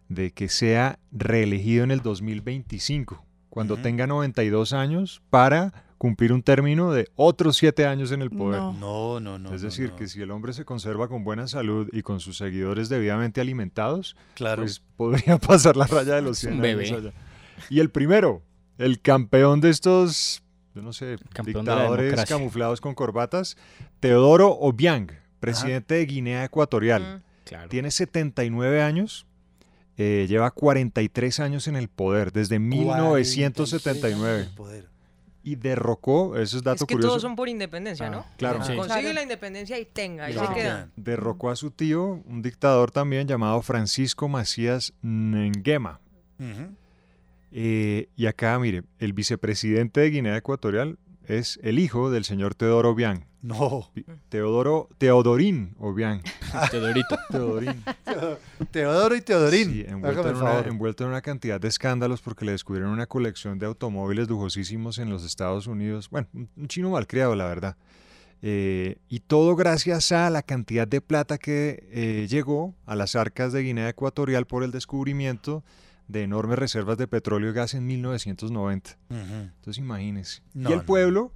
de 0.09 0.33
que 0.33 0.49
sea 0.49 0.99
reelegido 1.13 1.85
en 1.85 1.93
el 1.93 2.01
2025, 2.03 3.25
cuando 3.51 3.77
tenga 3.77 4.07
92 4.09 4.73
años, 4.73 5.23
para 5.31 5.84
cumplir 6.05 6.35
un 6.35 6.43
término 6.43 6.93
de 6.93 7.09
otros 7.17 7.57
7 7.57 7.87
años 7.87 8.13
en 8.13 8.21
el 8.21 8.29
poder. 8.29 8.61
No. 8.61 8.75
No, 8.75 9.21
no, 9.21 9.39
no. 9.39 9.55
es 9.55 9.63
decir, 9.63 9.89
no. 9.93 9.97
que 9.97 10.07
si 10.07 10.21
el 10.21 10.31
hombre 10.33 10.53
se 10.53 10.67
conserva 10.67 11.09
con 11.09 11.25
buena 11.25 11.49
salud 11.49 11.89
y 11.93 12.03
con 12.03 12.21
sus 12.21 12.37
seguidores 12.37 12.91
debidamente 12.91 13.41
alimentados, 13.41 14.15
Claro. 14.35 14.61
pues 14.65 14.83
podría 14.99 15.39
pasar 15.49 15.79
la 15.79 15.87
raya 15.87 16.17
de 16.17 16.21
los 16.21 16.33
Es 16.45 16.51
100 16.51 16.59
un 16.59 16.65
años 16.67 16.77
bebé. 16.91 16.95
allá. 17.09 17.13
Y 17.71 17.81
el 17.81 17.89
primero, 17.89 18.43
el 18.77 19.01
campeón 19.01 19.63
de 19.63 19.71
estos, 19.71 20.43
yo 20.75 20.83
no 20.83 20.93
sé, 20.93 21.17
Campeón 21.33 21.65
dictadores 21.65 22.25
camuflados 22.27 22.83
con 22.83 22.95
corbatas, 22.95 23.57
Teodoro 24.01 24.51
Obiang, 24.51 25.11
presidente 25.41 25.95
de 25.95 26.05
Guinea 26.05 26.45
Ecuatorial. 26.45 27.23
Claro. 27.47 27.71
Tiene 27.71 27.91
79 27.91 28.83
años, 28.83 29.27
eh, 29.97 30.27
lleva 30.29 30.51
43 30.51 31.41
años 31.41 31.67
en 31.67 31.77
el 31.77 31.89
poder, 31.89 32.31
desde 32.31 32.59
1979. 32.59 34.41
El 34.43 34.49
poder. 34.55 34.94
Y 35.47 35.57
derrocó, 35.57 36.37
eso 36.39 36.57
es 36.57 36.63
dato 36.63 36.85
Es 36.85 36.89
que 36.89 36.95
curioso, 36.95 37.09
todos 37.11 37.23
son 37.23 37.37
por 37.37 37.49
independencia, 37.51 38.09
¿no? 38.09 38.25
claro. 38.39 38.65
Sí. 38.65 38.75
Consigue 38.75 39.13
la 39.13 39.23
independencia 39.23 39.79
y 39.79 39.85
tenga, 39.85 40.25
ahí 40.25 40.33
Y 40.33 40.39
se 40.39 40.41
se 40.41 40.47
queda. 40.47 40.55
quedan. 40.55 40.93
derrocó 40.97 41.51
a 41.51 41.57
su 41.57 41.71
tío, 41.71 42.23
un 42.27 42.41
dictador 42.41 42.91
también 42.91 43.29
llamado 43.29 43.61
Francisco 43.61 44.27
Macías 44.29 44.95
Nguema. 45.03 46.01
Eh, 47.57 48.09
y 48.17 48.27
acá, 48.27 48.59
mire, 48.59 48.83
el 48.99 49.13
vicepresidente 49.13 50.01
de 50.01 50.11
Guinea 50.11 50.37
Ecuatorial 50.37 50.99
es 51.27 51.59
el 51.63 51.79
hijo 51.79 52.11
del 52.11 52.25
señor 52.25 52.55
Teodoro 52.55 52.91
Obiang. 52.91 53.27
No. 53.43 53.91
Teodoro, 54.31 54.89
Teodorín 54.99 55.75
Obiang. 55.79 56.23
Teodorito. 56.71 57.19
Teodorín. 57.31 57.85
Teodoro 58.71 59.15
y 59.15 59.21
Teodorín. 59.21 59.71
Sí, 59.71 59.85
envuelto, 59.87 60.21
Hágame 60.21 60.31
en 60.31 60.43
una, 60.43 60.51
favor. 60.53 60.69
envuelto 60.69 61.05
en 61.05 61.11
una 61.11 61.21
cantidad 61.23 61.61
de 61.61 61.69
escándalos 61.69 62.23
porque 62.23 62.45
le 62.45 62.53
descubrieron 62.53 62.91
una 62.91 63.07
colección 63.07 63.59
de 63.59 63.67
automóviles 63.67 64.29
lujosísimos 64.29 64.99
en 64.99 65.11
los 65.11 65.25
Estados 65.25 65.67
Unidos. 65.67 66.09
Bueno, 66.11 66.29
un, 66.33 66.49
un 66.57 66.69
chino 66.69 66.91
malcriado, 66.91 67.35
la 67.35 67.45
verdad. 67.47 67.77
Eh, 68.47 68.99
y 69.09 69.21
todo 69.21 69.57
gracias 69.57 70.13
a 70.13 70.29
la 70.29 70.43
cantidad 70.43 70.87
de 70.87 71.01
plata 71.01 71.39
que 71.39 71.89
eh, 71.91 72.27
llegó 72.29 72.75
a 72.85 72.95
las 72.95 73.17
arcas 73.17 73.55
de 73.55 73.63
Guinea 73.63 73.89
Ecuatorial 73.89 74.47
por 74.47 74.63
el 74.65 74.71
descubrimiento 74.71 75.65
de 76.09 76.23
enormes 76.23 76.59
reservas 76.59 76.99
de 76.99 77.07
petróleo 77.09 77.51
y 77.51 77.53
gas 77.55 77.75
en 77.75 77.87
1990. 77.87 78.99
Ujú. 79.11 79.19
Entonces 79.21 79.79
imagínense. 79.79 80.43
No, 80.53 80.71
y 80.71 80.73
el 80.73 80.79
no. 80.81 80.85
pueblo, 80.85 81.33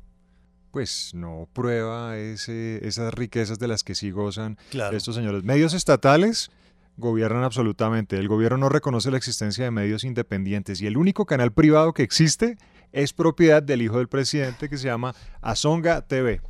pues 0.71 1.12
no 1.14 1.49
prueba 1.53 2.16
ese, 2.19 2.87
esas 2.87 3.12
riquezas 3.14 3.59
de 3.59 3.69
las 3.69 3.83
que 3.85 3.95
sí 3.95 4.11
gozan 4.11 4.59
Claro. 4.71 4.97
estos 4.97 5.14
señores. 5.14 5.43
Medios 5.45 5.73
estatales 5.75 6.51
gobiernan 6.97 7.45
absolutamente. 7.45 8.19
El 8.19 8.29
gobierno 8.29 8.59
no 8.59 8.69
reconoce 8.69 9.11
la 9.11 9.16
existencia 9.16 9.64
de 9.64 9.71
medios 9.71 10.05
independientes 10.05 10.81
y 10.81 10.87
el 10.87 10.97
único 10.97 11.25
canal 11.27 11.53
privado 11.53 11.93
que 11.95 12.03
existe 12.03 12.59
es 12.93 13.12
propiedad 13.12 13.62
del 13.62 13.83
hijo 13.83 13.99
del 13.99 14.09
presidente 14.09 14.69
que 14.69 14.77
se 14.77 14.85
llama 14.89 15.14
Azonga 15.41 16.03
TV. 16.03 16.41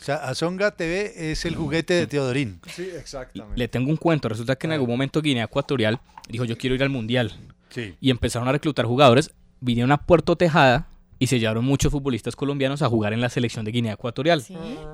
O 0.00 0.04
sea, 0.04 0.16
Azonga 0.16 0.70
TV 0.72 1.30
es 1.32 1.44
el 1.46 1.56
juguete 1.56 1.94
de 1.94 2.06
Teodorín. 2.06 2.60
Sí, 2.68 2.86
exactamente. 2.98 3.58
Le 3.58 3.66
tengo 3.66 3.90
un 3.90 3.96
cuento. 3.96 4.28
Resulta 4.28 4.54
que 4.56 4.66
en 4.66 4.74
algún 4.74 4.88
momento 4.90 5.22
Guinea 5.22 5.44
Ecuatorial 5.44 6.00
dijo 6.28 6.44
yo 6.44 6.56
quiero 6.58 6.74
ir 6.74 6.82
al 6.82 6.90
Mundial. 6.90 7.32
Sí. 7.70 7.94
Y 8.00 8.10
empezaron 8.10 8.48
a 8.48 8.52
reclutar 8.52 8.86
jugadores. 8.86 9.30
Vinieron 9.60 9.92
a 9.92 9.98
Puerto 9.98 10.36
Tejada 10.36 10.88
y 11.18 11.28
se 11.28 11.38
llevaron 11.38 11.64
muchos 11.64 11.90
futbolistas 11.90 12.36
colombianos 12.36 12.82
a 12.82 12.90
jugar 12.90 13.14
en 13.14 13.22
la 13.22 13.30
selección 13.30 13.64
de 13.64 13.72
Guinea 13.72 13.94
Ecuatorial. 13.94 14.44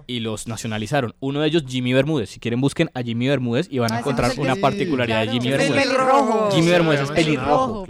Y 0.06 0.20
los 0.20 0.46
nacionalizaron. 0.46 1.14
Uno 1.18 1.40
de 1.40 1.48
ellos, 1.48 1.64
Jimmy 1.66 1.92
Bermúdez. 1.92 2.30
Si 2.30 2.38
quieren, 2.38 2.60
busquen 2.60 2.90
a 2.94 3.02
Jimmy 3.02 3.26
Bermúdez 3.26 3.66
y 3.68 3.80
van 3.80 3.90
a 3.90 3.96
Ah, 3.96 3.98
encontrar 3.98 4.30
una 4.38 4.54
particularidad 4.54 5.18
de 5.20 5.26
claro. 5.26 5.40
Jimmy 5.42 5.48
Es 5.54 5.60
el 5.60 5.72
Bermúdez. 5.72 5.84
pelirrojo. 5.88 6.50
Jimmy 6.52 6.66
Bermúdez 6.70 7.00
es 7.00 7.08
Sí, 7.08 7.14
pelirrojo. 7.14 7.84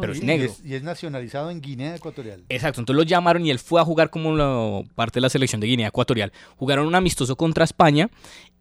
Pero 0.00 0.12
es 0.14 0.22
Y- 0.22 0.24
negro. 0.24 0.46
Y 0.46 0.50
es, 0.50 0.64
y 0.64 0.74
es 0.76 0.82
nacionalizado 0.82 1.50
en 1.50 1.60
Guinea 1.60 1.94
Ecuatorial. 1.96 2.42
Exacto, 2.48 2.80
entonces 2.80 2.96
lo 2.96 3.02
llamaron 3.02 3.44
y 3.44 3.50
él 3.50 3.58
fue 3.58 3.82
a 3.82 3.84
jugar 3.84 4.08
como 4.08 4.84
parte 4.94 5.18
de 5.18 5.20
la 5.20 5.28
selección 5.28 5.60
de 5.60 5.66
Guinea 5.66 5.88
Ecuatorial. 5.88 6.32
Jugaron 6.56 6.86
un 6.86 6.94
amistoso 6.94 7.36
contra 7.36 7.64
España 7.64 8.08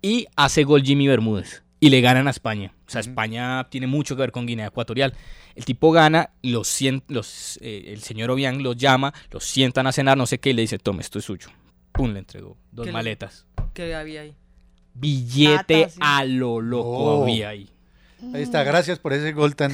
y 0.01 0.27
hace 0.35 0.65
gol 0.65 0.83
Jimmy 0.83 1.07
Bermúdez 1.07 1.62
y 1.85 1.89
le 1.89 2.01
ganan 2.01 2.27
a 2.27 2.31
España. 2.31 2.73
O 2.87 2.89
sea, 2.89 3.01
España 3.01 3.67
tiene 3.69 3.87
mucho 3.87 4.15
que 4.15 4.21
ver 4.21 4.31
con 4.31 4.45
Guinea 4.45 4.67
Ecuatorial. 4.67 5.13
El 5.55 5.65
tipo 5.65 5.91
gana, 5.91 6.29
los, 6.41 6.67
sien- 6.67 7.03
los 7.07 7.59
eh, 7.61 7.85
el 7.87 8.01
señor 8.01 8.31
Obiang 8.31 8.61
los 8.63 8.77
llama, 8.77 9.13
los 9.31 9.43
sientan 9.43 9.85
a 9.87 9.91
cenar, 9.91 10.17
no 10.17 10.25
sé 10.25 10.39
qué, 10.39 10.51
y 10.51 10.53
le 10.53 10.61
dice, 10.61 10.79
tome, 10.79 11.01
esto 11.01 11.19
es 11.19 11.25
suyo. 11.25 11.47
Pum, 11.91 12.11
le 12.13 12.19
entregó 12.19 12.57
dos 12.71 12.85
¿Qué 12.85 12.89
le- 12.89 12.93
maletas. 12.93 13.45
¿Qué 13.73 13.93
había 13.95 14.21
ahí? 14.21 14.33
Billete 14.93 15.89
sí. 15.89 15.97
a 16.01 16.23
lo 16.25 16.61
loco 16.61 16.89
Oh. 17.19 17.23
había 17.23 17.49
ahí. 17.49 17.69
Ahí 18.33 18.41
está, 18.41 18.63
gracias 18.63 18.99
por 18.99 19.11
ese 19.11 19.33
gol 19.33 19.55
tan 19.55 19.71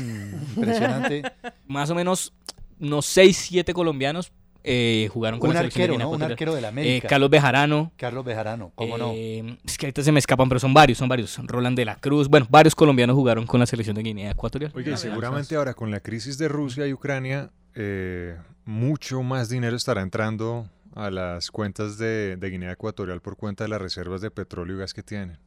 impresionante. 0.55 1.21
Más 1.67 1.89
o 1.91 1.95
menos 1.95 2.33
unos 2.79 3.05
6, 3.05 3.37
7 3.37 3.73
colombianos 3.73 4.31
eh, 4.63 5.09
jugaron 5.11 5.39
con 5.39 5.49
Un 5.49 5.55
la 5.55 5.61
arquero, 5.61 5.97
¿no? 5.97 6.09
Un 6.09 6.21
arquero 6.21 6.53
de 6.53 6.61
la 6.61 6.67
Eh, 6.67 6.71
América. 6.71 7.07
Carlos 7.07 7.29
Bejarano. 7.29 7.91
Carlos 7.97 8.25
Bejarano, 8.25 8.71
¿cómo 8.75 8.97
no? 8.97 9.11
Eh, 9.15 9.57
Es 9.65 9.77
que 9.77 9.85
ahorita 9.87 10.03
se 10.03 10.11
me 10.11 10.19
escapan, 10.19 10.47
pero 10.49 10.59
son 10.59 10.73
varios, 10.73 10.97
son 10.97 11.07
varios. 11.09 11.37
Roland 11.45 11.77
de 11.77 11.85
la 11.85 11.95
Cruz. 11.95 12.27
Bueno, 12.27 12.47
varios 12.49 12.75
colombianos 12.75 13.15
jugaron 13.15 13.45
con 13.47 13.59
la 13.59 13.65
selección 13.65 13.95
de 13.95 14.03
Guinea 14.03 14.31
Ecuatorial. 14.31 14.71
Oye, 14.75 14.91
y 14.93 14.97
seguramente 14.97 15.55
ahora 15.55 15.73
con 15.73 15.91
la 15.91 15.99
crisis 15.99 16.37
de 16.37 16.47
Rusia 16.47 16.85
y 16.87 16.93
Ucrania, 16.93 17.49
eh, 17.75 18.35
mucho 18.65 19.23
más 19.23 19.49
dinero 19.49 19.75
estará 19.75 20.01
entrando 20.01 20.69
a 20.95 21.09
las 21.09 21.51
cuentas 21.51 21.97
de, 21.97 22.35
de 22.37 22.49
Guinea 22.49 22.71
Ecuatorial 22.73 23.21
por 23.21 23.37
cuenta 23.37 23.63
de 23.63 23.69
las 23.69 23.81
reservas 23.81 24.21
de 24.21 24.31
petróleo 24.31 24.75
y 24.75 24.79
gas 24.79 24.93
que 24.93 25.03
tienen. 25.03 25.37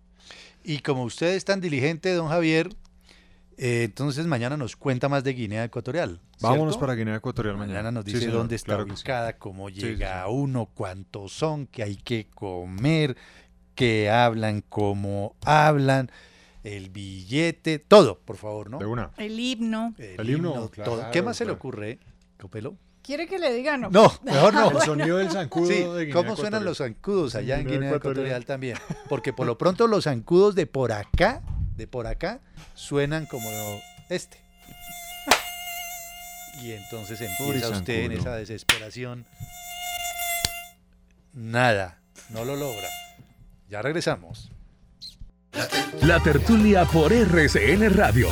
Y 0.64 0.78
como 0.78 1.02
usted 1.02 1.34
es 1.34 1.44
tan 1.44 1.60
diligente, 1.60 2.12
don 2.14 2.28
Javier, 2.28 2.70
eh, 3.64 3.84
entonces 3.84 4.26
mañana 4.26 4.56
nos 4.56 4.74
cuenta 4.74 5.08
más 5.08 5.22
de 5.22 5.32
Guinea 5.34 5.62
Ecuatorial. 5.64 6.20
Vámonos 6.40 6.76
para 6.76 6.94
Guinea 6.94 7.14
Ecuatorial 7.14 7.56
mañana. 7.56 7.74
Mañana 7.78 7.92
nos 7.92 8.04
Sí, 8.04 8.10
dice 8.10 8.24
señor, 8.24 8.38
dónde 8.38 8.56
está 8.56 8.66
claro 8.74 8.84
que 8.86 8.90
sí. 8.90 9.02
ubicada, 9.02 9.38
cómo 9.38 9.68
Sí, 9.68 9.74
llega 9.76 10.24
sí, 10.24 10.30
uno, 10.32 10.68
cuántos 10.74 11.32
son, 11.32 11.68
qué 11.68 11.84
hay 11.84 11.94
que 11.94 12.26
comer, 12.34 13.16
qué 13.76 14.10
hablan, 14.10 14.62
cómo 14.68 15.36
hablan, 15.44 16.10
el 16.64 16.90
billete, 16.90 17.78
todo, 17.78 18.18
por 18.18 18.36
favor, 18.36 18.68
¿no? 18.68 18.78
De 18.78 18.86
una. 18.86 19.10
El 19.16 19.38
himno. 19.38 19.94
El, 19.96 20.28
himno, 20.28 20.68
claro, 20.70 20.90
todo. 20.92 21.10
¿Qué 21.12 21.22
más 21.22 21.36
se 21.36 21.44
le 21.44 21.52
ocurre, 21.52 22.00
Copelo? 22.40 22.76
¿Quiere 23.02 23.26
que 23.26 23.38
le 23.38 23.52
diga 23.52 23.76
no? 23.76 23.90
No, 23.90 24.12
mejor 24.24 24.54
no. 24.54 24.70
El 24.72 24.80
sonido 24.80 25.16
del 25.18 25.30
zancudo 25.30 25.66
Sí, 25.66 25.74
de 25.74 26.06
Guinea 26.06 26.14
¿Cómo 26.14 26.36
suenan 26.36 26.64
los 26.64 26.78
zancudos 26.78 27.34
allá 27.36 27.56
en 27.56 27.62
Guinea 27.66 27.74
Guinea 27.78 27.88
Ecuatorial. 27.90 28.26
Ecuatorial 28.26 28.44
también? 28.44 28.76
Porque 29.08 29.32
por 29.32 29.46
lo 29.46 29.56
pronto 29.58 29.86
los 29.86 30.04
zancudos 30.04 30.54
de 30.56 30.66
por 30.66 30.92
acá, 30.92 31.42
de 31.76 31.86
por 31.86 32.06
acá, 32.06 32.40
suenan 32.74 33.26
como 33.26 33.48
este. 34.08 34.38
Y 36.62 36.72
entonces 36.72 37.20
empieza 37.20 37.70
usted 37.70 38.04
en 38.04 38.12
esa 38.12 38.36
desesperación. 38.36 39.24
Nada, 41.32 41.98
no 42.30 42.44
lo 42.44 42.56
logra. 42.56 42.88
Ya 43.70 43.82
regresamos. 43.82 44.50
La 46.02 46.20
tertulia 46.20 46.84
por 46.84 47.12
RCN 47.12 47.94
Radio. 47.94 48.28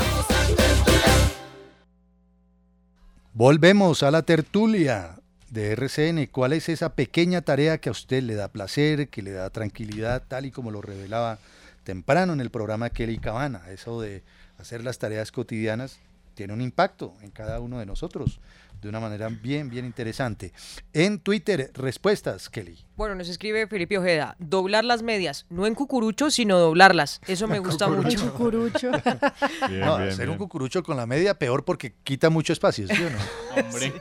Volvemos 3.33 4.03
a 4.03 4.11
la 4.11 4.23
tertulia 4.23 5.17
de 5.51 5.73
RCN. 5.73 6.27
¿Cuál 6.27 6.53
es 6.53 6.69
esa 6.69 6.95
pequeña 6.95 7.43
tarea 7.43 7.79
que 7.79 7.89
a 7.89 7.93
usted 7.93 8.23
le 8.23 8.35
da 8.35 8.49
placer, 8.49 9.09
que 9.09 9.23
le 9.23 9.33
da 9.33 9.51
tranquilidad, 9.51 10.23
tal 10.27 10.47
y 10.47 10.51
como 10.51 10.71
lo 10.71 10.83
revelaba 10.83 11.39
temprano 11.85 12.33
en 12.33 12.41
el 12.41 12.51
programa 12.51 12.91
Kelly 12.91 13.19
Cabana? 13.19 13.63
Eso 13.71 14.01
de 14.01 14.23
hacer 14.59 14.85
las 14.85 14.99
tareas 14.99 15.33
cotidianas 15.33 15.99
tiene 16.35 16.53
un 16.53 16.61
impacto 16.61 17.15
en 17.23 17.31
cada 17.31 17.61
uno 17.61 17.79
de 17.79 17.87
nosotros 17.87 18.41
de 18.81 18.89
una 18.89 19.01
manera 19.01 19.29
bien, 19.29 19.69
bien 19.69 19.85
interesante. 19.85 20.53
En 20.93 21.19
Twitter, 21.19 21.71
respuestas, 21.75 22.49
Kelly. 22.49 22.79
Bueno, 22.97 23.15
nos 23.15 23.29
escribe 23.29 23.67
Felipe 23.67 23.99
Ojeda, 23.99 24.37
doblar 24.39 24.85
las 24.85 25.03
medias, 25.03 25.47
no 25.51 25.67
en 25.67 25.75
cucurucho, 25.75 26.31
sino 26.31 26.59
doblarlas. 26.59 27.21
Eso 27.27 27.47
me 27.47 27.59
gusta 27.61 27.89
mucho. 27.89 28.33
Cucurucho. 28.33 28.91
Bien, 29.69 29.81
no, 29.81 29.99
bien, 29.99 30.09
hacer 30.11 30.31
un 30.31 30.39
cucurucho 30.39 30.83
con 30.83 30.97
la 30.97 31.07
media, 31.07 31.39
peor 31.39 31.65
porque 31.65 31.95
quita 32.05 32.31
mucho 32.31 32.53
espacio, 32.53 32.87
¿sí 32.89 33.03
o 33.03 33.11
no? 33.11 33.19
Hombre. 33.67 33.93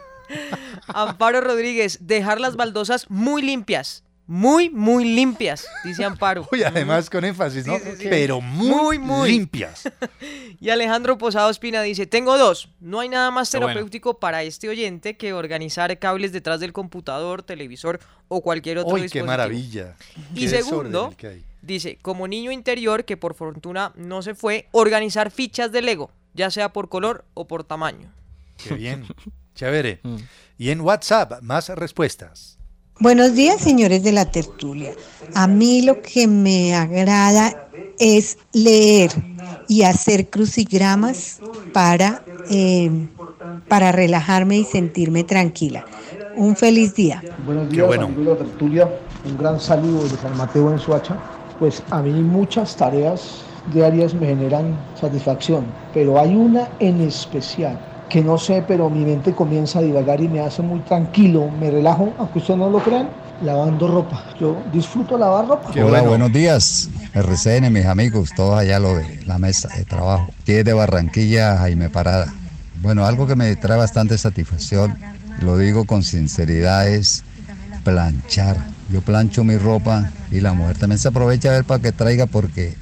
Amparo 0.86 1.40
Rodríguez, 1.40 1.98
dejar 2.06 2.40
las 2.40 2.56
baldosas 2.56 3.10
muy 3.10 3.42
limpias. 3.42 4.04
Muy, 4.32 4.70
muy 4.70 5.04
limpias, 5.12 5.66
dice 5.82 6.04
Amparo. 6.04 6.46
Uy, 6.52 6.62
además 6.62 7.10
con 7.10 7.24
énfasis, 7.24 7.66
¿no? 7.66 7.76
Sí, 7.78 7.82
sí, 7.84 7.96
sí. 8.02 8.06
Pero 8.08 8.40
muy, 8.40 8.68
Muy, 8.68 8.98
muy. 9.00 9.28
limpias. 9.32 9.90
Y 10.60 10.70
Alejandro 10.70 11.18
Posado 11.18 11.50
Espina 11.50 11.82
dice, 11.82 12.06
tengo 12.06 12.38
dos. 12.38 12.68
No 12.78 13.00
hay 13.00 13.08
nada 13.08 13.32
más 13.32 13.50
Qué 13.50 13.56
bueno. 13.56 13.72
terapéutico 13.72 14.20
para 14.20 14.44
este 14.44 14.68
oyente 14.68 15.16
que 15.16 15.32
organizar 15.32 15.98
cables 15.98 16.30
detrás 16.30 16.60
del 16.60 16.72
computador, 16.72 17.42
televisor 17.42 17.98
o 18.28 18.40
cualquier 18.40 18.78
otro 18.78 18.92
Uy, 18.94 19.00
qué 19.00 19.02
dispositivo. 19.04 19.26
maravilla. 19.26 19.96
Y 20.32 20.42
Qué 20.42 20.48
segundo, 20.48 21.12
dice, 21.62 21.98
como 22.00 22.28
niño 22.28 22.52
interior 22.52 23.04
que 23.04 23.16
por 23.16 23.34
fortuna 23.34 23.92
no 23.96 24.22
se 24.22 24.36
fue, 24.36 24.68
organizar 24.70 25.32
fichas 25.32 25.72
de 25.72 25.82
Lego, 25.82 26.12
ya 26.34 26.52
sea 26.52 26.72
por 26.72 26.88
color 26.88 27.24
o 27.34 27.48
por 27.48 27.64
tamaño. 27.64 28.12
Qué 28.58 28.74
bien. 28.74 29.06
Chévere. 29.56 30.00
Y 30.56 30.70
en 30.70 30.82
WhatsApp, 30.82 31.42
más 31.42 31.68
respuestas. 31.70 32.59
Buenos 33.00 33.34
días, 33.34 33.62
señores 33.62 34.02
de 34.02 34.12
la 34.12 34.26
tertulia. 34.26 34.92
A 35.34 35.46
mí 35.46 35.80
lo 35.80 36.02
que 36.02 36.26
me 36.26 36.74
agrada 36.74 37.66
es 37.98 38.36
leer 38.52 39.10
y 39.68 39.84
hacer 39.84 40.28
crucigramas 40.28 41.40
para, 41.72 42.22
eh, 42.50 43.08
para 43.68 43.90
relajarme 43.90 44.58
y 44.58 44.64
sentirme 44.64 45.24
tranquila. 45.24 45.86
Un 46.36 46.56
feliz 46.56 46.94
día. 46.94 47.22
Buenos 47.46 47.70
días, 47.70 47.86
bueno. 47.86 48.04
amigos 48.04 48.24
de 48.24 48.30
la 48.32 48.36
tertulia. 48.36 48.88
Un 49.24 49.38
gran 49.38 49.58
saludo 49.58 50.02
de 50.02 50.18
San 50.18 50.36
Mateo 50.36 50.70
en 50.70 50.78
Suacha. 50.78 51.16
Pues 51.58 51.82
a 51.88 52.02
mí 52.02 52.12
muchas 52.12 52.76
tareas 52.76 53.40
diarias 53.72 54.12
me 54.12 54.26
generan 54.26 54.78
satisfacción, 55.00 55.64
pero 55.94 56.20
hay 56.20 56.36
una 56.36 56.68
en 56.80 57.00
especial 57.00 57.78
que 58.10 58.22
no 58.22 58.36
sé, 58.36 58.62
pero 58.66 58.90
mi 58.90 59.04
mente 59.04 59.32
comienza 59.32 59.78
a 59.78 59.82
divagar 59.82 60.20
y 60.20 60.28
me 60.28 60.40
hace 60.40 60.60
muy 60.60 60.80
tranquilo, 60.80 61.48
me 61.48 61.70
relajo, 61.70 62.12
aunque 62.18 62.40
ustedes 62.40 62.58
no 62.58 62.68
lo 62.68 62.80
crean, 62.80 63.08
lavando 63.42 63.86
ropa. 63.88 64.24
Yo 64.38 64.56
disfruto 64.72 65.16
lavar 65.16 65.46
ropa. 65.46 65.70
Hola, 65.82 66.02
buenos 66.02 66.32
días. 66.32 66.90
RCN, 67.14 67.72
mis 67.72 67.86
amigos, 67.86 68.30
todos 68.36 68.58
allá 68.58 68.78
lo 68.80 68.96
de 68.96 69.24
la 69.24 69.38
mesa 69.38 69.68
de 69.74 69.84
trabajo. 69.84 70.28
Aquí 70.42 70.52
es 70.52 70.64
de 70.64 70.72
Barranquilla, 70.72 71.56
Jaime 71.58 71.88
Parada. 71.88 72.34
Bueno, 72.82 73.06
algo 73.06 73.26
que 73.26 73.36
me 73.36 73.54
trae 73.56 73.78
bastante 73.78 74.18
satisfacción, 74.18 74.98
lo 75.40 75.56
digo 75.56 75.84
con 75.84 76.02
sinceridad, 76.02 76.88
es 76.88 77.22
planchar. 77.84 78.56
Yo 78.90 79.02
plancho 79.02 79.44
mi 79.44 79.56
ropa 79.56 80.10
y 80.32 80.40
la 80.40 80.52
mujer 80.52 80.76
también 80.76 80.98
se 80.98 81.08
aprovecha 81.08 81.50
a 81.50 81.52
ver 81.52 81.64
para 81.64 81.80
que 81.80 81.92
traiga 81.92 82.26
porque 82.26 82.74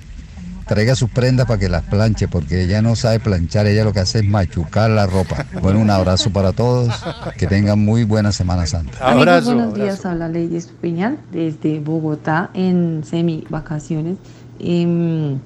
traiga 0.68 0.94
sus 0.94 1.10
prendas 1.10 1.46
para 1.46 1.58
que 1.58 1.68
las 1.68 1.82
planche, 1.82 2.28
porque 2.28 2.62
ella 2.62 2.80
no 2.82 2.94
sabe 2.94 3.18
planchar, 3.18 3.66
ella 3.66 3.82
lo 3.84 3.92
que 3.92 4.00
hace 4.00 4.18
es 4.20 4.24
machucar 4.24 4.90
la 4.90 5.06
ropa. 5.06 5.46
Bueno, 5.60 5.80
un 5.80 5.90
abrazo 5.90 6.30
para 6.30 6.52
todos, 6.52 6.94
que 7.36 7.46
tengan 7.48 7.80
muy 7.80 8.04
buena 8.04 8.30
Semana 8.30 8.66
Santa. 8.66 8.98
Abrazo, 9.00 9.46
buenos 9.54 9.72
abrazo. 9.72 9.82
días. 9.82 10.06
Habla 10.06 10.28
Lady 10.28 10.56
Estupiñal 10.56 11.18
desde 11.32 11.80
Bogotá 11.80 12.50
en 12.54 13.02
semi 13.04 13.44
vacaciones. 13.48 14.18
Em, 14.60 15.38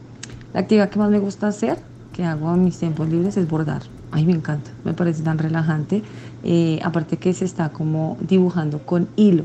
la 0.53 0.61
actividad 0.61 0.91
que 0.91 0.99
más 0.99 1.11
me 1.11 1.19
gusta 1.19 1.47
hacer, 1.47 1.79
que 2.13 2.25
hago 2.25 2.53
en 2.53 2.65
mis 2.65 2.77
tiempos 2.79 3.09
libres, 3.09 3.37
es 3.37 3.49
bordar. 3.49 3.83
Ay, 4.11 4.27
me 4.27 4.33
encanta, 4.33 4.71
me 4.85 4.93
parece 4.93 5.23
tan 5.23 5.39
relajante. 5.39 6.03
Eh, 6.45 6.81
aparte 6.83 7.17
que 7.17 7.33
se 7.33 7.45
está 7.45 7.71
como 7.71 8.19
dibujando 8.21 8.85
con 8.85 9.09
hilo. 9.17 9.45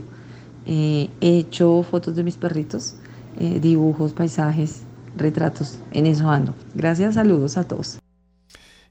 Eh, 0.65 1.09
he 1.21 1.37
hecho 1.37 1.85
fotos 1.89 2.15
de 2.15 2.23
mis 2.23 2.35
perritos, 2.35 2.95
eh, 3.39 3.59
dibujos, 3.61 4.11
paisajes, 4.11 4.81
retratos. 5.17 5.79
En 5.91 6.05
eso 6.05 6.29
ando. 6.29 6.55
Gracias, 6.73 7.15
saludos 7.15 7.57
a 7.57 7.67
todos. 7.67 7.99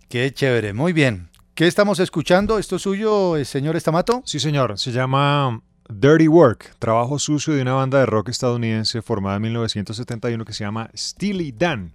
Qué 0.08 0.32
chévere. 0.32 0.72
Muy 0.72 0.92
bien. 0.92 1.28
¿Qué 1.54 1.66
estamos 1.66 2.00
escuchando? 2.00 2.58
¿Esto 2.58 2.76
es 2.76 2.82
suyo, 2.82 3.36
eh, 3.36 3.44
señor 3.44 3.76
Estamato? 3.76 4.22
Sí, 4.26 4.38
señor. 4.38 4.78
Se 4.78 4.92
llama 4.92 5.62
Dirty 5.88 6.28
Work, 6.28 6.76
trabajo 6.78 7.18
sucio 7.18 7.54
de 7.54 7.62
una 7.62 7.74
banda 7.74 7.98
de 7.98 8.06
rock 8.06 8.28
estadounidense 8.28 9.02
formada 9.02 9.36
en 9.36 9.42
1971 9.42 10.44
que 10.44 10.52
se 10.52 10.64
llama 10.64 10.90
Steely 10.94 11.52
Dan. 11.52 11.94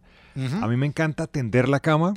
A 0.62 0.68
mí 0.68 0.78
me 0.78 0.86
encanta 0.86 1.28
tender 1.28 1.68
la 1.68 1.82
cama 1.82 2.14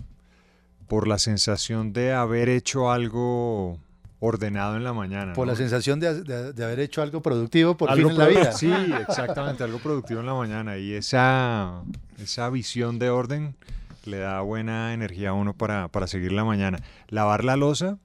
por 0.87 1.09
la 1.09 1.19
sensación 1.19 1.93
de 1.93 2.13
haber 2.13 2.49
hecho 2.49 2.93
algo 2.93 3.81
ordenado 4.27 4.77
en 4.77 4.85
la 4.85 4.93
mañana. 4.93 5.33
Por 5.35 5.47
¿no? 5.47 5.53
la 5.53 5.57
sensación 5.57 6.01
de, 6.01 6.23
de- 6.23 6.53
de 6.53 6.65
haber 6.65 6.81
hecho 6.81 7.03
algo 7.03 7.21
productivo 7.23 7.77
por 7.77 7.91
algo 7.91 8.09
fin 8.11 8.13
en 8.13 8.19
la 8.19 8.27
vida. 8.29 8.53
Sí, 8.53 8.73
exactamente, 9.09 9.63
algo 9.65 9.79
productivo 9.79 10.21
en 10.21 10.27
la 10.27 10.35
mañana. 10.35 10.79
Y 10.79 10.93
esa, 10.95 11.83
esa 12.19 12.49
visión 12.51 12.99
de 12.99 13.11
orden 13.11 13.55
le 14.05 14.19
da 14.19 14.41
buena 14.41 14.93
energía 14.95 15.31
a 15.31 15.33
uno 15.33 15.53
para, 15.55 15.89
para 15.89 16.07
seguir 16.07 16.33
la 16.33 16.45
mañana. 16.45 16.79
Lavar 17.09 17.45
la 17.45 17.57
losa, 17.57 17.99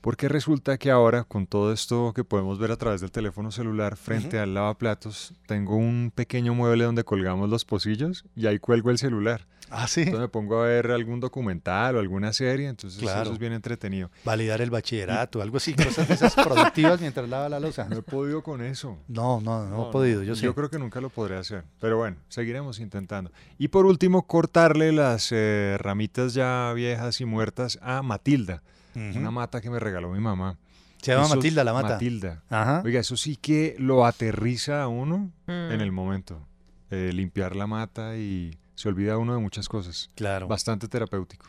porque 0.00 0.28
resulta 0.28 0.76
que 0.78 0.90
ahora, 0.90 1.24
con 1.24 1.46
todo 1.46 1.72
esto 1.72 2.12
que 2.14 2.24
podemos 2.24 2.58
ver 2.58 2.70
a 2.72 2.76
través 2.76 3.00
del 3.00 3.10
teléfono 3.10 3.50
celular 3.50 3.96
frente 3.96 4.38
al 4.38 4.52
lavaplatos, 4.54 5.32
tengo 5.46 5.76
un 5.76 6.12
pequeño 6.14 6.54
mueble 6.54 6.84
donde 6.84 7.04
colgamos 7.04 7.48
los 7.48 7.64
pocillos 7.64 8.24
y 8.36 8.46
ahí 8.46 8.58
cuelgo 8.58 8.90
el 8.90 8.98
celular. 8.98 9.46
Ah, 9.76 9.88
sí. 9.88 10.00
Entonces 10.02 10.20
me 10.22 10.28
pongo 10.28 10.62
a 10.62 10.66
ver 10.66 10.90
algún 10.90 11.20
documental 11.20 11.96
o 11.96 12.00
alguna 12.00 12.32
serie, 12.32 12.68
entonces 12.68 13.00
Claro. 13.00 13.22
eso 13.22 13.32
es 13.32 13.38
bien 13.38 13.52
entretenido. 13.52 14.10
Validar 14.24 14.60
el 14.60 14.70
bachillerato, 14.70 15.42
algo 15.42 15.56
así, 15.56 15.74
cosas 15.74 16.06
de 16.08 16.14
esas 16.14 16.34
productivas 16.34 17.00
mientras 17.00 17.28
lava 17.28 17.48
la 17.48 17.58
losa. 17.60 17.86
No 17.88 17.96
he 17.98 18.02
podido 18.02 18.42
con 18.42 18.62
eso. 18.62 18.98
No, 19.08 19.40
no, 19.40 19.68
no, 19.68 19.88
he 19.88 19.92
podido, 19.92 20.22
yo 20.22 20.36
sé. 20.36 20.52
creo 20.54 20.70
que 20.70 20.78
nunca 20.78 21.00
lo 21.00 21.10
podré 21.10 21.36
hacer. 21.36 21.64
Pero 21.80 21.96
bueno, 21.98 22.16
seguiremos 22.28 22.78
intentando. 22.78 23.30
Y 23.58 23.68
por 23.68 23.86
último, 23.86 24.26
cortarle 24.26 24.92
las 24.92 25.30
eh, 25.32 25.76
ramitas 25.78 26.34
ya 26.34 26.72
viejas 26.74 27.20
y 27.20 27.24
muertas 27.24 27.78
a 27.82 28.02
Matilda. 28.02 28.62
Ujú. 28.94 29.18
Una 29.18 29.30
mata 29.30 29.60
que 29.60 29.70
me 29.70 29.80
regaló 29.80 30.10
mi 30.10 30.20
mamá. 30.20 30.56
Se 31.02 31.12
llama 31.12 31.26
Eso- 31.26 31.36
Matilda 31.36 31.64
la 31.64 31.72
mata. 31.74 31.88
Matilda. 31.90 32.42
Ajá. 32.48 32.80
Oiga, 32.84 33.00
eso 33.00 33.16
sí 33.16 33.36
que 33.36 33.74
lo 33.78 34.06
aterriza 34.06 34.82
a 34.82 34.88
uno 34.88 35.30
Mm. 35.46 35.50
en 35.72 35.80
el 35.80 35.92
momento. 35.92 36.46
Eh, 36.90 37.10
limpiar 37.12 37.56
la 37.56 37.66
mata 37.66 38.16
y 38.16 38.56
se 38.74 38.88
olvida 38.88 39.18
uno 39.18 39.34
de 39.34 39.40
muchas 39.40 39.68
cosas. 39.68 40.10
Claro. 40.14 40.48
Bastante 40.48 40.88
terapéutico. 40.88 41.46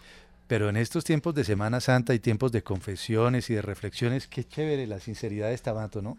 Pero 0.47 0.69
en 0.69 0.77
estos 0.77 1.03
tiempos 1.03 1.33
de 1.33 1.43
Semana 1.43 1.79
Santa 1.81 2.13
y 2.13 2.19
tiempos 2.19 2.51
de 2.51 2.61
confesiones 2.63 3.49
y 3.49 3.55
de 3.55 3.61
reflexiones, 3.63 4.27
qué 4.27 4.43
chévere 4.43 4.85
la 4.87 4.99
sinceridad 4.99 5.47
de 5.47 5.55
Estamato, 5.55 6.01
¿no? 6.03 6.17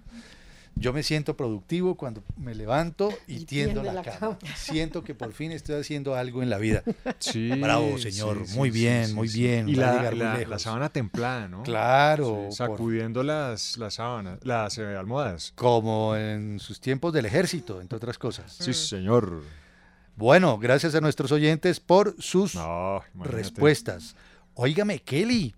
Yo 0.78 0.92
me 0.92 1.02
siento 1.02 1.38
productivo 1.38 1.94
cuando 1.94 2.22
me 2.36 2.54
levanto 2.54 3.08
y, 3.26 3.36
Y 3.36 3.44
tiendo 3.46 3.82
la, 3.82 3.94
la 3.94 4.02
cama. 4.02 4.18
cama. 4.18 4.38
Siento 4.56 5.02
que 5.02 5.14
por 5.14 5.32
fin 5.32 5.50
estoy 5.52 5.76
haciendo 5.80 6.14
algo 6.16 6.42
en 6.42 6.50
la 6.50 6.58
vida. 6.58 6.82
Sí, 7.18 7.48
Bravo, 7.48 7.96
señor. 7.96 8.42
sí, 8.46 8.56
muy 8.58 8.70
sí, 8.70 8.78
bien, 8.80 9.06
sí, 9.06 9.14
muy 9.14 9.28
sí. 9.28 9.40
bien. 9.40 9.68
Y 9.70 9.74
la, 9.74 10.10
la- 10.12 10.38
la 10.46 10.58
sábana 10.58 10.90
templada, 10.90 11.48
¿no? 11.48 11.62
Claro, 11.62 12.26
Sí, 12.26 12.42
por- 12.42 12.52
sacudiendo 12.68 13.22
las, 13.22 13.78
las 13.78 13.94
sábanas, 13.94 14.38
las 14.42 14.76
eh, 14.76 14.84
almohadas. 14.96 15.52
Como 15.54 16.14
en 16.14 16.58
sus 16.60 16.78
tiempos 16.78 17.10
del 17.14 17.24
ejército, 17.24 17.80
entre 17.80 17.96
otras 17.96 18.18
cosas. 18.18 18.52
Sí, 18.60 18.74
señor. 18.74 19.44
Bueno, 20.16 20.58
gracias 20.58 20.94
a 20.94 21.02
nuestros 21.02 21.30
oyentes 21.30 21.78
por 21.78 22.14
sus 22.22 22.58
respuestas. 23.14 24.16
Óigame, 24.54 24.98
Kelly, 24.98 25.54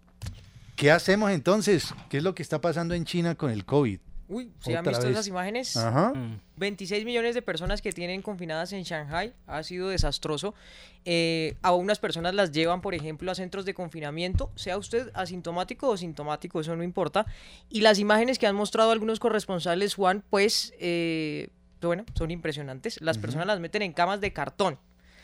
¿qué 0.75 0.91
hacemos 0.91 1.31
entonces? 1.31 1.95
¿Qué 2.11 2.17
es 2.17 2.25
lo 2.25 2.35
que 2.35 2.43
está 2.43 2.61
pasando 2.61 2.95
en 2.95 3.05
China 3.05 3.37
con 3.37 3.53
el 3.53 3.65
COVID? 3.65 4.01
Uy, 4.31 4.51
¿se 4.59 4.77
han 4.77 4.85
visto 4.85 5.07
vez. 5.07 5.13
esas 5.13 5.29
imágenes? 5.29 5.77
Ajá. 5.77 6.13
26 6.57 7.05
millones 7.05 7.37
de 7.37 7.41
personas 7.41 7.81
que 7.81 7.93
tienen 7.93 8.21
confinadas 8.21 8.73
en 8.73 8.83
Shanghai. 8.83 9.33
Ha 9.47 9.63
sido 9.63 9.89
desastroso. 9.89 10.55
Eh, 11.05 11.57
a 11.63 11.73
unas 11.73 12.01
personas 12.01 12.35
las 12.35 12.51
llevan, 12.51 12.81
por 12.81 12.95
ejemplo, 12.95 13.31
a 13.31 13.37
centros 13.37 13.65
de 13.65 13.75
confinamiento. 13.75 14.51
Sea 14.57 14.77
usted 14.77 15.11
asintomático 15.15 15.89
o 15.89 15.97
sintomático, 15.97 16.61
eso 16.61 16.75
no 16.75 16.83
importa. 16.83 17.27
Y 17.71 17.81
las 17.81 18.01
imágenes 18.01 18.39
que 18.39 18.47
han 18.49 18.57
mostrado 18.57 18.91
algunos 18.91 19.21
corresponsales, 19.21 19.95
Juan, 19.95 20.25
pues, 20.29 20.75
eh, 20.79 21.49
bueno, 21.87 22.05
son 22.15 22.31
impresionantes. 22.31 23.01
Las 23.01 23.17
Ujú. 23.17 23.23
personas 23.23 23.47
las 23.47 23.61
meten 23.61 23.83
en 23.83 23.93
camas 23.93 24.21
de 24.21 24.33
cartón. 24.33 24.79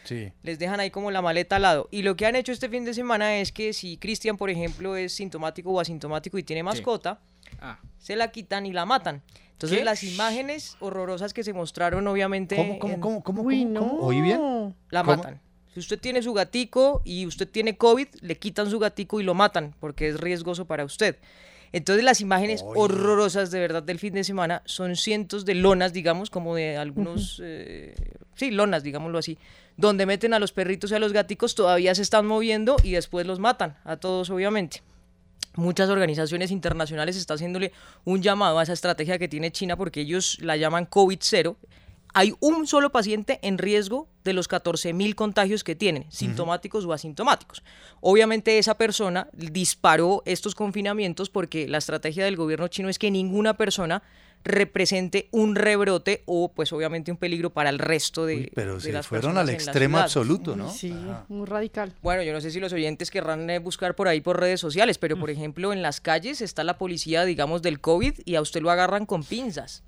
Sí. 0.05 0.31
Les 0.43 0.59
dejan 0.59 0.81
ahí 0.81 0.91
como 0.91 1.11
la 1.11 1.23
maleta 1.23 1.57
al 1.57 1.63
lado. 1.63 1.89
Y 1.91 2.03
lo 2.03 2.15
que 2.15 2.27
han 2.27 2.37
hecho 2.37 2.53
este 2.53 2.69
fin 2.69 2.85
de 2.85 2.93
semana 2.93 3.39
es 3.39 3.53
que 3.53 3.73
si 3.73 3.97
Cristian, 3.97 4.37
por 4.37 4.51
ejemplo, 4.51 4.97
es 4.97 5.15
sintomático 5.15 5.71
o 5.71 5.81
asintomático 5.81 6.37
y 6.39 6.43
tiene 6.43 6.63
mascota, 6.63 7.21
Ah. 7.61 7.79
se 7.99 8.15
la 8.17 8.31
quitan 8.31 8.67
y 8.67 8.73
la 8.73 8.85
matan. 8.85 9.23
Entonces 9.53 9.79
¿Qué? 9.79 9.85
las 9.85 10.03
imágenes 10.03 10.77
horrorosas 10.81 11.33
que 11.33 11.43
se 11.45 11.53
mostraron 11.55 12.07
obviamente... 12.07 12.57
¿Cómo, 12.57 12.79
cómo, 12.79 12.95
en- 12.95 13.01
cómo, 13.01 13.23
cómo, 13.23 13.43
Uy, 13.43 13.63
cómo, 13.65 13.81
cómo? 13.81 13.93
no. 14.01 14.07
¿Oí 14.07 14.21
bien? 14.21 14.75
La 14.91 15.03
¿Cómo? 15.05 15.17
matan. 15.17 15.41
Si 15.73 15.81
usted 15.81 15.99
tiene 15.99 16.23
su 16.23 16.33
gatico 16.35 17.01
y 17.05 17.27
usted 17.27 17.49
tiene 17.49 17.77
COVID, 17.77 18.09
le 18.21 18.37
quitan 18.39 18.69
su 18.71 18.79
gatico 18.79 19.21
y 19.21 19.25
lo 19.25 19.35
matan 19.35 19.75
porque 19.81 20.09
es 20.09 20.21
riesgoso 20.21 20.67
para 20.67 20.85
usted. 20.85 21.17
Entonces 21.75 22.05
las 22.05 22.21
imágenes 22.21 22.65
horrorosas 22.65 23.51
de 23.51 23.59
verdad 23.59 23.83
del 23.83 23.99
fin 23.99 24.15
de 24.15 24.23
semana 24.23 24.63
son 24.65 24.95
cientos 24.95 25.45
de 25.45 25.57
lonas, 25.57 25.93
digamos, 25.93 26.31
como 26.31 26.55
de 26.55 26.77
algunos, 26.77 27.43
eh, 27.43 27.97
sí, 28.37 28.53
lonas, 28.53 28.85
digámoslo 28.85 29.19
así, 29.19 29.39
donde 29.77 30.07
meten 30.07 30.35
a 30.35 30.39
los 30.39 30.53
perritos 30.53 30.93
y 30.93 30.95
a 30.95 31.01
los 31.01 31.13
gaticos, 31.13 31.57
todavía 31.57 31.93
se 31.97 32.03
están 32.03 32.27
moviendo 32.27 32.77
y 32.85 32.93
después 32.93 33.27
los 33.27 33.41
matan, 33.41 33.77
a 33.83 33.97
todos 33.97 34.31
obviamente. 34.31 34.83
Muchas 35.57 35.91
organizaciones 35.91 36.53
internacionales 36.53 37.17
están 37.17 37.39
haciéndole 37.39 37.73
un 38.05 38.23
llamado 38.23 38.61
a 38.61 38.63
esa 38.63 38.73
estrategia 38.73 39.19
que 39.19 39.27
tiene 39.27 39.51
China 39.51 39.77
porque 39.77 40.03
ellos 40.03 40.39
la 40.43 40.57
llaman 40.57 40.89
COVID-0. 40.89 41.57
Hay 42.17 42.33
un 42.41 42.67
solo 42.67 42.91
paciente 42.93 43.41
en 43.43 43.59
riesgo 43.59 44.09
de 44.23 44.33
los 44.33 44.49
14.000 44.49 45.15
contagios 45.17 45.65
que 45.65 45.75
tienen, 45.75 46.07
sintomáticos 46.11 46.85
o 46.85 46.93
asintomáticos. 46.93 47.63
Obviamente 48.01 48.59
esa 48.59 48.77
persona 48.79 49.29
disparó 49.33 50.23
estos 50.25 50.55
confinamientos 50.55 51.29
porque 51.29 51.67
la 51.69 51.79
estrategia 51.79 52.25
del 52.25 52.37
gobierno 52.37 52.69
chino 52.69 52.89
es 52.89 52.99
que 53.01 53.11
ninguna 53.11 53.57
persona 53.57 54.03
represente 54.45 55.29
un 55.33 55.57
rebrote 55.57 56.23
o 56.27 56.53
pues 56.53 56.73
obviamente 56.73 57.11
un 57.11 57.17
peligro 57.17 57.51
para 57.51 57.71
el 57.71 57.79
resto 57.79 58.27
de, 58.27 58.53
Pero 58.55 58.75
de 58.75 58.81
se 58.81 58.93
las 58.93 59.07
fueron 59.07 59.39
al 59.39 59.49
extremo 59.49 59.99
absoluto, 59.99 60.55
¿no? 60.55 60.71
Sí, 60.71 60.95
muy 61.29 61.47
radical. 61.47 61.95
Bueno, 62.03 62.23
yo 62.23 62.33
no 62.33 62.41
sé 62.41 62.51
si 62.51 62.61
los 62.61 62.73
oyentes 62.73 63.11
querrán 63.11 63.49
eh, 63.49 63.59
buscar 63.59 63.97
por 63.97 64.07
ahí 64.07 64.21
por 64.21 64.39
redes 64.39 64.61
sociales, 64.61 64.99
pero 64.99 65.17
Mm. 65.17 65.21
por 65.21 65.31
ejemplo 65.31 65.73
en 65.73 65.81
las 65.83 66.01
calles 66.01 66.43
está 66.43 66.63
la 66.63 66.77
policía, 66.79 67.25
digamos, 67.25 67.63
del 67.63 67.81
COVID 67.81 68.21
y 68.25 68.35
a 68.35 68.43
usted 68.43 68.61
lo 68.61 68.71
agarran 68.71 69.07
con 69.07 69.25
pinzas. 69.25 69.83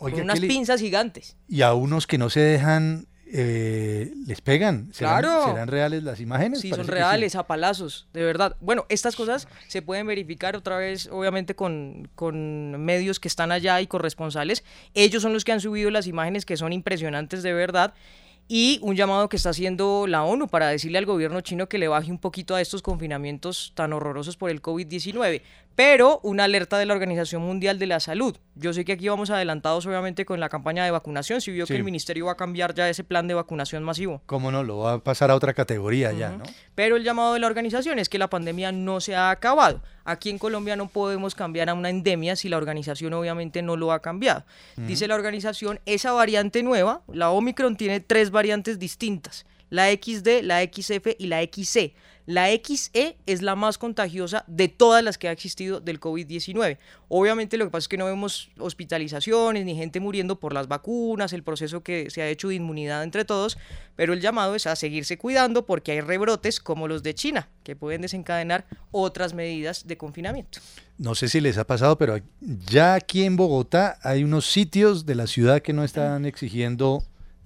Oiga, 0.00 0.16
con 0.16 0.24
unas 0.24 0.40
pinzas 0.40 0.80
gigantes. 0.80 1.36
Y 1.46 1.62
a 1.62 1.74
unos 1.74 2.06
que 2.06 2.18
no 2.18 2.30
se 2.30 2.40
dejan, 2.40 3.06
eh, 3.32 4.12
les 4.26 4.40
pegan. 4.40 4.88
¿Serán, 4.92 5.20
Claro. 5.20 5.46
¿Serán 5.46 5.68
reales 5.68 6.02
las 6.02 6.18
imágenes? 6.20 6.60
Sí, 6.60 6.70
Parece 6.70 6.86
son 6.86 6.92
reales, 6.92 7.36
a 7.36 7.46
palazos, 7.46 8.08
de 8.12 8.24
verdad. 8.24 8.56
Bueno, 8.60 8.86
estas 8.88 9.14
cosas 9.14 9.46
se 9.68 9.82
pueden 9.82 10.06
verificar 10.06 10.56
otra 10.56 10.78
vez, 10.78 11.08
obviamente, 11.12 11.54
con, 11.54 12.08
con 12.16 12.82
medios 12.84 13.20
que 13.20 13.28
están 13.28 13.52
allá 13.52 13.80
y 13.80 13.86
corresponsales. 13.86 14.64
Ellos 14.94 15.22
son 15.22 15.32
los 15.32 15.44
que 15.44 15.52
han 15.52 15.60
subido 15.60 15.90
las 15.90 16.08
imágenes 16.08 16.44
que 16.44 16.56
son 16.56 16.72
impresionantes 16.72 17.42
de 17.44 17.52
verdad. 17.52 17.94
Y 18.52 18.80
un 18.82 18.96
llamado 18.96 19.28
que 19.28 19.36
está 19.36 19.50
haciendo 19.50 20.08
la 20.08 20.24
ONU 20.24 20.48
para 20.48 20.66
decirle 20.66 20.98
al 20.98 21.06
gobierno 21.06 21.40
chino 21.40 21.68
que 21.68 21.78
le 21.78 21.86
baje 21.86 22.10
un 22.10 22.18
poquito 22.18 22.56
a 22.56 22.60
estos 22.60 22.82
confinamientos 22.82 23.70
tan 23.76 23.92
horrorosos 23.92 24.36
por 24.36 24.50
el 24.50 24.60
COVID-19. 24.60 25.42
Pero 25.82 26.20
una 26.24 26.44
alerta 26.44 26.76
de 26.76 26.84
la 26.84 26.92
Organización 26.92 27.40
Mundial 27.40 27.78
de 27.78 27.86
la 27.86 28.00
Salud. 28.00 28.36
Yo 28.54 28.74
sé 28.74 28.84
que 28.84 28.92
aquí 28.92 29.08
vamos 29.08 29.30
adelantados, 29.30 29.86
obviamente, 29.86 30.26
con 30.26 30.38
la 30.38 30.50
campaña 30.50 30.84
de 30.84 30.90
vacunación. 30.90 31.40
Si 31.40 31.50
vio 31.52 31.64
Sí. 31.64 31.72
que 31.72 31.78
el 31.78 31.84
ministerio 31.84 32.26
va 32.26 32.32
a 32.32 32.36
cambiar 32.36 32.74
ya 32.74 32.86
ese 32.90 33.02
plan 33.02 33.26
de 33.26 33.32
vacunación 33.32 33.82
masivo. 33.82 34.20
¿Cómo 34.26 34.52
no? 34.52 34.62
Lo 34.62 34.76
va 34.80 34.92
a 34.92 34.98
pasar 34.98 35.30
a 35.30 35.34
otra 35.34 35.54
categoría 35.54 36.12
ya, 36.12 36.32
¿no? 36.32 36.44
Pero 36.74 36.96
el 36.96 37.02
llamado 37.02 37.32
de 37.32 37.40
la 37.40 37.46
organización 37.46 37.98
es 37.98 38.10
que 38.10 38.18
la 38.18 38.28
pandemia 38.28 38.72
no 38.72 39.00
se 39.00 39.16
ha 39.16 39.30
acabado. 39.30 39.80
Aquí 40.04 40.28
en 40.28 40.36
Colombia 40.36 40.76
no 40.76 40.86
podemos 40.86 41.34
cambiar 41.34 41.70
a 41.70 41.72
una 41.72 41.88
endemia 41.88 42.36
si 42.36 42.50
la 42.50 42.58
organización 42.58 43.14
obviamente 43.14 43.62
no 43.62 43.74
lo 43.74 43.92
ha 43.92 44.02
cambiado. 44.02 44.44
Dice 44.76 45.08
la 45.08 45.14
organización, 45.14 45.80
esa 45.86 46.12
variante 46.12 46.62
nueva, 46.62 47.00
la 47.10 47.30
Omicron, 47.30 47.78
tiene 47.78 48.00
tres 48.00 48.30
variantes 48.30 48.78
distintas. 48.78 49.46
La 49.70 49.90
XD, 49.90 50.42
la 50.42 50.60
XF 50.62 51.14
y 51.18 51.28
la 51.28 51.40
XC. 51.42 51.94
La 52.30 52.46
XE 52.46 53.16
es 53.26 53.42
la 53.42 53.56
más 53.56 53.76
contagiosa 53.76 54.44
de 54.46 54.68
todas 54.68 55.02
las 55.02 55.18
que 55.18 55.26
ha 55.26 55.32
existido 55.32 55.80
del 55.80 55.98
COVID-19. 55.98 56.78
Obviamente 57.08 57.56
lo 57.56 57.64
que 57.64 57.72
pasa 57.72 57.86
es 57.86 57.88
que 57.88 57.96
no 57.96 58.04
vemos 58.04 58.50
hospitalizaciones 58.56 59.64
ni 59.64 59.74
gente 59.74 59.98
muriendo 59.98 60.38
por 60.38 60.52
las 60.52 60.68
vacunas, 60.68 61.32
el 61.32 61.42
proceso 61.42 61.82
que 61.82 62.08
se 62.08 62.22
ha 62.22 62.28
hecho 62.28 62.46
de 62.46 62.54
inmunidad 62.54 63.02
entre 63.02 63.24
todos, 63.24 63.58
pero 63.96 64.12
el 64.12 64.20
llamado 64.20 64.54
es 64.54 64.68
a 64.68 64.76
seguirse 64.76 65.18
cuidando 65.18 65.66
porque 65.66 65.90
hay 65.90 66.02
rebrotes 66.02 66.60
como 66.60 66.86
los 66.86 67.02
de 67.02 67.16
China, 67.16 67.48
que 67.64 67.74
pueden 67.74 68.02
desencadenar 68.02 68.64
otras 68.92 69.34
medidas 69.34 69.88
de 69.88 69.96
confinamiento. 69.96 70.60
No 70.98 71.16
sé 71.16 71.28
si 71.28 71.40
les 71.40 71.58
ha 71.58 71.66
pasado, 71.66 71.98
pero 71.98 72.16
ya 72.40 72.94
aquí 72.94 73.24
en 73.24 73.36
Bogotá 73.36 73.98
hay 74.04 74.22
unos 74.22 74.46
sitios 74.46 75.04
de 75.04 75.16
la 75.16 75.26
ciudad 75.26 75.62
que 75.62 75.72
no 75.72 75.82
están 75.82 76.24
exigiendo 76.26 77.02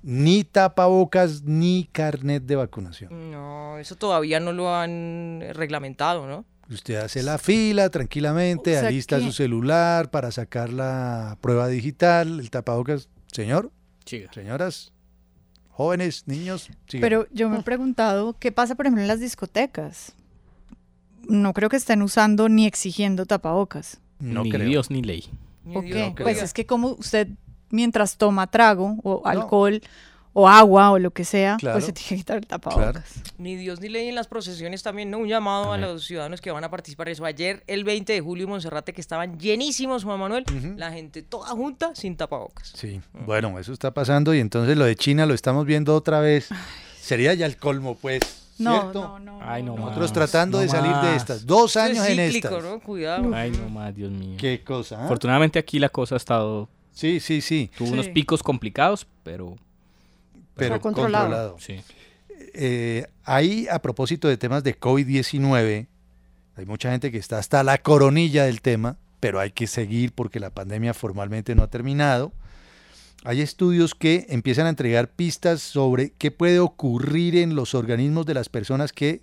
ni 0.06 0.44
tapabocas 0.44 1.44
ni 1.44 1.88
carnet 1.90 2.42
de 2.44 2.56
vacunación. 2.56 3.30
No, 3.30 3.78
eso 3.78 3.96
todavía 3.96 4.38
no 4.38 4.52
lo 4.52 4.74
han 4.74 5.42
reglamentado, 5.54 6.26
¿no? 6.26 6.44
Usted 6.70 6.96
hace 6.96 7.22
la 7.22 7.38
fila 7.38 7.88
tranquilamente, 7.88 8.76
O 8.76 8.80
sea 8.80 8.88
alista 8.88 9.18
su 9.20 9.32
celular 9.32 10.10
para 10.10 10.30
sacar 10.30 10.70
la 10.72 11.38
prueba 11.40 11.68
digital, 11.68 12.38
el 12.38 12.50
tapabocas. 12.50 13.08
Señor, 13.32 13.70
señoras, 14.04 14.92
jóvenes, 15.70 16.24
niños, 16.26 16.68
sigan. 16.86 17.00
Pero 17.00 17.26
yo 17.32 17.48
me 17.48 17.58
he 17.58 17.62
preguntado, 17.62 18.36
¿qué 18.38 18.52
pasa, 18.52 18.74
por 18.74 18.84
ejemplo, 18.86 19.02
en 19.02 19.08
las 19.08 19.20
discotecas? 19.20 20.12
No 21.28 21.54
creo 21.54 21.70
que 21.70 21.76
estén 21.76 22.02
usando 22.02 22.50
ni 22.50 22.66
exigiendo 22.66 23.24
tapabocas. 23.24 24.00
No 24.18 24.44
ni 24.44 24.50
creo. 24.50 24.68
Dios 24.68 24.90
ni 24.90 25.02
ley. 25.02 25.24
¿O 25.66 25.80
Dios 25.80 25.94
qué? 25.96 26.08
no 26.10 26.14
Pues 26.16 26.36
creo. 26.36 26.44
es 26.44 26.52
que 26.52 26.66
como 26.66 26.88
usted 26.88 27.28
mientras 27.74 28.16
toma 28.16 28.46
trago 28.46 28.96
o 29.02 29.22
alcohol 29.26 29.80
o 30.36 30.48
agua 30.48 30.90
o 30.90 30.98
lo 30.98 31.12
que 31.12 31.24
sea, 31.24 31.56
Claro. 31.60 31.74
pues 31.76 31.84
se 31.84 31.92
tiene 31.92 32.08
que 32.08 32.16
quitar 32.16 32.38
el 32.38 32.46
tapabocas. 32.48 33.22
Ni 33.38 33.54
Dios 33.54 33.80
ni 33.80 33.88
ley 33.88 34.08
en 34.08 34.16
las 34.16 34.26
procesiones 34.26 34.82
también, 34.82 35.08
¿no? 35.08 35.18
Un 35.18 35.28
llamado 35.28 35.72
a 35.72 35.78
los 35.78 36.04
ciudadanos 36.06 36.40
que 36.40 36.50
van 36.50 36.64
a 36.64 36.70
participar. 36.70 37.08
Eso 37.08 37.24
ayer, 37.24 37.62
el 37.68 37.84
20 37.84 38.12
de 38.12 38.20
julio, 38.20 38.44
en 38.44 38.50
Monserrate, 38.50 38.92
que 38.92 39.00
estaban 39.00 39.38
llenísimos, 39.38 40.02
Juan 40.02 40.18
Manuel, 40.18 40.44
la 40.76 40.90
gente 40.90 41.22
toda 41.22 41.50
junta 41.50 41.94
sin 41.94 42.16
tapabocas. 42.16 42.72
Sí, 42.74 43.00
bueno, 43.26 43.58
eso 43.60 43.72
está 43.72 43.94
pasando 43.94 44.34
y 44.34 44.40
entonces 44.40 44.76
lo 44.76 44.84
de 44.86 44.96
China 44.96 45.24
lo 45.24 45.34
estamos 45.34 45.66
viendo 45.66 45.94
otra 45.94 46.18
vez. 46.18 46.48
Sería 47.00 47.32
ya 47.34 47.46
el 47.46 47.56
colmo, 47.56 47.96
pues. 48.00 48.40
No, 48.58 48.92
no, 48.92 49.18
no. 49.20 49.38
Ay, 49.42 49.62
no 49.62 49.76
Nosotros 49.76 50.10
más, 50.10 50.12
tratando 50.12 50.58
no 50.58 50.62
de 50.62 50.68
salir 50.68 50.94
de 50.96 51.16
estas. 51.16 51.44
Dos 51.46 51.76
Eso 51.76 51.80
es 51.80 51.90
años 51.90 52.06
en 52.08 52.16
cíclico, 52.32 52.48
estas. 52.56 52.64
¿no? 52.64 52.80
Cuidado. 52.80 53.30
Ay, 53.34 53.50
no 53.50 53.68
más, 53.68 53.94
Dios 53.94 54.10
mío. 54.10 54.36
Qué 54.38 54.62
cosa. 54.64 55.00
¿ah? 55.00 55.04
Afortunadamente 55.04 55.58
aquí 55.60 55.78
la 55.78 55.88
cosa 55.90 56.14
ha 56.14 56.18
estado... 56.18 56.68
Sí, 56.94 57.20
sí, 57.20 57.40
sí. 57.42 57.70
Tuvo 57.76 57.88
Sí. 57.88 57.92
unos 57.94 58.08
picos 58.08 58.42
complicados, 58.42 59.06
pero... 59.22 59.56
Pero 60.56 60.80
controlado. 60.80 61.56
Sí. 61.58 61.80
Eh, 62.54 63.06
ahí, 63.24 63.66
a 63.70 63.80
propósito 63.80 64.28
de 64.28 64.36
temas 64.36 64.62
de 64.62 64.78
COVID-19, 64.78 65.86
hay 66.56 66.66
mucha 66.66 66.90
gente 66.92 67.10
que 67.10 67.18
está 67.18 67.38
hasta 67.38 67.64
la 67.64 67.78
coronilla 67.78 68.44
del 68.44 68.60
tema, 68.60 68.96
pero 69.18 69.40
hay 69.40 69.50
que 69.50 69.66
seguir 69.66 70.12
porque 70.12 70.38
la 70.38 70.50
pandemia 70.50 70.94
formalmente 70.94 71.54
no 71.56 71.64
ha 71.64 71.68
terminado. 71.70 72.32
Hay 73.24 73.40
estudios 73.40 73.94
que 73.96 74.26
empiezan 74.28 74.66
a 74.66 74.68
entregar 74.68 75.08
pistas 75.08 75.60
sobre 75.62 76.10
qué 76.12 76.30
puede 76.30 76.60
ocurrir 76.60 77.36
en 77.36 77.56
los 77.56 77.74
organismos 77.74 78.26
de 78.26 78.34
las 78.34 78.48
personas 78.48 78.92
que 78.92 79.22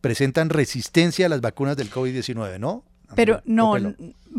presentan 0.00 0.50
resistencia 0.50 1.26
a 1.26 1.28
las 1.28 1.40
vacunas 1.40 1.76
del 1.76 1.90
COVID-19, 1.90 2.58
¿no? 2.58 2.82
Pero 3.14 3.42
no, 3.44 3.74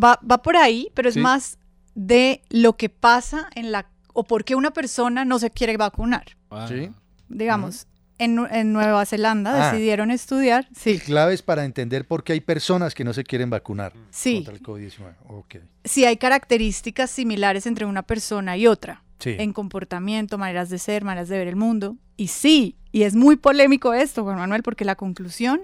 va, 0.03 0.19
va 0.29 0.41
por 0.41 0.57
ahí, 0.57 0.89
pero 0.93 1.07
es 1.07 1.13
Sí. 1.13 1.21
más 1.21 1.57
de 1.95 2.41
lo 2.49 2.77
que 2.77 2.89
pasa 2.89 3.49
en 3.55 3.71
la 3.71 3.87
o 4.13 4.23
por 4.23 4.45
qué 4.45 4.55
una 4.55 4.71
persona 4.71 5.25
no 5.25 5.39
se 5.39 5.49
quiere 5.51 5.75
vacunar. 5.77 6.25
Sí. 6.69 6.89
Digamos, 7.27 7.87
En, 8.17 8.39
en 8.49 8.71
Nueva 8.71 9.05
Zelanda 9.05 9.51
Ah. 9.69 9.71
decidieron 9.73 10.09
estudiar, 10.09 10.69
sí, 10.73 10.99
Claves 10.99 11.41
para 11.41 11.65
entender 11.65 12.07
por 12.07 12.23
qué 12.23 12.31
hay 12.31 12.39
personas 12.39 12.95
que 12.95 13.03
no 13.03 13.11
se 13.13 13.25
quieren 13.25 13.49
vacunar 13.49 13.91
Sí. 14.09 14.35
contra 14.35 14.53
el 14.53 14.61
COVID-19. 14.61 15.15
Ok. 15.27 15.55
si 15.83 16.05
hay 16.05 16.15
características 16.15 17.11
similares 17.11 17.65
entre 17.65 17.85
una 17.85 18.03
persona 18.03 18.55
y 18.55 18.67
otra. 18.67 19.03
Sí. 19.19 19.35
En 19.37 19.51
comportamiento, 19.51 20.37
maneras 20.37 20.69
de 20.69 20.77
ser, 20.77 21.03
maneras 21.03 21.27
de 21.27 21.37
ver 21.39 21.47
el 21.49 21.55
mundo. 21.57 21.97
Y 22.15 22.27
sí, 22.27 22.77
y 22.93 23.03
es 23.03 23.15
muy 23.15 23.35
polémico 23.35 23.93
esto, 23.93 24.23
Juan 24.23 24.37
Manuel, 24.37 24.63
porque 24.63 24.85
la 24.85 24.95
conclusión 24.95 25.61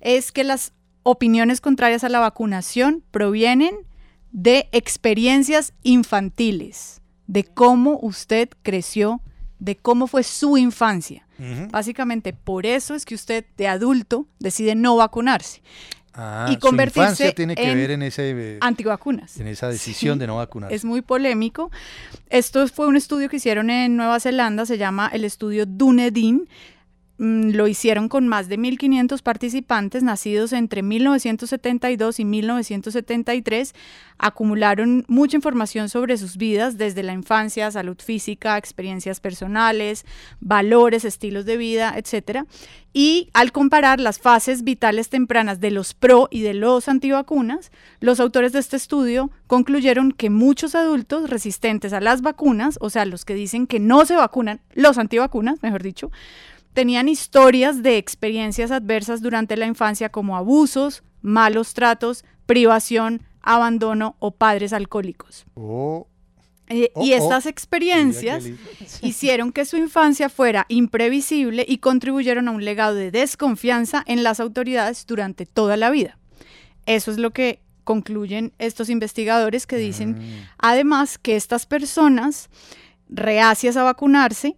es 0.00 0.32
que 0.32 0.42
las 0.44 0.72
opiniones 1.02 1.60
contrarias 1.60 2.02
a 2.04 2.08
la 2.08 2.20
vacunación 2.20 3.02
provienen 3.10 3.74
de 4.34 4.68
experiencias 4.72 5.72
infantiles, 5.84 7.00
de 7.28 7.44
cómo 7.44 8.00
usted 8.02 8.48
creció, 8.62 9.20
de 9.60 9.76
cómo 9.76 10.08
fue 10.08 10.24
su 10.24 10.58
infancia. 10.58 11.26
Básicamente, 11.70 12.32
por 12.32 12.66
eso 12.66 12.94
es 12.94 13.04
que 13.04 13.14
usted 13.14 13.44
de 13.56 13.66
adulto 13.68 14.26
decide 14.38 14.74
no 14.74 14.96
vacunarse 14.96 15.62
Ah, 16.16 16.46
y 16.48 16.54
su 16.54 16.60
convertirse 16.60 17.00
infancia 17.00 17.34
tiene 17.34 17.56
que 17.56 17.68
en 17.68 17.76
ver 17.76 17.90
en 17.90 18.02
ese 18.02 18.30
eh, 18.30 18.58
antivacunas. 18.60 19.36
en 19.40 19.48
esa 19.48 19.68
decisión 19.68 20.14
Sí, 20.14 20.20
de 20.20 20.26
no 20.28 20.36
vacunarse. 20.36 20.76
Es 20.76 20.84
muy 20.84 21.02
polémico. 21.02 21.72
Esto 22.30 22.68
fue 22.68 22.86
un 22.86 22.94
estudio 22.96 23.28
que 23.28 23.36
hicieron 23.38 23.68
en 23.68 23.96
Nueva 23.96 24.20
Zelanda, 24.20 24.64
se 24.64 24.78
llama 24.78 25.10
el 25.12 25.24
estudio 25.24 25.66
Dunedin. 25.66 26.48
Mm, 27.16 27.50
Lo 27.50 27.68
hicieron 27.68 28.08
con 28.08 28.26
más 28.26 28.48
de 28.48 28.58
1.500 28.58 29.22
participantes 29.22 30.02
nacidos 30.02 30.52
entre 30.52 30.82
1972 30.82 32.18
y 32.18 32.24
1973. 32.24 33.74
Acumularon 34.18 35.04
mucha 35.06 35.36
información 35.36 35.88
sobre 35.88 36.18
sus 36.18 36.36
vidas, 36.36 36.76
desde 36.76 37.04
la 37.04 37.12
infancia, 37.12 37.70
salud 37.70 37.96
física, 37.98 38.56
experiencias 38.58 39.20
personales, 39.20 40.04
valores, 40.40 41.04
estilos 41.04 41.44
de 41.44 41.56
vida, 41.56 41.94
etc. 41.96 42.46
Y 42.92 43.28
al 43.32 43.52
comparar 43.52 44.00
las 44.00 44.18
fases 44.18 44.64
vitales 44.64 45.08
tempranas 45.08 45.60
de 45.60 45.70
los 45.70 45.94
pro 45.94 46.28
y 46.32 46.42
de 46.42 46.54
los 46.54 46.88
antivacunas, 46.88 47.70
los 48.00 48.18
autores 48.18 48.52
de 48.52 48.58
este 48.58 48.76
estudio 48.76 49.30
concluyeron 49.46 50.10
que 50.10 50.30
muchos 50.30 50.74
adultos 50.74 51.30
resistentes 51.30 51.92
a 51.92 52.00
las 52.00 52.22
vacunas, 52.22 52.76
o 52.80 52.90
sea, 52.90 53.04
los 53.04 53.24
que 53.24 53.34
dicen 53.34 53.68
que 53.68 53.78
no 53.78 54.04
se 54.04 54.16
vacunan, 54.16 54.60
los 54.74 54.98
antivacunas, 54.98 55.62
mejor 55.62 55.82
dicho, 55.82 56.10
tenían 56.74 57.08
historias 57.08 57.82
de 57.82 57.96
experiencias 57.96 58.70
adversas 58.70 59.22
durante 59.22 59.56
la 59.56 59.66
infancia 59.66 60.10
como 60.10 60.36
abusos, 60.36 61.02
malos 61.22 61.72
tratos, 61.72 62.24
privación, 62.44 63.22
abandono 63.40 64.16
o 64.18 64.32
padres 64.32 64.72
alcohólicos. 64.72 65.46
Oh, 65.54 66.08
Eh, 66.68 66.90
Oh, 66.94 67.04
y 67.04 67.12
oh. 67.12 67.16
estas 67.16 67.44
experiencias 67.44 68.44
hicieron 69.02 69.52
que 69.52 69.66
su 69.66 69.76
infancia 69.76 70.30
fuera 70.30 70.64
imprevisible 70.68 71.64
y 71.68 71.76
contribuyeron 71.78 72.48
a 72.48 72.52
un 72.52 72.64
legado 72.64 72.94
de 72.94 73.10
desconfianza 73.10 74.02
en 74.06 74.22
las 74.22 74.40
autoridades 74.40 75.04
durante 75.06 75.44
toda 75.44 75.76
la 75.76 75.90
vida. 75.90 76.18
Eso 76.86 77.10
es 77.10 77.18
lo 77.18 77.32
que 77.32 77.60
concluyen 77.84 78.54
estos 78.58 78.88
investigadores 78.88 79.66
que 79.66 79.76
dicen, 79.76 80.46
además, 80.56 81.18
que 81.18 81.36
estas 81.36 81.66
personas 81.66 82.48
reacias 83.10 83.76
a 83.76 83.82
vacunarse, 83.82 84.56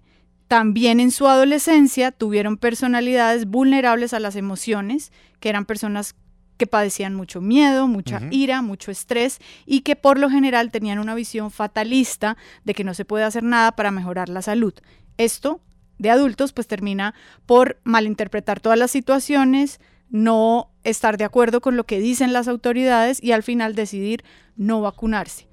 también 0.49 1.01
en 1.01 1.11
su 1.11 1.27
adolescencia 1.27 2.13
tuvieron 2.13 2.57
personalidades 2.57 3.47
vulnerables 3.47 4.15
a 4.15 4.21
las 4.21 4.37
emociones, 4.37 5.13
que 5.41 5.49
eran 5.49 5.65
personas 5.65 6.15
que 6.57 6.67
padecían 6.67 7.15
mucho 7.15 7.41
miedo, 7.41 7.87
mucha 7.87 8.23
ira, 8.31 8.63
mucho 8.63 8.91
estrés 8.91 9.41
y 9.67 9.81
que 9.81 9.97
por 9.97 10.19
lo 10.19 10.31
general 10.31 10.71
tenían 10.71 10.99
una 10.99 11.15
visión 11.15 11.51
fatalista 11.51 12.37
de 12.65 12.75
que 12.75 12.85
no 12.85 12.95
se 12.95 13.05
puede 13.05 13.25
hacer 13.25 13.43
nada 13.43 13.73
para 13.73 13.91
mejorar 13.91 14.29
la 14.29 14.41
salud. 14.41 14.73
Esto 15.19 15.61
de 15.99 16.11
adultos 16.11 16.53
pues 16.53 16.67
termina 16.67 17.15
por 17.45 17.79
malinterpretar 17.85 18.61
todas 18.61 18.79
las 18.79 18.91
situaciones, 18.91 19.81
no 20.09 20.71
estar 20.85 21.19
de 21.19 21.25
acuerdo 21.25 21.61
con 21.61 21.77
lo 21.77 21.85
que 21.85 21.99
dicen 21.99 22.33
las 22.33 22.49
autoridades 22.49 23.23
y 23.23 23.33
al 23.33 23.43
final 23.43 23.75
decidir 23.75 24.25
no 24.57 24.81
vacunarse. 24.81 25.49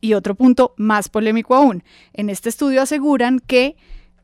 Y 0.00 0.14
otro 0.14 0.34
punto 0.34 0.74
más 0.76 1.08
polémico 1.08 1.56
aún, 1.56 1.82
en 2.12 2.30
este 2.30 2.48
estudio 2.48 2.80
aseguran 2.80 3.40
que 3.40 3.76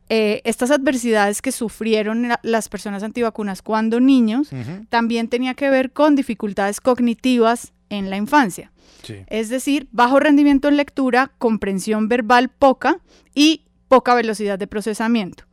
eh, 0.09 0.41
estas 0.45 0.71
adversidades 0.71 1.41
que 1.41 1.51
sufrieron 1.51 2.27
la- 2.27 2.39
las 2.43 2.69
personas 2.69 3.01
antivacunas 3.03 3.61
cuando 3.61 3.99
niños 3.99 4.49
también 4.89 5.27
tenía 5.29 5.53
que 5.55 5.69
ver 5.69 5.91
con 5.91 6.15
dificultades 6.15 6.79
cognitivas 6.79 7.73
en 7.89 8.09
la 8.09 8.17
infancia. 8.17 8.71
Sí. 9.03 9.17
Es 9.27 9.49
decir, 9.49 9.87
bajo 9.91 10.19
rendimiento 10.19 10.67
en 10.67 10.77
lectura, 10.77 11.31
comprensión 11.37 12.07
verbal 12.07 12.49
poca 12.49 12.99
y 13.33 13.63
poca 13.87 14.15
velocidad 14.15 14.57
de 14.59 14.67
procesamiento. 14.67 15.43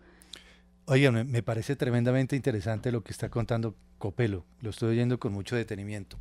Oigan, 0.87 1.15
me, 1.15 1.25
me 1.25 1.43
parece 1.43 1.77
tremendamente 1.77 2.35
interesante 2.37 2.91
lo 2.93 3.03
que 3.03 3.13
está 3.13 3.29
contando 3.29 3.75
Copelo. 3.99 4.45
Lo 4.61 4.71
estoy 4.71 4.91
oyendo 4.91 5.19
con 5.21 5.33
mucho 5.33 5.55
detenimiento. 5.55 6.19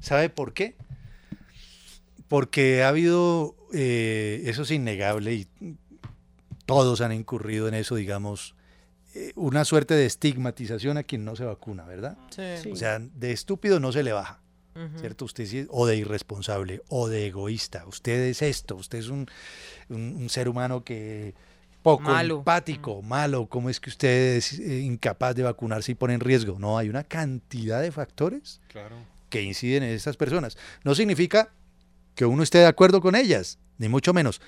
¿Sabe 0.00 0.28
por 0.28 0.52
qué? 0.52 0.76
Porque 2.28 2.82
ha 2.82 2.88
habido, 2.88 3.56
eh, 3.74 4.42
eso 4.46 4.62
es 4.62 4.70
innegable 4.70 5.34
y 5.34 5.46
todos 6.66 7.00
han 7.00 7.12
incurrido 7.12 7.68
en 7.68 7.74
eso, 7.74 7.94
digamos, 7.96 8.54
eh, 9.14 9.32
una 9.34 9.64
suerte 9.64 9.94
de 9.94 10.06
estigmatización 10.06 10.96
a 10.96 11.02
quien 11.02 11.24
no 11.24 11.36
se 11.36 11.44
vacuna, 11.44 11.84
¿verdad? 11.84 12.16
Sí. 12.30 12.70
O 12.70 12.76
sea, 12.76 12.98
de 12.98 13.32
estúpido 13.32 13.78
no 13.80 13.92
se 13.92 14.02
le 14.02 14.12
baja. 14.12 14.38
¿Cierto? 14.98 15.26
Usted 15.26 15.44
sí 15.44 15.58
es- 15.58 15.66
o 15.70 15.86
de 15.86 15.96
irresponsable, 15.98 16.80
o 16.88 17.06
de 17.06 17.26
egoísta. 17.26 17.84
Usted 17.86 18.20
es 18.22 18.40
esto, 18.40 18.74
usted 18.76 19.00
es 19.00 19.08
un, 19.08 19.26
un- 19.90 20.16
un 20.18 20.28
ser 20.30 20.48
humano 20.48 20.82
que 20.82 21.34
poco 21.82 22.04
Malo. 22.04 22.38
empático, 22.38 23.02
malo. 23.02 23.46
¿Cómo 23.50 23.68
es 23.68 23.80
que 23.80 23.90
usted 23.90 24.36
es 24.36 24.58
eh, 24.58 24.78
incapaz 24.80 25.34
de 25.34 25.42
vacunarse 25.42 25.92
y 25.92 25.94
pone 25.94 26.14
en 26.14 26.20
riesgo? 26.20 26.58
No, 26.58 26.78
hay 26.78 26.88
una 26.88 27.04
cantidad 27.04 27.82
de 27.82 27.92
factores 27.92 28.62
Claro. 28.68 28.96
que 29.28 29.42
inciden 29.42 29.82
en 29.82 29.90
estas 29.90 30.16
personas. 30.16 30.56
No 30.84 30.94
significa 30.94 31.50
que 32.14 32.24
uno 32.24 32.42
esté 32.42 32.58
de 32.58 32.66
acuerdo 32.66 33.02
con 33.02 33.14
ellas, 33.14 33.58
ni 33.76 33.90
mucho 33.90 34.14
menos. 34.14 34.40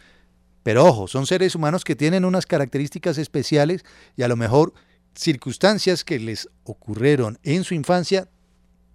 Pero 0.64 0.84
ojo, 0.84 1.06
son 1.06 1.26
seres 1.26 1.54
humanos 1.54 1.84
que 1.84 1.94
tienen 1.94 2.24
unas 2.24 2.46
características 2.46 3.16
especiales 3.18 3.84
y 4.16 4.22
a 4.24 4.28
lo 4.28 4.34
mejor 4.34 4.74
circunstancias 5.14 6.02
que 6.04 6.18
les 6.18 6.48
ocurrieron 6.64 7.38
en 7.44 7.62
su 7.64 7.74
infancia 7.74 8.28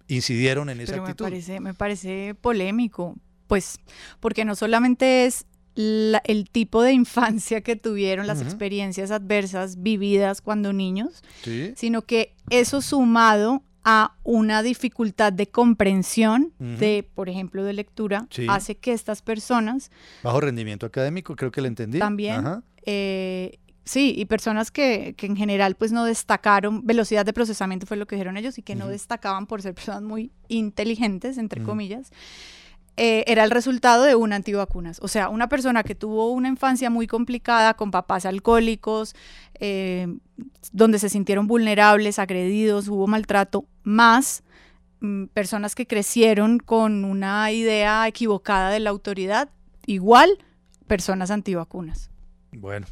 incidieron 0.08 0.68
en 0.70 0.80
esa 0.80 0.92
Pero 0.92 1.02
me 1.04 1.08
actitud. 1.10 1.24
parece, 1.24 1.60
me 1.60 1.72
parece 1.74 2.34
polémico, 2.40 3.16
pues, 3.46 3.78
porque 4.18 4.44
no 4.44 4.54
solamente 4.56 5.24
es 5.26 5.46
la- 5.76 6.20
el 6.24 6.50
tipo 6.50 6.82
de 6.82 6.92
infancia 6.92 7.60
que 7.60 7.76
tuvieron, 7.76 8.26
las 8.26 8.42
experiencias 8.42 9.12
adversas 9.12 9.80
vividas 9.82 10.40
cuando 10.42 10.72
niños, 10.72 11.22
Sí. 11.44 11.72
sino 11.76 12.02
que 12.02 12.34
eso 12.50 12.82
sumado 12.82 13.62
a 13.84 14.14
una 14.24 14.62
dificultad 14.62 15.32
de 15.32 15.46
comprensión 15.48 16.52
de, 16.58 17.08
por 17.14 17.28
ejemplo, 17.28 17.64
de 17.64 17.72
lectura, 17.72 18.26
Sí. 18.30 18.46
hace 18.48 18.74
que 18.76 18.92
estas 18.92 19.22
personas 19.22 19.90
Bajo 20.22 20.40
rendimiento 20.40 20.86
académico, 20.86 21.34
creo 21.36 21.50
que 21.50 21.60
le 21.62 21.68
entendí. 21.68 21.98
también, 21.98 22.40
Ajá. 22.46 22.62
eh, 22.84 23.58
sí, 23.84 24.14
y 24.16 24.26
personas 24.26 24.70
que, 24.70 25.14
que 25.16 25.26
en 25.26 25.36
general 25.36 25.74
pues 25.76 25.92
no 25.92 26.04
destacaron, 26.04 26.86
velocidad 26.86 27.24
de 27.24 27.32
procesamiento 27.32 27.86
fue 27.86 27.96
lo 27.96 28.06
que 28.06 28.16
dijeron 28.16 28.36
ellos, 28.36 28.58
y 28.58 28.62
que 28.62 28.74
no 28.74 28.88
destacaban 28.88 29.46
por 29.46 29.62
ser 29.62 29.74
personas 29.74 30.02
muy 30.02 30.30
inteligentes, 30.48 31.38
entre 31.38 31.62
comillas, 31.62 32.10
eh, 32.96 33.24
era 33.26 33.44
el 33.44 33.50
resultado 33.50 34.04
de 34.04 34.14
un 34.14 34.32
antivacunas. 34.32 34.98
O 35.02 35.08
sea, 35.08 35.28
una 35.28 35.48
persona 35.48 35.82
que 35.82 35.94
tuvo 35.94 36.30
una 36.30 36.48
infancia 36.48 36.90
muy 36.90 37.06
complicada, 37.06 37.74
con 37.74 37.90
papás 37.90 38.26
alcohólicos, 38.26 39.14
eh, 39.54 40.06
donde 40.72 40.98
se 40.98 41.08
sintieron 41.08 41.46
vulnerables, 41.46 42.18
agredidos, 42.18 42.88
hubo 42.88 43.06
maltrato, 43.06 43.64
más 43.82 44.42
mm, 45.00 45.26
personas 45.26 45.74
que 45.74 45.86
crecieron 45.86 46.58
con 46.58 47.04
una 47.04 47.50
idea 47.52 48.06
equivocada 48.06 48.70
de 48.70 48.80
la 48.80 48.90
autoridad, 48.90 49.48
igual 49.86 50.38
personas 50.86 51.30
antivacunas. 51.30 52.10
Bueno, 52.52 52.86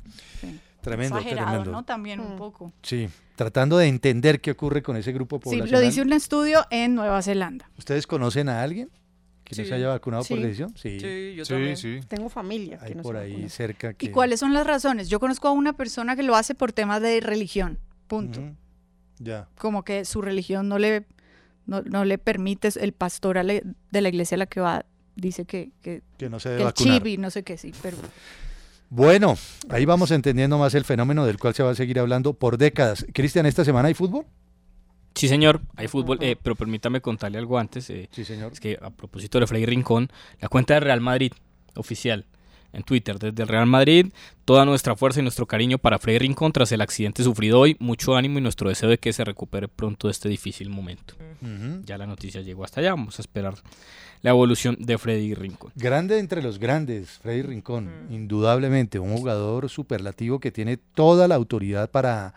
tremendo, 0.81 1.19
Exagerado, 1.19 1.49
tremendo. 1.49 1.73
¿no? 1.73 1.85
También 1.85 2.21
un 2.21 2.37
poco. 2.37 2.73
Sí, 2.83 3.09
tratando 3.35 3.77
de 3.77 3.89
entender 3.89 4.41
qué 4.41 4.53
ocurre 4.53 4.83
con 4.83 4.97
ese 4.97 5.13
grupo 5.13 5.37
Sí, 5.39 5.43
poblacional. 5.45 5.71
lo 5.73 5.81
dice 5.81 6.01
un 6.03 6.13
estudio 6.13 6.65
en 6.71 6.95
Nueva 6.95 7.21
Zelanda. 7.23 7.69
¿Ustedes 7.77 8.07
conocen 8.07 8.49
a 8.49 8.63
alguien 8.63 8.89
que 9.49 9.63
no 9.63 9.69
se 9.69 9.75
haya 9.75 9.89
vacunado 9.89 10.25
por 10.25 10.39
decisión? 10.41 10.71
Sí, 10.77 11.01
Sí, 11.01 11.35
yo 11.37 11.45
Sí, 11.45 11.53
también. 11.55 11.77
sí. 11.77 12.01
Tengo 12.09 12.29
familia 12.29 12.79
hay 12.81 12.91
que 12.91 12.95
no 12.97 13.03
por 13.03 13.17
se 13.17 13.23
ahí 13.23 13.33
vacuna. 13.33 13.49
cerca 13.49 13.95
que... 13.95 14.07
¿Y 14.07 14.09
cuáles 14.11 14.41
son 14.41 14.53
las 14.55 14.67
razones? 14.67 15.09
Yo 15.09 15.19
conozco 15.21 15.49
a 15.49 15.53
una 15.53 15.73
persona 15.75 16.15
que 16.17 16.23
lo 16.23 16.37
hace 16.37 16.55
por 16.55 16.73
temas 16.73 17.01
de 17.03 17.21
religión, 17.21 17.79
punto. 18.07 18.41
Ya. 19.19 19.49
Como 19.59 19.83
que 19.85 20.05
su 20.05 20.23
religión 20.23 20.69
no 20.69 20.79
le, 20.79 21.07
no, 21.67 21.83
no 21.83 22.05
le 22.05 22.19
permite, 22.19 22.69
el 22.81 22.93
pastor 22.93 23.45
de 23.45 24.01
la 24.01 24.09
iglesia 24.09 24.37
a 24.37 24.39
la 24.39 24.47
que 24.47 24.61
va 24.61 24.85
dice 25.17 25.45
que, 25.45 25.71
que, 25.83 26.03
Que 26.17 26.29
no 26.31 26.39
se 26.39 26.51
debe 26.51 26.59
que 26.59 26.63
el 26.63 26.67
vacunar. 26.69 26.95
chip 26.99 27.07
y 27.09 27.17
no 27.19 27.31
sé 27.31 27.43
qué, 27.43 27.57
sí, 27.59 27.73
pero... 27.83 27.97
Bueno, 28.91 29.35
ahí 29.69 29.85
vamos 29.85 30.11
entendiendo 30.13 30.57
más 30.57 30.75
el 30.75 30.85
fenómeno 30.85 31.27
del 31.27 31.39
cual 31.39 31.55
se 31.55 31.63
va 31.63 31.71
a 31.73 31.75
seguir 31.75 31.99
hablando 31.99 32.33
por 32.33 32.57
décadas. 32.57 33.05
Cristian, 33.13 33.45
¿esta 33.45 33.65
semana 33.65 33.89
hay 33.89 33.95
fútbol? 33.95 34.25
Sí, 35.15 35.27
señor, 35.29 35.61
hay 35.77 35.89
fútbol, 35.89 36.19
eh, 36.21 36.37
pero 36.41 36.55
permítame 36.55 37.01
contarle 37.01 37.39
algo 37.39 37.59
antes. 37.59 37.91
eh, 37.91 38.09
Sí, 38.13 38.25
señor. 38.25 38.53
Es 38.53 38.61
que 38.61 38.79
a 38.81 38.91
propósito 38.91 39.41
de 39.41 39.47
Freddy 39.47 39.67
Rincón, 39.67 40.11
la 40.41 40.49
cuenta 40.49 40.75
de 40.75 40.81
Real 40.81 41.01
Madrid 41.01 41.33
oficial 41.75 42.25
En 42.73 42.83
Twitter, 42.83 43.19
desde 43.19 43.43
el 43.43 43.49
Real 43.49 43.65
Madrid, 43.67 44.13
toda 44.45 44.67
nuestra 44.67 44.95
fuerza 44.95 45.21
y 45.21 45.23
nuestro 45.23 45.47
cariño 45.47 45.79
para 45.79 45.99
Freddy 45.99 46.19
Rincón 46.19 46.53
tras 46.53 46.71
el 46.71 46.83
accidente 46.83 47.23
sufrido 47.25 47.59
hoy. 47.59 47.77
Mucho 47.81 48.15
ánimo 48.15 48.39
y 48.39 48.43
nuestro 48.43 48.69
deseo 48.69 48.91
de 48.91 48.99
que 48.99 49.15
se 49.15 49.25
recupere 49.25 49.69
pronto 49.69 50.07
de 50.07 50.13
este 50.13 50.29
difícil 50.29 50.69
momento. 50.69 51.15
Ya 51.87 51.97
la 51.97 52.07
noticia 52.07 52.43
llegó 52.43 52.65
hasta 52.65 52.81
allá. 52.81 52.91
Vamos 52.91 53.19
a 53.19 53.23
esperar 53.23 53.55
la 54.21 54.31
evolución 54.31 54.77
de 54.79 54.99
Freddy 54.99 55.33
Rincón. 55.35 55.73
Grande 55.77 56.19
entre 56.19 56.43
los 56.43 56.59
grandes, 56.59 57.09
Freddy 57.23 57.41
Rincón, 57.41 57.91
indudablemente, 58.11 58.99
un 58.99 59.17
jugador 59.17 59.71
superlativo 59.71 60.39
que 60.39 60.53
tiene 60.53 60.77
toda 60.77 61.27
la 61.27 61.37
autoridad 61.37 61.91
para 61.91 62.35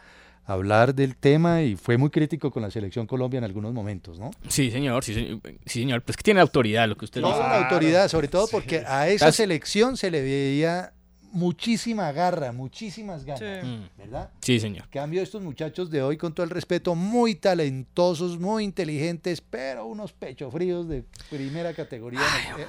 hablar 0.53 0.93
del 0.95 1.15
tema 1.15 1.61
y 1.61 1.75
fue 1.75 1.97
muy 1.97 2.09
crítico 2.09 2.51
con 2.51 2.61
la 2.61 2.71
selección 2.71 3.07
Colombia 3.07 3.37
en 3.39 3.43
algunos 3.43 3.73
momentos, 3.73 4.19
¿no? 4.19 4.31
Sí, 4.47 4.71
señor, 4.71 5.03
sí, 5.03 5.13
señor. 5.13 5.39
Sí, 5.65 5.79
señor. 5.79 6.01
Pues 6.03 6.17
que 6.17 6.23
tiene 6.23 6.39
autoridad 6.41 6.87
lo 6.87 6.95
que 6.97 7.05
usted 7.05 7.21
la 7.21 7.57
autoridad, 7.63 8.07
sobre 8.07 8.27
todo 8.27 8.47
porque 8.47 8.83
a 8.87 9.07
esa 9.09 9.31
selección 9.31 9.97
se 9.97 10.11
le 10.11 10.21
veía 10.21 10.93
muchísima 11.33 12.11
garra, 12.11 12.51
muchísimas 12.51 13.23
ganas, 13.23 13.63
Mm. 13.65 13.83
¿verdad? 13.97 14.29
Sí, 14.41 14.59
señor. 14.59 14.83
En 14.83 14.89
cambio, 14.91 15.21
estos 15.21 15.41
muchachos 15.41 15.89
de 15.89 16.01
hoy, 16.03 16.17
con 16.17 16.33
todo 16.33 16.43
el 16.43 16.49
respeto, 16.49 16.93
muy 16.93 17.35
talentosos, 17.35 18.37
muy 18.37 18.65
inteligentes, 18.65 19.39
pero 19.41 19.85
unos 19.85 20.11
pechos 20.11 20.51
fríos 20.53 20.89
de 20.89 21.03
primera 21.29 21.73
categoría 21.73 22.19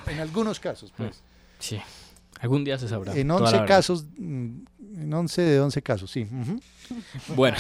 en, 0.06 0.14
en 0.14 0.20
algunos 0.20 0.60
casos, 0.60 0.92
pues. 0.96 1.20
Sí. 1.58 1.80
Algún 2.42 2.64
día 2.64 2.76
se 2.78 2.88
sabrá. 2.88 3.14
En 3.16 3.28
toda 3.28 3.40
la 3.40 3.46
11 3.46 3.52
verdad. 3.60 3.66
casos, 3.68 4.04
mm, 4.18 4.56
en 5.02 5.14
11 5.14 5.42
de 5.42 5.60
11 5.60 5.82
casos, 5.82 6.10
sí. 6.10 6.26
ujú. 6.30 6.60
Bueno, 7.36 7.56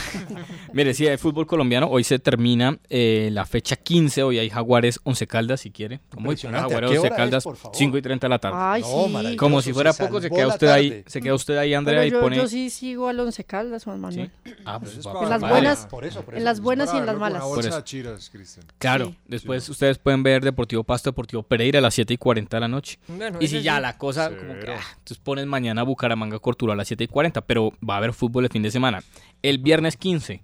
mire, 0.74 0.92
sí, 0.92 1.06
el 1.06 1.16
fútbol 1.16 1.46
colombiano, 1.46 1.86
hoy 1.88 2.04
se 2.04 2.18
termina 2.18 2.78
eh, 2.90 3.30
la 3.32 3.46
fecha 3.46 3.76
15, 3.76 4.22
hoy 4.24 4.38
hay 4.38 4.50
Jaguares 4.50 5.00
11 5.04 5.26
Caldas, 5.26 5.60
si 5.60 5.70
quiere. 5.70 6.00
Impresionante. 6.18 6.68
Jaguares 6.74 6.90
¿A 6.90 6.92
qué 6.92 6.98
11 6.98 7.06
hora 7.06 7.08
es, 7.08 7.16
Caldas, 7.16 7.44
por 7.44 7.56
favor? 7.56 7.76
5 7.78 7.96
y 7.98 8.02
30 8.02 8.26
de 8.26 8.28
la 8.28 8.38
tarde. 8.38 8.56
Ay, 8.60 8.82
No, 8.82 9.20
sí. 9.30 9.36
Como 9.36 9.62
si 9.62 9.72
fuera 9.72 9.92
se 9.94 10.04
poco, 10.04 10.20
se 10.20 10.28
queda 10.28 10.48
usted 10.48 10.66
ahí, 10.68 11.02
se 11.06 11.22
queda 11.22 11.34
usted 11.34 11.56
ahí, 11.56 11.72
Andrea, 11.72 12.00
Pero 12.00 12.08
y 12.08 12.10
yo, 12.10 12.20
pone... 12.20 12.36
yo 12.36 12.48
sí 12.48 12.68
sigo 12.68 13.08
al 13.08 13.20
Once 13.20 13.42
Caldas, 13.44 13.84
Juan 13.84 14.00
Manuel. 14.00 14.30
Ah, 14.66 14.78
pues 14.80 14.96
En 14.96 15.30
las 15.30 15.40
vale. 15.40 15.54
buenas, 15.54 15.86
Por 15.86 16.04
eso, 16.04 16.22
por 16.22 16.34
en 16.34 16.38
eso. 16.38 16.44
las 16.44 16.60
buenas 16.60 16.92
y 16.92 16.96
en 16.98 17.06
las 17.06 17.16
malas. 17.16 17.42
Por 17.42 17.54
bolsa 17.54 17.68
eso. 17.68 17.78
de 17.78 17.84
chiras, 17.84 18.28
Cristian. 18.30 18.66
Claro, 18.78 19.06
Sí. 19.06 19.18
después 19.28 19.66
ustedes 19.68 19.96
pueden 19.98 20.22
ver 20.22 20.44
Deportivo 20.44 20.84
Pasto, 20.84 21.08
Deportivo 21.10 21.42
Pereira 21.42 21.78
a 21.78 21.82
las 21.82 21.94
7 21.94 22.12
y 22.12 22.18
40 22.18 22.56
de 22.56 22.60
la 22.60 22.68
noche. 22.68 22.98
Bueno, 23.08 23.38
y 23.40 23.46
si 23.48 23.62
ya 23.62 23.76
sí. 23.76 23.82
la 23.82 23.96
cosa, 23.96 24.28
como 24.28 24.58
que, 24.58 24.71
Ah, 24.78 24.84
entonces 24.92 25.18
pones 25.18 25.46
mañana 25.46 25.82
Bucaramanga 25.82 26.38
Cortuluá 26.38 26.74
a 26.74 26.76
las 26.76 26.88
7 26.88 27.04
y 27.04 27.08
40, 27.08 27.40
pero 27.42 27.72
va 27.88 27.94
a 27.94 27.96
haber 27.98 28.12
fútbol 28.12 28.44
el 28.44 28.50
fin 28.50 28.62
de 28.62 28.70
semana. 28.70 29.02
El 29.42 29.58
viernes 29.58 29.96
15, 29.96 30.42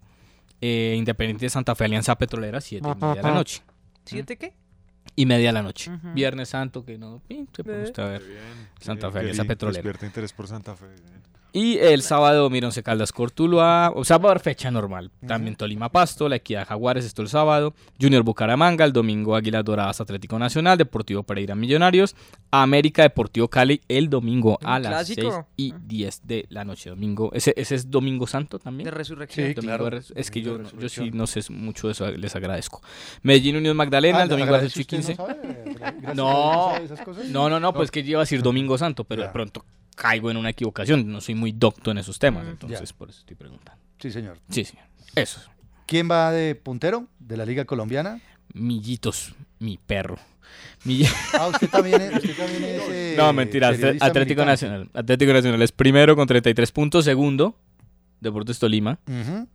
eh, 0.61 0.95
Independiente 0.97 1.47
de 1.47 1.51
Santa 1.51 1.75
Fe, 1.75 1.85
Alianza 1.85 2.17
Petrolera, 2.17 2.61
7 2.61 2.87
y 2.89 2.95
media 2.95 3.15
de 3.15 3.23
la 3.23 3.35
noche. 3.35 3.63
¿Siete 4.05 4.37
qué? 4.37 4.55
Y 5.17 5.27
media 5.27 5.49
de 5.49 5.53
la 5.53 5.63
noche. 5.63 5.91
Viernes 6.15 6.51
Santo, 6.51 6.85
que 6.85 6.99
no, 6.99 7.23
se 7.55 7.65
pone 7.65 7.83
usted 7.83 8.03
a 8.03 8.09
ver. 8.09 8.23
Santa 8.81 9.11
Fe, 9.11 9.19
Alianza 9.21 9.45
Petrolera. 9.45 9.83
Despierta 9.83 10.07
interés 10.07 10.33
por 10.33 10.47
Santa 10.47 10.75
Fe. 10.77 10.87
bien. 10.87 11.38
Y 11.53 11.79
el 11.79 12.03
sábado, 12.03 12.51
mira, 12.51 12.67
Once 12.69 12.83
Caldas 12.83 13.11
Cortuluá, 13.11 13.91
o 13.95 14.05
sea, 14.05 14.19
va 14.19 14.29
a 14.29 14.33
haber 14.33 14.43
fecha 14.43 14.71
normal. 14.71 15.11
También 15.27 15.57
Tolima 15.57 15.89
Pasto, 15.89 16.29
la 16.29 16.37
Equidad 16.37 16.67
Jaguares, 16.69 17.05
esto 17.07 17.23
el 17.23 17.29
sábado. 17.29 17.75
Junior 18.01 18.23
Bucaramanga, 18.23 18.85
el 18.85 18.93
domingo 18.93 19.35
Águilas 19.35 19.65
Doradas 19.65 20.01
Atlético 20.01 20.39
Nacional, 20.39 20.77
Deportivo 20.77 21.23
Pereira 21.23 21.55
Millonarios, 21.55 22.15
América 22.51 23.03
Deportivo 23.03 23.49
Cali 23.49 23.81
el 23.89 24.11
domingo 24.11 24.59
a 24.63 24.79
las 24.79 24.91
clásico. 24.93 25.31
6 25.31 25.45
y 25.57 25.75
10 25.87 26.21
de 26.25 26.47
la 26.51 26.65
noche. 26.65 26.91
Domingo, 26.91 27.31
ese, 27.33 27.55
ese 27.57 27.77
es 27.77 27.91
Domingo 27.91 28.27
Santo 28.27 28.59
también. 28.59 28.85
De 28.85 28.91
resurrección. 28.91 29.47
Sí, 29.49 29.55
Domingo 29.55 29.69
claro. 29.77 29.85
de 29.85 29.91
res- 29.91 30.13
es 30.15 30.31
que 30.31 30.43
yo, 30.43 30.59
yo 30.79 30.89
sí 30.91 31.11
no 31.13 31.27
sé 31.27 31.41
mucho 31.51 31.89
de 31.89 31.93
eso, 31.93 32.11
les 32.11 32.37
agradezco. 32.37 32.83
Medellín 33.23 33.57
Unión 33.57 33.77
Magdalena, 33.77 34.19
Ah, 34.19 34.23
el 34.25 34.29
domingo 34.29 34.55
a 34.55 34.59
las 34.61 34.77
agradece 34.77 34.81
8 34.81 34.97
y 34.97 34.99
usted, 35.01 35.17
15. 35.17 36.15
¿no 36.15 36.73
sabe? 36.75 37.25
No, 37.31 37.49
no, 37.49 37.59
no, 37.61 37.73
pues 37.73 37.91
que 37.91 38.01
iba 38.01 38.21
a 38.21 38.23
decir 38.25 38.43
Domingo 38.43 38.77
Santo, 38.77 39.05
pero 39.05 39.23
de 39.23 39.29
pronto 39.31 39.65
caigo 40.01 40.31
en 40.31 40.37
una 40.37 40.51
equivocación. 40.51 41.11
No 41.11 41.21
soy 41.21 41.35
muy 41.35 41.53
docto 41.53 41.91
en 41.91 41.99
esos 41.99 42.19
temas, 42.19 42.47
entonces 42.47 42.91
Ya. 42.91 42.97
por 42.97 43.11
eso 43.11 43.21
estoy 43.21 43.37
preguntando. 43.37 43.83
Sí, 43.99 44.11
señor. 44.11 44.39
Sí, 44.49 44.65
señor. 44.65 44.87
Eso. 45.15 45.41
¿Quién 45.87 46.09
va 46.11 46.31
de 46.33 46.55
puntero 46.55 47.07
de 47.19 47.37
la 47.37 47.45
Liga 47.45 47.65
Colombiana? 47.65 48.21
Millitos, 48.55 49.35
mi 49.59 49.79
perro. 49.79 50.17
Mi- 50.85 51.03
Ah, 51.35 51.49
usted 51.49 51.69
también 51.69 52.01
es, 52.01 52.15
usted 52.17 52.37
también 52.37 52.65
es, 52.65 52.83
eh, 52.91 53.15
no, 53.19 53.33
mentira. 53.33 53.69
Atlético. 54.01 54.45
Nacional. 54.45 54.89
Atlético 54.95 55.33
Nacional 55.33 55.61
es 55.63 55.73
primero 55.73 56.15
con 56.17 56.27
33 56.27 56.73
puntos. 56.73 57.05
Segundo, 57.05 57.57
Deportes 58.21 58.59
Tolima, 58.59 58.99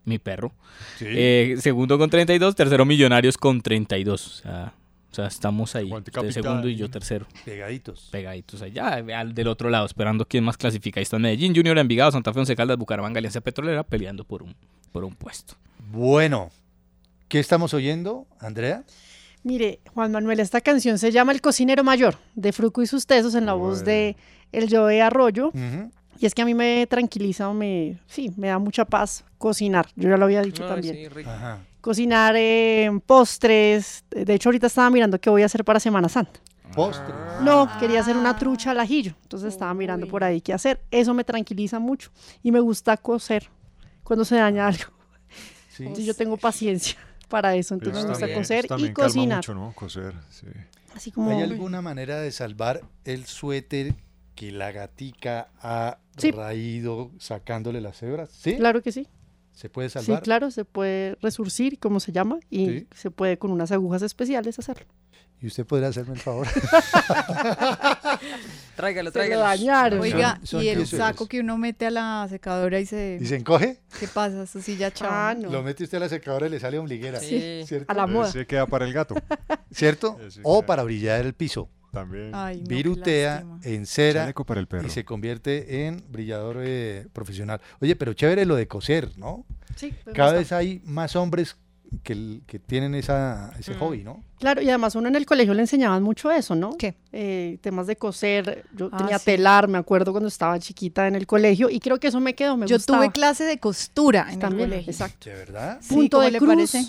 mi 0.06 0.20
perro. 0.20 0.54
Sí. 0.98 1.06
Eh, 1.08 1.56
segundo 1.60 1.98
con 1.98 2.10
32. 2.10 2.56
Tercero, 2.56 2.86
Millonarios 2.86 3.38
con 3.38 3.62
32. 3.62 4.28
O 4.28 4.42
sea, 4.42 4.74
o 5.14 5.16
sea 5.16 5.28
estamos 5.28 5.76
ahí. 5.76 5.94
Usted 5.94 6.32
segundo 6.32 6.68
y 6.68 6.76
yo 6.76 6.90
tercero. 6.90 7.28
Pegaditos. 7.46 8.10
Pegaditos 8.12 8.64
allá, 8.64 8.96
al 8.96 9.36
del 9.36 9.48
otro 9.48 9.70
lado, 9.70 9.86
esperando 9.86 10.28
quién 10.28 10.44
más 10.44 10.58
clasifica. 10.58 11.00
Ahí 11.00 11.04
están 11.04 11.22
Medellín, 11.22 11.56
Junior, 11.56 11.78
Envigado, 11.78 12.12
Santa 12.12 12.34
Fe, 12.34 12.40
Once 12.40 12.56
Caldas, 12.56 12.78
Bucaramanga, 12.78 13.20
Alianza 13.20 13.40
Petrolera, 13.42 13.84
peleando 13.84 14.24
por 14.24 14.42
un, 14.42 14.56
por 14.92 15.04
un 15.04 15.14
puesto. 15.14 15.54
Bueno, 15.92 16.50
¿qué 17.28 17.40
estamos 17.40 17.76
oyendo, 17.76 18.26
Andrea? 18.40 18.84
Mire, 19.44 19.82
Juan 19.94 20.12
Manuel, 20.12 20.40
esta 20.40 20.62
canción 20.62 20.98
se 20.98 21.12
llama 21.12 21.32
El 21.32 21.42
cocinero 21.42 21.84
mayor, 21.84 22.16
de 22.34 22.52
Fruco 22.52 22.82
y 22.82 22.88
sus 22.88 23.06
tesos, 23.06 23.36
en 23.36 23.46
la 23.46 23.54
voz 23.54 23.86
de 23.86 24.16
El 24.52 24.68
Joe 24.76 25.00
Arroyo. 25.00 25.50
Ujú. 25.50 25.92
Y 26.20 26.26
es 26.26 26.34
que 26.34 26.42
a 26.42 26.46
mí 26.46 26.56
me 26.56 26.88
tranquiliza 26.88 27.50
o 27.50 27.54
me, 27.54 28.00
sí, 28.08 28.32
me 28.38 28.48
da 28.48 28.58
mucha 28.58 28.86
paz 28.86 29.26
cocinar. 29.38 29.88
Yo 29.96 30.10
ya 30.10 30.18
lo 30.18 30.26
había 30.26 30.42
dicho 30.42 30.64
Ay, 30.64 30.70
también. 30.70 30.96
sí, 30.96 31.08
rico. 31.10 31.30
Ajá. 31.30 31.60
Cocinar 31.84 32.34
eh, 32.38 32.90
postres. 33.06 34.06
De 34.10 34.34
hecho, 34.34 34.48
ahorita 34.48 34.68
estaba 34.68 34.90
mirando 34.90 35.20
qué 35.20 35.30
voy 35.30 35.42
a 35.42 35.48
hacer 35.48 35.66
para 35.66 35.82
Semana 35.82 36.08
Santa. 36.08 36.40
Postre. 36.74 37.14
No, 37.42 37.70
quería 37.78 38.00
hacer 38.00 38.16
una 38.16 38.38
trucha 38.38 38.72
al 38.72 38.80
ajillo. 38.80 39.14
Entonces 39.24 39.50
estaba 39.50 39.74
mirando 39.74 40.08
por 40.08 40.24
ahí 40.24 40.40
qué 40.40 40.54
hacer. 40.54 40.82
Eso 40.92 41.14
me 41.14 41.26
tranquiliza 41.26 41.80
mucho. 41.80 42.10
Y 42.42 42.54
me 42.54 42.62
gusta 42.62 42.96
coser 42.96 43.50
cuando 44.02 44.24
se 44.24 44.38
daña 44.38 44.68
algo. 44.68 44.86
Sí. 45.72 45.84
Entonces 45.84 46.06
yo 46.06 46.14
tengo 46.14 46.38
paciencia 46.38 46.98
para 47.28 47.54
eso. 47.56 47.74
Entonces 47.74 47.98
Eso 48.00 48.08
me 48.08 48.14
gusta 48.14 48.28
también- 48.28 48.40
coser 48.40 48.66
y 48.90 48.94
cocinar. 48.94 49.38
mucho, 49.40 49.54
¿no? 49.54 49.74
Coser, 49.76 50.14
sí. 50.30 50.48
Así 50.96 51.12
como... 51.12 51.32
¿Hay 51.32 51.42
alguna 51.44 51.82
manera 51.82 52.22
de 52.22 52.32
salvar 52.32 52.80
el 53.04 53.26
suéter 53.26 53.94
que 54.36 54.54
la 54.54 54.72
gatica 54.72 55.50
ha 55.60 55.98
Sí. 56.18 56.32
raído 56.32 57.12
sacándole 57.20 57.82
las 57.82 58.02
hebras? 58.04 58.30
¿Sí? 58.32 58.56
Claro 58.56 58.82
que 58.82 58.94
sí. 58.94 59.06
¿Se 59.54 59.70
puede 59.70 59.90
Sí, 59.90 60.00
salvar? 60.00 60.24
claro, 60.24 60.52
se 60.52 60.66
puede 60.66 61.18
resurcir, 61.22 61.80
como 61.80 62.00
se 62.00 62.12
llama, 62.12 62.40
y 62.50 62.66
Sí. 62.68 62.88
se 62.96 63.12
puede 63.12 63.38
con 63.38 63.52
unas 63.52 63.72
agujas 63.72 64.02
especiales 64.02 64.58
hacerlo. 64.60 64.86
¿Y 65.42 65.48
usted 65.48 65.66
podrá 65.66 65.90
hacerme 65.90 66.14
el 66.14 66.22
favor? 66.22 66.48
Tráigalo, 68.76 69.12
Se 69.12 69.20
lo 69.20 69.22
tráigalo. 69.26 69.42
dañaron. 69.42 70.00
Oiga, 70.00 70.36
Son- 70.38 70.48
son 70.48 70.64
y 70.64 70.70
el 70.70 70.88
saco 70.88 71.28
que 71.28 71.40
uno 71.42 71.58
mete 71.58 71.86
a 71.86 71.92
la 71.92 72.28
secadora 72.30 72.80
y 72.80 72.86
se... 72.86 73.20
¿Y 73.22 73.26
se 73.26 73.36
encoge? 73.36 73.80
¿Qué 74.00 74.08
pasa? 74.08 74.44
Eso 74.44 74.62
sí 74.62 74.78
ya 74.78 74.92
chao. 74.92 75.10
Ah, 75.12 75.36
no. 75.38 75.50
Lo 75.50 75.62
mete 75.62 75.84
usted 75.84 75.98
a 75.98 76.02
la 76.02 76.10
secadora 76.10 76.48
y 76.48 76.50
le 76.50 76.60
sale 76.60 76.80
ombliguera. 76.80 77.20
Sí. 77.20 77.64
¿Cierto? 77.68 77.92
A 77.92 77.96
la 77.96 78.08
moda. 78.08 78.30
Ese 78.30 78.48
queda 78.48 78.66
para 78.66 78.86
el 78.86 78.94
gato. 78.94 79.16
¿Cierto? 79.72 80.18
O 80.44 80.64
para 80.66 80.84
brillar 80.84 81.26
el 81.26 81.34
piso. 81.34 81.70
También. 81.94 82.32
Ay, 82.34 82.62
no, 82.62 82.68
Virutea, 82.68 83.46
encera 83.62 84.34
para 84.34 84.60
el 84.60 84.68
perro. 84.68 84.88
y 84.88 84.90
se 84.90 85.06
convierte 85.06 85.86
en 85.86 86.04
brillador 86.10 86.58
eh, 86.60 87.06
profesional. 87.14 87.62
Oye, 87.82 87.96
pero 87.96 88.14
chévere 88.14 88.46
lo 88.46 88.56
de 88.56 88.68
coser, 88.68 89.12
¿no? 89.16 89.46
Sí, 89.76 89.94
Cada 90.14 90.30
gusta. 90.30 90.34
vez 90.40 90.52
hay 90.52 90.82
más 90.86 91.16
hombres 91.16 91.56
que, 92.02 92.40
que 92.48 92.58
tienen 92.58 92.96
esa, 92.96 93.54
ese 93.60 93.76
hobby, 93.76 94.04
¿no? 94.04 94.24
Claro, 94.40 94.64
y 94.64 94.70
además 94.70 94.96
uno 94.96 95.08
en 95.08 95.16
el 95.16 95.28
colegio 95.28 95.54
le 95.54 95.62
enseñaban 95.62 96.02
mucho 96.02 96.32
eso, 96.32 96.56
¿no? 96.56 96.76
¿Qué? 96.80 96.96
Eh, 97.12 97.60
temas 97.62 97.86
de 97.86 97.96
coser. 97.96 98.66
Yo 98.76 98.90
Ah, 98.92 98.98
tenía 98.98 99.20
sí. 99.20 99.26
telar, 99.26 99.68
me 99.68 99.78
acuerdo 99.78 100.12
cuando 100.12 100.28
estaba 100.30 100.58
chiquita 100.58 101.08
en 101.08 101.14
el 101.14 101.28
colegio, 101.28 101.70
y 101.70 101.80
creo 101.80 102.00
que 102.00 102.08
eso 102.08 102.20
me 102.20 102.34
quedó, 102.34 102.58
me 102.58 102.66
Yo 102.66 102.78
gustaba. 102.78 102.98
tuve 103.04 103.12
clase 103.12 103.44
de 103.44 103.60
costura 103.60 104.28
en 104.32 104.40
También, 104.40 104.64
el 104.64 104.70
colegio. 104.72 104.92
exacto. 104.92 105.30
¿De 105.30 105.36
verdad? 105.36 105.78
Sí, 105.82 105.94
Punto 105.94 106.18
¿cómo 106.18 106.26
de 106.26 106.32
le 106.32 106.38
cruz. 106.40 106.50
parece? 106.50 106.84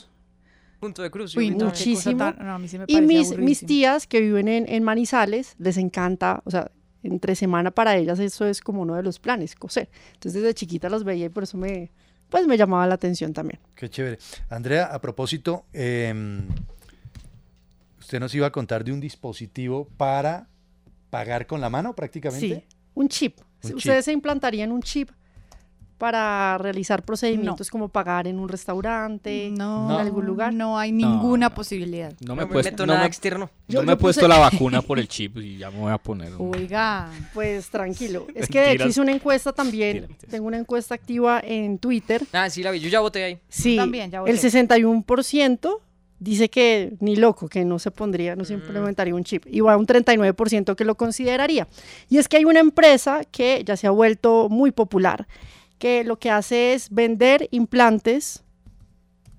Punto 0.84 1.02
de 1.02 1.10
cruz. 1.10 1.34
Uy, 1.36 1.50
no, 1.50 1.64
muchísimo. 1.66 2.18
tan- 2.18 2.36
no, 2.38 2.52
a 2.54 2.58
mí 2.58 2.68
sí 2.68 2.78
me 2.78 2.84
Y 2.88 3.00
mis, 3.00 3.36
mis 3.38 3.64
tías 3.64 4.06
que 4.06 4.20
viven 4.20 4.48
en, 4.48 4.68
en 4.68 4.82
Manizales, 4.82 5.54
les 5.58 5.78
encanta, 5.78 6.42
o 6.44 6.50
sea, 6.50 6.70
entre 7.02 7.34
semana 7.36 7.70
para 7.70 7.96
ellas 7.96 8.18
eso 8.18 8.46
es 8.46 8.60
como 8.60 8.82
uno 8.82 8.94
de 8.94 9.02
los 9.02 9.18
planes, 9.18 9.54
coser. 9.54 9.88
Entonces 10.12 10.42
desde 10.42 10.52
chiquita 10.54 10.90
las 10.90 11.02
veía 11.04 11.26
y 11.26 11.28
por 11.30 11.42
eso 11.44 11.56
me, 11.56 11.90
pues 12.28 12.46
me 12.46 12.56
llamaba 12.58 12.86
la 12.86 12.94
atención 12.94 13.32
también. 13.32 13.60
Qué 13.74 13.88
chévere. 13.88 14.18
Andrea, 14.50 14.84
a 14.86 15.00
propósito, 15.00 15.64
em, 15.72 16.46
usted 17.98 18.20
nos 18.20 18.34
iba 18.34 18.46
a 18.46 18.52
contar 18.52 18.84
de 18.84 18.92
un 18.92 19.00
dispositivo 19.00 19.88
para 19.96 20.48
pagar 21.10 21.46
con 21.46 21.60
la 21.60 21.70
mano 21.70 21.94
prácticamente. 21.94 22.46
Sí, 22.46 22.76
un 22.94 23.08
chip. 23.08 23.38
Un 23.62 23.70
chip. 23.70 23.76
Ustedes 23.78 24.04
se 24.04 24.12
implantarían 24.12 24.70
un 24.72 24.82
chip 24.82 25.10
para 25.98 26.58
realizar 26.58 27.02
procedimientos 27.04 27.70
como 27.70 27.88
pagar 27.88 28.26
en 28.26 28.38
un 28.38 28.48
restaurante, 28.48 29.50
No, 29.52 29.90
en 29.94 30.00
algún 30.00 30.26
lugar. 30.26 30.52
no 30.52 30.78
hay 30.78 30.92
ninguna 30.92 31.48
no. 31.48 31.54
posibilidad. 31.54 32.12
No 32.20 32.34
me, 32.34 32.36
No 32.36 32.42
he 32.42 32.46
me 32.46 32.52
puesto, 32.52 32.70
meto 32.72 32.86
no 32.86 32.92
nada 32.92 33.04
me- 33.04 33.08
externo. 33.08 33.50
no 33.68 33.74
Yo- 33.74 33.82
me 33.84 33.92
he 33.92 33.96
puesto 33.96 34.26
la 34.28 34.38
vacuna 34.50 34.82
por 34.82 34.98
el 34.98 35.08
chip 35.08 35.36
y 35.38 35.58
ya 35.58 35.70
me 35.70 35.78
voy 35.78 35.92
a 35.92 35.98
poner. 35.98 36.34
un- 36.36 36.54
Oiga, 36.54 37.10
Pues 37.32 37.68
tranquilo. 37.70 38.26
Es 38.34 38.48
que 38.48 38.58
de 38.58 38.64
hecho 38.66 38.70
Mentiras. 38.70 38.90
hice 38.90 39.00
una 39.00 39.12
encuesta 39.12 39.52
también. 39.52 40.00
Mentiras. 40.02 40.30
Tengo 40.30 40.46
una 40.46 40.58
encuesta 40.58 40.94
activa 40.94 41.40
en 41.44 41.78
Twitter. 41.78 42.22
Ah, 42.32 42.50
sí, 42.50 42.62
la 42.62 42.70
vi. 42.70 42.80
Yo 42.80 42.88
ya 42.88 43.00
voté 43.00 43.24
ahí. 43.24 43.38
Sí, 43.48 43.76
también, 43.76 44.10
ya 44.10 44.18
el 44.18 44.22
voté. 44.36 44.38
61% 44.38 45.80
dice 46.18 46.48
que 46.48 46.94
ni 47.00 47.16
loco, 47.16 47.48
que 47.48 47.64
no 47.64 47.78
se 47.78 47.90
pondría, 47.90 48.34
no 48.36 48.44
se 48.44 48.54
implementaría 48.54 49.14
un 49.14 49.24
chip. 49.24 49.44
Y 49.46 49.60
va 49.60 49.74
a 49.74 49.76
un 49.76 49.86
39% 49.86 50.74
que 50.74 50.84
lo 50.84 50.94
consideraría. 50.94 51.66
Y 52.08 52.18
es 52.18 52.28
que 52.28 52.38
hay 52.38 52.44
una 52.44 52.60
empresa 52.60 53.22
que 53.30 53.62
ya 53.64 53.76
se 53.76 53.86
ha 53.86 53.90
vuelto 53.90 54.48
muy 54.48 54.70
popular, 54.70 55.26
que 55.84 56.02
lo 56.02 56.18
que 56.18 56.30
hace 56.30 56.72
es 56.72 56.88
vender 56.88 57.46
implantes 57.50 58.42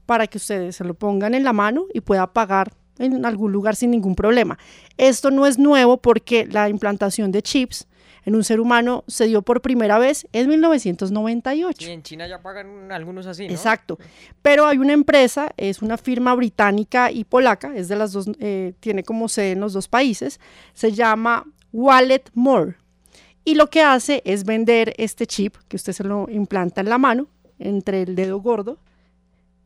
para 0.06 0.28
que 0.28 0.38
ustedes 0.38 0.76
se 0.76 0.84
lo 0.84 0.94
pongan 0.94 1.34
en 1.34 1.44
la 1.44 1.54
mano 1.54 1.88
y 1.92 2.02
pueda 2.02 2.34
pagar 2.34 2.72
en 3.00 3.26
algún 3.26 3.52
lugar 3.52 3.76
sin 3.76 3.90
ningún 3.90 4.14
problema. 4.14 4.60
Esto 4.96 5.32
no 5.32 5.48
es 5.48 5.58
nuevo 5.58 5.98
porque 5.98 6.46
la 6.46 6.70
implantación 6.70 7.32
de 7.32 7.42
chips 7.42 7.88
en 8.26 8.36
un 8.36 8.44
ser 8.44 8.60
humano 8.60 9.04
se 9.08 9.26
dio 9.26 9.42
por 9.42 9.64
primera 9.64 9.98
vez 9.98 10.28
en 10.34 10.48
1998. 10.50 11.88
Y 11.88 11.92
en 11.92 12.04
China 12.04 12.28
ya 12.28 12.44
pagan 12.44 12.92
algunos 12.92 13.26
así, 13.26 13.48
¿no? 13.48 13.52
Exacto. 13.52 13.98
Pero 14.44 14.68
hay 14.68 14.78
una 14.78 14.94
empresa, 14.94 15.52
es 15.58 15.82
una 15.82 15.98
firma 15.98 16.36
británica 16.36 17.10
y 17.10 17.24
polaca, 17.24 17.76
es 17.76 17.88
de 17.88 17.96
las 17.96 18.12
dos, 18.12 18.30
eh, 18.40 18.74
tiene 18.80 19.02
como 19.02 19.30
sede 19.30 19.54
en 19.54 19.62
los 19.62 19.74
dos 19.74 19.88
países, 19.88 20.40
se 20.76 20.92
llama 20.92 21.44
Wallet 21.74 22.26
More. 22.36 22.76
Y 23.46 23.56
lo 23.56 23.70
que 23.70 23.82
hace 23.82 24.22
es 24.26 24.44
vender 24.44 24.94
este 24.98 25.28
chip 25.28 25.56
que 25.68 25.76
usted 25.78 25.94
se 25.94 26.04
lo 26.04 26.28
implanta 26.30 26.82
en 26.82 26.90
la 26.90 26.98
mano, 26.98 27.28
entre 27.60 28.02
el 28.02 28.16
dedo 28.16 28.40
gordo 28.40 28.78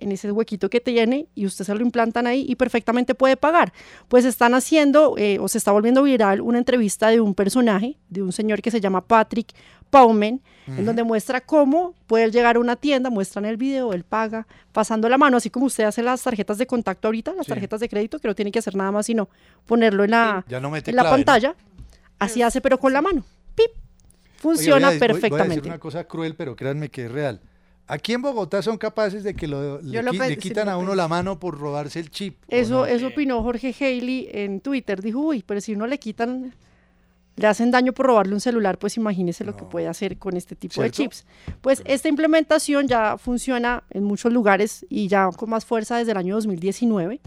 en 0.01 0.13
ese 0.13 0.31
huequito 0.31 0.69
que 0.69 0.79
tiene 0.79 1.27
y 1.35 1.45
usted 1.45 1.65
se 1.65 1.75
lo 1.75 1.81
implantan 1.81 2.25
ahí 2.25 2.45
y 2.47 2.55
perfectamente 2.55 3.15
puede 3.15 3.35
pagar. 3.35 3.73
Pues 4.07 4.23
están 4.23 4.53
haciendo 4.53 5.15
eh, 5.17 5.39
o 5.39 5.49
se 5.49 5.57
está 5.57 5.73
volviendo 5.73 6.03
viral 6.03 6.39
una 6.39 6.57
entrevista 6.57 7.09
de 7.09 7.19
un 7.19 7.35
personaje, 7.35 7.97
de 8.09 8.21
un 8.23 8.31
señor 8.31 8.61
que 8.61 8.71
se 8.71 8.79
llama 8.79 9.01
Patrick 9.05 9.53
Paumen, 9.89 10.41
en 10.67 10.85
donde 10.85 11.03
muestra 11.03 11.41
cómo 11.41 11.95
puede 12.07 12.29
llegar 12.31 12.55
a 12.55 12.59
una 12.59 12.75
tienda, 12.77 13.09
muestran 13.09 13.43
el 13.45 13.57
video, 13.57 13.91
él 13.91 14.03
paga, 14.05 14.45
pasando 14.71 15.09
la 15.09 15.17
mano, 15.17 15.35
así 15.37 15.49
como 15.49 15.65
usted 15.65 15.83
hace 15.83 16.01
las 16.03 16.21
tarjetas 16.21 16.59
de 16.59 16.67
contacto 16.67 17.07
ahorita, 17.07 17.33
las 17.33 17.47
Sí. 17.47 17.49
tarjetas 17.49 17.79
de 17.81 17.89
crédito, 17.89 18.19
que 18.19 18.27
no 18.27 18.35
tiene 18.35 18.51
que 18.51 18.59
hacer 18.59 18.75
nada 18.75 18.91
más 18.91 19.05
sino 19.07 19.27
ponerlo 19.65 20.03
en 20.05 20.11
la, 20.11 20.45
Ya 20.47 20.59
no 20.61 20.67
en 20.69 20.75
la 20.75 20.81
clave, 20.83 21.09
¿no? 21.09 21.09
pantalla. 21.15 21.55
Así 22.19 22.41
hace, 22.41 22.61
pero 22.61 22.77
con 22.79 22.93
la 22.93 23.01
mano. 23.01 23.25
¡Pip! 23.59 23.71
Funciona 24.37 24.89
Oiga, 24.89 24.89
voy 24.89 24.95
a- 24.95 24.99
voy- 24.99 24.99
Voy 24.99 25.05
a 25.07 25.13
perfectamente. 25.13 25.55
decir 25.55 25.71
una 25.71 25.79
cosa 25.79 26.03
cruel, 26.05 26.35
pero 26.35 26.55
créanme 26.55 26.89
que 26.89 27.05
es 27.05 27.11
real. 27.11 27.41
Aquí 27.87 28.13
en 28.13 28.21
Bogotá 28.21 28.61
son 28.61 28.77
capaces 28.77 29.23
de 29.23 29.33
que 29.33 29.47
lo, 29.47 29.81
le, 29.81 30.03
lo 30.03 30.11
le 30.11 30.37
quitan 30.37 30.69
a 30.69 30.77
uno 30.77 30.93
la 30.93 31.07
mano 31.07 31.39
por 31.39 31.57
robarse 31.59 31.99
el 31.99 32.11
chip. 32.11 32.37
¿o 32.43 32.45
Eso, 32.49 32.73
no? 32.81 32.85
eso 32.85 33.07
opinó 33.07 33.41
Jorge 33.41 33.73
Haley 33.79 34.29
en 34.31 34.61
Twitter. 34.61 35.01
Dijo, 35.01 35.19
uy, 35.19 35.43
pero 35.45 35.59
si 35.59 35.73
uno 35.73 35.87
le 35.87 35.97
quitan, 35.97 36.53
le 37.35 37.47
hacen 37.47 37.71
daño 37.71 37.91
por 37.91 38.05
robarle 38.05 38.35
un 38.35 38.41
celular, 38.41 38.77
pues 38.77 38.95
imagínese 38.97 39.43
lo 39.43 39.55
que 39.57 39.63
puede 39.63 39.87
hacer 39.87 40.17
con 40.19 40.37
este 40.37 40.55
tipo 40.55 40.83
de 40.83 40.91
chips. 40.91 41.25
Pues 41.61 41.81
esta 41.83 42.07
implementación 42.09 42.87
ya 42.87 43.17
funciona 43.17 43.83
en 43.89 44.03
muchos 44.03 44.31
lugares 44.31 44.85
y 44.87 45.07
ya 45.07 45.27
con 45.35 45.49
más 45.49 45.65
fuerza 45.65 45.97
desde 45.97 46.11
el 46.11 46.17
año 46.17 46.35
2019. 46.35 47.19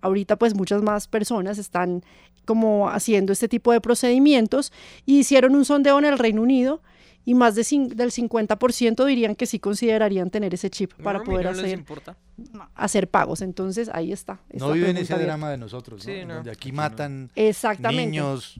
Ahorita 0.00 0.34
pues 0.36 0.54
muchas 0.54 0.82
más 0.82 1.06
personas 1.06 1.58
están 1.58 2.02
como 2.48 2.88
haciendo 2.88 3.34
este 3.34 3.46
tipo 3.46 3.72
de 3.72 3.80
procedimientos 3.82 4.72
y 5.04 5.18
hicieron 5.18 5.54
un 5.54 5.66
sondeo 5.66 5.98
en 5.98 6.06
el 6.06 6.18
Reino 6.18 6.40
Unido 6.40 6.80
y 7.26 7.34
más 7.34 7.54
de 7.54 7.62
del 7.94 8.10
50% 8.10 9.04
dirían 9.04 9.34
que 9.34 9.44
sí 9.44 9.58
considerarían 9.58 10.30
tener 10.30 10.54
ese 10.54 10.70
chip 10.70 10.94
para 10.94 11.22
poder 11.22 11.44
no 11.44 12.66
hacer, 12.74 13.06
pagos. 13.08 13.42
Entonces 13.42 13.90
ahí 13.92 14.12
está. 14.12 14.40
No 14.54 14.72
viven 14.72 14.96
ese 14.96 15.12
abierta. 15.12 15.32
drama 15.32 15.50
de 15.50 15.58
nosotros, 15.58 16.06
¿no? 16.06 16.10
Sí, 16.10 16.24
no. 16.24 16.36
Donde 16.36 16.50
aquí 16.50 16.72
matan 16.72 17.30
Exactamente. 17.34 18.06
niños, 18.06 18.58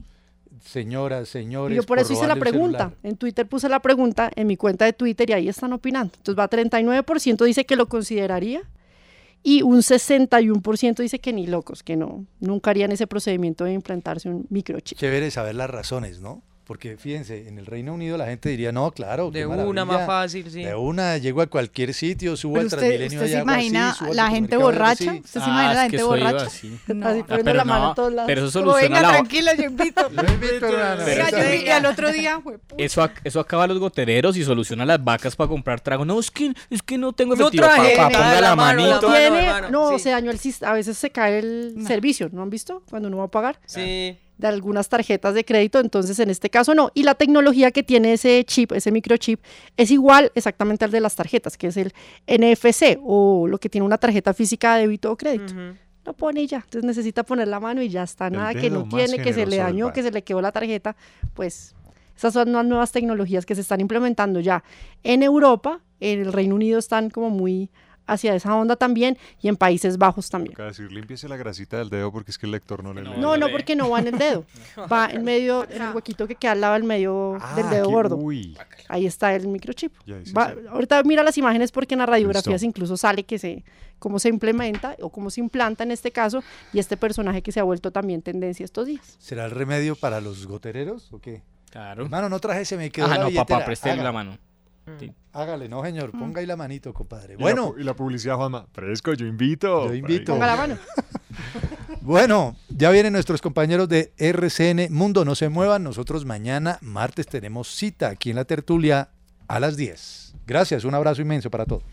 señoras, 0.63 1.29
señores. 1.29 1.73
Y 1.73 1.77
yo 1.77 1.83
por 1.83 1.97
eso 1.97 2.13
hice 2.13 2.27
la 2.27 2.35
pregunta. 2.35 2.93
En 3.01 3.17
Twitter 3.17 3.47
puse 3.47 3.69
la 3.69 3.79
pregunta 3.79 4.29
en 4.35 4.45
mi 4.45 4.55
cuenta 4.55 4.85
de 4.85 4.93
Twitter 4.93 5.31
y 5.31 5.33
ahí 5.33 5.49
están 5.49 5.73
opinando. 5.73 6.13
Entonces 6.17 6.37
va 6.37 6.47
39% 6.47 7.43
dice 7.43 7.65
que 7.65 7.75
lo 7.75 7.87
consideraría 7.87 8.61
y 9.43 9.61
un 9.61 9.77
61% 9.77 10.95
dice 10.97 11.19
que 11.19 11.33
ni 11.33 11.47
locos, 11.47 11.83
que 11.83 11.95
no, 11.95 12.25
nunca 12.39 12.71
harían 12.71 12.91
ese 12.91 13.07
procedimiento 13.07 13.63
de 13.63 13.73
implantarse 13.73 14.29
un 14.29 14.45
microchip. 14.49 14.97
Chévere 14.97 15.31
saber 15.31 15.55
las 15.55 15.69
razones, 15.69 16.19
¿no? 16.19 16.43
Porque 16.69 16.97
fíjense, 16.97 17.47
en 17.47 17.57
el 17.57 17.65
Reino 17.65 17.95
Unido 17.95 18.15
la 18.15 18.27
gente 18.27 18.47
diría, 18.49 18.71
no, 18.71 18.91
claro. 18.91 19.31
qué 19.31 19.39
De 19.39 19.45
una, 19.47 19.85
más 19.85 20.05
fácil, 20.05 20.51
sí. 20.51 20.63
De 20.63 20.75
una, 20.75 21.17
llego 21.17 21.41
a 21.41 21.47
cualquier 21.47 21.95
sitio, 21.95 22.37
subo 22.37 22.59
al 22.59 22.69
Transmilenio 22.69 23.07
usted 23.07 23.25
y 23.25 23.29
se 23.31 23.35
así, 23.37 23.41
imagina 23.41 23.93
subo 23.95 24.11
al 24.11 24.15
la 24.15 24.27
gente 24.29 24.55
borracha. 24.55 25.09
así. 25.09 25.19
¿Usted 25.25 25.41
se 25.41 25.49
imagina 25.49 25.73
la 25.73 25.81
Ah, 25.81 25.85
es 25.85 25.91
que 25.91 25.97
gente 25.97 26.03
borracha? 26.03 26.45
así. 26.45 26.79
No. 26.93 27.07
Así 27.07 27.19
Ah, 27.21 27.23
poniendo 27.25 27.43
pero 27.43 27.53
la 27.57 27.65
mano 27.65 27.85
no, 27.85 27.91
a 27.91 27.95
todos 27.95 28.13
lados. 28.13 28.27
pero 28.27 28.45
eso 28.45 28.59
Como, 28.59 28.71
soluciona 28.73 28.95
venga, 28.97 29.07
la... 29.11 29.17
tranquila, 29.17 29.55
yo 29.55 29.63
invito. 29.63 30.09
Yo 30.15 30.33
invito. 30.33 30.67
Y 31.65 31.69
al 31.69 31.85
otro 31.87 32.11
día, 32.11 32.39
fue 32.39 32.59
Eso, 32.77 33.09
eso 33.23 33.39
acaba 33.39 33.65
los 33.65 33.79
gotereros 33.79 34.37
y 34.37 34.43
soluciona 34.43 34.85
las 34.85 35.03
vacas 35.03 35.35
para 35.35 35.47
comprar 35.47 35.81
trago. 35.81 36.05
No, 36.05 36.19
es 36.19 36.29
que, 36.29 36.53
es 36.69 36.83
que 36.83 36.99
no 36.99 37.13
tengo 37.13 37.35
No 37.35 37.47
efectivo. 37.47 37.65
nada, 37.65 38.09
ponga 38.09 38.41
la 38.41 38.55
manito. 38.55 39.11
no, 39.71 39.97
se 39.97 40.11
dañó 40.11 40.29
el 40.29 40.37
sistema. 40.37 40.71
A 40.73 40.75
veces 40.75 40.99
se 40.99 41.09
cae 41.09 41.39
el 41.39 41.77
servicio, 41.87 42.29
¿no 42.31 42.43
han 42.43 42.51
visto? 42.51 42.83
Cuando 42.91 43.07
uno 43.07 43.17
va 43.17 43.23
a 43.23 43.31
pagar 43.31 43.59
Sí. 43.65 44.19
De 44.39 44.47
algunas 44.47 44.87
tarjetas 44.87 45.35
de 45.35 45.43
crédito, 45.43 45.79
entonces 45.79 46.17
en 46.17 46.29
este 46.29 46.49
caso 46.49 46.73
no. 46.73 46.91
Y 46.93 47.03
la 47.03 47.13
tecnología 47.13 47.71
que 47.71 47.83
tiene 47.83 48.13
ese 48.13 48.43
chip, 48.45 48.71
ese 48.71 48.89
microchip, 48.89 49.41
es 49.75 49.91
igual 49.91 50.31
exactamente 50.33 50.85
al 50.85 50.91
de 50.91 51.01
las 51.01 51.15
tarjetas, 51.15 51.57
que 51.57 51.67
es 51.67 51.77
el 51.77 51.93
NFC 52.25 52.97
o 53.03 53.47
lo 53.47 53.57
que 53.57 53.69
tiene 53.69 53.85
una 53.85 53.97
tarjeta 53.97 54.33
física 54.33 54.75
de 54.75 54.83
débito 54.83 55.11
o 55.11 55.17
crédito. 55.17 55.53
Lo 56.05 56.13
pone 56.13 56.41
y 56.41 56.47
ya, 56.47 56.57
entonces 56.57 56.85
necesita 56.85 57.23
poner 57.23 57.49
la 57.49 57.59
mano 57.59 57.81
y 57.81 57.89
ya 57.89 58.03
está, 58.03 58.29
nada 58.29 58.53
que 58.53 58.69
no 58.69 58.87
tiene, 58.87 59.21
que 59.21 59.33
se 59.33 59.45
le 59.45 59.57
dañó, 59.57 59.91
que 59.91 60.01
se 60.01 60.11
le 60.11 60.23
quedó 60.23 60.41
la 60.41 60.53
tarjeta, 60.53 60.95
pues 61.33 61.75
esas 62.15 62.33
son 62.33 62.53
las 62.53 62.65
nuevas 62.65 62.93
tecnologías 62.93 63.45
que 63.45 63.55
se 63.55 63.61
están 63.61 63.81
implementando 63.81 64.39
ya. 64.39 64.63
En 65.03 65.21
Europa, 65.21 65.81
en 65.99 66.21
el 66.21 66.31
Reino 66.31 66.55
Unido 66.55 66.79
están 66.79 67.09
como 67.09 67.29
muy 67.29 67.69
hacia 68.11 68.35
esa 68.35 68.55
onda 68.55 68.75
también 68.75 69.17
y 69.41 69.47
en 69.47 69.55
Países 69.55 69.97
Bajos 69.97 70.29
también. 70.29 70.53
Toca 70.53 70.65
decir, 70.65 70.91
límpiese 70.91 71.27
la 71.29 71.37
grasita 71.37 71.77
del 71.77 71.89
dedo 71.89 72.11
porque 72.11 72.31
es 72.31 72.37
que 72.37 72.45
el 72.45 72.51
lector 72.51 72.83
no 72.83 72.93
le 72.93 73.03
lee. 73.03 73.11
No, 73.17 73.37
no, 73.37 73.49
porque 73.49 73.75
no 73.75 73.89
va 73.89 73.99
en 73.99 74.07
el 74.07 74.17
dedo. 74.17 74.45
Va 74.91 75.07
en 75.11 75.23
medio, 75.23 75.67
en 75.69 75.81
el 75.81 75.95
huequito 75.95 76.27
que 76.27 76.35
queda 76.35 76.53
al 76.53 76.61
lado 76.61 76.73
del 76.73 76.83
medio 76.83 77.37
del 77.55 77.65
Ah, 77.65 77.69
dedo 77.69 77.83
aquí- 77.85 77.93
gordo. 77.93 78.15
uy. 78.17 78.57
Ahí 78.87 79.05
está 79.05 79.33
el 79.35 79.47
microchip. 79.47 79.93
Ya 80.05 80.17
dice, 80.17 80.33
Va- 80.33 80.51
sí. 80.53 80.59
ahorita 80.69 81.03
mira 81.03 81.23
las 81.23 81.37
imágenes 81.37 81.71
porque 81.71 81.95
en 81.95 81.99
las 81.99 82.09
radiografías 82.09 82.61
Listo. 82.61 82.65
incluso 82.65 82.97
sale 82.97 83.23
que 83.23 83.37
se 83.39 83.63
cómo 83.99 84.17
se 84.19 84.29
implementa 84.29 84.95
o 85.01 85.09
cómo 85.09 85.29
se 85.29 85.41
implanta 85.41 85.83
en 85.83 85.91
este 85.91 86.11
caso 86.11 86.41
y 86.71 86.79
este 86.79 86.95
personaje 86.97 87.41
que 87.41 87.51
se 87.51 87.59
ha 87.59 87.63
vuelto 87.63 87.91
también 87.91 88.21
tendencia 88.21 88.63
estos 88.63 88.87
días. 88.87 89.15
¿Será 89.19 89.45
el 89.45 89.51
remedio 89.51 89.95
para 89.95 90.21
los 90.21 90.47
gotereros 90.47 91.11
o 91.11 91.19
qué? 91.19 91.43
Claro. 91.69 92.03
Hermano, 92.05 92.29
no 92.29 92.39
traje, 92.39 92.65
se 92.65 92.77
me 92.77 92.89
quedó 92.89 93.05
Ah, 93.05 93.09
la 93.09 93.17
no, 93.19 93.27
billetera. 93.27 93.65
papá, 93.65 93.95
la 93.95 94.11
mano. 94.11 94.37
Sí. 94.99 95.11
Hágale, 95.33 95.69
no, 95.69 95.83
señor, 95.83 96.11
ponga 96.11 96.39
ahí 96.41 96.45
la 96.45 96.55
manito, 96.55 96.93
compadre. 96.93 97.33
Y 97.33 97.37
la 97.37 97.41
Bueno, 97.41 97.75
y 97.77 97.83
la 97.83 97.95
publicidad, 97.95 98.35
Juanma. 98.35 98.65
Fresco, 98.73 99.13
yo 99.13 99.25
invito. 99.25 99.87
Yo 99.87 99.93
invito. 99.93 100.33
Ponga 100.33 100.47
la 100.47 100.55
mano. 100.55 100.77
Bueno, 102.01 102.55
ya 102.69 102.89
vienen 102.91 103.13
nuestros 103.13 103.41
compañeros 103.41 103.87
de 103.87 104.13
RCN 104.17 104.91
Mundo, 104.91 105.25
no 105.25 105.35
se 105.35 105.49
muevan. 105.49 105.83
Nosotros 105.83 106.25
mañana, 106.25 106.79
martes, 106.81 107.27
tenemos 107.27 107.67
cita 107.67 108.07
aquí 108.07 108.31
en 108.31 108.37
la 108.37 108.45
tertulia 108.45 109.09
a 109.47 109.59
las 109.59 109.77
10. 109.77 110.33
Gracias, 110.47 110.85
un 110.85 110.95
abrazo 110.95 111.21
inmenso 111.21 111.51
para 111.51 111.65
todos. 111.65 111.83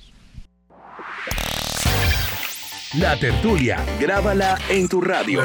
La 2.99 3.19
tertulia, 3.19 3.85
grábala 4.01 4.59
en 4.71 4.89
tu 4.89 5.01
radio. 5.03 5.43